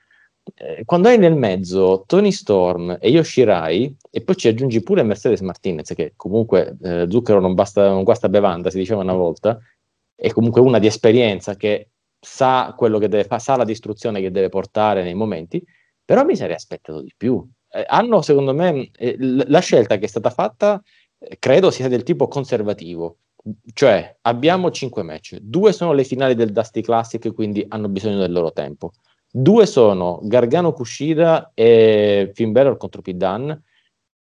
Eh, 0.54 0.84
quando 0.84 1.08
hai 1.08 1.18
nel 1.18 1.36
mezzo 1.36 2.04
Tony 2.06 2.32
Storm 2.32 2.96
e 3.00 3.10
Yoshirai, 3.10 3.96
e 4.10 4.22
poi 4.22 4.36
ci 4.36 4.48
aggiungi 4.48 4.82
pure 4.82 5.02
Mercedes 5.02 5.40
Martinez, 5.40 5.92
che 5.94 6.12
comunque 6.16 6.76
eh, 6.82 7.06
zucchero 7.08 7.40
non, 7.40 7.54
basta, 7.54 7.88
non 7.88 8.02
guasta 8.02 8.28
bevanda, 8.28 8.70
si 8.70 8.78
diceva 8.78 9.02
una 9.02 9.14
volta, 9.14 9.58
è 10.14 10.30
comunque 10.30 10.60
una 10.60 10.78
di 10.78 10.86
esperienza 10.86 11.56
che 11.56 11.90
sa 12.18 12.74
quello 12.76 12.98
che 12.98 13.08
deve 13.08 13.24
fare, 13.24 13.40
sa 13.40 13.56
la 13.56 13.64
distruzione 13.64 14.20
che 14.20 14.30
deve 14.30 14.48
portare 14.48 15.02
nei 15.02 15.14
momenti, 15.14 15.64
però 16.04 16.24
mi 16.24 16.34
sarei 16.36 16.54
aspettato 16.56 17.00
di 17.00 17.12
più. 17.16 17.44
Eh, 17.68 17.84
hanno, 17.86 18.22
secondo 18.22 18.54
me, 18.54 18.90
eh, 18.96 19.16
la 19.18 19.60
scelta 19.60 19.98
che 19.98 20.06
è 20.06 20.08
stata 20.08 20.30
fatta 20.30 20.82
credo 21.38 21.70
sia 21.70 21.88
del 21.88 22.02
tipo 22.02 22.28
conservativo. 22.28 23.18
Cioè, 23.72 24.18
abbiamo 24.22 24.70
cinque 24.70 25.02
match, 25.02 25.36
due 25.40 25.72
sono 25.72 25.93
le 25.93 26.02
finali 26.05 26.34
del 26.34 26.51
Dusty 26.51 26.80
Classic, 26.80 27.32
quindi 27.32 27.64
hanno 27.68 27.88
bisogno 27.88 28.18
del 28.18 28.32
loro 28.32 28.52
tempo. 28.52 28.93
Due 29.30 29.66
sono 29.66 30.18
Gargano 30.22 30.72
Kushida 30.72 31.52
e 31.55 32.30
Finn 32.34 32.52
Balor 32.52 32.76
contro 32.76 33.02
Pidan. 33.02 33.62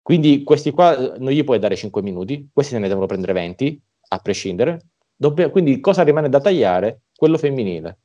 Quindi 0.02 0.44
questi 0.44 0.70
qua 0.70 1.16
non 1.18 1.32
gli 1.32 1.42
puoi 1.42 1.58
dare 1.58 1.74
5 1.74 2.02
minuti, 2.02 2.48
questi 2.52 2.74
se 2.74 2.78
ne 2.78 2.86
devono 2.86 3.06
prendere 3.06 3.32
20, 3.32 3.82
a 4.08 4.18
prescindere. 4.18 4.90
Dobbia, 5.16 5.50
quindi 5.50 5.80
cosa 5.80 6.02
rimane 6.02 6.28
da 6.28 6.40
tagliare? 6.40 7.00
Quello 7.16 7.38
femminile. 7.38 7.98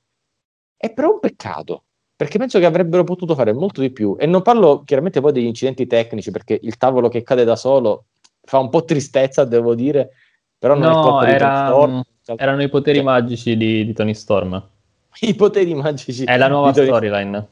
È 0.75 0.91
però 0.91 1.11
un 1.11 1.19
peccato, 1.19 1.83
perché 2.15 2.39
penso 2.39 2.57
che 2.57 2.65
avrebbero 2.65 3.03
potuto 3.03 3.35
fare 3.35 3.53
molto 3.53 3.81
di 3.81 3.91
più. 3.91 4.15
E 4.17 4.25
non 4.25 4.41
parlo 4.41 4.83
chiaramente 4.83 5.21
poi 5.21 5.31
degli 5.31 5.45
incidenti 5.45 5.85
tecnici, 5.85 6.31
perché 6.31 6.57
il 6.59 6.77
tavolo 6.77 7.07
che 7.07 7.21
cade 7.21 7.43
da 7.43 7.55
solo 7.55 8.05
fa 8.51 8.59
un 8.59 8.67
po' 8.67 8.83
tristezza, 8.83 9.45
devo 9.45 9.75
dire, 9.75 10.09
però 10.57 10.73
non 10.75 10.91
no, 10.91 11.21
è 11.21 11.29
era, 11.29 11.67
Storm, 11.67 12.03
erano 12.35 12.61
i 12.61 12.67
poteri 12.67 12.97
cioè, 12.97 13.05
magici 13.05 13.55
di, 13.55 13.85
di, 13.85 13.93
Tony 13.93 14.13
Storm. 14.13 14.61
I 15.21 15.35
poteri 15.35 15.73
magici. 15.73 16.25
È 16.25 16.35
la 16.35 16.49
nuova 16.49 16.73
storyline. 16.73 17.47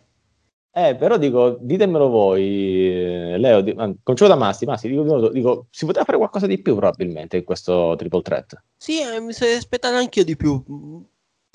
Eh, 0.73 0.97
però 0.97 1.17
dico, 1.17 1.57
ditemelo 1.61 2.09
voi, 2.09 3.33
Leo, 3.37 3.61
di, 3.61 3.73
comincio 3.73 4.27
da 4.27 4.35
Massi, 4.35 4.65
Massi, 4.65 4.89
dico, 4.89 5.29
dico, 5.29 5.67
si 5.69 5.85
poteva 5.85 6.03
fare 6.03 6.17
qualcosa 6.17 6.47
di 6.47 6.61
più 6.61 6.75
probabilmente 6.75 7.37
in 7.37 7.45
questo 7.45 7.95
triple 7.97 8.21
threat. 8.21 8.61
Sì, 8.75 8.99
eh, 8.99 9.21
mi 9.21 9.31
sarei 9.31 9.55
aspettato 9.55 9.95
anche 9.95 10.19
io 10.19 10.25
di 10.25 10.35
più. 10.35 10.61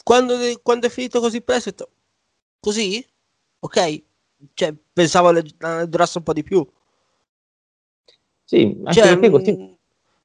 Quando, 0.02 0.36
quando, 0.62 0.86
è 0.86 0.90
finito 0.90 1.20
così 1.20 1.42
presto, 1.42 1.68
detto, 1.68 1.90
così? 2.60 3.06
Ok? 3.58 4.02
Cioè, 4.54 4.74
pensavo 4.90 5.32
le, 5.32 5.42
durasse 5.86 6.16
un 6.16 6.24
po' 6.24 6.32
di 6.32 6.42
più. 6.42 6.66
Sì, 8.44 8.76
anche 8.84 9.00
cioè, 9.00 9.08
perché 9.08 9.30
così 9.30 9.52
mm, 9.52 9.72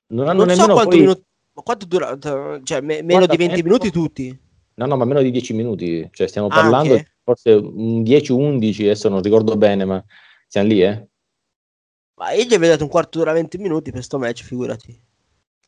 non 0.07 0.27
hanno 0.27 0.45
non 0.45 0.55
so 0.55 0.65
quanto, 0.65 0.89
poi... 0.89 0.99
minuto, 0.99 1.23
quanto 1.53 1.85
dura, 1.85 2.17
cioè 2.63 2.81
me, 2.81 3.01
meno 3.01 3.25
di 3.25 3.37
20 3.37 3.63
minuti 3.63 3.91
tutti? 3.91 4.39
No, 4.75 4.85
no, 4.85 4.95
ma 4.95 5.05
meno 5.05 5.21
di 5.21 5.31
10 5.31 5.53
minuti, 5.53 6.07
cioè 6.11 6.27
stiamo 6.27 6.47
ah, 6.47 6.55
parlando 6.55 6.93
okay. 6.93 7.05
forse 7.23 7.55
10-11, 7.55 8.83
adesso 8.83 9.09
non 9.09 9.21
ricordo 9.21 9.57
bene, 9.57 9.85
ma 9.85 10.03
siamo 10.47 10.67
lì, 10.67 10.81
eh? 10.81 11.07
Ma 12.15 12.31
io 12.31 12.43
gli 12.43 12.53
avevo 12.53 12.73
dato 12.73 12.83
un 12.83 12.89
quarto 12.89 13.19
d'ora 13.19 13.31
20 13.31 13.57
minuti 13.57 13.91
per 13.91 14.03
sto 14.03 14.17
match, 14.17 14.43
figurati. 14.43 15.07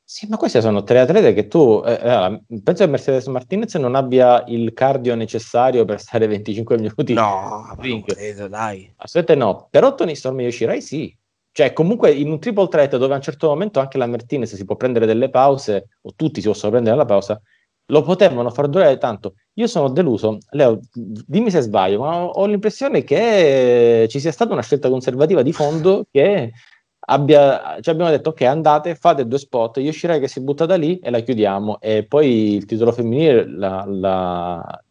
Sì, 0.03 0.28
ma 0.28 0.36
queste 0.36 0.60
sono 0.60 0.84
tre 0.84 0.99
atlete 0.99 1.32
che 1.34 1.48
tu, 1.48 1.82
eh, 1.86 1.94
eh, 1.94 2.41
penso 2.61 2.84
che 2.84 2.90
Mercedes 2.90 3.28
Martinez 3.28 3.76
non 3.76 3.95
abbia 3.95 4.44
il 4.48 4.73
cardio 4.73 5.15
necessario 5.15 5.86
per 5.86 6.02
stare 6.02 6.28
25 6.28 6.76
minuti. 6.76 7.14
No, 7.14 7.73
non 7.80 8.03
credo, 8.03 8.49
dai. 8.49 8.94
Assolutamente 8.98 9.45
no, 9.45 9.68
però 9.69 9.95
Tony 9.95 10.14
Storm 10.14 10.41
e 10.41 10.44
Yoshirai 10.44 10.82
sì, 10.82 11.18
cioè, 11.53 11.73
comunque 11.73 12.11
in 12.11 12.30
un 12.32 12.40
triple 12.40 12.68
threat 12.69 12.98
dove 12.98 13.14
a 13.14 13.18
un 13.18 13.22
certo 13.22 13.48
momento 13.48 13.80
anche 13.80 13.98
la 13.98 14.07
Martinez 14.07 14.56
si 14.56 14.65
può 14.65 14.76
prendere 14.76 15.06
delle 15.06 15.30
pause, 15.30 15.90
o 16.02 16.14
tutti 16.15 16.40
si 16.41 16.48
possono 16.48 16.72
prendere 16.72 16.95
la 16.95 17.06
pausa, 17.06 17.41
lo 17.88 18.02
potevano 18.03 18.49
far 18.52 18.69
durare 18.69 18.98
tanto. 18.98 19.36
Io 19.56 19.68
sono 19.68 19.90
deluso, 19.90 20.38
Leo, 20.52 20.80
dimmi 20.94 21.52
se 21.52 21.61
sbaglio, 21.61 21.99
ma 21.99 22.23
ho, 22.26 22.45
l'impressione 22.45 23.03
che 23.03 24.07
ci 24.10 24.19
sia 24.19 24.32
stata 24.32 24.53
una 24.53 24.61
scelta 24.61 24.90
conservativa 24.90 25.41
di 25.41 25.52
fondo 25.52 26.06
che 26.11 26.52
abbia, 26.99 27.80
ci 27.82 27.90
abbiamo 27.90 28.10
detto 28.11 28.30
ok 28.30 28.41
andate, 28.44 28.95
fate 28.95 29.28
due 29.28 29.38
spot, 29.38 29.78
io 29.78 29.90
uscirei 29.90 30.19
che 30.22 30.30
si 30.30 30.41
butta 30.41 30.65
da 30.65 30.76
lì 30.76 30.99
e 30.99 31.10
la 31.10 31.19
chiudiamo 31.19 31.82
e 31.82 32.06
poi 32.06 32.56
il 32.56 32.65
titolo 32.65 32.91
femminile 32.94 33.45
la, 33.49 33.84
la, 33.88 34.84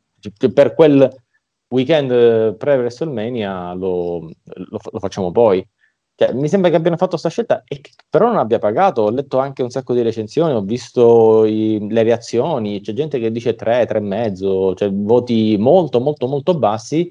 per 0.53 0.74
quel 0.74 1.09
weekend 1.69 2.57
pre-WrestleMania 2.57 3.73
lo, 3.74 4.20
lo, 4.45 4.78
lo 4.93 4.99
facciamo 4.99 5.31
poi. 5.31 5.66
Cioè, 6.20 6.34
mi 6.34 6.48
sembra 6.48 6.68
che 6.68 6.76
abbiano 6.76 6.98
fatto 6.98 7.12
questa 7.12 7.30
scelta 7.30 7.64
e 7.66 7.80
che 7.80 7.92
però 8.10 8.26
non 8.26 8.36
abbia 8.36 8.59
pagato. 8.59 9.01
Ho 9.01 9.10
letto 9.10 9.38
anche 9.38 9.62
un 9.62 9.70
sacco 9.70 9.94
di 9.94 10.02
recensioni, 10.02 10.52
ho 10.52 10.60
visto 10.60 11.47
i, 11.47 11.86
le 11.88 12.02
reazioni, 12.02 12.82
c'è 12.82 12.92
gente 12.92 13.18
che 13.18 13.32
dice 13.32 13.55
3, 13.55 13.88
3,5, 13.88 14.76
cioè 14.76 14.92
voti 14.92 15.56
molto, 15.59 15.98
molto, 15.98 16.26
molto 16.26 16.59
bassi. 16.59 17.10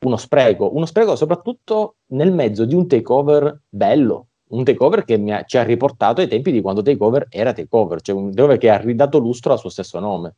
Uno 0.00 0.18
spreco, 0.18 0.76
uno 0.76 0.84
spreco 0.84 1.16
soprattutto 1.16 1.96
nel 2.08 2.30
mezzo 2.30 2.66
di 2.66 2.74
un 2.74 2.86
takeover 2.86 3.62
bello, 3.70 4.26
un 4.48 4.64
takeover 4.64 5.06
che 5.06 5.14
ha, 5.32 5.44
ci 5.44 5.56
ha 5.56 5.62
riportato 5.62 6.20
ai 6.20 6.28
tempi 6.28 6.52
di 6.52 6.60
quando 6.60 6.82
takeover 6.82 7.28
era 7.30 7.54
takeover, 7.54 8.02
cioè 8.02 8.14
un 8.14 8.28
takeover 8.28 8.58
che 8.58 8.68
ha 8.68 8.76
ridato 8.76 9.16
lustro 9.16 9.52
al 9.52 9.58
suo 9.58 9.70
stesso 9.70 9.98
nome. 9.98 10.34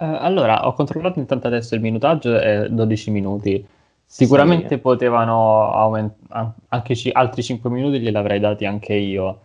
Uh, 0.00 0.04
allora, 0.20 0.66
ho 0.66 0.72
controllato 0.72 1.18
intanto 1.18 1.48
adesso 1.48 1.74
il 1.74 1.82
minutaggio, 1.82 2.38
è 2.38 2.66
12 2.70 3.10
minuti. 3.10 3.66
Sicuramente 4.12 4.74
sì. 4.74 4.78
potevano 4.78 5.72
aumentare 5.72 6.52
anche 6.68 6.92
c- 6.92 7.08
altri 7.14 7.42
5 7.42 7.70
minuti, 7.70 7.98
gliel'avrei 7.98 8.40
dati 8.40 8.66
anche 8.66 8.92
io. 8.92 9.40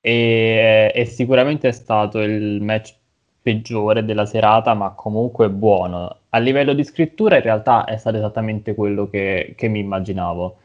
E, 0.00 0.90
e, 0.92 1.04
sicuramente 1.04 1.68
è 1.68 1.70
stato 1.70 2.18
il 2.20 2.60
match 2.60 2.96
peggiore 3.40 4.04
della 4.04 4.26
serata, 4.26 4.74
ma 4.74 4.90
comunque 4.90 5.48
buono. 5.50 6.16
A 6.30 6.38
livello 6.38 6.72
di 6.72 6.82
scrittura, 6.82 7.36
in 7.36 7.42
realtà 7.42 7.84
è 7.84 7.96
stato 7.96 8.16
esattamente 8.16 8.74
quello 8.74 9.08
che, 9.08 9.54
che 9.56 9.68
mi 9.68 9.78
immaginavo. 9.78 10.56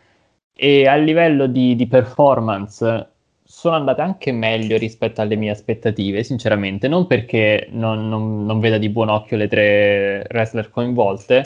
E 0.55 0.87
a 0.87 0.95
livello 0.95 1.45
di, 1.45 1.75
di 1.75 1.85
performance, 1.85 3.09
sono 3.43 3.75
andate 3.75 4.01
anche 4.01 4.31
meglio 4.31 4.77
rispetto 4.77 5.21
alle 5.21 5.35
mie 5.35 5.51
aspettative, 5.51 6.23
sinceramente. 6.23 6.87
Non 6.87 7.05
perché 7.05 7.67
non, 7.69 8.09
non, 8.09 8.45
non 8.45 8.59
veda 8.59 8.79
di 8.79 8.89
buon 8.89 9.09
occhio 9.09 9.37
le 9.37 9.47
tre 9.47 10.25
wrestler 10.31 10.71
coinvolte 10.71 11.43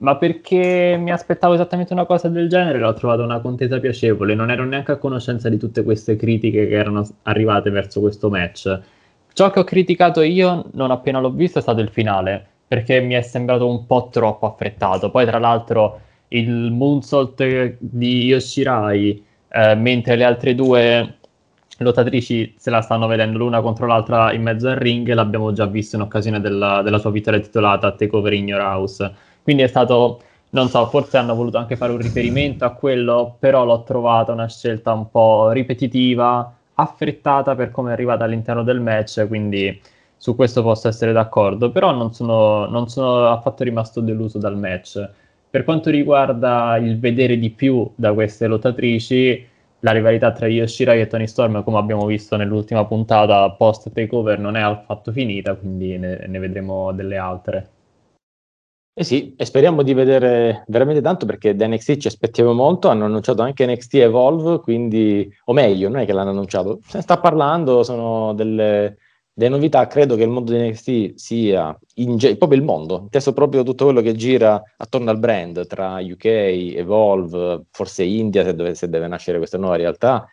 ma 0.00 0.16
perché 0.16 0.96
mi 0.98 1.10
aspettavo 1.10 1.54
esattamente 1.54 1.92
una 1.92 2.06
cosa 2.06 2.28
del 2.28 2.48
genere, 2.48 2.78
l'ho 2.78 2.94
trovata 2.94 3.22
una 3.22 3.40
contesa 3.40 3.78
piacevole, 3.78 4.34
non 4.34 4.50
ero 4.50 4.64
neanche 4.64 4.92
a 4.92 4.96
conoscenza 4.96 5.48
di 5.48 5.58
tutte 5.58 5.82
queste 5.82 6.16
critiche 6.16 6.66
che 6.66 6.74
erano 6.74 7.06
arrivate 7.24 7.70
verso 7.70 8.00
questo 8.00 8.30
match. 8.30 8.80
ciò 9.32 9.50
che 9.50 9.60
ho 9.60 9.64
criticato 9.64 10.22
io 10.22 10.66
non 10.72 10.90
appena 10.90 11.20
l'ho 11.20 11.30
visto 11.30 11.58
è 11.58 11.62
stato 11.62 11.80
il 11.80 11.90
finale, 11.90 12.46
perché 12.66 13.00
mi 13.00 13.14
è 13.14 13.20
sembrato 13.22 13.68
un 13.68 13.86
po' 13.86 14.08
troppo 14.10 14.46
affrettato. 14.46 15.10
Poi, 15.10 15.26
tra 15.26 15.38
l'altro, 15.38 16.00
il 16.28 16.70
moonsault 16.70 17.76
di 17.78 18.26
Yoshirai, 18.26 19.24
eh, 19.48 19.74
mentre 19.74 20.16
le 20.16 20.24
altre 20.24 20.54
due 20.54 21.16
lottatrici 21.78 22.54
se 22.56 22.70
la 22.70 22.80
stanno 22.80 23.06
vedendo 23.06 23.38
l'una 23.38 23.60
contro 23.60 23.86
l'altra 23.86 24.32
in 24.32 24.42
mezzo 24.42 24.68
al 24.68 24.76
ring, 24.76 25.12
l'abbiamo 25.12 25.52
già 25.52 25.66
visto 25.66 25.96
in 25.96 26.02
occasione 26.02 26.40
della, 26.40 26.82
della 26.82 26.98
sua 26.98 27.10
vittoria 27.10 27.40
titolata 27.40 27.92
Takeover 27.92 28.32
in 28.32 28.48
Your 28.48 28.60
House. 28.60 29.14
Quindi 29.42 29.62
è 29.62 29.66
stato, 29.66 30.20
non 30.50 30.68
so, 30.68 30.86
forse 30.86 31.16
hanno 31.16 31.34
voluto 31.34 31.58
anche 31.58 31.76
fare 31.76 31.92
un 31.92 31.98
riferimento 31.98 32.64
a 32.64 32.72
quello, 32.72 33.36
però 33.38 33.64
l'ho 33.64 33.82
trovata 33.82 34.32
una 34.32 34.48
scelta 34.48 34.92
un 34.92 35.10
po' 35.10 35.50
ripetitiva, 35.50 36.54
affrettata 36.74 37.54
per 37.54 37.70
come 37.70 37.90
è 37.90 37.92
arrivata 37.92 38.24
all'interno 38.24 38.62
del 38.62 38.80
match, 38.80 39.26
quindi 39.26 39.80
su 40.16 40.34
questo 40.36 40.62
posso 40.62 40.88
essere 40.88 41.12
d'accordo, 41.12 41.70
però 41.70 41.92
non 41.92 42.12
sono, 42.12 42.66
non 42.66 42.88
sono 42.88 43.26
affatto 43.28 43.64
rimasto 43.64 44.00
deluso 44.00 44.38
dal 44.38 44.56
match. 44.58 45.08
Per 45.50 45.64
quanto 45.64 45.90
riguarda 45.90 46.76
il 46.76 46.98
vedere 46.98 47.38
di 47.38 47.50
più 47.50 47.90
da 47.94 48.12
queste 48.12 48.46
lottatrici, 48.46 49.46
la 49.80 49.92
rivalità 49.92 50.30
tra 50.32 50.46
Yoshirai 50.46 51.00
e 51.00 51.06
Tony 51.06 51.26
Storm, 51.26 51.62
come 51.64 51.78
abbiamo 51.78 52.04
visto 52.06 52.36
nell'ultima 52.36 52.84
puntata 52.84 53.50
post 53.52 53.90
takeover, 53.92 54.38
non 54.38 54.56
è 54.56 54.60
affatto 54.60 55.10
finita, 55.10 55.54
quindi 55.54 55.96
ne, 55.98 56.26
ne 56.26 56.38
vedremo 56.38 56.92
delle 56.92 57.16
altre. 57.16 57.68
Eh 58.92 59.04
sì, 59.04 59.34
e 59.36 59.44
speriamo 59.44 59.82
di 59.82 59.94
vedere 59.94 60.64
veramente 60.66 61.00
tanto 61.00 61.24
perché 61.24 61.54
da 61.54 61.66
NXT 61.66 61.96
ci 61.96 62.08
aspettiamo 62.08 62.52
molto, 62.52 62.88
hanno 62.88 63.04
annunciato 63.04 63.40
anche 63.40 63.64
NXT 63.64 63.94
Evolve, 63.94 64.60
quindi, 64.60 65.32
o 65.44 65.52
meglio, 65.52 65.88
non 65.88 66.00
è 66.00 66.06
che 66.06 66.12
l'hanno 66.12 66.30
annunciato, 66.30 66.80
se 66.84 66.96
ne 66.98 67.02
sta 67.02 67.18
parlando, 67.18 67.82
sono 67.84 68.34
delle, 68.34 68.98
delle 69.32 69.50
novità, 69.50 69.86
credo 69.86 70.16
che 70.16 70.24
il 70.24 70.28
mondo 70.28 70.52
di 70.52 70.58
NXT 70.68 71.14
sia 71.14 71.76
in, 71.94 72.18
proprio 72.36 72.58
il 72.58 72.64
mondo, 72.64 73.00
inteso 73.02 73.32
proprio 73.32 73.62
tutto 73.62 73.84
quello 73.84 74.02
che 74.02 74.14
gira 74.14 74.60
attorno 74.76 75.10
al 75.10 75.18
brand, 75.18 75.66
tra 75.66 75.98
UK, 76.00 76.24
Evolve, 76.24 77.66
forse 77.70 78.02
India 78.02 78.44
se 78.44 78.54
deve, 78.54 78.74
se 78.74 78.88
deve 78.88 79.06
nascere 79.06 79.38
questa 79.38 79.56
nuova 79.56 79.76
realtà, 79.76 80.28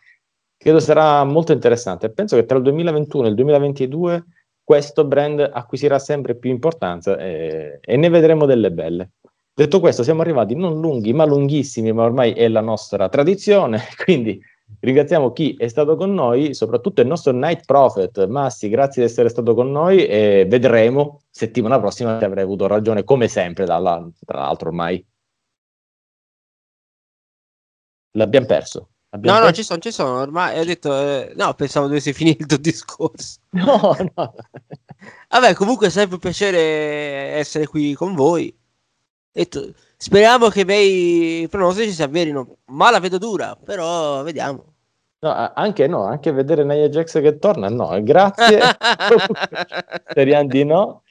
credo 0.56 0.80
sarà 0.80 1.22
molto 1.24 1.52
interessante. 1.52 2.10
Penso 2.10 2.36
che 2.36 2.44
tra 2.44 2.56
il 2.56 2.64
2021 2.64 3.26
e 3.26 3.28
il 3.28 3.34
2022 3.36 4.24
questo 4.68 5.06
brand 5.06 5.40
acquisirà 5.50 5.98
sempre 5.98 6.34
più 6.34 6.50
importanza 6.50 7.16
e, 7.16 7.78
e 7.80 7.96
ne 7.96 8.10
vedremo 8.10 8.44
delle 8.44 8.70
belle. 8.70 9.12
Detto 9.54 9.80
questo, 9.80 10.02
siamo 10.02 10.20
arrivati 10.20 10.54
non 10.54 10.78
lunghi 10.78 11.14
ma 11.14 11.24
lunghissimi, 11.24 11.90
ma 11.90 12.04
ormai 12.04 12.32
è 12.32 12.48
la 12.48 12.60
nostra 12.60 13.08
tradizione, 13.08 13.80
quindi 14.04 14.38
ringraziamo 14.78 15.32
chi 15.32 15.56
è 15.58 15.68
stato 15.68 15.96
con 15.96 16.12
noi, 16.12 16.52
soprattutto 16.52 17.00
il 17.00 17.06
nostro 17.06 17.32
Night 17.32 17.64
Prophet. 17.64 18.26
Massi, 18.26 18.68
grazie 18.68 19.02
di 19.02 19.08
essere 19.08 19.30
stato 19.30 19.54
con 19.54 19.70
noi 19.70 20.04
e 20.04 20.44
vedremo 20.46 21.22
settimana 21.30 21.80
prossima 21.80 22.18
se 22.18 22.26
avrei 22.26 22.44
avuto 22.44 22.66
ragione, 22.66 23.04
come 23.04 23.26
sempre, 23.26 23.64
dalla, 23.64 24.06
tra 24.26 24.40
l'altro 24.40 24.68
ormai. 24.68 25.02
L'abbiamo 28.18 28.46
perso. 28.46 28.90
Abbiamo 29.10 29.38
no, 29.38 29.44
no, 29.46 29.52
ci 29.52 29.62
sono, 29.62 29.80
ci 29.80 29.90
sono. 29.90 30.20
Ormai 30.20 30.58
ho 30.58 30.64
detto, 30.64 30.94
eh, 30.94 31.32
no, 31.36 31.54
pensavo 31.54 31.86
dovesse 31.86 32.12
finire 32.12 32.38
il 32.40 32.46
tuo 32.46 32.58
discorso. 32.58 33.38
No, 33.50 33.96
no. 34.14 34.34
Vabbè, 35.30 35.54
comunque 35.54 35.86
è 35.86 35.90
sempre 35.90 36.14
un 36.14 36.20
piacere 36.20 36.58
essere 36.58 37.66
qui 37.66 37.94
con 37.94 38.14
voi. 38.14 38.54
Detto, 39.32 39.72
speriamo 39.96 40.48
che 40.48 40.60
i 40.60 40.64
miei 40.64 41.48
pronostici 41.48 41.92
si 41.92 42.02
avverino. 42.02 42.58
Ma 42.66 42.90
la 42.90 43.00
vedo 43.00 43.18
dura, 43.18 43.56
però 43.56 44.22
vediamo. 44.22 44.74
No, 45.20 45.52
anche 45.54 45.86
no, 45.86 46.04
anche 46.04 46.30
vedere 46.30 46.64
Nia 46.64 46.88
Jax 46.88 47.20
che 47.20 47.38
torna, 47.38 47.68
no, 47.68 48.00
grazie. 48.02 48.60
Speriamo 50.10 50.48
di 50.48 50.64
no. 50.64 51.02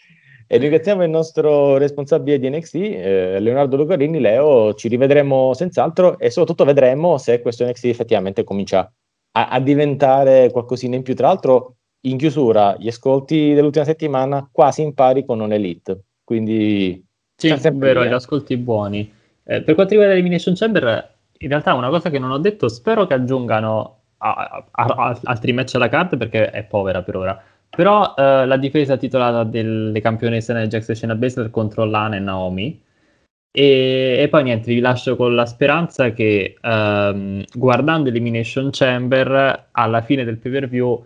E 0.50 0.58
ringraziamo 0.58 1.04
il 1.04 1.10
nostro 1.10 1.76
responsabile 1.78 2.40
di 2.40 2.50
NXT, 2.50 2.76
eh, 2.76 3.40
Leonardo 3.42 3.76
Lucarini. 3.76 4.20
Leo, 4.20 4.74
ci 4.76 4.88
rivedremo 4.88 5.54
senz'altro 5.54 6.18
e 6.18 6.30
soprattutto 6.30 6.64
vedremo 6.64 7.18
se 7.18 7.42
questo 7.42 7.66
NXT 7.66 7.86
effettivamente 7.86 8.46
comincia 8.46 8.90
a, 9.32 9.50
a 9.50 9.60
diventare 9.60 10.50
qualcosina 10.52 10.96
in 10.96 11.04
più. 11.04 11.16
Tra 11.16 11.28
l'altro, 11.28 11.76
in 12.02 12.18
chiusura, 12.18 12.78
gli 12.80 12.88
ascolti 12.88 13.54
dell'ultima 13.54 13.84
settimana 13.84 14.48
quasi 14.50 14.82
in 14.84 14.94
pari 14.94 15.26
con 15.26 15.42
un 15.42 15.52
Elite. 15.52 16.04
Quindi, 16.24 17.06
sì, 17.36 17.50
è 17.50 17.72
vero, 17.74 18.06
gli 18.06 18.14
ascolti 18.14 18.56
buoni. 18.56 19.12
Eh, 19.44 19.62
per 19.62 19.76
quanto 19.76 19.92
riguarda 19.92 20.14
l'Elimination 20.14 20.56
Chamber, 20.56 21.16
in 21.40 21.50
realtà 21.50 21.74
una 21.74 21.90
cosa 21.90 22.10
che 22.10 22.20
non 22.20 22.32
ho 22.32 22.38
detto, 22.38 22.70
spero 22.70 23.06
che 23.06 23.14
aggiungano 23.14 24.00
a, 24.20 24.66
a, 24.72 24.86
a, 24.86 25.20
altri 25.24 25.52
match 25.52 25.76
alla 25.76 25.90
card 25.90 26.18
perché 26.18 26.50
è 26.50 26.64
povera 26.64 27.04
per 27.04 27.16
ora 27.18 27.44
però 27.70 28.14
eh, 28.16 28.46
la 28.46 28.58
difesa 28.58 28.98
titolata 28.98 29.44
delle 29.44 30.00
campionesse 30.02 30.54
nel 30.54 30.68
Jax 30.68 30.90
e 30.90 30.96
Shayna 30.96 31.16
Baszler 31.16 31.50
contro 31.50 31.86
Lana 31.86 32.16
e 32.16 32.20
Naomi. 32.20 32.82
E, 33.52 34.18
e, 34.20 34.28
poi 34.30 34.44
niente, 34.44 34.74
vi 34.74 34.80
lascio 34.80 35.16
con 35.16 35.34
la 35.34 35.46
speranza 35.46 36.12
che 36.12 36.58
ehm, 36.62 37.44
guardando 37.54 38.10
Elimination 38.10 38.70
Chamber 38.72 39.70
alla 39.72 40.02
fine 40.02 40.24
del 40.24 40.38
pay 40.38 40.52
per 40.52 40.68
view 40.68 41.04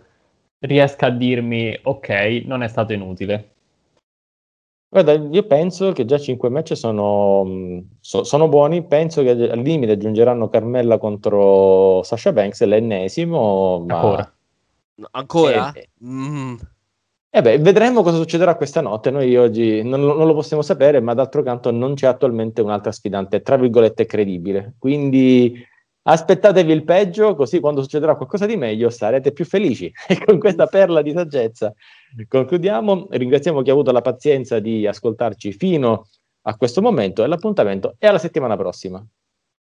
riesca 0.58 1.06
a 1.06 1.10
dirmi 1.10 1.78
ok, 1.82 2.42
non 2.46 2.62
è 2.62 2.68
stato 2.68 2.92
inutile. 2.92 3.52
Guarda, 4.92 5.12
io 5.14 5.42
penso 5.44 5.92
che 5.92 6.04
già 6.04 6.18
5 6.18 6.50
match 6.50 6.76
sono, 6.76 7.82
so, 8.00 8.24
sono, 8.24 8.48
buoni. 8.48 8.82
Penso 8.84 9.22
che 9.22 9.30
al 9.30 9.60
limite 9.60 9.92
aggiungeranno 9.92 10.50
Carmella 10.50 10.98
contro 10.98 12.02
Sasha 12.02 12.30
Banks, 12.32 12.62
l'ennesimo. 12.64 13.82
Ma... 13.86 13.94
Ancora. 13.94 14.34
Ancora? 15.10 15.72
Eh, 15.72 15.90
mm. 16.04 16.54
eh 17.30 17.42
beh, 17.42 17.58
vedremo 17.58 18.02
cosa 18.02 18.16
succederà 18.16 18.54
questa 18.54 18.80
notte. 18.80 19.10
Noi 19.10 19.36
oggi 19.36 19.82
non, 19.82 20.00
non, 20.00 20.26
lo 20.26 20.34
possiamo 20.34 20.62
sapere, 20.62 21.00
ma 21.00 21.14
d'altro 21.14 21.42
canto 21.42 21.70
non 21.70 21.94
c'è 21.94 22.06
attualmente 22.06 22.60
un'altra 22.60 22.92
sfidante, 22.92 23.42
tra 23.42 23.56
virgolette, 23.56 24.06
credibile. 24.06 24.74
Quindi 24.78 25.66
aspettatevi 26.04 26.72
il 26.72 26.84
peggio, 26.84 27.34
così 27.34 27.60
quando 27.60 27.82
succederà 27.82 28.16
qualcosa 28.16 28.46
di 28.46 28.56
meglio 28.56 28.90
sarete 28.90 29.32
più 29.32 29.44
felici. 29.44 29.92
E 30.08 30.24
con 30.24 30.38
questa 30.38 30.66
perla 30.66 31.02
di 31.02 31.12
saggezza 31.12 31.72
concludiamo. 32.28 33.08
Ringraziamo 33.10 33.62
chi 33.62 33.70
ha 33.70 33.72
avuto 33.72 33.92
la 33.92 34.00
pazienza 34.00 34.58
di 34.58 34.86
ascoltarci 34.86 35.52
fino 35.52 36.06
a 36.42 36.56
questo 36.56 36.82
momento 36.82 37.22
e 37.22 37.26
l'appuntamento 37.26 37.94
è 37.98 38.06
alla 38.06 38.18
settimana 38.18 38.56
prossima. 38.56 39.04